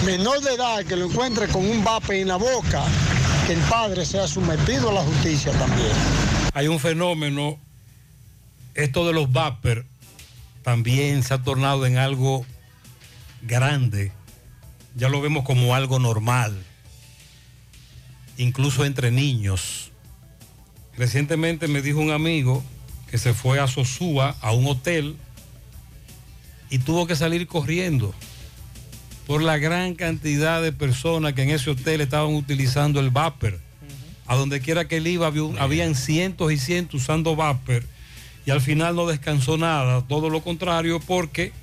menor 0.04 0.40
de 0.42 0.54
edad 0.54 0.84
que 0.84 0.96
lo 0.96 1.06
encuentre 1.06 1.48
con 1.48 1.64
un 1.64 1.82
vape 1.82 2.20
en 2.20 2.28
la 2.28 2.36
boca, 2.36 2.82
que 3.46 3.54
el 3.54 3.60
padre 3.60 4.04
sea 4.04 4.26
sometido 4.26 4.90
a 4.90 4.92
la 4.94 5.00
justicia 5.02 5.52
también. 5.52 5.92
Hay 6.54 6.68
un 6.68 6.78
fenómeno, 6.78 7.58
esto 8.74 9.06
de 9.06 9.12
los 9.12 9.32
vapor 9.32 9.84
también 10.62 11.22
se 11.22 11.34
ha 11.34 11.42
tornado 11.42 11.86
en 11.86 11.98
algo 11.98 12.46
grande. 13.42 14.12
Ya 14.94 15.08
lo 15.08 15.20
vemos 15.20 15.44
como 15.44 15.74
algo 15.74 15.98
normal, 15.98 16.62
incluso 18.36 18.84
entre 18.84 19.10
niños. 19.10 19.90
Recientemente 20.96 21.68
me 21.68 21.82
dijo 21.82 21.98
un 21.98 22.10
amigo 22.10 22.62
que 23.10 23.18
se 23.18 23.34
fue 23.34 23.58
a 23.58 23.66
Sosúa, 23.66 24.36
a 24.40 24.52
un 24.52 24.66
hotel, 24.66 25.16
y 26.70 26.78
tuvo 26.78 27.06
que 27.06 27.16
salir 27.16 27.46
corriendo 27.46 28.14
por 29.32 29.42
la 29.42 29.56
gran 29.56 29.94
cantidad 29.94 30.60
de 30.60 30.72
personas 30.72 31.32
que 31.32 31.42
en 31.42 31.48
ese 31.48 31.70
hotel 31.70 32.02
estaban 32.02 32.34
utilizando 32.34 33.00
el 33.00 33.08
vapor. 33.08 33.58
A 34.26 34.36
donde 34.36 34.60
quiera 34.60 34.86
que 34.88 34.98
él 34.98 35.06
iba, 35.06 35.26
había 35.26 35.44
habían 35.58 35.94
cientos 35.94 36.52
y 36.52 36.58
cientos 36.58 37.00
usando 37.00 37.34
vapor 37.34 37.82
y 38.44 38.50
al 38.50 38.60
final 38.60 38.94
no 38.94 39.06
descansó 39.06 39.56
nada, 39.56 40.02
todo 40.06 40.28
lo 40.28 40.42
contrario, 40.42 41.00
porque 41.00 41.54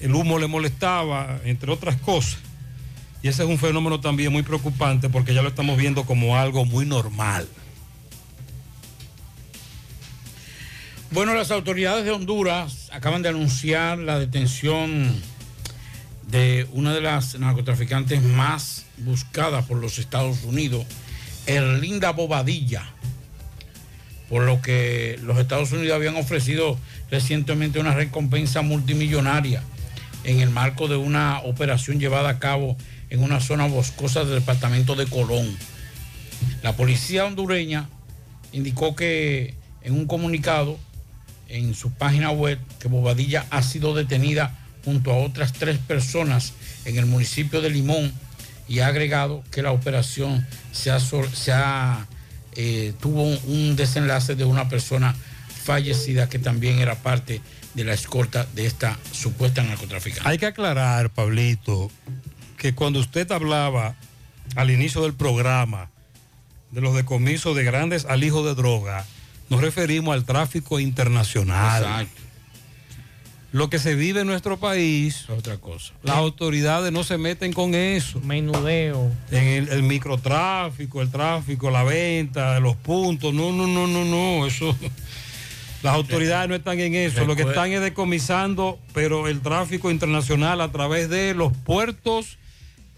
el 0.00 0.14
humo 0.14 0.38
le 0.38 0.46
molestaba, 0.46 1.40
entre 1.44 1.70
otras 1.70 1.96
cosas. 1.96 2.38
Y 3.22 3.28
ese 3.28 3.42
es 3.42 3.50
un 3.50 3.58
fenómeno 3.58 4.00
también 4.00 4.32
muy 4.32 4.42
preocupante 4.42 5.10
porque 5.10 5.34
ya 5.34 5.42
lo 5.42 5.50
estamos 5.50 5.76
viendo 5.76 6.04
como 6.04 6.38
algo 6.38 6.64
muy 6.64 6.86
normal. 6.86 7.46
Bueno, 11.10 11.34
las 11.34 11.50
autoridades 11.50 12.06
de 12.06 12.12
Honduras 12.12 12.88
acaban 12.90 13.20
de 13.20 13.28
anunciar 13.28 13.98
la 13.98 14.18
detención 14.18 15.20
de 16.30 16.68
una 16.72 16.94
de 16.94 17.00
las 17.00 17.38
narcotraficantes 17.38 18.22
más 18.22 18.84
buscadas 18.98 19.64
por 19.66 19.78
los 19.78 19.98
Estados 19.98 20.44
Unidos, 20.44 20.86
Erlinda 21.46 22.12
Bobadilla, 22.12 22.84
por 24.28 24.44
lo 24.44 24.62
que 24.62 25.18
los 25.22 25.38
Estados 25.38 25.72
Unidos 25.72 25.96
habían 25.96 26.16
ofrecido 26.16 26.78
recientemente 27.10 27.80
una 27.80 27.94
recompensa 27.94 28.62
multimillonaria 28.62 29.62
en 30.22 30.40
el 30.40 30.50
marco 30.50 30.86
de 30.86 30.96
una 30.96 31.40
operación 31.40 31.98
llevada 31.98 32.28
a 32.28 32.38
cabo 32.38 32.76
en 33.08 33.22
una 33.22 33.40
zona 33.40 33.66
boscosa 33.66 34.24
del 34.24 34.40
departamento 34.40 34.94
de 34.94 35.06
Colón. 35.06 35.56
La 36.62 36.76
policía 36.76 37.24
hondureña 37.24 37.88
indicó 38.52 38.94
que 38.94 39.54
en 39.82 39.94
un 39.94 40.06
comunicado 40.06 40.78
en 41.48 41.74
su 41.74 41.90
página 41.90 42.30
web 42.30 42.60
que 42.78 42.86
Bobadilla 42.86 43.46
ha 43.50 43.62
sido 43.62 43.94
detenida 43.94 44.56
junto 44.84 45.12
a 45.12 45.16
otras 45.16 45.52
tres 45.52 45.78
personas 45.78 46.52
en 46.84 46.96
el 46.98 47.06
municipio 47.06 47.60
de 47.60 47.70
Limón 47.70 48.12
y 48.68 48.80
ha 48.80 48.86
agregado 48.86 49.42
que 49.50 49.62
la 49.62 49.72
operación 49.72 50.46
se 50.72 50.90
ha, 50.90 51.00
sol- 51.00 51.28
se 51.34 51.52
ha, 51.52 52.06
eh, 52.56 52.92
tuvo 53.00 53.22
un, 53.22 53.38
un 53.46 53.76
desenlace 53.76 54.34
de 54.36 54.44
una 54.44 54.68
persona 54.68 55.14
fallecida 55.64 56.28
que 56.28 56.38
también 56.38 56.78
era 56.78 56.94
parte 56.96 57.40
de 57.74 57.84
la 57.84 57.92
escolta 57.92 58.46
de 58.54 58.66
esta 58.66 58.98
supuesta 59.12 59.62
narcotraficante. 59.62 60.28
Hay 60.28 60.38
que 60.38 60.46
aclarar, 60.46 61.10
Pablito, 61.10 61.90
que 62.56 62.74
cuando 62.74 62.98
usted 63.00 63.30
hablaba 63.32 63.94
al 64.56 64.70
inicio 64.70 65.02
del 65.02 65.14
programa 65.14 65.90
de 66.72 66.80
los 66.80 66.94
decomisos 66.94 67.54
de 67.56 67.64
grandes 67.64 68.04
alijos 68.06 68.44
de 68.44 68.54
droga, 68.54 69.04
nos 69.48 69.60
referimos 69.60 70.14
al 70.14 70.24
tráfico 70.24 70.78
internacional. 70.80 71.82
Exacto. 71.82 72.19
Lo 73.52 73.68
que 73.68 73.78
se 73.78 73.96
vive 73.96 74.20
en 74.20 74.28
nuestro 74.28 74.58
país, 74.58 75.28
otra 75.28 75.56
cosa. 75.56 75.92
Las 76.02 76.16
autoridades 76.16 76.92
no 76.92 77.02
se 77.02 77.18
meten 77.18 77.52
con 77.52 77.74
eso. 77.74 78.20
Menudeo. 78.20 79.10
En 79.30 79.44
el, 79.44 79.68
el 79.70 79.82
microtráfico, 79.82 81.02
el 81.02 81.10
tráfico, 81.10 81.70
la 81.70 81.82
venta, 81.82 82.60
los 82.60 82.76
puntos. 82.76 83.34
No, 83.34 83.50
no, 83.52 83.66
no, 83.66 83.86
no, 83.88 84.04
no. 84.04 84.46
Eso. 84.46 84.76
Las 85.82 85.94
autoridades 85.94 86.48
no 86.48 86.54
están 86.54 86.78
en 86.78 86.94
eso. 86.94 87.24
Lo 87.24 87.36
que 87.36 87.42
están 87.42 87.72
es 87.72 87.80
decomisando, 87.80 88.78
pero 88.92 89.28
el 89.28 89.40
tráfico 89.40 89.90
internacional 89.90 90.60
a 90.60 90.70
través 90.70 91.08
de 91.08 91.34
los 91.34 91.56
puertos, 91.56 92.36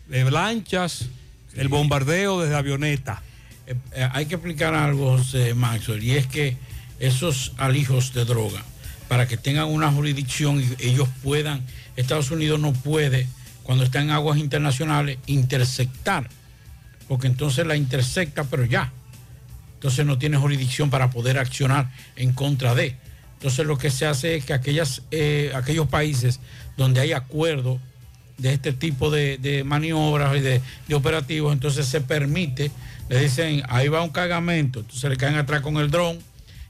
de 0.08 0.28
lanchas, 0.28 1.06
el 1.54 1.68
bombardeo 1.68 2.40
desde 2.40 2.56
avioneta. 2.56 3.22
Eh, 3.66 3.76
eh, 3.92 4.08
hay 4.12 4.26
que 4.26 4.34
explicar 4.34 4.74
algo, 4.74 5.16
José 5.18 5.54
Maxwell, 5.54 6.02
y 6.02 6.12
es 6.12 6.26
que 6.26 6.56
esos 6.98 7.52
alijos 7.56 8.12
de 8.14 8.24
droga, 8.24 8.64
para 9.12 9.28
que 9.28 9.36
tengan 9.36 9.68
una 9.68 9.92
jurisdicción 9.92 10.58
y 10.58 10.86
ellos 10.88 11.06
puedan, 11.22 11.60
Estados 11.96 12.30
Unidos 12.30 12.58
no 12.58 12.72
puede, 12.72 13.28
cuando 13.62 13.84
está 13.84 14.00
en 14.00 14.10
aguas 14.10 14.38
internacionales, 14.38 15.18
interceptar, 15.26 16.30
porque 17.08 17.26
entonces 17.26 17.66
la 17.66 17.76
intercepta, 17.76 18.44
pero 18.44 18.64
ya. 18.64 18.90
Entonces 19.74 20.06
no 20.06 20.16
tiene 20.16 20.38
jurisdicción 20.38 20.88
para 20.88 21.10
poder 21.10 21.38
accionar 21.38 21.90
en 22.16 22.32
contra 22.32 22.74
de. 22.74 22.96
Entonces 23.34 23.66
lo 23.66 23.76
que 23.76 23.90
se 23.90 24.06
hace 24.06 24.36
es 24.36 24.46
que 24.46 24.54
aquellas, 24.54 25.02
eh, 25.10 25.52
aquellos 25.54 25.88
países 25.88 26.40
donde 26.78 27.02
hay 27.02 27.12
acuerdo 27.12 27.78
de 28.38 28.54
este 28.54 28.72
tipo 28.72 29.10
de, 29.10 29.36
de 29.36 29.62
maniobras 29.62 30.34
y 30.38 30.40
de, 30.40 30.62
de 30.88 30.94
operativos, 30.94 31.52
entonces 31.52 31.84
se 31.84 32.00
permite, 32.00 32.70
le 33.10 33.20
dicen, 33.20 33.62
ahí 33.68 33.88
va 33.88 34.00
un 34.00 34.08
cargamento, 34.08 34.80
entonces 34.80 35.10
le 35.10 35.18
caen 35.18 35.34
atrás 35.34 35.60
con 35.60 35.76
el 35.76 35.90
dron, 35.90 36.18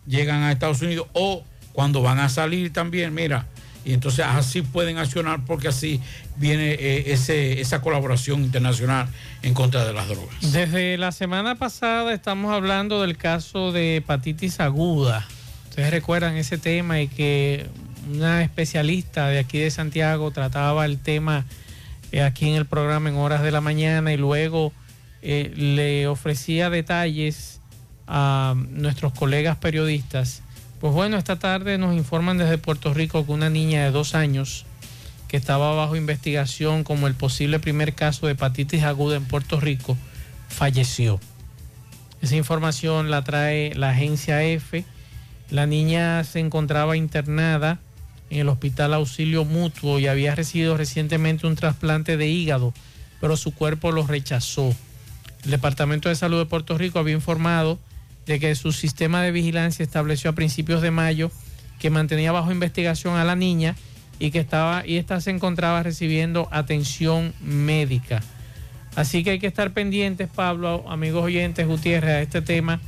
llegan 0.09 0.43
a 0.43 0.51
Estados 0.51 0.83
Unidos 0.83 1.07
o 1.13 1.45
cuando 1.73 2.03
van 2.03 2.19
a 2.19 2.29
salir 2.29 2.73
también, 2.73 3.15
mira, 3.15 3.47
y 3.85 3.95
entonces 3.95 4.25
así 4.25 4.63
pueden 4.63 4.99
accionar 4.99 5.45
porque 5.45 5.69
así 5.69 6.01
viene 6.37 6.73
eh, 6.73 7.13
ese, 7.13 7.61
esa 7.61 7.81
colaboración 7.81 8.45
internacional 8.45 9.09
en 9.43 9.55
contra 9.55 9.85
de 9.85 9.93
las 9.93 10.09
drogas. 10.09 10.53
Desde 10.53 10.97
la 10.99 11.13
semana 11.13 11.57
pasada 11.57 12.13
estamos 12.13 12.53
hablando 12.53 13.03
del 13.03 13.17
caso 13.17 13.73
de 13.73 13.97
hepatitis 13.97 14.61
aguda. 14.61 15.27
Ustedes 15.69 15.91
recuerdan 15.91 16.37
ese 16.37 16.59
tema 16.59 17.01
y 17.01 17.09
que 17.09 17.67
una 18.13 18.43
especialista 18.43 19.29
de 19.29 19.39
aquí 19.39 19.59
de 19.59 19.71
Santiago 19.71 20.31
trataba 20.31 20.85
el 20.85 20.99
tema 20.99 21.45
eh, 22.13 22.23
aquí 22.23 22.49
en 22.49 22.57
el 22.57 22.67
programa 22.67 23.09
en 23.09 23.17
horas 23.17 23.43
de 23.43 23.51
la 23.51 23.61
mañana 23.61 24.13
y 24.13 24.17
luego 24.17 24.73
eh, 25.23 25.53
le 25.57 26.07
ofrecía 26.07 26.69
detalles 26.69 27.61
a 28.07 28.55
nuestros 28.57 29.13
colegas 29.13 29.57
periodistas. 29.57 30.42
Pues 30.83 30.93
bueno, 30.95 31.17
esta 31.17 31.39
tarde 31.39 31.79
nos 31.79 31.95
informan 31.95 32.39
desde 32.39 32.59
Puerto 32.59 32.93
Rico 32.93 33.25
que 33.25 33.31
una 33.31 33.49
niña 33.49 33.85
de 33.85 33.93
dos 33.93 34.17
años 34.17 34.67
que 35.29 35.37
estaba 35.37 35.73
bajo 35.77 35.95
investigación 35.95 36.83
como 36.83 37.07
el 37.07 37.15
posible 37.15 37.61
primer 37.61 37.95
caso 37.95 38.27
de 38.27 38.33
hepatitis 38.33 38.83
aguda 38.83 39.15
en 39.15 39.25
Puerto 39.25 39.61
Rico 39.61 39.97
falleció. 40.49 41.21
Esa 42.21 42.35
información 42.35 43.13
la 43.13 43.23
trae 43.23 43.73
la 43.77 43.91
agencia 43.91 44.43
F. 44.43 44.85
La 45.51 45.67
niña 45.67 46.25
se 46.25 46.41
encontraba 46.41 46.97
internada 46.97 47.79
en 48.29 48.41
el 48.41 48.49
Hospital 48.49 48.95
Auxilio 48.95 49.45
Mutuo 49.45 50.01
y 50.01 50.09
había 50.09 50.35
recibido 50.35 50.77
recientemente 50.77 51.47
un 51.47 51.55
trasplante 51.55 52.17
de 52.17 52.27
hígado, 52.27 52.75
pero 53.21 53.37
su 53.37 53.55
cuerpo 53.55 53.93
lo 53.93 54.05
rechazó. 54.05 54.75
El 55.45 55.53
Departamento 55.53 56.09
de 56.09 56.17
Salud 56.17 56.41
de 56.41 56.47
Puerto 56.47 56.77
Rico 56.77 56.99
había 56.99 57.15
informado 57.15 57.79
de 58.27 58.41
que 58.41 58.55
su 58.55 58.73
sistema 58.73 59.23
de 59.23 59.33
vigilancia 59.33 59.83
estableció 59.83 60.31
a 60.31 60.35
principios 60.35 60.83
de 60.83 60.91
mayo 60.91 61.31
que 61.79 61.91
mantenía 61.91 62.33
bajo 62.33 62.53
investigación 62.53 63.17
a 63.17 63.25
la 63.25 63.37
niña 63.37 63.75
y 64.19 64.31
que 64.31 64.39
estaba 64.39 64.87
y 64.87 64.99
esta 64.99 65.21
se 65.21 65.31
encontraba 65.31 65.83
recibiendo 65.83 66.49
atención 66.53 67.35
médica. 67.41 68.23
Así 68.95 69.25
que 69.25 69.31
hay 69.31 69.39
que 69.39 69.47
estar 69.47 69.73
pendientes, 69.73 70.29
Pablo, 70.29 70.85
amigos 70.89 71.25
oyentes, 71.25 71.67
Gutiérrez, 71.67 72.15
a 72.15 72.23
este 72.23 72.43
tema 72.43 72.81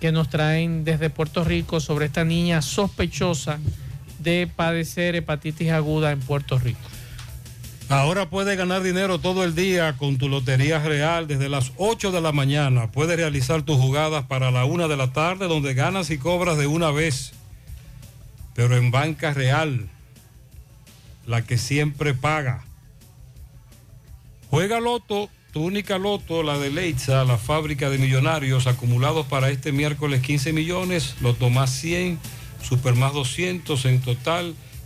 que 0.00 0.12
nos 0.12 0.28
traen 0.28 0.84
desde 0.84 1.10
Puerto 1.10 1.44
Rico 1.44 1.80
sobre 1.80 2.06
esta 2.06 2.24
niña 2.24 2.60
sospechosa 2.62 3.58
de 4.18 4.48
padecer 4.54 5.16
hepatitis 5.16 5.70
aguda 5.70 6.12
en 6.12 6.20
Puerto 6.20 6.58
Rico. 6.58 6.95
Ahora 7.88 8.28
puedes 8.28 8.58
ganar 8.58 8.82
dinero 8.82 9.20
todo 9.20 9.44
el 9.44 9.54
día 9.54 9.96
con 9.96 10.18
tu 10.18 10.28
Lotería 10.28 10.80
Real 10.80 11.28
desde 11.28 11.48
las 11.48 11.70
8 11.76 12.10
de 12.10 12.20
la 12.20 12.32
mañana. 12.32 12.90
Puedes 12.90 13.16
realizar 13.16 13.62
tus 13.62 13.76
jugadas 13.76 14.24
para 14.26 14.50
la 14.50 14.64
1 14.64 14.88
de 14.88 14.96
la 14.96 15.12
tarde 15.12 15.46
donde 15.46 15.72
ganas 15.72 16.10
y 16.10 16.18
cobras 16.18 16.58
de 16.58 16.66
una 16.66 16.90
vez. 16.90 17.32
Pero 18.54 18.76
en 18.76 18.90
Banca 18.90 19.32
Real, 19.32 19.88
la 21.26 21.42
que 21.42 21.58
siempre 21.58 22.12
paga. 22.12 22.64
Juega 24.50 24.80
Loto, 24.80 25.30
tu 25.52 25.62
única 25.62 25.96
Loto, 25.96 26.42
la 26.42 26.58
de 26.58 26.70
Leitza, 26.70 27.24
la 27.24 27.38
fábrica 27.38 27.88
de 27.88 27.98
millonarios 27.98 28.66
acumulados 28.66 29.26
para 29.26 29.50
este 29.50 29.70
miércoles 29.70 30.22
15 30.22 30.52
millones, 30.52 31.14
Loto 31.20 31.50
más 31.50 31.70
100, 31.70 32.18
Super 32.62 32.96
más 32.96 33.12
200 33.12 33.84
en 33.84 34.00
total 34.00 34.56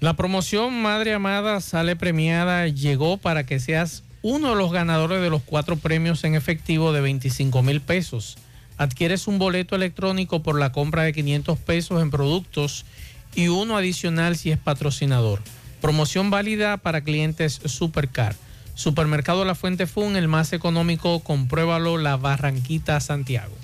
La 0.00 0.14
promoción 0.14 0.80
Madre 0.80 1.12
Amada 1.12 1.60
sale 1.60 1.96
premiada 1.96 2.68
llegó 2.68 3.16
para 3.16 3.44
que 3.44 3.58
seas 3.58 4.04
uno 4.22 4.50
de 4.50 4.56
los 4.56 4.70
ganadores 4.70 5.20
de 5.20 5.28
los 5.28 5.42
cuatro 5.42 5.74
premios 5.74 6.22
en 6.22 6.36
efectivo 6.36 6.92
de 6.92 7.00
25 7.00 7.64
mil 7.64 7.80
pesos. 7.80 8.38
Adquieres 8.76 9.26
un 9.26 9.40
boleto 9.40 9.74
electrónico 9.74 10.40
por 10.40 10.56
la 10.56 10.70
compra 10.70 11.02
de 11.02 11.12
500 11.12 11.58
pesos 11.58 12.00
en 12.00 12.12
productos 12.12 12.86
y 13.34 13.48
uno 13.48 13.76
adicional 13.76 14.36
si 14.36 14.52
es 14.52 14.58
patrocinador. 14.58 15.42
Promoción 15.80 16.30
válida 16.30 16.76
para 16.76 17.00
clientes 17.00 17.60
Supercar. 17.64 18.36
Supermercado 18.74 19.44
La 19.44 19.56
Fuente 19.56 19.88
Fun, 19.88 20.14
el 20.14 20.28
más 20.28 20.52
económico, 20.52 21.18
compruébalo, 21.24 21.98
La 21.98 22.16
Barranquita, 22.16 23.00
Santiago. 23.00 23.56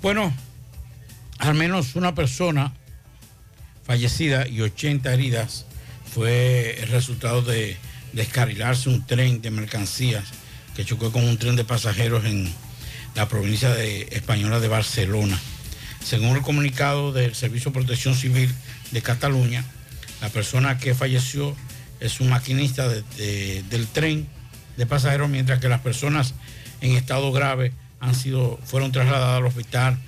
Bueno, 0.00 0.32
al 1.38 1.54
menos 1.54 1.96
una 1.96 2.14
persona 2.14 2.72
fallecida 3.86 4.46
y 4.48 4.60
80 4.60 5.12
heridas 5.12 5.66
fue 6.12 6.80
el 6.82 6.88
resultado 6.88 7.42
de 7.42 7.76
descarrilarse 8.12 8.88
un 8.88 9.06
tren 9.06 9.42
de 9.42 9.50
mercancías 9.50 10.24
que 10.74 10.84
chocó 10.84 11.12
con 11.12 11.24
un 11.24 11.38
tren 11.38 11.56
de 11.56 11.64
pasajeros 11.64 12.24
en 12.24 12.52
la 13.14 13.28
provincia 13.28 13.70
de 13.70 14.08
española 14.12 14.60
de 14.60 14.68
Barcelona. 14.68 15.38
Según 16.04 16.36
el 16.36 16.42
comunicado 16.42 17.12
del 17.12 17.34
Servicio 17.34 17.70
de 17.70 17.74
Protección 17.80 18.14
Civil 18.14 18.52
de 18.92 19.02
Cataluña, 19.02 19.64
la 20.20 20.28
persona 20.28 20.78
que 20.78 20.94
falleció 20.94 21.56
es 22.00 22.20
un 22.20 22.28
maquinista 22.28 22.88
de- 22.88 23.02
de- 23.16 23.62
del 23.70 23.86
tren 23.86 24.26
de 24.76 24.86
pasajeros, 24.86 25.28
mientras 25.30 25.60
que 25.60 25.68
las 25.68 25.80
personas 25.80 26.34
en 26.80 26.92
estado 26.92 27.32
grave 27.32 27.72
han 28.00 28.14
sido, 28.14 28.60
fueron 28.64 28.92
trasladadas 28.92 29.38
al 29.38 29.46
hospital 29.46 29.98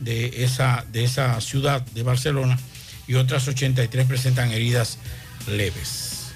de 0.00 0.44
esa, 0.44 0.84
de 0.92 1.04
esa 1.04 1.40
ciudad 1.40 1.80
de 1.82 2.02
Barcelona 2.02 2.58
y 3.08 3.14
otras 3.14 3.48
83 3.48 4.06
presentan 4.06 4.52
heridas 4.52 4.98
leves. 5.48 6.32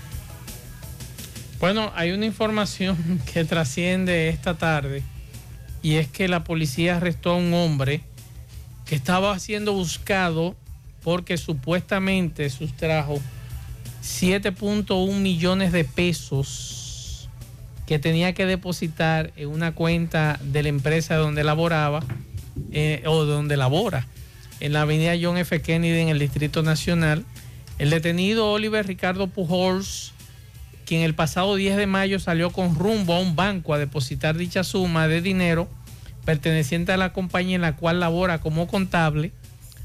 Bueno, 1.61 1.93
hay 1.95 2.11
una 2.11 2.27
información 2.27 3.21
que 3.33 3.45
trasciende 3.45 4.31
esta 4.31 4.55
tarde 4.55 5.05
y 5.83 5.97
es 5.97 6.09
que 6.09 6.27
la 6.27 6.43
policía 6.43 6.97
arrestó 6.97 7.33
a 7.33 7.37
un 7.37 7.53
hombre 7.55 8.01
que 8.87 8.97
estaba 8.97 9.39
siendo 9.39 9.73
buscado 9.73 10.57
porque 11.03 11.37
supuestamente 11.37 12.49
sustrajo 12.51 13.21
7.1 14.03 15.15
millones 15.21 15.73
de 15.73 15.85
pesos 15.85 17.29
que 17.87 17.99
tenía 17.99 18.33
que 18.33 18.47
depositar 18.47 19.33
en 19.37 19.49
una 19.49 19.75
cuenta 19.75 20.39
de 20.43 20.63
la 20.63 20.69
empresa 20.69 21.17
donde 21.17 21.45
laboraba 21.45 22.03
eh, 22.71 23.03
o 23.07 23.25
donde 23.25 23.57
labora 23.57 24.07
en 24.63 24.73
la 24.73 24.83
avenida 24.83 25.15
John 25.21 25.37
F. 25.39 25.61
Kennedy 25.61 25.99
en 25.99 26.09
el 26.09 26.21
Distrito 26.21 26.63
Nacional. 26.63 27.25
El 27.79 27.91
detenido 27.91 28.49
Oliver 28.53 28.87
Ricardo 28.87 29.27
Pujols 29.27 30.13
quien 30.87 31.03
el 31.03 31.15
pasado 31.15 31.57
10 31.57 31.77
de 31.77 31.87
mayo 31.87 32.21
salió 32.21 32.51
con 32.51 32.77
rumbo 32.77 33.15
a 33.15 33.21
un 33.21 33.35
banco 33.35 33.75
a 33.75 33.79
depositar 33.79 34.37
dicha 34.37 34.63
suma 34.63 35.09
de 35.09 35.21
dinero 35.21 35.69
perteneciente 36.25 36.93
a 36.93 36.97
la 36.97 37.13
compañía 37.13 37.57
en 37.57 37.63
la 37.63 37.75
cual 37.75 37.99
labora 37.99 38.41
como 38.41 38.69
contable, 38.69 39.33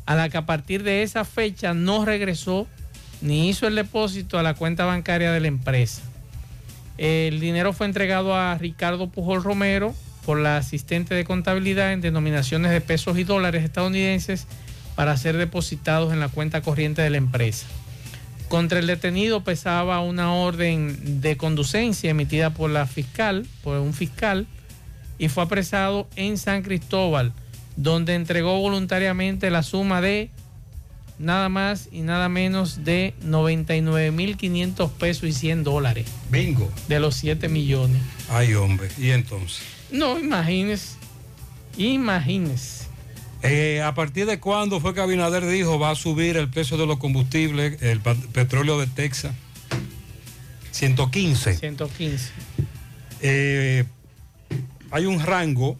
a 0.06 0.16
la 0.16 0.30
que 0.30 0.38
a 0.38 0.46
partir 0.46 0.84
de 0.84 1.02
esa 1.02 1.26
fecha 1.26 1.74
no 1.74 2.06
regresó 2.06 2.68
ni 3.22 3.50
hizo 3.50 3.66
el 3.66 3.76
depósito 3.76 4.38
a 4.38 4.44
la 4.44 4.54
cuenta 4.54 4.86
bancaria 4.86 5.32
de 5.32 5.40
la 5.40 5.48
empresa. 5.48 6.04
El 7.00 7.40
dinero 7.40 7.74
fue 7.74 7.88
entregado 7.88 8.36
a 8.36 8.56
Ricardo 8.58 9.10
Pujol 9.10 9.44
Romero 9.44 9.96
por 10.28 10.38
la 10.38 10.58
asistente 10.58 11.16
de 11.16 11.24
contabilidad 11.24 11.94
en 11.94 12.02
denominaciones 12.02 12.70
de 12.72 12.82
pesos 12.82 13.18
y 13.18 13.24
dólares 13.24 13.64
estadounidenses 13.64 14.46
para 14.94 15.16
ser 15.16 15.38
depositados 15.38 16.12
en 16.12 16.20
la 16.20 16.28
cuenta 16.28 16.62
corriente 16.62 17.02
de 17.02 17.10
la 17.10 17.16
empresa. 17.16 17.66
Contra 18.50 18.80
el 18.80 18.88
detenido 18.88 19.46
pesaba 19.46 20.02
una 20.02 20.34
orden 20.34 21.22
de 21.22 21.38
conducencia 21.38 22.10
emitida 22.10 22.50
por 22.50 22.70
la 22.70 22.86
fiscal, 22.88 23.48
por 23.64 23.78
un 23.78 23.94
fiscal, 23.94 24.48
y 25.18 25.30
fue 25.30 25.44
apresado 25.44 26.10
en 26.18 26.38
San 26.38 26.62
Cristóbal, 26.62 27.32
donde 27.78 28.14
entregó 28.14 28.60
voluntariamente 28.60 29.50
la 29.50 29.64
suma 29.64 30.02
de 30.02 30.30
nada 31.20 31.48
más 31.48 31.88
y 31.90 32.02
nada 32.02 32.28
menos 32.28 32.84
de 32.84 33.14
99.500 33.24 34.92
pesos 34.92 35.24
y 35.24 35.32
100 35.32 35.64
dólares. 35.64 36.06
Bingo. 36.30 36.70
De 36.90 37.00
los 37.00 37.16
7 37.16 37.48
millones. 37.48 38.02
Ay, 38.30 38.56
hombre. 38.56 38.90
¿Y 38.98 39.12
entonces? 39.12 39.77
No, 39.92 40.20
imagínese. 40.20 40.96
Imagínese. 41.78 42.88
Eh, 43.44 43.82
¿A 43.84 43.94
partir 43.94 44.26
de 44.26 44.40
cuándo 44.40 44.80
fue 44.80 44.94
que 44.94 45.02
Abinader 45.02 45.46
dijo 45.46 45.78
va 45.80 45.92
a 45.92 45.96
subir 45.96 46.38
el 46.38 46.50
precio 46.50 46.78
de 46.78 46.88
los 46.88 46.98
combustibles, 46.98 47.82
el 47.82 48.02
petróleo 48.02 48.80
de 48.80 48.88
Texas? 48.88 49.34
115. 50.72 51.56
115. 51.56 52.32
Eh, 53.22 53.86
hay 54.92 55.06
un 55.06 55.20
rango 55.20 55.78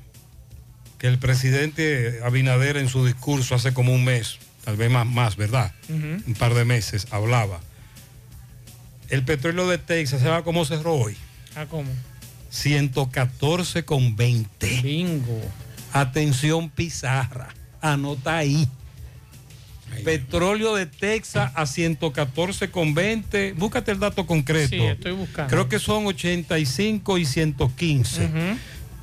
que 0.98 1.08
el 1.08 1.20
presidente 1.20 2.20
Abinader 2.24 2.78
en 2.78 2.90
su 2.90 3.06
discurso 3.06 3.56
hace 3.56 3.74
como 3.74 3.94
un 3.94 4.04
mes, 4.04 4.38
tal 4.64 4.78
vez 4.78 4.90
más, 4.90 5.06
más 5.06 5.36
¿verdad? 5.36 5.74
Un 5.90 6.36
par 6.38 6.54
de 6.54 6.66
meses 6.66 7.08
hablaba. 7.12 7.60
El 9.10 9.24
petróleo 9.24 9.68
de 9.68 9.78
Texas, 9.78 10.22
¿sabe 10.22 10.44
cómo 10.44 10.66
cerró 10.66 10.96
hoy? 10.96 11.16
¿Ah, 11.56 11.66
cómo? 11.70 11.90
114,20. 12.52 14.82
Bingo. 14.82 15.42
Atención 15.94 16.70
Pizarra, 16.70 17.50
anota 17.82 18.38
ahí. 18.38 18.68
Petróleo 20.04 20.76
de 20.76 20.86
Texas 20.86 21.52
a 21.56 21.64
114,20. 21.64 23.56
Búscate 23.56 23.92
el 23.92 24.00
dato 24.00 24.28
concreto. 24.28 24.70
Sí, 24.70 24.82
estoy 24.82 25.14
buscando. 25.14 25.50
Creo 25.50 25.70
que 25.70 25.80
son 25.80 26.06
85 26.06 27.18
y 27.18 27.26
115. 27.26 28.26
Ujú. 28.26 28.58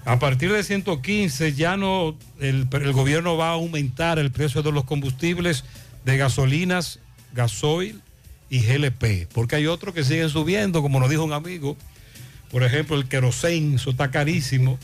A 0.04 0.18
partir 0.18 0.52
de 0.52 0.62
115 0.62 1.54
ya 1.54 1.76
no, 1.76 2.16
el, 2.38 2.68
el 2.70 2.92
gobierno 2.92 3.36
va 3.36 3.48
a 3.48 3.52
aumentar 3.52 4.18
el 4.18 4.30
precio 4.30 4.62
de 4.62 4.70
los 4.70 4.84
combustibles 4.84 5.64
de 6.04 6.18
gasolinas, 6.18 6.98
gasoil 7.32 8.00
y 8.50 8.60
GLP, 8.60 9.26
porque 9.32 9.56
hay 9.56 9.66
otros 9.66 9.94
que 9.94 10.04
siguen 10.04 10.28
subiendo, 10.28 10.82
como 10.82 11.00
nos 11.00 11.08
dijo 11.08 11.24
un 11.24 11.32
amigo. 11.32 11.76
Por 12.54 12.62
ejemplo, 12.62 12.94
el 12.94 13.08
kerosene, 13.08 13.74
eso 13.74 13.90
está 13.90 14.12
carísimo. 14.12 14.78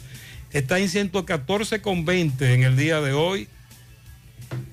Está 0.51 0.81
en 0.81 0.89
114,20 0.89 2.53
en 2.53 2.65
el 2.65 2.77
día 2.77 3.01
de 3.01 3.13
hoy 3.13 3.47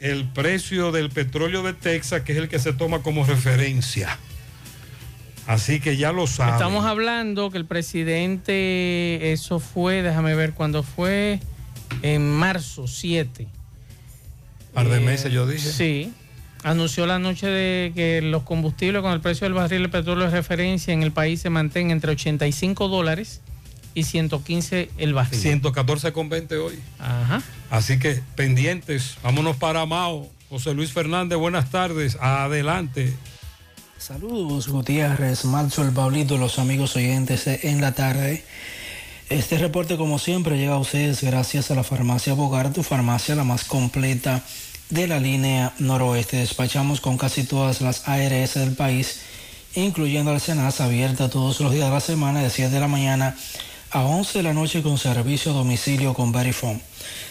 el 0.01 0.27
precio 0.29 0.91
del 0.91 1.11
petróleo 1.11 1.61
de 1.61 1.73
Texas, 1.73 2.23
que 2.23 2.31
es 2.31 2.39
el 2.39 2.49
que 2.49 2.57
se 2.57 2.73
toma 2.73 3.03
como 3.03 3.23
referencia. 3.23 4.17
Así 5.45 5.79
que 5.79 5.95
ya 5.95 6.11
lo 6.11 6.25
saben. 6.25 6.55
Estamos 6.55 6.85
hablando 6.85 7.51
que 7.51 7.59
el 7.59 7.67
presidente, 7.67 9.31
eso 9.31 9.59
fue, 9.59 10.01
déjame 10.01 10.33
ver 10.33 10.53
cuándo 10.53 10.81
fue, 10.81 11.39
en 12.01 12.27
marzo 12.27 12.87
7. 12.87 13.47
par 14.73 14.89
de 14.89 14.99
meses 15.01 15.31
yo 15.31 15.45
dije. 15.45 15.69
Sí. 15.71 16.13
Anunció 16.63 17.05
la 17.05 17.19
noche 17.19 17.47
de 17.47 17.91
que 17.95 18.21
los 18.21 18.43
combustibles 18.43 19.01
con 19.01 19.11
el 19.11 19.21
precio 19.21 19.45
del 19.45 19.53
barril 19.53 19.83
de 19.83 19.89
petróleo 19.89 20.25
de 20.25 20.31
referencia 20.31 20.93
en 20.93 21.03
el 21.03 21.11
país 21.11 21.41
se 21.41 21.49
mantenga 21.49 21.93
entre 21.93 22.11
85 22.11 22.87
dólares 22.87 23.41
y 23.93 24.03
115 24.03 24.89
el 24.97 25.13
barril. 25.13 25.41
114,20 25.41 26.63
hoy. 26.63 26.79
Ajá. 26.99 27.41
Así 27.69 27.99
que 27.99 28.21
pendientes, 28.35 29.17
vámonos 29.23 29.55
para 29.57 29.85
Mao. 29.85 30.29
José 30.49 30.73
Luis 30.73 30.91
Fernández, 30.91 31.37
buenas 31.37 31.69
tardes. 31.69 32.17
Adelante. 32.21 33.13
Saludos 33.97 34.67
Gutiérrez, 34.67 35.43
Marzo, 35.45 35.83
el 35.83 35.91
Pablito, 35.91 36.37
los 36.37 36.59
amigos 36.59 36.95
oyentes 36.95 37.47
en 37.47 37.81
la 37.81 37.93
tarde. 37.93 38.43
Este 39.29 39.57
reporte 39.57 39.97
como 39.97 40.19
siempre 40.19 40.57
llega 40.57 40.75
a 40.75 40.79
ustedes 40.79 41.21
gracias 41.23 41.71
a 41.71 41.75
la 41.75 41.83
farmacia 41.83 42.33
Bogar, 42.33 42.71
tu 42.71 42.83
farmacia 42.83 43.35
la 43.35 43.43
más 43.43 43.65
completa 43.65 44.43
de 44.89 45.07
la 45.07 45.19
línea 45.19 45.73
noroeste. 45.79 46.37
Despachamos 46.37 47.01
con 47.01 47.17
casi 47.17 47.43
todas 47.43 47.81
las 47.81 48.07
ARS 48.07 48.53
del 48.55 48.75
país, 48.75 49.19
incluyendo 49.75 50.31
al 50.31 50.41
Senas, 50.41 50.81
abierta 50.81 51.29
todos 51.29 51.59
los 51.59 51.73
días 51.73 51.87
de 51.87 51.93
la 51.93 51.99
semana 51.99 52.41
de 52.41 52.49
7 52.49 52.73
de 52.73 52.79
la 52.79 52.87
mañana 52.87 53.35
a 53.91 54.03
11 54.03 54.39
de 54.39 54.43
la 54.43 54.53
noche 54.53 54.81
con 54.81 54.97
servicio 54.97 55.53
domicilio 55.53 56.13
con 56.13 56.31
Verifone. 56.31 56.81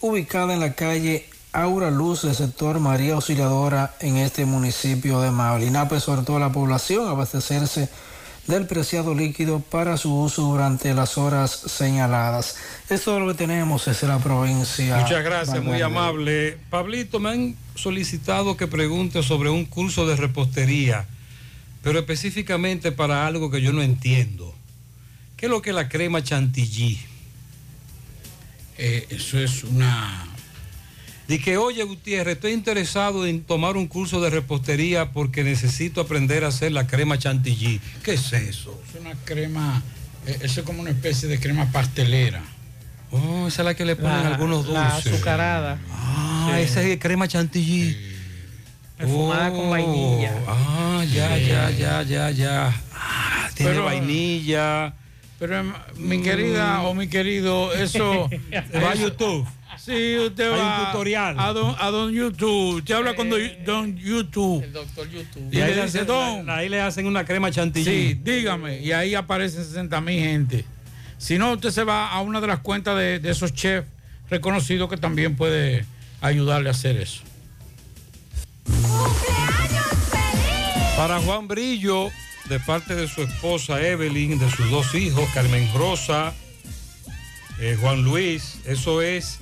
ubicada 0.01 0.55
en 0.55 0.59
la 0.59 0.73
calle 0.73 1.29
Aura 1.57 1.89
Luz 1.89 2.21
del 2.21 2.35
sector 2.35 2.79
María 2.79 3.15
Auxiliadora 3.15 3.95
en 3.99 4.17
este 4.17 4.45
municipio 4.45 5.21
de 5.21 5.31
Maulinape 5.31 5.95
exhortó 5.95 6.35
a 6.35 6.39
la 6.39 6.51
población 6.51 7.07
a 7.07 7.09
abastecerse 7.09 7.89
del 8.45 8.67
preciado 8.67 9.15
líquido 9.15 9.59
para 9.59 9.97
su 9.97 10.15
uso 10.15 10.43
durante 10.43 10.93
las 10.93 11.17
horas 11.17 11.49
señaladas. 11.49 12.57
Esto 12.91 13.15
es 13.15 13.23
lo 13.23 13.27
que 13.29 13.33
tenemos 13.33 13.85
desde 13.85 14.07
la 14.07 14.19
provincia. 14.19 14.97
Muchas 14.97 15.23
gracias, 15.23 15.63
muy 15.63 15.81
amable. 15.81 16.59
Pablito, 16.69 17.19
me 17.19 17.29
han 17.31 17.55
solicitado 17.73 18.55
que 18.55 18.67
pregunte 18.67 19.23
sobre 19.23 19.49
un 19.49 19.65
curso 19.65 20.05
de 20.05 20.15
repostería, 20.15 21.07
pero 21.81 21.97
específicamente 21.97 22.91
para 22.91 23.25
algo 23.25 23.49
que 23.49 23.63
yo 23.63 23.73
no 23.73 23.81
entiendo. 23.81 24.53
¿Qué 25.35 25.47
es 25.47 25.49
lo 25.49 25.63
que 25.63 25.71
es 25.71 25.75
la 25.75 25.89
crema 25.89 26.21
chantilly? 26.21 26.99
Eh, 28.77 29.07
eso 29.09 29.39
es 29.39 29.63
una... 29.63 30.36
Di 31.27 31.39
que, 31.39 31.57
oye 31.57 31.83
Gutiérrez, 31.83 32.35
estoy 32.35 32.53
interesado 32.53 33.25
en 33.27 33.43
tomar 33.43 33.75
un 33.75 33.87
curso 33.87 34.21
de 34.21 34.29
repostería 34.29 35.11
porque 35.11 35.43
necesito 35.43 35.99
aprender 35.99 36.45
a 36.45 36.47
hacer 36.47 36.71
la 36.71 36.87
crema 36.87 37.17
chantilly. 37.17 37.81
¿Qué 38.03 38.13
es 38.13 38.31
eso? 38.31 38.81
Es 38.87 39.01
una 39.01 39.13
crema, 39.25 39.83
eh, 40.25 40.37
eso 40.43 40.61
es 40.61 40.65
como 40.65 40.79
una 40.81 40.91
especie 40.91 41.27
de 41.27 41.37
crema 41.39 41.69
pastelera. 41.71 42.41
Oh, 43.11 43.47
esa 43.47 43.61
es 43.61 43.65
la 43.65 43.73
que 43.73 43.83
le 43.83 43.95
ponen 43.97 44.23
La- 44.23 44.27
algunos 44.29 44.65
dulces. 44.65 44.73
La 44.83 44.95
azucarada. 44.95 45.79
Ah, 45.91 46.51
Sí. 46.55 46.61
esa 46.61 46.81
es 46.81 46.97
crema 46.99 47.27
chantilly. 47.27 47.97
Perfumada 48.97 49.49
con 49.51 49.67
Oh, 49.67 49.69
vainilla. 49.69 50.33
Ah, 50.47 51.03
ya, 51.13 51.37
Sí. 51.37 51.45
ya, 51.45 51.69
ya, 51.71 52.03
ya, 52.03 52.31
ya. 52.31 52.67
Ah, 52.93 53.49
tiene 53.53 53.71
Pero- 53.73 53.83
vainilla. 53.85 54.93
Pero 55.39 55.59
em, 55.59 55.73
mi 55.97 56.21
querida 56.23 56.81
o 56.81 56.93
mi 56.95 57.07
querido, 57.09 57.71
eso... 57.73 58.27
Va 58.83 58.91
a 58.91 58.95
YouTube. 58.95 59.45
Sí, 59.87 60.17
usted 60.19 60.51
Hay 60.51 60.59
un 60.59 60.65
va 60.65 60.91
tutorial. 60.91 61.39
A 61.39 61.53
don, 61.53 61.73
a 61.79 61.87
don 61.91 62.11
YouTube. 62.11 62.79
Usted 62.79 62.93
habla 62.93 63.15
con 63.15 63.29
don, 63.29 63.95
YouTube. 63.95 64.61
El 64.61 64.73
doctor 64.73 65.09
YouTube. 65.09 65.47
Y 65.49 65.61
ahí, 65.61 65.73
le 65.73 65.83
dice, 65.85 65.99
hacen, 65.99 66.07
don. 66.07 66.49
ahí 66.49 66.67
le 66.67 66.81
hacen 66.81 67.05
una 67.05 67.23
crema 67.23 67.49
chantilly. 67.51 67.85
Sí, 67.85 68.19
dígame. 68.21 68.81
Y 68.81 68.91
ahí 68.91 69.15
aparecen 69.15 69.63
60 69.63 70.01
mil 70.01 70.19
gente. 70.19 70.65
Si 71.17 71.37
no, 71.37 71.53
usted 71.53 71.69
se 71.69 71.85
va 71.85 72.09
a 72.09 72.19
una 72.19 72.41
de 72.41 72.47
las 72.47 72.59
cuentas 72.59 72.97
de, 72.97 73.19
de 73.19 73.31
esos 73.31 73.53
chefs 73.53 73.87
reconocidos 74.29 74.89
que 74.89 74.97
también 74.97 75.37
puede 75.37 75.85
ayudarle 76.19 76.67
a 76.67 76.73
hacer 76.73 76.97
eso. 76.97 77.23
Para 80.97 81.21
Juan 81.21 81.47
Brillo, 81.47 82.09
de 82.49 82.59
parte 82.59 82.93
de 82.93 83.07
su 83.07 83.21
esposa 83.21 83.81
Evelyn, 83.81 84.37
de 84.37 84.51
sus 84.51 84.69
dos 84.69 84.93
hijos, 84.95 85.29
Carmen 85.33 85.69
Rosa, 85.73 86.33
eh, 87.61 87.77
Juan 87.79 88.03
Luis, 88.03 88.59
eso 88.65 89.01
es 89.01 89.39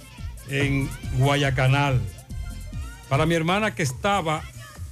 en 0.50 0.90
Guayacanal. 1.18 2.02
Para 3.10 3.26
mi 3.26 3.36
hermana 3.36 3.76
que 3.76 3.84
estaba 3.84 4.44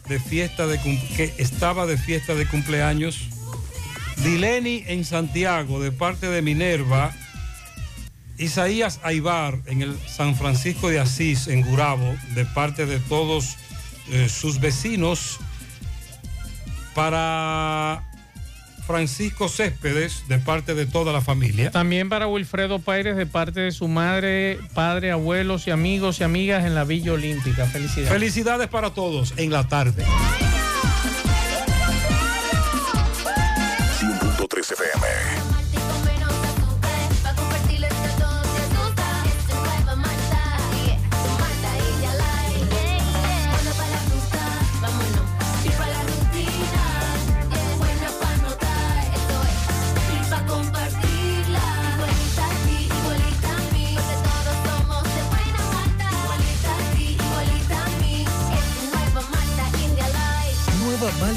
de 0.07 0.19
fiesta 0.19 0.67
de 0.67 0.79
que 0.81 1.33
estaba 1.37 1.85
de 1.85 1.97
fiesta 1.97 2.35
de 2.35 2.45
cumpleaños, 2.47 3.29
Dileni 4.23 4.83
en 4.87 5.05
Santiago, 5.05 5.81
de 5.81 5.91
parte 5.91 6.27
de 6.27 6.41
Minerva, 6.41 7.13
Isaías 8.37 8.99
Aibar 9.03 9.59
en 9.65 9.81
el 9.81 9.97
San 10.07 10.35
Francisco 10.35 10.89
de 10.89 10.99
Asís, 10.99 11.47
en 11.47 11.61
Gurabo, 11.61 12.15
de 12.35 12.45
parte 12.45 12.85
de 12.85 12.99
todos 12.99 13.57
eh, 14.11 14.27
sus 14.29 14.59
vecinos 14.59 15.39
para 16.93 18.03
Francisco 18.85 19.47
Céspedes, 19.49 20.27
de 20.27 20.39
parte 20.39 20.75
de 20.75 20.85
toda 20.85 21.13
la 21.13 21.21
familia. 21.21 21.71
También 21.71 22.09
para 22.09 22.27
Wilfredo 22.27 22.79
Pérez, 22.79 23.15
de 23.15 23.25
parte 23.25 23.61
de 23.61 23.71
su 23.71 23.87
madre, 23.87 24.59
padre, 24.73 25.11
abuelos 25.11 25.67
y 25.67 25.71
amigos 25.71 26.19
y 26.19 26.23
amigas 26.23 26.65
en 26.65 26.75
la 26.75 26.83
Villa 26.83 27.13
Olímpica. 27.13 27.65
Felicidades. 27.65 28.11
Felicidades 28.11 28.67
para 28.67 28.93
todos 28.93 29.33
en 29.37 29.51
la 29.51 29.67
tarde. 29.67 30.03
100.3 33.99 34.71
FM. 34.73 35.52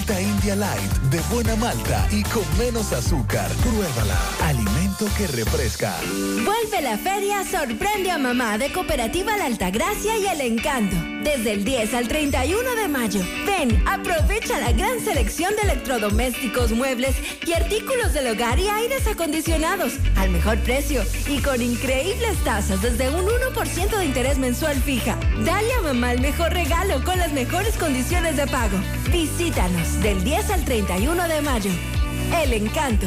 30 0.06 0.35
light, 0.54 0.92
de 1.10 1.18
buena 1.32 1.56
malta 1.56 2.06
y 2.12 2.22
con 2.24 2.44
menos 2.58 2.92
azúcar. 2.92 3.50
Pruébala. 3.62 4.16
Alimento 4.42 5.06
que 5.16 5.26
refresca. 5.26 5.96
Vuelve 6.44 6.82
la 6.82 6.98
feria 6.98 7.42
Sorprende 7.44 8.10
a 8.10 8.18
Mamá 8.18 8.58
de 8.58 8.70
Cooperativa 8.70 9.36
La 9.36 9.46
Altagracia 9.46 10.16
y 10.16 10.26
El 10.26 10.40
Encanto. 10.42 10.96
Desde 11.24 11.52
el 11.52 11.64
10 11.64 11.94
al 11.94 12.06
31 12.06 12.74
de 12.76 12.86
mayo. 12.88 13.20
Ven, 13.46 13.82
aprovecha 13.86 14.60
la 14.60 14.70
gran 14.70 15.00
selección 15.00 15.52
de 15.56 15.62
electrodomésticos, 15.62 16.70
muebles 16.70 17.16
y 17.44 17.52
artículos 17.52 18.12
del 18.12 18.28
hogar 18.28 18.60
y 18.60 18.68
aires 18.68 19.06
acondicionados 19.08 19.94
al 20.16 20.30
mejor 20.30 20.58
precio 20.60 21.02
y 21.26 21.40
con 21.40 21.60
increíbles 21.60 22.36
tasas 22.44 22.82
desde 22.82 23.08
un 23.08 23.26
1% 23.26 23.98
de 23.98 24.04
interés 24.04 24.38
mensual 24.38 24.76
fija. 24.76 25.18
Dale 25.44 25.72
a 25.72 25.82
mamá 25.82 26.12
el 26.12 26.20
mejor 26.20 26.52
regalo 26.52 27.02
con 27.02 27.18
las 27.18 27.32
mejores 27.32 27.76
condiciones 27.76 28.36
de 28.36 28.46
pago. 28.46 28.78
Visítanos 29.10 30.00
del 30.02 30.22
10 30.22 30.35
al 30.50 30.64
31 30.64 31.28
de 31.28 31.40
mayo. 31.40 31.70
El 32.42 32.52
Encanto. 32.52 33.06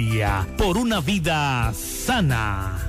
por 0.57 0.77
una 0.77 0.99
vida 0.99 1.71
sana. 1.73 2.79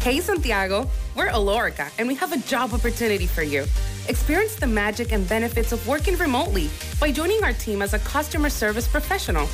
Hey 0.00 0.20
Santiago, 0.20 0.88
we're 1.14 1.28
Alorica 1.28 1.90
and 1.98 2.08
we 2.08 2.14
have 2.14 2.32
a 2.32 2.38
job 2.38 2.72
opportunity 2.72 3.26
for 3.26 3.42
you. 3.42 3.64
Experience 4.08 4.56
the 4.56 4.66
magic 4.66 5.12
and 5.12 5.28
benefits 5.28 5.72
of 5.72 5.86
working 5.86 6.16
remotely 6.16 6.70
by 6.98 7.12
joining 7.12 7.42
our 7.44 7.52
team 7.52 7.82
as 7.82 7.92
a 7.92 7.98
customer 7.98 8.48
service 8.48 8.88
professional. 8.88 9.46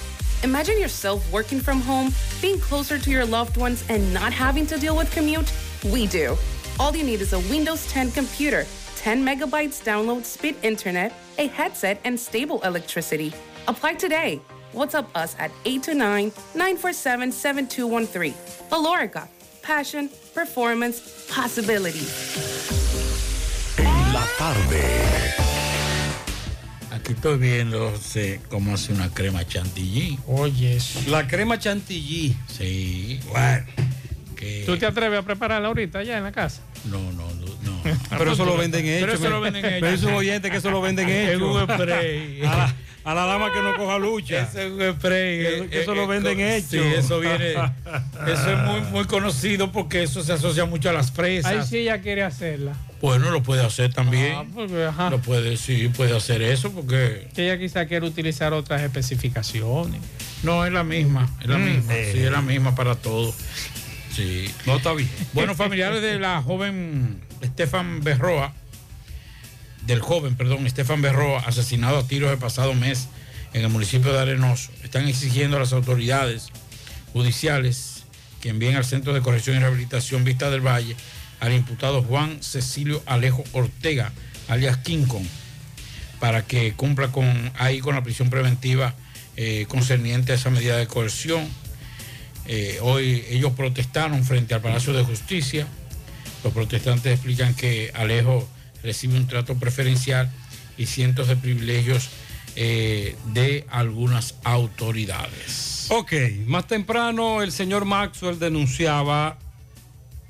Imagine 0.44 0.78
yourself 0.80 1.20
working 1.32 1.58
from 1.58 1.80
home, 1.80 2.12
being 2.40 2.60
closer 2.60 2.98
to 2.98 3.10
your 3.10 3.26
loved 3.26 3.56
ones, 3.56 3.84
and 3.88 4.14
not 4.14 4.32
having 4.32 4.66
to 4.68 4.78
deal 4.78 4.96
with 4.96 5.10
commute? 5.12 5.52
We 5.84 6.06
do. 6.06 6.36
All 6.78 6.96
you 6.96 7.04
need 7.04 7.20
is 7.20 7.32
a 7.32 7.40
Windows 7.50 7.86
10 7.88 8.12
computer, 8.12 8.64
10 8.96 9.24
megabytes 9.24 9.82
download 9.82 10.24
speed 10.24 10.56
internet, 10.62 11.12
a 11.38 11.48
headset, 11.48 12.00
and 12.04 12.18
stable 12.18 12.60
electricity. 12.62 13.32
Apply 13.66 13.94
today. 13.94 14.40
WhatsApp 14.72 15.06
us 15.16 15.34
at 15.38 15.50
829 15.64 16.32
947 16.54 17.32
7213. 17.32 18.34
Alorica. 18.70 19.28
Passion, 19.62 20.08
performance, 20.34 21.00
possibilities. 21.34 22.10
La 24.12 24.24
tarde. 24.38 24.82
Aquí 26.92 27.12
estoy 27.12 27.38
viendo 27.38 27.96
sé, 27.98 28.40
cómo 28.48 28.74
hace 28.74 28.92
una 28.92 29.08
crema 29.10 29.46
chantilly. 29.46 30.18
Oye, 30.26 30.78
La 31.06 31.26
crema 31.28 31.58
chantilly. 31.58 32.34
Sí. 32.48 33.20
Bueno. 33.28 33.66
Que- 34.36 34.64
¿Tú 34.66 34.76
te 34.78 34.86
atreves 34.86 35.18
a 35.18 35.22
prepararla 35.22 35.68
ahorita 35.68 35.98
allá 36.00 36.16
en 36.18 36.24
la 36.24 36.32
casa? 36.32 36.62
No, 36.86 36.98
no, 37.12 37.26
no. 37.62 37.80
Pero 38.18 38.32
eso 38.32 38.44
lo 38.44 38.56
venden 38.56 38.86
hecho. 38.86 39.06
Pero 39.06 39.12
eso 39.18 39.28
lo 39.30 39.40
venden 39.40 39.64
hecho. 39.64 39.84
Me 39.84 39.92
dice 39.92 40.06
un 40.06 40.14
oyente 40.14 40.50
que 40.50 40.56
eso 40.56 40.70
lo 40.70 40.80
venden 40.80 41.08
Es 41.10 41.36
hecho. 41.36 41.46
un 41.52 41.62
spray. 41.62 42.40
Ah, 42.44 42.72
A 43.02 43.14
la, 43.14 43.24
dama 43.24 43.50
que 43.52 43.60
no 43.62 43.76
coja 43.76 43.98
lucha. 43.98 44.42
Ese 44.42 44.66
es 44.66 44.72
un 44.72 44.80
spray. 44.98 45.38
Que- 45.38 45.68
que 45.70 45.80
eso 45.82 45.94
lo 45.94 46.06
venden 46.06 46.34
con- 46.34 46.44
hecho. 46.44 46.68
Sí, 46.70 46.78
eso 46.78 47.18
viene. 47.20 47.52
Eso 47.52 48.50
es 48.52 48.58
muy, 48.66 48.80
muy 48.92 49.04
conocido 49.06 49.72
porque 49.72 50.02
eso 50.02 50.22
se 50.22 50.32
asocia 50.34 50.66
mucho 50.66 50.90
a 50.90 50.92
las 50.92 51.10
fresas. 51.10 51.50
Ahí 51.52 51.66
sí 51.66 51.78
ella 51.78 52.00
quiere 52.02 52.22
hacerla. 52.22 52.74
Bueno, 53.00 53.30
lo 53.30 53.42
puede 53.42 53.64
hacer 53.64 53.94
también. 53.94 54.34
Ah, 54.36 54.44
porque, 54.54 54.84
ajá. 54.84 55.08
Lo 55.08 55.18
puede, 55.20 55.56
sí, 55.56 55.88
puede 55.88 56.14
hacer 56.14 56.42
eso 56.42 56.70
porque. 56.72 57.28
Que 57.34 57.44
ella 57.46 57.58
quizá 57.58 57.86
quiere 57.86 58.06
utilizar 58.06 58.52
otras 58.52 58.82
especificaciones. 58.82 60.00
No, 60.42 60.66
es 60.66 60.72
la 60.72 60.84
misma. 60.84 61.28
Es 61.40 61.46
la 61.46 61.56
Mm. 61.58 61.64
misma. 61.64 61.94
Eh. 61.96 62.10
Sí, 62.12 62.18
es 62.22 62.30
la 62.30 62.42
misma 62.42 62.74
para 62.74 62.94
todo. 62.96 63.32
Sí. 64.14 64.50
No 64.66 64.76
está 64.76 64.92
bien. 64.92 65.08
Bueno, 65.32 65.54
familiares 65.54 66.02
de 66.02 66.18
la 66.18 66.42
joven 66.42 67.20
Estefan 67.40 68.02
Berroa, 68.02 68.52
del 69.90 70.00
joven, 70.00 70.36
perdón, 70.36 70.68
Estefan 70.68 71.02
Berroa, 71.02 71.40
asesinado 71.40 71.98
a 71.98 72.06
tiros 72.06 72.30
el 72.30 72.38
pasado 72.38 72.74
mes 72.74 73.08
en 73.52 73.62
el 73.62 73.70
municipio 73.70 74.12
de 74.12 74.20
Arenoso, 74.20 74.70
están 74.84 75.08
exigiendo 75.08 75.56
a 75.56 75.60
las 75.60 75.72
autoridades 75.72 76.50
judiciales 77.12 78.04
que 78.40 78.50
envíen 78.50 78.76
al 78.76 78.84
Centro 78.84 79.12
de 79.12 79.20
Corrección 79.20 79.56
y 79.56 79.58
Rehabilitación 79.58 80.22
Vista 80.22 80.48
del 80.48 80.60
Valle 80.60 80.94
al 81.40 81.52
imputado 81.52 82.04
Juan 82.04 82.40
Cecilio 82.40 83.02
Alejo 83.04 83.42
Ortega, 83.50 84.12
alias 84.46 84.76
King 84.76 85.06
Kong, 85.06 85.26
para 86.20 86.46
que 86.46 86.72
cumpla 86.74 87.10
con 87.10 87.50
ahí 87.58 87.80
con 87.80 87.96
la 87.96 88.04
prisión 88.04 88.30
preventiva 88.30 88.94
eh, 89.36 89.66
concerniente 89.68 90.30
a 90.30 90.34
esa 90.36 90.50
medida 90.50 90.76
de 90.76 90.86
coerción. 90.86 91.48
Eh, 92.46 92.78
hoy 92.80 93.24
ellos 93.28 93.54
protestaron 93.54 94.22
frente 94.22 94.54
al 94.54 94.60
Palacio 94.60 94.92
de 94.92 95.02
Justicia. 95.02 95.66
Los 96.44 96.52
protestantes 96.52 97.12
explican 97.12 97.54
que 97.54 97.90
Alejo 97.92 98.48
recibe 98.82 99.16
un 99.16 99.26
trato 99.26 99.56
preferencial 99.56 100.30
y 100.76 100.86
cientos 100.86 101.28
de 101.28 101.36
privilegios 101.36 102.10
eh, 102.56 103.16
de 103.32 103.66
algunas 103.70 104.34
autoridades. 104.44 105.86
Ok, 105.90 106.12
más 106.46 106.66
temprano 106.66 107.42
el 107.42 107.52
señor 107.52 107.84
Maxwell 107.84 108.38
denunciaba 108.38 109.38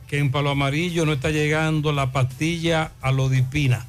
que 0.07 0.19
en 0.19 0.31
Palo 0.31 0.51
Amarillo 0.51 1.07
no 1.07 1.13
está 1.13 1.31
llegando 1.31 1.93
la 1.93 2.13
pastilla 2.13 2.93
alodipina 3.01 3.87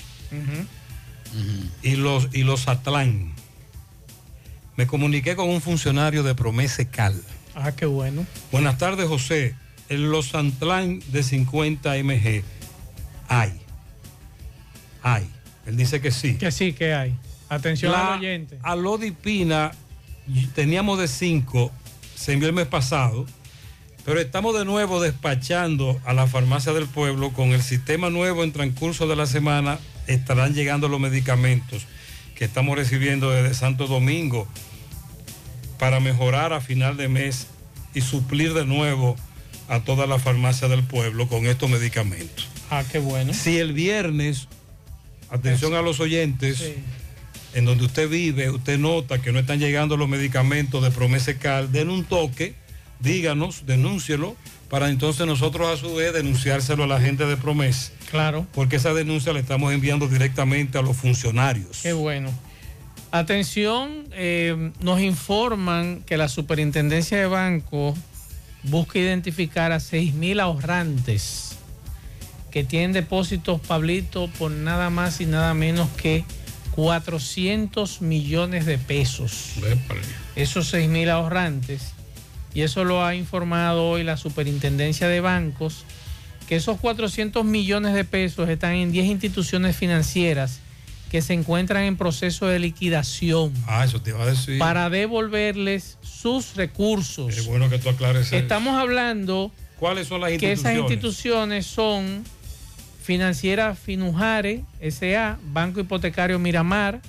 y 1.82 1.96
los, 1.96 2.30
y 2.34 2.44
los 2.44 2.68
Atlán. 2.68 3.34
Me 4.78 4.88
comuniqué 4.88 5.36
con 5.36 5.50
un 5.50 5.62
funcionario 5.62 6.24
de 6.24 6.36
Promese 6.36 6.88
Cal. 6.88 7.20
Ah, 7.56 7.72
qué 7.74 7.86
bueno. 7.86 8.26
Buenas 8.52 8.78
tardes, 8.78 9.08
José. 9.08 9.56
En 9.90 10.10
los 10.12 10.36
Atlán 10.36 11.02
de 11.12 11.24
50 11.24 11.96
mg 12.04 12.44
hay. 13.28 13.61
Hay. 15.04 15.30
Él 15.66 15.78
dice 15.78 16.02
que 16.02 16.12
sí. 16.12 16.36
Que 16.36 16.52
sí, 16.52 16.74
que 16.74 16.94
hay. 16.94 17.16
Atención 17.50 17.92
La 17.92 18.14
al 18.14 18.20
oyente. 18.20 18.58
alodipina 18.64 19.72
y- 20.28 20.46
teníamos 20.48 21.00
de 21.00 21.08
5, 21.08 21.72
se 22.16 22.34
envió 22.34 22.48
el 22.48 22.56
mes 22.56 22.68
pasado, 22.68 23.26
pero 24.06 24.20
estamos 24.20 24.58
de 24.58 24.66
nuevo 24.66 25.02
despachando 25.02 26.00
a 26.06 26.14
la 26.14 26.28
farmacia 26.28 26.74
del 26.74 26.88
pueblo 26.88 27.32
con 27.34 27.50
el 27.52 27.62
sistema 27.62 28.10
nuevo 28.10 28.44
en 28.44 28.52
transcurso 28.52 29.08
de 29.08 29.16
la 29.16 29.26
semana. 29.26 29.80
Estarán 30.08 30.54
llegando 30.54 30.88
los 30.88 31.00
medicamentos 31.00 31.86
que 32.36 32.46
estamos 32.46 32.76
recibiendo 32.78 33.30
desde 33.30 33.54
Santo 33.54 33.86
Domingo 33.88 34.48
para 35.78 36.00
mejorar 36.00 36.54
a 36.54 36.62
final 36.62 36.98
de 36.98 37.08
mes 37.08 37.48
y 37.94 38.02
suplir 38.02 38.54
de 38.54 38.66
nuevo 38.66 39.16
a 39.68 39.82
toda 39.82 40.06
la 40.08 40.20
farmacia 40.20 40.68
del 40.68 40.84
pueblo 40.84 41.28
con 41.28 41.46
estos 41.46 41.70
medicamentos. 41.70 42.48
Ah, 42.70 42.84
qué 42.92 43.00
bueno. 43.00 43.34
Si 43.34 43.58
el 43.58 43.74
viernes, 43.74 44.48
atención 45.32 45.74
a 45.74 45.82
los 45.82 46.00
oyentes, 46.00 46.74
en 47.54 47.66
donde 47.66 47.86
usted 47.86 48.10
vive, 48.10 48.50
usted 48.50 48.78
nota 48.78 49.22
que 49.22 49.32
no 49.32 49.40
están 49.40 49.60
llegando 49.60 49.98
los 49.98 50.08
medicamentos 50.08 50.84
de 50.84 50.92
Promese 50.92 51.38
Cal, 51.38 51.72
den 51.72 51.90
un 51.90 52.04
toque, 52.04 52.54
díganos, 53.00 53.66
denúncielo, 53.66 54.36
para 54.70 54.90
entonces 54.90 55.26
nosotros 55.26 55.68
a 55.68 55.78
su 55.78 55.96
vez 55.96 56.14
denunciárselo 56.14 56.84
a 56.84 56.88
la 56.88 57.02
gente 57.02 57.26
de 57.26 57.38
Promesa. 57.38 57.92
Claro. 58.10 58.46
Porque 58.54 58.76
esa 58.76 58.94
denuncia 58.94 59.34
la 59.34 59.40
estamos 59.40 59.74
enviando 59.74 60.08
directamente 60.08 60.78
a 60.78 60.82
los 60.82 60.96
funcionarios. 60.96 61.80
Qué 61.82 61.94
bueno. 61.94 62.30
Atención, 63.12 64.06
eh, 64.14 64.72
nos 64.80 65.02
informan 65.02 66.04
que 66.06 66.16
la 66.16 66.30
superintendencia 66.30 67.18
de 67.18 67.26
banco 67.26 67.94
busca 68.64 69.00
identificar 69.00 69.72
a 69.72 69.80
6 69.80 70.14
mil 70.14 70.40
ahorrantes 70.40 71.58
que 72.52 72.64
tienen 72.64 72.92
depósitos, 72.94 73.62
Pablito, 73.62 74.28
por 74.38 74.52
nada 74.52 74.90
más 74.90 75.22
y 75.22 75.26
nada 75.26 75.54
menos 75.54 75.90
que 75.98 76.26
400 76.76 78.02
millones 78.02 78.66
de 78.66 78.78
pesos. 78.78 79.54
Esos 80.36 80.68
6 80.70 80.90
mil 80.90 81.10
ahorrantes. 81.10 81.94
Y 82.54 82.62
eso 82.62 82.84
lo 82.84 83.04
ha 83.06 83.16
informado 83.16 83.90
hoy 83.90 84.04
la 84.04 84.18
Superintendencia 84.18 85.08
de 85.08 85.22
Bancos, 85.22 85.86
que 86.48 86.58
esos 86.58 86.80
400 86.80 87.46
millones 87.46 87.94
de 87.94 88.04
pesos 88.04 88.50
están 88.50 88.74
en 88.74 88.92
10 88.92 89.06
instituciones 89.08 89.76
financieras 89.76 90.60
que 91.10 91.22
se 91.22 91.34
encuentran 91.34 91.84
en 91.84 91.98
proceso 91.98 92.48
de 92.48 92.60
liquidación 92.60 93.54
Ah, 93.68 93.84
eso 93.84 94.02
te 94.02 94.12
iba 94.12 94.24
a 94.24 94.28
decir. 94.28 94.58
para 94.60 94.90
devolverles 94.90 95.98
sus 96.02 96.56
recursos. 96.56 97.36
Es 97.38 97.46
bueno 97.46 97.70
que 97.70 97.80
tú 97.80 97.90
aclares 97.90 98.28
eso. 98.28 98.36
Estamos 98.38 98.76
hablando 98.78 99.52
¿Cuáles 99.78 100.08
son 100.08 100.22
las 100.22 100.30
que 100.38 100.52
esas 100.54 100.74
instituciones? 100.74 100.80
instituciones 100.94 101.66
son 101.66 102.24
Financiera 103.02 103.74
Finujare, 103.74 104.64
SA, 104.92 105.40
Banco 105.44 105.80
Hipotecario 105.80 106.38
Miramar, 106.38 107.02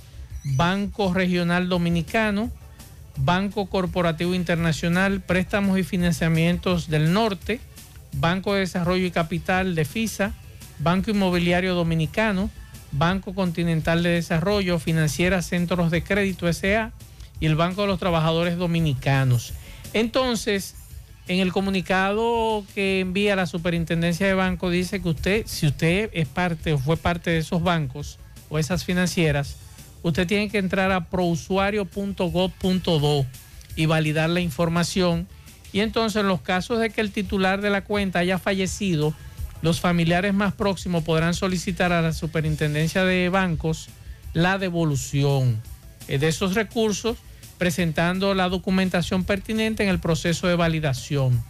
Banco 0.43 1.13
Regional 1.13 1.69
Dominicano, 1.69 2.51
Banco 3.19 3.67
Corporativo 3.67 4.35
Internacional, 4.35 5.21
Préstamos 5.21 5.79
y 5.79 5.83
Financiamientos 5.85 6.89
del 6.89 7.13
Norte, 7.13 7.61
Banco 8.15 8.55
de 8.55 8.61
Desarrollo 8.61 9.05
y 9.05 9.11
Capital 9.11 9.75
de 9.75 9.85
FISA, 9.85 10.33
Banco 10.79 11.11
Inmobiliario 11.11 11.75
Dominicano, 11.75 12.51
Banco 12.91 13.35
Continental 13.35 14.03
de 14.03 14.11
Desarrollo, 14.11 14.79
Financiera 14.79 15.43
Centros 15.43 15.91
de 15.91 16.03
Crédito 16.03 16.51
SA 16.51 16.93
y 17.39 17.47
el 17.47 17.55
Banco 17.55 17.83
de 17.83 17.89
los 17.89 17.99
Trabajadores 17.99 18.57
Dominicanos. 18.57 19.53
Entonces, 19.93 20.75
en 21.29 21.41
el 21.41 21.53
comunicado 21.53 22.65
que 22.75 23.01
envía 23.01 23.37
la 23.37 23.47
Superintendencia 23.47 24.27
de 24.27 24.35
Banco 24.35 24.71
dice 24.71 25.01
que 25.01 25.09
usted, 25.09 25.45
si 25.47 25.67
usted 25.67 26.11
es 26.13 26.27
parte 26.27 26.73
o 26.73 26.79
fue 26.79 26.97
parte 26.97 27.31
de 27.31 27.39
esos 27.39 27.63
bancos 27.63 28.19
o 28.49 28.59
esas 28.59 28.85
financieras, 28.85 29.57
usted 30.03 30.27
tiene 30.27 30.51
que 30.51 30.59
entrar 30.59 30.91
a 30.91 31.09
prousuario.gov.do 31.09 33.27
y 33.77 33.87
validar 33.87 34.31
la 34.31 34.41
información. 34.41 35.29
Y 35.73 35.81
entonces 35.81 36.21
en 36.21 36.29
los 36.29 36.41
casos 36.41 36.81
de 36.81 36.91
que 36.91 37.01
el 37.01 37.13
titular 37.13 37.61
de 37.61 37.71
la 37.71 37.85
cuenta 37.85 38.19
haya 38.19 38.39
fallecido, 38.39 39.15
los 39.63 39.81
familiares 39.81 40.35
más 40.35 40.53
próximos 40.53 41.05
podrán 41.05 41.35
solicitar 41.35 41.93
a 41.93 42.03
la 42.03 42.13
Superintendencia 42.13 43.05
de 43.05 43.29
Bancos 43.29 43.89
la 44.35 44.59
devolución 44.59 45.63
eh, 46.09 46.19
de 46.19 46.29
esos 46.29 46.55
recursos 46.55 47.17
presentando 47.63 48.35
la 48.35 48.49
documentación 48.49 49.23
pertinente 49.23 49.85
en 49.85 49.89
el 49.89 50.01
proceso 50.01 50.49
de 50.49 50.57
validación. 50.57 51.45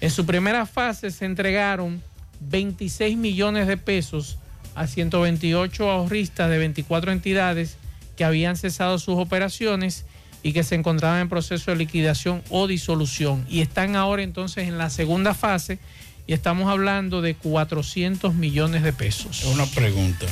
En 0.00 0.10
su 0.10 0.24
primera 0.24 0.64
fase 0.64 1.10
se 1.10 1.26
entregaron 1.26 2.02
26 2.40 3.18
millones 3.18 3.66
de 3.66 3.76
pesos 3.76 4.38
a 4.74 4.86
128 4.86 5.90
ahorristas 5.90 6.48
de 6.48 6.56
24 6.56 7.12
entidades 7.12 7.76
que 8.16 8.24
habían 8.24 8.56
cesado 8.56 8.98
sus 8.98 9.16
operaciones 9.16 10.06
y 10.42 10.54
que 10.54 10.64
se 10.64 10.76
encontraban 10.76 11.20
en 11.20 11.28
proceso 11.28 11.72
de 11.72 11.76
liquidación 11.76 12.42
o 12.48 12.66
disolución. 12.66 13.44
Y 13.46 13.60
están 13.60 13.96
ahora 13.96 14.22
entonces 14.22 14.66
en 14.66 14.78
la 14.78 14.88
segunda 14.88 15.34
fase 15.34 15.78
y 16.26 16.32
estamos 16.32 16.70
hablando 16.70 17.20
de 17.20 17.34
400 17.34 18.34
millones 18.34 18.82
de 18.82 18.94
pesos. 18.94 19.44
Una 19.44 19.66
pregunta. 19.66 20.24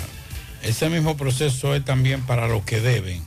¿Ese 0.63 0.89
mismo 0.89 1.19
proceso 1.19 1.75
es 1.75 1.85
también 1.85 2.23
para 2.23 2.49
los 2.49 2.63
que 2.65 2.81
deben 2.81 3.23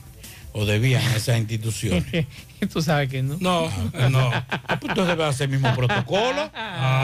o 0.52 0.64
debían 0.66 1.02
esas 1.14 1.38
instituciones? 1.38 2.26
Tú 2.72 2.80
sabes 2.82 3.08
que 3.08 3.22
no. 3.22 3.36
No, 3.40 3.68
no. 4.10 4.30
Ah, 4.32 4.78
pues 4.80 4.90
Usted 4.92 5.06
debe 5.06 5.24
hacer 5.24 5.44
el 5.46 5.52
mismo 5.58 5.74
protocolo. 5.74 6.50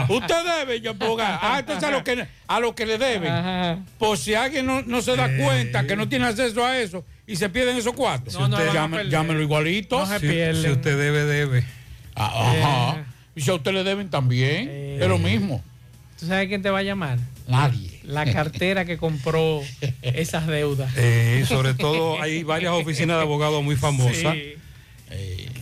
Usted 0.07 0.35
debe, 0.59 0.79
yo 0.81 0.95
ponga. 0.95 1.39
Ah, 1.41 1.59
entonces 1.59 1.83
a 1.83 1.91
lo 1.91 2.03
que, 2.03 2.25
a 2.47 2.59
lo 2.59 2.75
que 2.75 2.85
le 2.85 2.97
deben. 2.97 3.83
Por 3.97 4.17
si 4.17 4.35
alguien 4.35 4.65
no, 4.65 4.81
no 4.83 5.01
se 5.01 5.15
da 5.15 5.29
cuenta 5.37 5.85
que 5.85 5.95
no 5.95 6.07
tiene 6.07 6.25
acceso 6.27 6.63
a 6.65 6.77
eso 6.77 7.03
y 7.27 7.35
se 7.35 7.49
pierden 7.49 7.75
esos 7.77 7.93
cuatro. 7.93 8.31
No, 8.39 8.47
no, 8.47 8.57
van 8.57 8.67
a 8.69 8.73
llame- 8.73 9.09
llámelo 9.09 9.41
igualito. 9.41 9.99
No 9.99 10.05
se 10.05 10.19
Si- 10.19 10.27
pierden. 10.27 10.63
si 10.63 10.69
usted 10.69 10.97
debe, 10.97 11.25
debe. 11.25 11.63
Ah, 12.15 12.51
Ajá. 12.93 13.05
Y 13.35 13.41
si 13.41 13.49
a 13.51 13.53
usted 13.55 13.71
le 13.73 13.83
deben 13.83 14.09
también, 14.09 14.69
es 15.01 15.07
lo 15.07 15.17
mismo. 15.17 15.63
¿Tú 16.19 16.25
sabes 16.25 16.47
quién 16.49 16.61
te 16.61 16.69
va 16.69 16.79
a 16.79 16.83
llamar? 16.83 17.17
Nadie. 17.47 17.98
La 18.09 18.25
cartera 18.31 18.85
que 18.85 18.97
compró 18.97 19.61
esas 20.01 20.47
deudas. 20.47 20.91
Eh, 20.97 21.45
sobre 21.47 21.75
todo 21.75 22.19
hay 22.19 22.41
varias 22.43 22.73
oficinas 22.73 23.17
de 23.17 23.21
abogados 23.21 23.63
muy 23.63 23.75
famosas 23.75 24.33
Sí. 24.35 24.55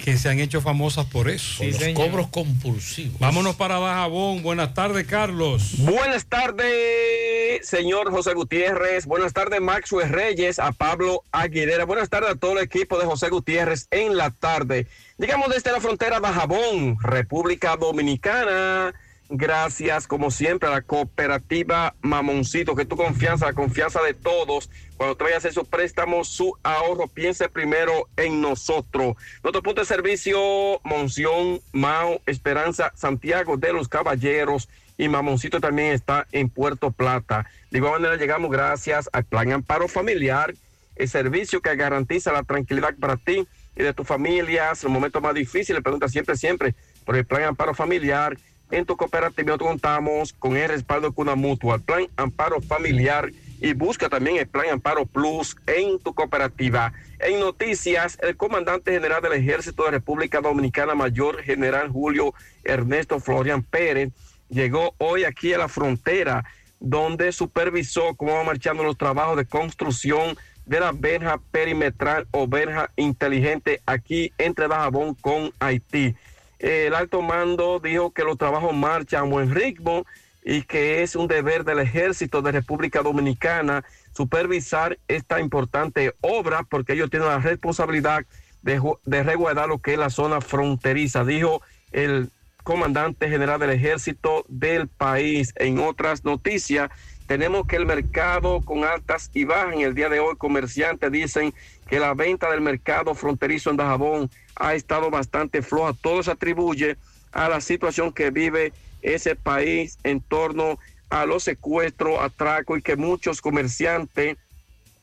que 0.03 0.17
se 0.17 0.29
han 0.29 0.39
hecho 0.39 0.61
famosas 0.61 1.05
por 1.07 1.29
eso. 1.29 1.63
Por 1.63 1.81
los 1.81 1.93
cobros 1.93 2.27
compulsivos. 2.27 3.19
Vámonos 3.19 3.55
para 3.57 3.77
Bajabón. 3.79 4.43
Buenas 4.43 4.73
tardes, 4.73 5.05
Carlos. 5.07 5.73
Buenas 5.79 6.25
tardes, 6.25 7.67
señor 7.67 8.11
José 8.11 8.33
Gutiérrez. 8.33 9.05
Buenas 9.05 9.33
tardes, 9.33 9.59
Maxwell 9.59 10.07
Reyes, 10.09 10.59
a 10.59 10.71
Pablo 10.71 11.23
Aguilera. 11.33 11.83
Buenas 11.85 12.09
tardes 12.09 12.29
a 12.31 12.35
todo 12.35 12.53
el 12.53 12.63
equipo 12.63 12.97
de 12.97 13.05
José 13.05 13.27
Gutiérrez 13.29 13.87
en 13.91 14.15
la 14.15 14.31
tarde. 14.31 14.87
Llegamos 15.17 15.49
desde 15.49 15.71
la 15.73 15.81
frontera 15.81 16.21
de 16.21 16.27
Jabón, 16.27 16.97
República 17.01 17.75
Dominicana. 17.75 18.93
Gracias, 19.29 20.07
como 20.07 20.31
siempre, 20.31 20.69
a 20.69 20.71
la 20.71 20.81
cooperativa 20.81 21.95
Mamoncito, 22.01 22.75
que 22.75 22.85
tu 22.85 22.95
confianza, 22.95 23.45
la 23.45 23.53
confianza 23.53 24.01
de 24.01 24.13
todos. 24.13 24.69
Cuando 24.95 25.17
te 25.17 25.25
vayas 25.25 25.43
a 25.43 25.51
su 25.51 25.65
préstamo, 25.65 26.23
su 26.23 26.57
ahorro, 26.63 27.07
piense 27.07 27.49
primero 27.49 28.07
en 28.15 28.39
nosotros. 28.39 29.17
Nuestro 29.43 29.61
punto 29.61 29.81
de 29.81 29.85
servicio, 29.85 30.79
Monción, 30.85 31.59
Mao, 31.73 32.21
Esperanza, 32.25 32.93
Santiago 32.95 33.57
de 33.57 33.73
los 33.73 33.89
Caballeros 33.89 34.69
y 34.97 35.09
Mamoncito 35.09 35.59
también 35.59 35.91
está 35.91 36.25
en 36.31 36.49
Puerto 36.49 36.91
Plata. 36.91 37.45
De 37.69 37.79
igual 37.79 38.01
manera, 38.01 38.15
llegamos 38.15 38.49
gracias 38.49 39.09
al 39.11 39.25
Plan 39.25 39.51
Amparo 39.51 39.89
Familiar, 39.89 40.53
el 40.95 41.09
servicio 41.09 41.61
que 41.61 41.75
garantiza 41.75 42.31
la 42.31 42.43
tranquilidad 42.43 42.95
para 42.97 43.17
ti 43.17 43.45
y 43.75 43.83
de 43.83 43.93
tu 43.93 44.05
familia. 44.05 44.69
En 44.69 44.69
los 44.69 44.85
momentos 44.85 45.21
más 45.21 45.33
difíciles, 45.33 45.83
pregunta 45.83 46.07
siempre, 46.07 46.37
siempre 46.37 46.75
por 47.05 47.17
el 47.17 47.25
Plan 47.25 47.43
Amparo 47.43 47.73
Familiar. 47.73 48.37
En 48.69 48.85
tu 48.85 48.97
cooperativa 48.97 49.57
contamos 49.57 50.33
con 50.33 50.57
el 50.57 50.67
respaldo 50.67 51.07
de 51.07 51.13
Cuna 51.13 51.35
Mutua, 51.35 51.77
Plan 51.79 52.07
Amparo 52.17 52.59
Familiar 52.59 53.31
y 53.61 53.73
busca 53.73 54.09
también 54.09 54.37
el 54.37 54.47
Plan 54.47 54.69
Amparo 54.69 55.05
Plus 55.05 55.55
en 55.65 55.99
tu 55.99 56.13
cooperativa. 56.13 56.91
En 57.19 57.39
noticias, 57.39 58.17
el 58.21 58.35
comandante 58.35 58.91
general 58.91 59.21
del 59.21 59.33
Ejército 59.33 59.85
de 59.85 59.91
República 59.91 60.41
Dominicana, 60.41 60.95
Mayor 60.95 61.41
General 61.43 61.89
Julio 61.89 62.33
Ernesto 62.65 63.21
Florian 63.21 63.63
Pérez, 63.63 64.11
llegó 64.49 64.93
hoy 64.97 65.23
aquí 65.23 65.53
a 65.53 65.59
la 65.59 65.69
frontera, 65.69 66.43
donde 66.81 67.31
supervisó 67.31 68.15
cómo 68.15 68.35
van 68.35 68.45
marchando 68.47 68.83
los 68.83 68.97
trabajos 68.97 69.37
de 69.37 69.45
construcción 69.45 70.37
de 70.65 70.81
la 70.81 70.91
verja 70.91 71.39
perimetral 71.51 72.27
o 72.31 72.47
verja 72.47 72.91
inteligente 72.97 73.81
aquí 73.85 74.33
entre 74.37 74.67
Dajabón 74.67 75.15
con 75.15 75.53
Haití. 75.59 76.15
El 76.59 76.95
alto 76.95 77.21
mando 77.21 77.79
dijo 77.79 78.11
que 78.11 78.23
los 78.23 78.37
trabajos 78.37 78.73
marchan 78.75 79.21
a 79.21 79.29
buen 79.29 79.53
ritmo 79.53 80.05
y 80.43 80.63
que 80.63 81.03
es 81.03 81.15
un 81.15 81.27
deber 81.27 81.63
del 81.63 81.79
ejército 81.79 82.41
de 82.41 82.53
República 82.53 83.01
Dominicana 83.01 83.83
supervisar 84.13 84.97
esta 85.07 85.39
importante 85.39 86.15
obra 86.21 86.63
porque 86.63 86.93
ellos 86.93 87.09
tienen 87.09 87.27
la 87.27 87.39
responsabilidad 87.39 88.25
de, 88.61 88.81
de 89.05 89.23
resguardar 89.23 89.67
lo 89.67 89.79
que 89.79 89.93
es 89.93 89.99
la 89.99 90.09
zona 90.09 90.41
fronteriza, 90.41 91.23
dijo 91.23 91.61
el 91.91 92.29
comandante 92.63 93.29
general 93.29 93.59
del 93.59 93.69
ejército 93.69 94.45
del 94.47 94.87
país. 94.87 95.53
En 95.57 95.79
otras 95.79 96.25
noticias, 96.25 96.89
tenemos 97.27 97.67
que 97.67 97.75
el 97.75 97.85
mercado 97.85 98.61
con 98.61 98.83
altas 98.83 99.29
y 99.33 99.43
bajas 99.43 99.73
en 99.73 99.81
el 99.81 99.93
día 99.95 100.09
de 100.09 100.19
hoy, 100.19 100.35
comerciantes 100.37 101.11
dicen 101.11 101.53
que 101.87 101.99
la 101.99 102.13
venta 102.13 102.49
del 102.49 102.61
mercado 102.61 103.13
fronterizo 103.15 103.69
en 103.69 103.77
Dajabón 103.77 104.29
ha 104.59 104.75
estado 104.75 105.09
bastante 105.09 105.61
floja. 105.61 105.93
Todo 105.93 106.23
se 106.23 106.31
atribuye 106.31 106.97
a 107.31 107.49
la 107.49 107.61
situación 107.61 108.11
que 108.11 108.31
vive 108.31 108.73
ese 109.01 109.35
país 109.35 109.97
en 110.03 110.21
torno 110.21 110.79
a 111.09 111.25
los 111.25 111.43
secuestros, 111.43 112.19
atracos 112.19 112.79
y 112.79 112.81
que 112.81 112.95
muchos 112.95 113.41
comerciantes 113.41 114.37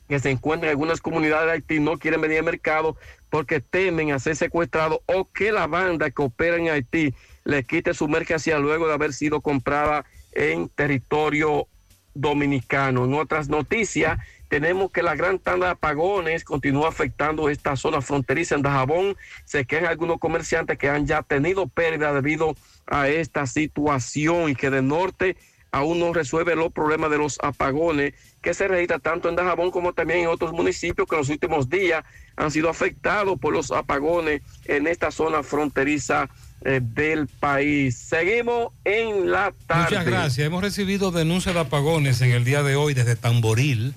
que 0.08 0.18
se 0.18 0.30
encuentran 0.30 0.68
en 0.68 0.72
algunas 0.72 1.00
comunidades 1.00 1.46
de 1.46 1.52
Haití 1.52 1.80
no 1.80 1.98
quieren 1.98 2.20
venir 2.20 2.38
al 2.38 2.44
mercado 2.44 2.96
porque 3.30 3.60
temen 3.60 4.12
a 4.12 4.18
ser 4.18 4.36
secuestrados 4.36 4.98
o 5.06 5.24
que 5.32 5.50
la 5.50 5.66
banda 5.66 6.10
que 6.10 6.22
opera 6.22 6.56
en 6.56 6.68
Haití 6.68 7.14
le 7.44 7.64
quite 7.64 7.94
su 7.94 8.08
mercancía 8.08 8.58
luego 8.58 8.86
de 8.86 8.94
haber 8.94 9.12
sido 9.12 9.40
comprada 9.40 10.04
en 10.32 10.68
territorio 10.68 11.66
dominicano. 12.14 13.04
En 13.04 13.14
otras 13.14 13.48
noticias, 13.48 14.18
tenemos 14.48 14.90
que 14.90 15.02
la 15.02 15.14
gran 15.14 15.38
tanda 15.38 15.66
de 15.66 15.72
apagones 15.72 16.44
continúa 16.44 16.88
afectando 16.88 17.48
esta 17.48 17.76
zona 17.76 18.00
fronteriza 18.00 18.54
en 18.54 18.62
Dajabón. 18.62 19.16
Se 19.44 19.64
quejan 19.64 19.86
algunos 19.86 20.18
comerciantes 20.18 20.78
que 20.78 20.88
han 20.88 21.06
ya 21.06 21.22
tenido 21.22 21.66
pérdida 21.66 22.12
debido 22.12 22.54
a 22.86 23.08
esta 23.08 23.46
situación 23.46 24.50
y 24.50 24.54
que 24.54 24.70
de 24.70 24.82
norte 24.82 25.36
aún 25.74 25.98
no 25.98 26.12
resuelve 26.12 26.54
los 26.54 26.72
problemas 26.72 27.10
de 27.10 27.18
los 27.18 27.38
apagones 27.42 28.14
que 28.40 28.54
se 28.54 28.68
registran 28.68 29.00
tanto 29.00 29.28
en 29.28 29.34
Dajabón 29.34 29.72
como 29.72 29.92
también 29.92 30.20
en 30.20 30.28
otros 30.28 30.52
municipios 30.52 31.08
que 31.08 31.16
en 31.16 31.20
los 31.20 31.30
últimos 31.30 31.68
días 31.68 32.04
han 32.36 32.52
sido 32.52 32.68
afectados 32.68 33.40
por 33.40 33.52
los 33.52 33.72
apagones 33.72 34.42
en 34.66 34.86
esta 34.86 35.10
zona 35.10 35.42
fronteriza 35.42 36.28
del 36.64 37.26
país. 37.26 37.96
Seguimos 37.96 38.72
en 38.84 39.30
la 39.30 39.52
tarde. 39.66 39.84
Muchas 39.84 40.06
gracias. 40.06 40.46
Hemos 40.46 40.62
recibido 40.62 41.10
denuncias 41.10 41.54
de 41.54 41.60
apagones 41.60 42.20
en 42.22 42.30
el 42.30 42.44
día 42.44 42.62
de 42.62 42.74
hoy 42.74 42.94
desde 42.94 43.16
Tamboril. 43.16 43.94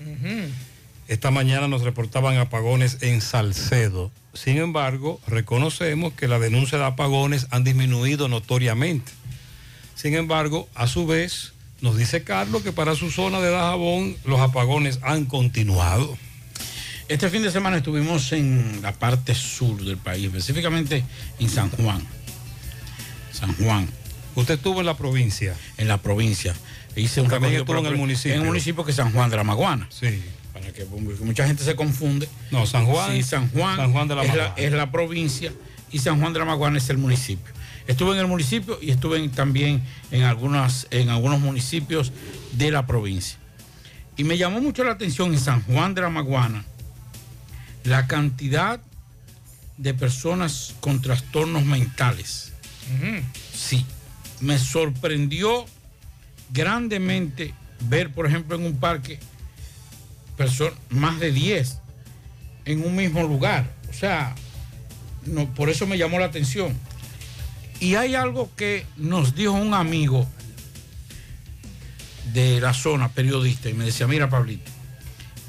Esta 1.07 1.31
mañana 1.31 1.69
nos 1.69 1.84
reportaban 1.84 2.38
apagones 2.38 2.98
en 3.02 3.22
Salcedo. 3.22 4.11
Sin 4.34 4.57
embargo, 4.57 5.22
reconocemos 5.26 6.14
que 6.14 6.27
la 6.27 6.38
denuncia 6.38 6.77
de 6.77 6.84
apagones 6.84 7.48
han 7.49 7.64
disminuido 7.64 8.27
notoriamente. 8.27 9.11
Sin 9.95 10.14
embargo, 10.15 10.68
a 10.76 10.85
su 10.88 11.07
vez, 11.07 11.53
nos 11.81 11.98
dice 11.98 12.23
Carlos 12.23 12.61
que 12.61 12.73
para 12.73 12.94
su 12.95 13.10
zona 13.10 13.39
de 13.39 13.49
Dajabón 13.49 14.18
los 14.26 14.41
apagones 14.41 14.99
han 15.02 15.26
continuado. 15.26 16.18
Este 17.07 17.30
fin 17.30 17.41
de 17.41 17.52
semana 17.52 17.77
estuvimos 17.77 18.34
en 18.34 18.81
la 18.81 18.91
parte 18.91 19.34
sur 19.34 19.81
del 19.81 19.95
país, 19.95 20.26
específicamente 20.26 21.06
en 21.39 21.49
San 21.49 21.69
Juan. 21.69 22.06
San 23.38 23.53
Juan. 23.55 23.88
¿Usted 24.35 24.55
estuvo 24.55 24.80
en 24.80 24.85
la 24.85 24.95
provincia? 24.97 25.55
En 25.77 25.88
la 25.88 25.97
provincia. 25.97 26.55
Hice 26.95 27.22
un 27.22 27.27
También 27.30 27.53
estuvo 27.55 27.77
en 27.77 27.84
la 27.84 27.89
el 27.89 27.97
municipio. 27.97 28.34
En 28.35 28.41
el 28.41 28.47
municipio 28.47 28.84
que 28.84 28.91
es 28.91 28.97
San 28.97 29.11
Juan 29.11 29.30
de 29.30 29.38
la 29.38 29.43
Maguana. 29.43 29.88
Sí. 29.89 30.22
Para 30.53 30.72
que 30.73 30.85
mucha 30.85 31.45
gente 31.45 31.64
se 31.64 31.76
confunde. 31.76 32.27
No, 32.51 32.65
San 32.65 32.85
Juan. 32.85 33.11
Sí, 33.15 33.23
San 33.23 33.49
Juan, 33.49 33.77
San 33.77 33.91
Juan 33.93 34.07
de 34.07 34.15
la 34.15 34.23
es, 34.23 34.30
Maguana. 34.30 34.53
es 34.57 34.72
la 34.72 34.91
provincia 34.91 35.51
y 35.91 35.99
San 35.99 36.19
Juan 36.19 36.34
de 36.34 36.39
la 36.39 36.45
Maguana 36.45 36.77
es 36.80 36.89
el 36.89 36.97
municipio. 36.97 37.53
Estuve 37.88 38.14
en 38.14 38.19
el 38.19 38.27
municipio 38.27 38.80
y 38.81 38.89
estuve 38.91 39.18
en- 39.18 39.31
también 39.31 39.81
en, 40.11 40.23
algunas, 40.23 40.88
en 40.91 41.09
algunos 41.09 41.39
municipios 41.39 42.11
de 42.53 42.72
la 42.72 42.85
provincia. 42.88 43.38
Y 44.18 44.23
me 44.23 44.38
llamó 44.38 44.59
mucho 44.61 44.84
la 44.84 44.91
atención 44.93 45.31
en 45.34 45.39
San 45.39 45.61
Juan 45.64 45.93
de 45.93 46.01
la 46.01 46.09
Maguana 46.09 46.65
la 47.84 48.07
cantidad 48.07 48.81
de 49.77 49.93
personas 49.93 50.73
con 50.81 51.01
trastornos 51.01 51.64
mentales. 51.64 52.51
Sí, 53.53 53.85
me 54.41 54.57
sorprendió 54.59 55.65
grandemente 56.51 57.53
ver, 57.89 58.11
por 58.14 58.26
ejemplo, 58.27 58.55
en 58.55 58.65
un 58.65 58.77
parque, 58.77 59.19
perso- 60.38 60.73
más 60.89 61.19
de 61.19 61.31
10 61.31 61.80
en 62.65 62.84
un 62.85 62.95
mismo 62.95 63.23
lugar. 63.23 63.72
O 63.89 63.93
sea, 63.93 64.35
por 65.55 65.69
eso 65.69 65.85
me 65.88 65.97
llamó 65.97 66.19
la 66.19 66.26
atención. 66.26 66.73
Y 67.80 67.95
hay 67.95 68.15
algo 68.15 68.49
que 68.55 68.85
nos 68.97 69.35
dijo 69.35 69.51
un 69.53 69.73
amigo 69.73 70.27
de 72.34 72.59
la 72.61 72.73
zona, 72.73 73.09
periodista, 73.09 73.69
y 73.69 73.73
me 73.73 73.85
decía, 73.85 74.07
mira 74.07 74.30
Pablito, 74.30 74.69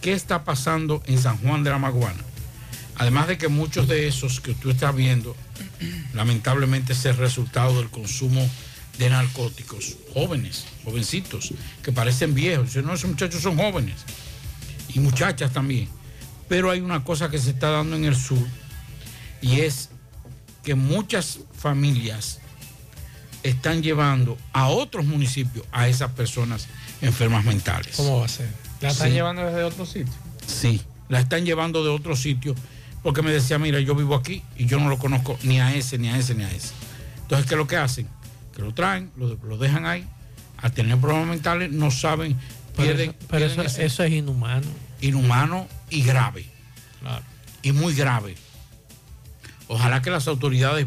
¿qué 0.00 0.12
está 0.12 0.44
pasando 0.44 1.02
en 1.06 1.18
San 1.20 1.38
Juan 1.38 1.64
de 1.64 1.70
la 1.70 1.78
Maguana? 1.78 2.20
Además 2.96 3.28
de 3.28 3.38
que 3.38 3.48
muchos 3.48 3.88
de 3.88 4.08
esos 4.08 4.40
que 4.40 4.54
tú 4.54 4.70
estás 4.70 4.94
viendo, 4.94 5.36
lamentablemente 6.14 6.92
es 6.92 7.04
el 7.04 7.16
resultado 7.16 7.78
del 7.78 7.88
consumo 7.90 8.48
de 8.98 9.10
narcóticos, 9.10 9.96
jóvenes, 10.12 10.64
jovencitos, 10.84 11.52
que 11.82 11.92
parecen 11.92 12.34
viejos. 12.34 12.74
No, 12.76 12.94
esos 12.94 13.10
muchachos 13.10 13.42
son 13.42 13.56
jóvenes. 13.56 13.94
Y 14.88 15.00
muchachas 15.00 15.52
también. 15.52 15.88
Pero 16.48 16.70
hay 16.70 16.80
una 16.80 17.04
cosa 17.04 17.28
que 17.30 17.38
se 17.38 17.50
está 17.50 17.70
dando 17.70 17.94
en 17.96 18.04
el 18.06 18.16
sur 18.16 18.44
y 19.40 19.60
es 19.60 19.90
que 20.64 20.74
muchas 20.74 21.40
familias 21.56 22.40
están 23.42 23.82
llevando 23.82 24.36
a 24.52 24.68
otros 24.68 25.04
municipios 25.04 25.64
a 25.70 25.88
esas 25.88 26.10
personas 26.12 26.66
enfermas 27.02 27.44
mentales. 27.44 27.94
¿Cómo 27.96 28.18
va 28.20 28.24
a 28.26 28.28
ser? 28.28 28.48
¿La 28.80 28.88
están 28.90 29.08
Sí. 29.08 29.14
llevando 29.14 29.44
desde 29.44 29.62
otro 29.62 29.86
sitio? 29.86 30.12
Sí, 30.46 30.80
la 31.08 31.20
están 31.20 31.44
llevando 31.44 31.84
de 31.84 31.90
otro 31.90 32.16
sitio 32.16 32.54
porque 33.08 33.22
me 33.22 33.30
decía, 33.32 33.58
mira, 33.58 33.80
yo 33.80 33.94
vivo 33.94 34.14
aquí 34.14 34.42
y 34.58 34.66
yo 34.66 34.78
no 34.78 34.90
lo 34.90 34.98
conozco 34.98 35.38
ni 35.42 35.60
a 35.60 35.74
ese, 35.74 35.96
ni 35.96 36.10
a 36.10 36.18
ese, 36.18 36.34
ni 36.34 36.44
a 36.44 36.50
ese. 36.52 36.74
Entonces, 37.22 37.46
¿qué 37.46 37.54
es 37.54 37.58
lo 37.58 37.66
que 37.66 37.78
hacen? 37.78 38.06
Que 38.54 38.60
lo 38.60 38.74
traen, 38.74 39.10
lo, 39.16 39.34
lo 39.48 39.56
dejan 39.56 39.86
ahí, 39.86 40.04
al 40.58 40.72
tener 40.72 40.98
problemas 40.98 41.28
mentales, 41.28 41.72
no 41.72 41.90
saben, 41.90 42.36
Pero 42.76 42.86
pierden. 42.88 43.08
eso- 43.08 43.18
pero 43.30 43.46
pierden 43.46 43.60
eso- 43.60 43.76
ese- 43.76 43.86
eso 43.86 44.02
es 44.04 44.12
inhumano. 44.12 44.66
Inhumano 45.00 45.66
y 45.88 46.02
grave. 46.02 46.44
Claro. 47.00 47.24
Y 47.62 47.72
muy 47.72 47.94
grave. 47.94 48.34
Ojalá 49.68 50.02
que 50.02 50.10
las 50.10 50.28
autoridades, 50.28 50.86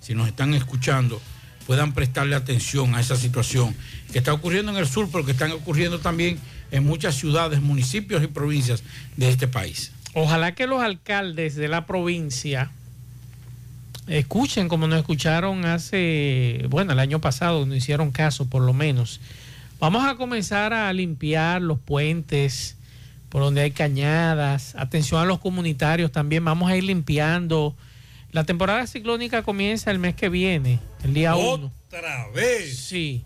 si 0.00 0.16
nos 0.16 0.26
están 0.26 0.54
escuchando, 0.54 1.22
puedan 1.68 1.92
prestarle 1.92 2.34
atención 2.34 2.96
a 2.96 3.00
esa 3.00 3.14
situación 3.14 3.76
que 4.10 4.18
está 4.18 4.32
ocurriendo 4.32 4.72
en 4.72 4.78
el 4.78 4.88
sur, 4.88 5.08
pero 5.12 5.24
que 5.24 5.30
están 5.30 5.52
ocurriendo 5.52 6.00
también 6.00 6.36
en 6.72 6.84
muchas 6.84 7.14
ciudades, 7.14 7.60
municipios 7.62 8.24
y 8.24 8.26
provincias 8.26 8.82
de 9.16 9.28
este 9.28 9.46
país. 9.46 9.92
Ojalá 10.14 10.54
que 10.54 10.66
los 10.66 10.82
alcaldes 10.82 11.56
de 11.56 11.68
la 11.68 11.86
provincia 11.86 12.70
escuchen 14.06 14.68
como 14.68 14.86
nos 14.86 14.98
escucharon 15.00 15.64
hace, 15.64 16.66
bueno, 16.68 16.92
el 16.92 16.98
año 16.98 17.20
pasado, 17.20 17.64
nos 17.66 17.76
hicieron 17.76 18.10
caso 18.10 18.46
por 18.48 18.62
lo 18.62 18.72
menos. 18.72 19.20
Vamos 19.80 20.04
a 20.06 20.14
comenzar 20.16 20.72
a 20.72 20.92
limpiar 20.92 21.60
los 21.62 21.78
puentes 21.78 22.76
por 23.28 23.42
donde 23.42 23.62
hay 23.62 23.70
cañadas. 23.72 24.74
Atención 24.76 25.20
a 25.20 25.24
los 25.24 25.40
comunitarios 25.40 26.12
también. 26.12 26.44
Vamos 26.44 26.70
a 26.70 26.76
ir 26.76 26.84
limpiando. 26.84 27.74
La 28.30 28.44
temporada 28.44 28.86
ciclónica 28.86 29.42
comienza 29.42 29.90
el 29.90 29.98
mes 29.98 30.14
que 30.14 30.28
viene, 30.28 30.80
el 31.02 31.14
día 31.14 31.34
1. 31.36 31.72
Otra 31.88 32.28
vez. 32.34 32.78
Sí. 32.78 33.22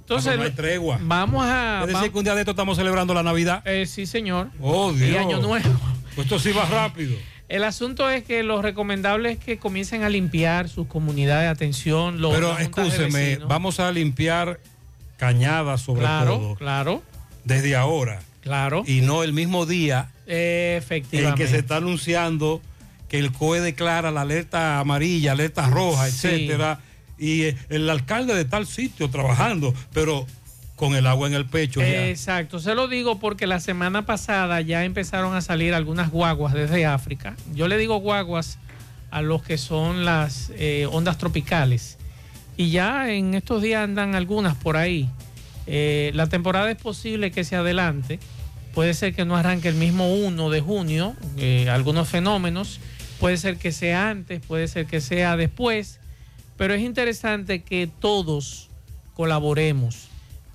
Entonces, 0.00 0.32
Ah, 0.32 0.36
no 0.36 0.42
hay 0.44 0.50
tregua. 0.52 0.98
vamos 1.02 1.44
a... 1.44 1.82
Es 1.86 1.92
decir, 1.92 2.10
que 2.10 2.18
un 2.18 2.24
día 2.24 2.34
de 2.34 2.40
esto 2.40 2.52
estamos 2.52 2.76
celebrando 2.78 3.12
la 3.12 3.22
Navidad. 3.22 3.62
Eh, 3.66 3.84
sí, 3.86 4.06
señor. 4.06 4.48
Oh, 4.60 4.90
Y 4.92 4.96
Dios. 5.00 5.18
Año 5.18 5.40
Nuevo. 5.40 5.68
Pues 6.18 6.26
esto 6.26 6.40
sí 6.40 6.50
va 6.50 6.64
rápido. 6.64 7.14
El 7.48 7.62
asunto 7.62 8.10
es 8.10 8.24
que 8.24 8.42
lo 8.42 8.60
recomendable 8.60 9.30
es 9.30 9.38
que 9.38 9.58
comiencen 9.58 10.02
a 10.02 10.08
limpiar 10.08 10.68
sus 10.68 10.88
comunidades 10.88 11.44
de 11.44 11.48
atención. 11.50 12.20
Los, 12.20 12.34
Pero 12.34 12.58
escúcheme, 12.58 13.36
vamos 13.46 13.78
a 13.78 13.92
limpiar 13.92 14.58
cañadas 15.16 15.80
sobre 15.80 16.00
Claro, 16.00 16.38
todo. 16.38 16.54
claro. 16.56 17.02
Desde 17.44 17.76
ahora. 17.76 18.20
Claro. 18.40 18.82
Y 18.84 19.00
no 19.02 19.22
el 19.22 19.32
mismo 19.32 19.64
día 19.64 20.10
en 20.26 20.78
Efectivamente. 20.78 21.40
que 21.44 21.48
se 21.48 21.58
está 21.58 21.76
anunciando 21.76 22.60
que 23.08 23.20
el 23.20 23.30
COE 23.30 23.60
declara 23.60 24.10
la 24.10 24.22
alerta 24.22 24.80
amarilla, 24.80 25.30
alerta 25.32 25.68
roja, 25.68 26.10
Sí. 26.10 26.26
etcétera. 26.26 26.80
Y 27.16 27.44
el 27.68 27.88
alcalde 27.88 28.34
de 28.34 28.44
tal 28.44 28.66
sitio 28.66 29.08
trabajando, 29.08 29.72
pero 29.92 30.26
con 30.78 30.94
el 30.94 31.08
agua 31.08 31.26
en 31.26 31.34
el 31.34 31.44
pecho. 31.44 31.82
Exacto, 31.82 32.60
se 32.60 32.76
lo 32.76 32.86
digo 32.86 33.18
porque 33.18 33.48
la 33.48 33.58
semana 33.58 34.06
pasada 34.06 34.60
ya 34.60 34.84
empezaron 34.84 35.34
a 35.34 35.40
salir 35.40 35.74
algunas 35.74 36.10
guaguas 36.10 36.54
desde 36.54 36.86
África. 36.86 37.36
Yo 37.52 37.66
le 37.66 37.76
digo 37.76 37.96
guaguas 37.96 38.58
a 39.10 39.20
los 39.20 39.42
que 39.42 39.58
son 39.58 40.04
las 40.04 40.52
eh, 40.54 40.86
ondas 40.90 41.18
tropicales. 41.18 41.98
Y 42.56 42.70
ya 42.70 43.10
en 43.10 43.34
estos 43.34 43.60
días 43.60 43.82
andan 43.82 44.14
algunas 44.14 44.54
por 44.54 44.76
ahí. 44.76 45.10
Eh, 45.66 46.12
la 46.14 46.28
temporada 46.28 46.70
es 46.70 46.80
posible 46.80 47.32
que 47.32 47.42
se 47.42 47.56
adelante. 47.56 48.20
Puede 48.72 48.94
ser 48.94 49.16
que 49.16 49.24
no 49.24 49.36
arranque 49.36 49.68
el 49.68 49.74
mismo 49.74 50.14
1 50.14 50.48
de 50.48 50.60
junio, 50.60 51.16
eh, 51.38 51.68
algunos 51.68 52.08
fenómenos. 52.08 52.78
Puede 53.18 53.36
ser 53.36 53.56
que 53.56 53.72
sea 53.72 54.10
antes, 54.10 54.40
puede 54.46 54.68
ser 54.68 54.86
que 54.86 55.00
sea 55.00 55.36
después. 55.36 55.98
Pero 56.56 56.72
es 56.74 56.82
interesante 56.82 57.62
que 57.62 57.90
todos 58.00 58.68
colaboremos. 59.14 60.07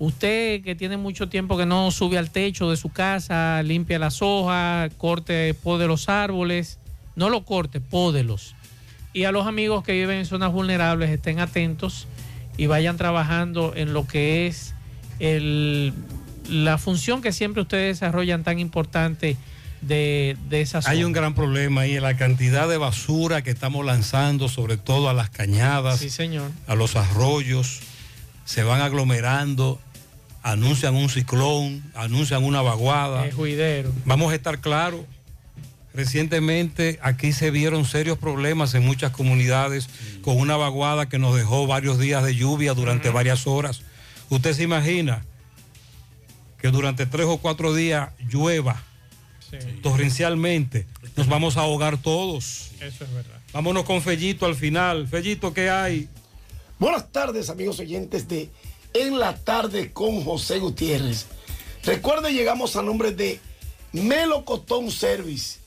Usted 0.04 0.62
que 0.62 0.74
tiene 0.74 0.96
mucho 0.96 1.28
tiempo 1.28 1.56
que 1.56 1.66
no 1.66 1.90
sube 1.90 2.18
al 2.18 2.30
techo 2.30 2.70
de 2.70 2.76
su 2.76 2.90
casa, 2.90 3.62
limpia 3.62 3.98
las 3.98 4.20
hojas, 4.22 4.90
corte, 4.98 5.54
pode 5.54 5.86
los 5.86 6.08
árboles, 6.08 6.78
no 7.16 7.30
lo 7.30 7.44
corte, 7.44 7.80
pódelos. 7.80 8.54
Y 9.12 9.24
a 9.24 9.32
los 9.32 9.46
amigos 9.46 9.84
que 9.84 9.92
viven 9.92 10.18
en 10.18 10.26
zonas 10.26 10.52
vulnerables 10.52 11.10
estén 11.10 11.38
atentos 11.40 12.06
y 12.56 12.66
vayan 12.66 12.96
trabajando 12.96 13.72
en 13.76 13.92
lo 13.92 14.06
que 14.06 14.46
es 14.46 14.74
el, 15.20 15.92
la 16.48 16.78
función 16.78 17.22
que 17.22 17.32
siempre 17.32 17.62
ustedes 17.62 18.00
desarrollan 18.00 18.42
tan 18.44 18.58
importante 18.58 19.36
de, 19.80 20.36
de 20.48 20.60
esa 20.62 20.82
zona. 20.82 20.92
Hay 20.92 21.04
un 21.04 21.12
gran 21.12 21.34
problema 21.34 21.82
ahí 21.82 21.96
en 21.96 22.02
la 22.02 22.16
cantidad 22.16 22.68
de 22.68 22.76
basura 22.78 23.42
que 23.42 23.50
estamos 23.50 23.84
lanzando, 23.84 24.48
sobre 24.48 24.76
todo 24.76 25.08
a 25.08 25.12
las 25.14 25.30
cañadas, 25.30 26.00
Sí, 26.00 26.10
señor. 26.10 26.50
a 26.66 26.74
los 26.74 26.96
arroyos, 26.96 27.80
se 28.44 28.62
van 28.62 28.80
aglomerando, 28.80 29.80
anuncian 30.44 30.94
un 30.94 31.08
ciclón, 31.08 31.82
anuncian 31.94 32.44
una 32.44 32.60
vaguada. 32.60 33.26
Es 33.26 33.34
juidero. 33.34 33.90
Vamos 34.04 34.30
a 34.30 34.36
estar 34.36 34.60
claros. 34.60 35.00
Recientemente 35.94 36.98
aquí 37.02 37.32
se 37.32 37.50
vieron 37.50 37.86
serios 37.86 38.18
problemas 38.18 38.74
en 38.74 38.84
muchas 38.84 39.10
comunidades 39.12 39.88
con 40.22 40.36
una 40.36 40.56
vaguada 40.56 41.08
que 41.08 41.18
nos 41.18 41.34
dejó 41.34 41.66
varios 41.66 41.98
días 41.98 42.22
de 42.24 42.34
lluvia 42.34 42.74
durante 42.74 43.08
varias 43.08 43.46
horas. 43.46 43.82
Usted 44.28 44.52
se 44.52 44.64
imagina 44.64 45.24
que 46.60 46.68
durante 46.68 47.06
tres 47.06 47.26
o 47.26 47.38
cuatro 47.38 47.74
días 47.74 48.10
llueva 48.28 48.82
torrencialmente. 49.82 50.86
Nos 51.16 51.26
vamos 51.26 51.56
a 51.56 51.60
ahogar 51.60 51.96
todos. 51.96 52.72
Eso 52.80 53.04
es 53.04 53.14
verdad. 53.14 53.40
Vámonos 53.52 53.84
con 53.84 54.02
Fellito 54.02 54.44
al 54.44 54.56
final. 54.56 55.08
Fellito, 55.08 55.54
¿qué 55.54 55.70
hay? 55.70 56.08
Buenas 56.78 57.10
tardes, 57.12 57.48
amigos 57.50 57.78
oyentes 57.78 58.28
de 58.28 58.50
En 58.94 59.18
la 59.18 59.34
tarde 59.34 59.92
con 59.92 60.22
José 60.22 60.60
Gutiérrez. 60.60 61.26
Recuerde, 61.82 62.32
llegamos 62.32 62.76
a 62.76 62.82
nombre 62.82 63.10
de 63.10 63.40
Melocotón 63.92 64.92
Service. 64.92 65.58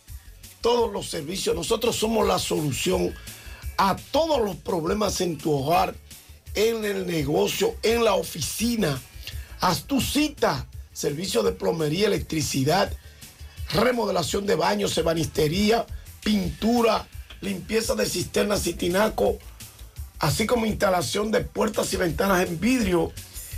Todos 0.62 0.94
los 0.94 1.10
servicios, 1.10 1.54
nosotros 1.54 1.98
somos 1.98 2.26
la 2.26 2.40
solución 2.40 3.14
a 3.78 3.98
todos 4.12 4.40
los 4.40 4.56
problemas 4.56 5.20
en 5.20 5.38
tu 5.38 5.52
hogar, 5.52 5.94
en 6.56 6.86
el 6.86 7.06
negocio, 7.06 7.76
en 7.84 8.06
la 8.06 8.14
oficina. 8.14 9.02
Haz 9.60 9.84
tu 9.84 10.00
cita, 10.00 10.66
servicio 10.94 11.44
de 11.44 11.52
plomería, 11.52 12.08
electricidad, 12.08 12.94
remodelación 13.74 14.46
de 14.46 14.56
baños, 14.56 14.98
ebanistería, 14.98 15.86
pintura, 16.24 17.06
limpieza 17.42 17.94
de 17.94 18.06
cisternas 18.06 18.66
y 18.68 18.74
tinaco, 18.74 19.38
así 20.20 20.46
como 20.46 20.66
instalación 20.66 21.32
de 21.32 21.40
puertas 21.42 21.92
y 21.94 21.98
ventanas 21.98 22.48
en 22.48 22.58
vidrio, 22.60 23.12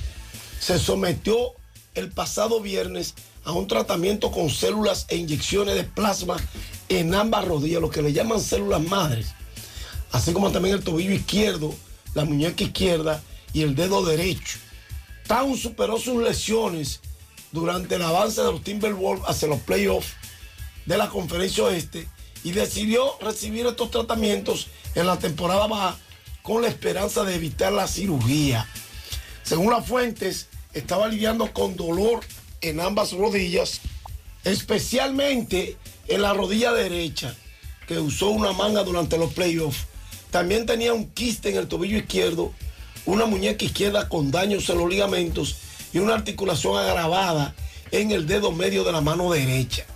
se 0.59 0.79
sometió 0.79 1.53
el 1.97 2.11
pasado 2.11 2.61
viernes 2.61 3.15
a 3.45 3.53
un 3.53 3.67
tratamiento 3.67 4.31
con 4.31 4.51
células 4.51 5.07
e 5.09 5.17
inyecciones 5.17 5.75
de 5.75 5.85
plasma 5.85 6.37
en 6.89 7.15
ambas 7.15 7.45
rodillas, 7.47 7.81
lo 7.81 7.91
que 7.91 8.03
le 8.03 8.13
llaman 8.13 8.41
células 8.41 8.83
madres, 8.83 9.29
así 10.13 10.33
como 10.33 10.53
también 10.53 10.77
el 10.77 10.85
tobillo 10.85 11.13
izquierdo, 11.13 11.75
la 12.15 12.25
muñeca 12.25 12.65
izquierda 12.65 13.23
y 13.53 13.63
el 13.63 13.75
dedo 13.75 14.05
derecho. 14.05 14.59
Town 15.27 15.57
superó 15.57 15.99
sus 15.99 16.23
lesiones 16.23 17.01
durante 17.51 17.97
el 17.97 18.03
avance 18.03 18.43
de 18.43 18.53
los 18.53 18.63
Timberwolves 18.63 19.25
hacia 19.27 19.49
los 19.49 19.61
playoffs 19.61 20.13
de 20.85 20.99
la 20.99 21.09
conferencia 21.09 21.65
oeste 21.65 22.09
y 22.45 22.53
decidió 22.53 23.19
recibir 23.21 23.67
estos 23.67 23.91
tratamientos 23.91 24.69
en 24.95 25.07
la 25.07 25.19
temporada 25.19 25.67
baja 25.67 25.97
con 26.43 26.63
la 26.63 26.69
esperanza 26.69 27.25
de 27.25 27.35
evitar 27.35 27.73
la 27.73 27.89
cirugía. 27.89 28.69
Según 29.43 29.73
las 29.73 29.87
fuentes, 29.87 30.49
estaba 30.77 31.09
lidiando 31.09 31.53
con 31.55 31.75
dolor 31.75 32.21
en 32.61 32.81
ambas 32.81 33.13
rodillas, 33.13 33.81
especialmente 34.45 35.77
en 36.07 36.21
la 36.21 36.35
rodilla 36.35 36.73
derecha, 36.73 37.35
que 37.89 37.99
usó 37.99 38.29
una 38.29 38.53
manga 38.53 38.85
durante 38.85 39.17
los 39.17 39.33
playoffs. 39.33 39.87
También 40.31 40.67
tenía 40.67 40.93
un 40.93 41.09
quiste 41.11 41.49
en 41.49 41.57
el 41.57 41.67
tobillo 41.67 41.97
izquierdo, 41.97 42.53
una 43.07 43.25
muñeca 43.25 43.65
izquierda 43.65 44.09
con 44.11 44.31
daños 44.31 44.69
en 44.69 44.79
los 44.79 44.91
ligamentos 44.91 45.57
y 45.95 45.99
una 45.99 46.15
articulación 46.15 46.77
agravada 46.77 47.55
en 47.91 48.11
el 48.11 48.27
dedo 48.27 48.53
medio 48.53 48.85
de 48.85 48.93
la 48.93 49.01
mano 49.01 49.33
derecha. 49.33 49.87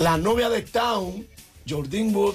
La 0.00 0.16
novia 0.16 0.48
de 0.48 0.62
Town, 0.62 1.24
Jordyn 1.68 2.14
Wood, 2.14 2.34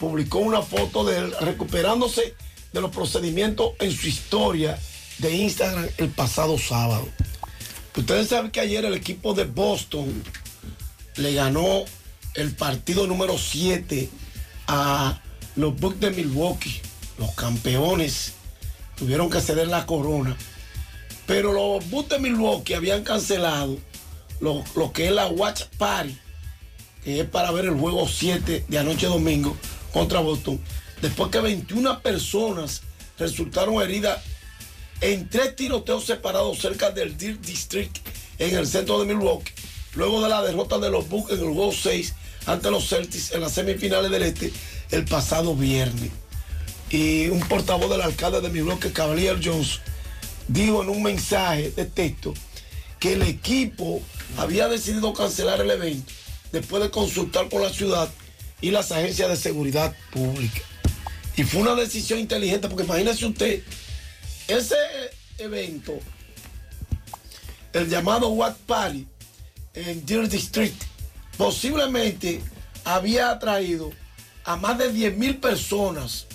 publicó 0.00 0.38
una 0.38 0.60
foto 0.60 1.04
de 1.04 1.18
él 1.18 1.34
recuperándose 1.40 2.34
de 2.72 2.80
los 2.80 2.90
procedimientos 2.90 3.74
en 3.78 3.92
su 3.92 4.08
historia 4.08 4.76
de 5.18 5.34
Instagram 5.34 5.88
el 5.98 6.08
pasado 6.10 6.58
sábado. 6.58 7.08
Ustedes 7.96 8.28
saben 8.28 8.50
que 8.50 8.60
ayer 8.60 8.84
el 8.84 8.94
equipo 8.94 9.32
de 9.34 9.44
Boston 9.44 10.22
le 11.16 11.32
ganó 11.32 11.84
el 12.34 12.54
partido 12.54 13.06
número 13.06 13.38
7 13.38 14.10
a 14.68 15.20
los 15.56 15.78
Bucks 15.80 16.00
de 16.00 16.10
Milwaukee, 16.10 16.80
los 17.18 17.30
campeones. 17.32 18.34
Tuvieron 18.96 19.30
que 19.30 19.40
ceder 19.40 19.68
la 19.68 19.86
corona. 19.86 20.36
Pero 21.26 21.52
los 21.52 21.88
Bucks 21.88 22.10
de 22.10 22.18
Milwaukee 22.18 22.74
habían 22.74 23.02
cancelado 23.02 23.78
lo, 24.40 24.62
lo 24.74 24.92
que 24.92 25.06
es 25.06 25.12
la 25.12 25.26
Watch 25.28 25.62
Party, 25.78 26.16
que 27.02 27.20
es 27.20 27.28
para 27.28 27.50
ver 27.50 27.64
el 27.64 27.74
juego 27.74 28.06
7 28.06 28.66
de 28.68 28.78
anoche 28.78 29.06
domingo 29.06 29.56
contra 29.92 30.20
Boston. 30.20 30.60
Después 31.00 31.30
que 31.30 31.40
21 31.40 32.00
personas 32.00 32.82
resultaron 33.18 33.80
heridas 33.82 34.22
en 35.00 35.28
tres 35.28 35.56
tiroteos 35.56 36.04
separados 36.04 36.58
cerca 36.58 36.90
del 36.90 37.16
Deer 37.16 37.40
District 37.40 37.96
en 38.38 38.56
el 38.56 38.66
centro 38.66 38.98
de 39.00 39.06
Milwaukee, 39.06 39.52
luego 39.94 40.22
de 40.22 40.28
la 40.28 40.42
derrota 40.42 40.78
de 40.78 40.90
los 40.90 41.08
Bucks 41.08 41.32
en 41.32 41.40
el 41.40 41.52
juego 41.52 41.72
6 41.72 42.14
ante 42.46 42.70
los 42.70 42.88
Celtics 42.88 43.32
en 43.32 43.40
las 43.40 43.52
semifinales 43.52 44.10
del 44.10 44.22
Este 44.22 44.52
el 44.90 45.04
pasado 45.04 45.54
viernes. 45.54 46.10
Y 46.90 47.28
un 47.28 47.40
portavoz 47.40 47.90
del 47.90 48.02
alcalde 48.02 48.40
de 48.40 48.48
Milwaukee, 48.48 48.90
Cavalier 48.90 49.40
Jones, 49.42 49.80
dijo 50.46 50.82
en 50.82 50.88
un 50.88 51.02
mensaje 51.02 51.70
de 51.70 51.84
texto 51.84 52.32
que 53.00 53.14
el 53.14 53.22
equipo 53.22 54.00
había 54.36 54.68
decidido 54.68 55.12
cancelar 55.12 55.60
el 55.60 55.70
evento 55.70 56.12
después 56.52 56.82
de 56.82 56.90
consultar 56.90 57.48
con 57.48 57.62
la 57.62 57.70
ciudad 57.70 58.08
y 58.60 58.70
las 58.70 58.92
agencias 58.92 59.28
de 59.28 59.36
seguridad 59.36 59.94
pública. 60.12 60.60
Y 61.36 61.42
fue 61.42 61.60
una 61.60 61.74
decisión 61.74 62.18
inteligente 62.18 62.68
porque 62.68 62.84
imagínese 62.84 63.26
usted, 63.26 63.62
ese 64.48 64.76
evento, 65.38 65.98
el 67.72 67.88
llamado 67.88 68.28
What 68.28 68.54
Party 68.66 69.06
en 69.74 70.06
Deer 70.06 70.28
District, 70.28 70.82
posiblemente 71.36 72.40
había 72.84 73.30
atraído 73.30 73.92
a 74.44 74.56
más 74.56 74.78
de 74.78 74.92
10 74.92 75.16
mil 75.16 75.36
personas. 75.38 76.26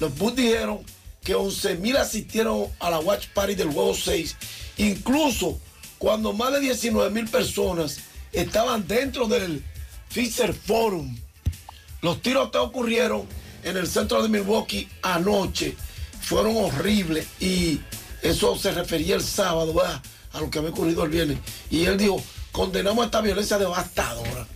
Los 0.00 0.16
Bulls 0.16 0.36
dijeron 0.36 0.84
que 1.22 1.34
11 1.34 1.76
mil 1.76 1.96
asistieron 1.96 2.66
a 2.80 2.90
la 2.90 2.98
Watch 2.98 3.28
Party 3.28 3.54
del 3.54 3.70
juego 3.70 3.94
6, 3.94 4.36
incluso 4.78 5.60
cuando 5.98 6.32
más 6.32 6.52
de 6.52 6.60
19 6.60 7.10
mil 7.10 7.28
personas 7.28 8.00
estaban 8.32 8.88
dentro 8.88 9.26
del 9.26 9.62
Fisher 10.08 10.54
Forum. 10.54 11.16
Los 12.00 12.22
tiroteos 12.22 12.68
ocurrieron 12.68 13.26
en 13.62 13.76
el 13.76 13.86
centro 13.86 14.22
de 14.22 14.30
Milwaukee 14.30 14.88
anoche. 15.02 15.76
Fueron 16.20 16.56
horribles 16.56 17.26
y 17.40 17.80
eso 18.22 18.56
se 18.56 18.72
refería 18.72 19.16
el 19.16 19.22
sábado 19.22 19.74
a 19.82 20.40
lo 20.40 20.50
que 20.50 20.58
había 20.58 20.70
ocurrido 20.70 21.04
el 21.04 21.10
viernes. 21.10 21.38
Y 21.70 21.84
él 21.84 21.96
dijo, 21.96 22.22
condenamos 22.52 23.04
esta 23.04 23.20
violencia 23.20 23.58
devastadora. 23.58 24.46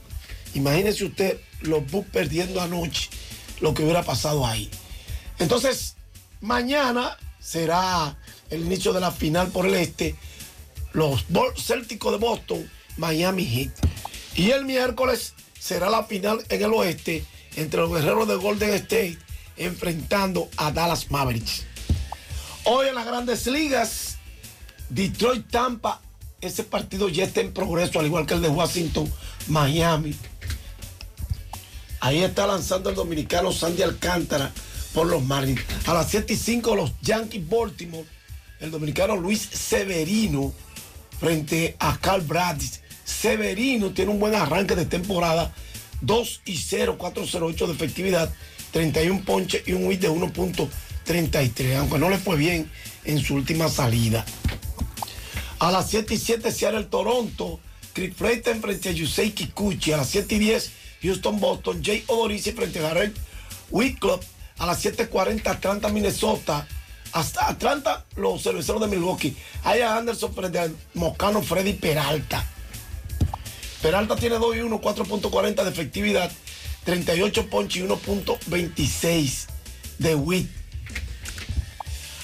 Imagínese 0.55 1.05
usted 1.05 1.41
los 1.63 1.91
Bucks 1.91 2.11
perdiendo 2.11 2.61
anoche, 2.61 3.11
lo 3.61 3.75
que 3.75 3.83
hubiera 3.83 4.03
pasado 4.03 4.47
ahí. 4.47 4.71
Entonces, 5.39 5.97
mañana 6.41 7.17
será 7.41 8.17
el 8.51 8.61
inicio 8.61 8.93
de 8.93 9.01
la 9.01 9.11
final 9.11 9.49
por 9.49 9.67
el 9.67 9.75
este. 9.75 10.15
Los 10.93 11.25
Célticos 11.57 12.13
de 12.13 12.19
Boston, 12.19 12.71
Miami 12.99 13.45
Heat. 13.45 13.73
Y 14.37 14.51
el 14.51 14.65
miércoles 14.65 15.35
será 15.59 15.91
la 15.91 16.05
final 16.05 16.45
en 16.49 16.63
el 16.63 16.73
oeste 16.73 17.25
entre 17.57 17.81
los 17.81 17.91
guerreros 17.91 18.29
de 18.29 18.37
Golden 18.37 18.71
State 18.75 19.19
enfrentando 19.57 20.49
a 20.57 20.71
Dallas 20.71 21.11
Mavericks. 21.11 21.65
Hoy 22.65 22.89
en 22.89 22.95
las 22.95 23.07
grandes 23.07 23.47
ligas, 23.47 24.17
Detroit 24.89 25.49
Tampa, 25.51 26.01
ese 26.41 26.65
partido 26.65 27.09
ya 27.09 27.25
está 27.25 27.41
en 27.41 27.53
progreso, 27.53 28.01
al 28.01 28.07
igual 28.07 28.27
que 28.27 28.35
el 28.35 28.43
de 28.43 28.49
Washington, 28.49 29.11
Miami. 29.49 30.15
Ahí 32.01 32.23
está 32.23 32.47
lanzando 32.47 32.91
el 32.91 32.97
dominicano 32.97 33.53
Sandy 33.53 33.83
Alcántara 33.83 34.53
por 34.93 35.07
los 35.07 35.23
Marlins. 35.23 35.63
A 35.87 35.95
las 35.95 36.11
7 36.11 36.33
y 36.33 36.37
5 36.37 36.77
los 36.77 36.93
Yankees 37.03 37.49
Baltimore, 37.49 38.07
el 38.61 38.71
dominicano 38.71 39.17
Luis 39.17 39.41
Severino 39.41 40.53
frente 41.19 41.77
a 41.79 41.99
Carl 41.99 42.23
Bradis. 42.23 42.81
Severino 43.05 43.91
tiene 43.91 44.11
un 44.11 44.21
buen 44.21 44.35
arranque 44.35 44.75
de 44.75 44.87
temporada 44.87 45.55
2 46.01 46.43
y 46.45 46.57
0, 46.57 46.97
408 46.99 47.67
de 47.67 47.73
efectividad, 47.73 48.35
31 48.75 49.23
ponches 49.25 49.63
y 49.69 49.73
un 49.73 49.87
WIT 49.87 50.01
de 50.01 50.11
1.33, 50.11 51.77
aunque 51.77 51.97
no 51.97 52.11
le 52.11 52.19
fue 52.19 52.35
bien 52.37 52.69
en 53.05 53.21
su 53.21 53.37
última 53.37 53.69
salida. 53.69 54.27
A 55.61 55.71
las 55.71 55.89
7 55.91 56.13
y 56.13 56.19
7 56.19 56.51
cierra 56.51 56.79
el 56.79 56.89
Toronto, 56.89 57.61
Chris 57.93 58.17
Freighton 58.17 58.61
frente 58.61 58.89
a 58.89 58.93
Yusei 58.93 59.31
Kikuchi. 59.31 59.93
A 59.93 59.99
las 59.99 60.09
7 60.11 60.35
y 60.35 60.39
10 60.41 60.73
Houston 61.05 61.39
Boston, 61.39 61.83
Jay 61.85 62.03
Odorizzi 62.09 62.51
frente 62.51 62.81
a 62.81 62.89
Jared 62.89 63.13
Whitclub. 63.71 64.21
A 64.59 64.67
las 64.67 64.85
7.40 64.85 65.47
Atlanta, 65.47 65.89
Minnesota. 65.89 66.67
Hasta 67.13 67.47
Atlanta, 67.47 68.05
los 68.17 68.43
cerveceros 68.43 68.81
de 68.81 68.89
Milwaukee. 68.89 69.37
Aya 69.63 69.97
Anderson 69.97 70.35
frente 70.35 70.59
al 70.59 70.77
Mocano 70.95 71.43
Freddy 71.43 71.75
Peralta. 71.75 72.45
Peralta 73.81 74.17
tiene 74.17 74.37
2 74.37 74.57
y 74.57 74.61
1, 74.61 74.81
4.40 74.81 75.63
de 75.63 75.71
efectividad, 75.71 76.33
38 76.85 77.51
ponches 77.51 77.83
y 77.83 77.87
1.26 77.87 79.47
de 79.99 80.15
WIT. 80.15 80.49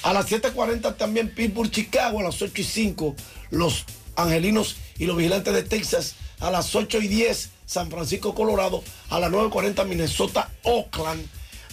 A 0.02 0.12
las 0.12 0.30
7.40 0.30 0.96
también 0.96 1.34
Pittsburgh, 1.34 1.70
Chicago, 1.70 2.20
a 2.20 2.22
las 2.22 2.40
8 2.40 2.52
y 2.56 2.64
5 2.64 3.16
los 3.50 3.84
Angelinos 4.16 4.76
y 4.98 5.06
los 5.06 5.16
Vigilantes 5.16 5.54
de 5.54 5.62
Texas, 5.62 6.16
a 6.40 6.50
las 6.50 6.74
8 6.74 7.00
y 7.02 7.08
10 7.08 7.50
San 7.66 7.90
Francisco, 7.90 8.34
Colorado, 8.34 8.82
a 9.10 9.20
las 9.20 9.30
9.40 9.30 9.86
Minnesota, 9.86 10.50
Oakland, 10.64 11.24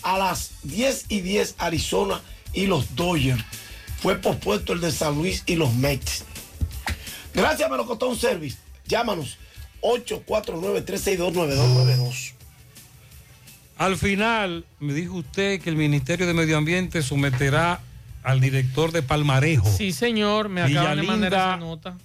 a 0.03 0.19
las 0.19 0.51
10 0.63 1.05
y 1.09 1.21
10 1.21 1.55
Arizona 1.57 2.21
y 2.53 2.67
los 2.67 2.95
Dodgers. 2.95 3.43
Fue 3.99 4.15
pospuesto 4.15 4.73
el 4.73 4.81
de 4.81 4.91
San 4.91 5.15
Luis 5.15 5.41
y 5.47 5.55
los 5.55 5.73
Mets. 5.73 6.23
Gracias, 7.33 7.67
Melocotón 7.69 8.15
Service. 8.15 8.57
Llámanos 8.85 9.37
849-362-9292. 9.81 12.36
Al 13.77 13.97
final, 13.97 14.65
me 14.79 14.93
dijo 14.93 15.15
usted 15.15 15.61
que 15.61 15.69
el 15.69 15.75
Ministerio 15.75 16.25
de 16.25 16.33
Medio 16.33 16.57
Ambiente 16.57 17.01
someterá 17.01 17.79
al 18.23 18.39
director 18.39 18.91
de 18.91 19.03
Palmarejo. 19.03 19.69
Sí, 19.71 19.91
señor, 19.91 20.49
me 20.49 20.61
acaban 20.61 20.97
de 20.99 21.03
mandar 21.03 21.33
esa 21.33 21.57
nota. 21.57 21.97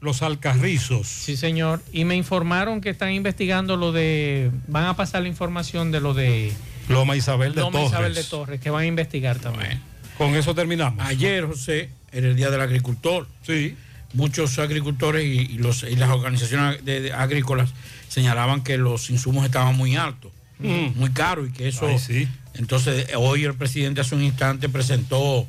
Los 0.00 0.20
Alcarrizos. 0.22 1.06
Sí, 1.08 1.36
señor. 1.36 1.82
Y 1.92 2.04
me 2.04 2.16
informaron 2.16 2.80
que 2.82 2.90
están 2.90 3.12
investigando 3.12 3.76
lo 3.76 3.92
de. 3.92 4.50
Van 4.68 4.84
a 4.84 4.94
pasar 4.94 5.22
la 5.22 5.28
información 5.28 5.90
de 5.90 6.00
lo 6.00 6.12
de. 6.14 6.52
Loma 6.88 7.16
Isabel 7.16 7.54
de 7.54 7.62
Loma 7.62 7.72
Torres. 7.78 7.88
Isabel 7.90 8.14
de 8.14 8.24
Torres, 8.24 8.60
que 8.60 8.70
van 8.70 8.82
a 8.82 8.86
investigar 8.86 9.38
también. 9.38 9.80
Con 10.18 10.34
eso 10.36 10.54
terminamos. 10.54 11.04
Ayer, 11.04 11.46
José, 11.46 11.88
era 12.12 12.28
el 12.28 12.36
Día 12.36 12.50
del 12.50 12.60
Agricultor. 12.60 13.26
Sí. 13.42 13.74
Muchos 14.12 14.58
agricultores 14.58 15.24
y, 15.24 15.28
y 15.54 15.58
los, 15.58 15.82
y 15.82 15.96
las 15.96 16.10
organizaciones 16.10 16.84
de- 16.84 17.00
de 17.00 17.12
agrícolas 17.12 17.70
señalaban 18.08 18.62
que 18.62 18.76
los 18.78 19.10
insumos 19.10 19.44
estaban 19.44 19.76
muy 19.76 19.96
altos, 19.96 20.30
Mm. 20.58 20.98
muy 20.98 21.10
caros 21.10 21.48
y 21.48 21.52
que 21.52 21.68
eso... 21.68 21.86
Ay, 21.86 21.98
sí. 21.98 22.28
Entonces, 22.54 23.08
hoy 23.16 23.44
el 23.44 23.54
presidente 23.54 24.00
hace 24.00 24.14
un 24.14 24.22
instante 24.22 24.68
presentó 24.68 25.46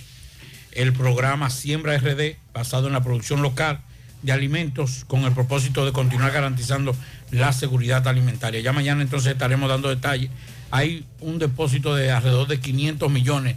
el 0.73 0.93
programa 0.93 1.49
Siembra 1.49 1.97
RD, 1.97 2.35
basado 2.53 2.87
en 2.87 2.93
la 2.93 3.01
producción 3.01 3.41
local 3.41 3.79
de 4.21 4.31
alimentos, 4.31 5.05
con 5.07 5.23
el 5.23 5.31
propósito 5.31 5.85
de 5.85 5.91
continuar 5.91 6.31
garantizando 6.31 6.95
la 7.31 7.53
seguridad 7.53 8.07
alimentaria. 8.07 8.59
Ya 8.59 8.73
mañana 8.73 9.01
entonces 9.01 9.31
estaremos 9.31 9.69
dando 9.69 9.89
detalles. 9.89 10.29
Hay 10.69 11.05
un 11.21 11.39
depósito 11.39 11.95
de 11.95 12.11
alrededor 12.11 12.47
de 12.47 12.59
500 12.59 13.09
millones 13.09 13.55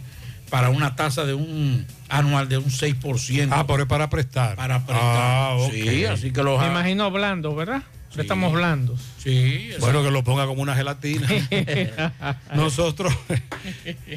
para 0.49 0.69
una 0.69 0.95
tasa 0.95 1.25
de 1.25 1.33
un 1.33 1.85
anual 2.09 2.47
de 2.49 2.57
un 2.57 2.65
6%. 2.65 3.49
Ah, 3.51 3.65
pero 3.67 3.83
es 3.83 3.89
para 3.89 4.09
prestar. 4.09 4.55
Para 4.55 4.85
prestar. 4.85 4.97
Ah. 5.03 5.57
Sí, 5.71 6.05
así 6.05 6.31
que 6.31 6.43
los 6.43 6.59
Me 6.59 6.67
imagino 6.67 7.09
blando, 7.11 7.55
¿verdad? 7.55 7.83
Estamos 8.17 8.53
blandos. 8.53 8.99
Sí. 9.17 9.71
Bueno, 9.79 10.03
que 10.03 10.11
lo 10.11 10.23
ponga 10.23 10.45
como 10.45 10.61
una 10.61 10.75
gelatina. 10.75 11.27
nosotros, 12.55 13.13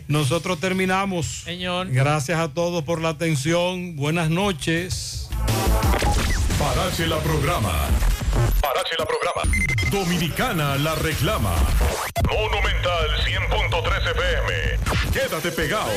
nosotros 0.08 0.58
terminamos. 0.58 1.26
Señor. 1.44 1.90
Gracias 1.90 2.38
a 2.38 2.48
todos 2.52 2.84
por 2.84 3.00
la 3.00 3.10
atención. 3.10 3.96
Buenas 3.96 4.30
noches. 4.30 5.28
Parache 6.58 7.06
la 7.06 7.18
programa. 7.18 7.88
Parache 8.60 8.94
la 8.98 9.06
programa. 9.06 9.42
Dominicana 9.90 10.76
la 10.78 10.94
reclama. 10.96 11.54
Monumental 12.30 13.08
100.13 13.24 14.10
FM. 14.10 15.12
Quédate 15.12 15.52
pegado. 15.52 15.90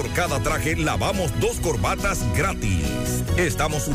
Por 0.01 0.11
cada 0.13 0.39
traje 0.39 0.75
lavamos 0.75 1.31
dos 1.39 1.59
corbatas 1.59 2.21
gratis. 2.35 3.23
Estamos 3.37 3.87
ubicados 3.87 3.91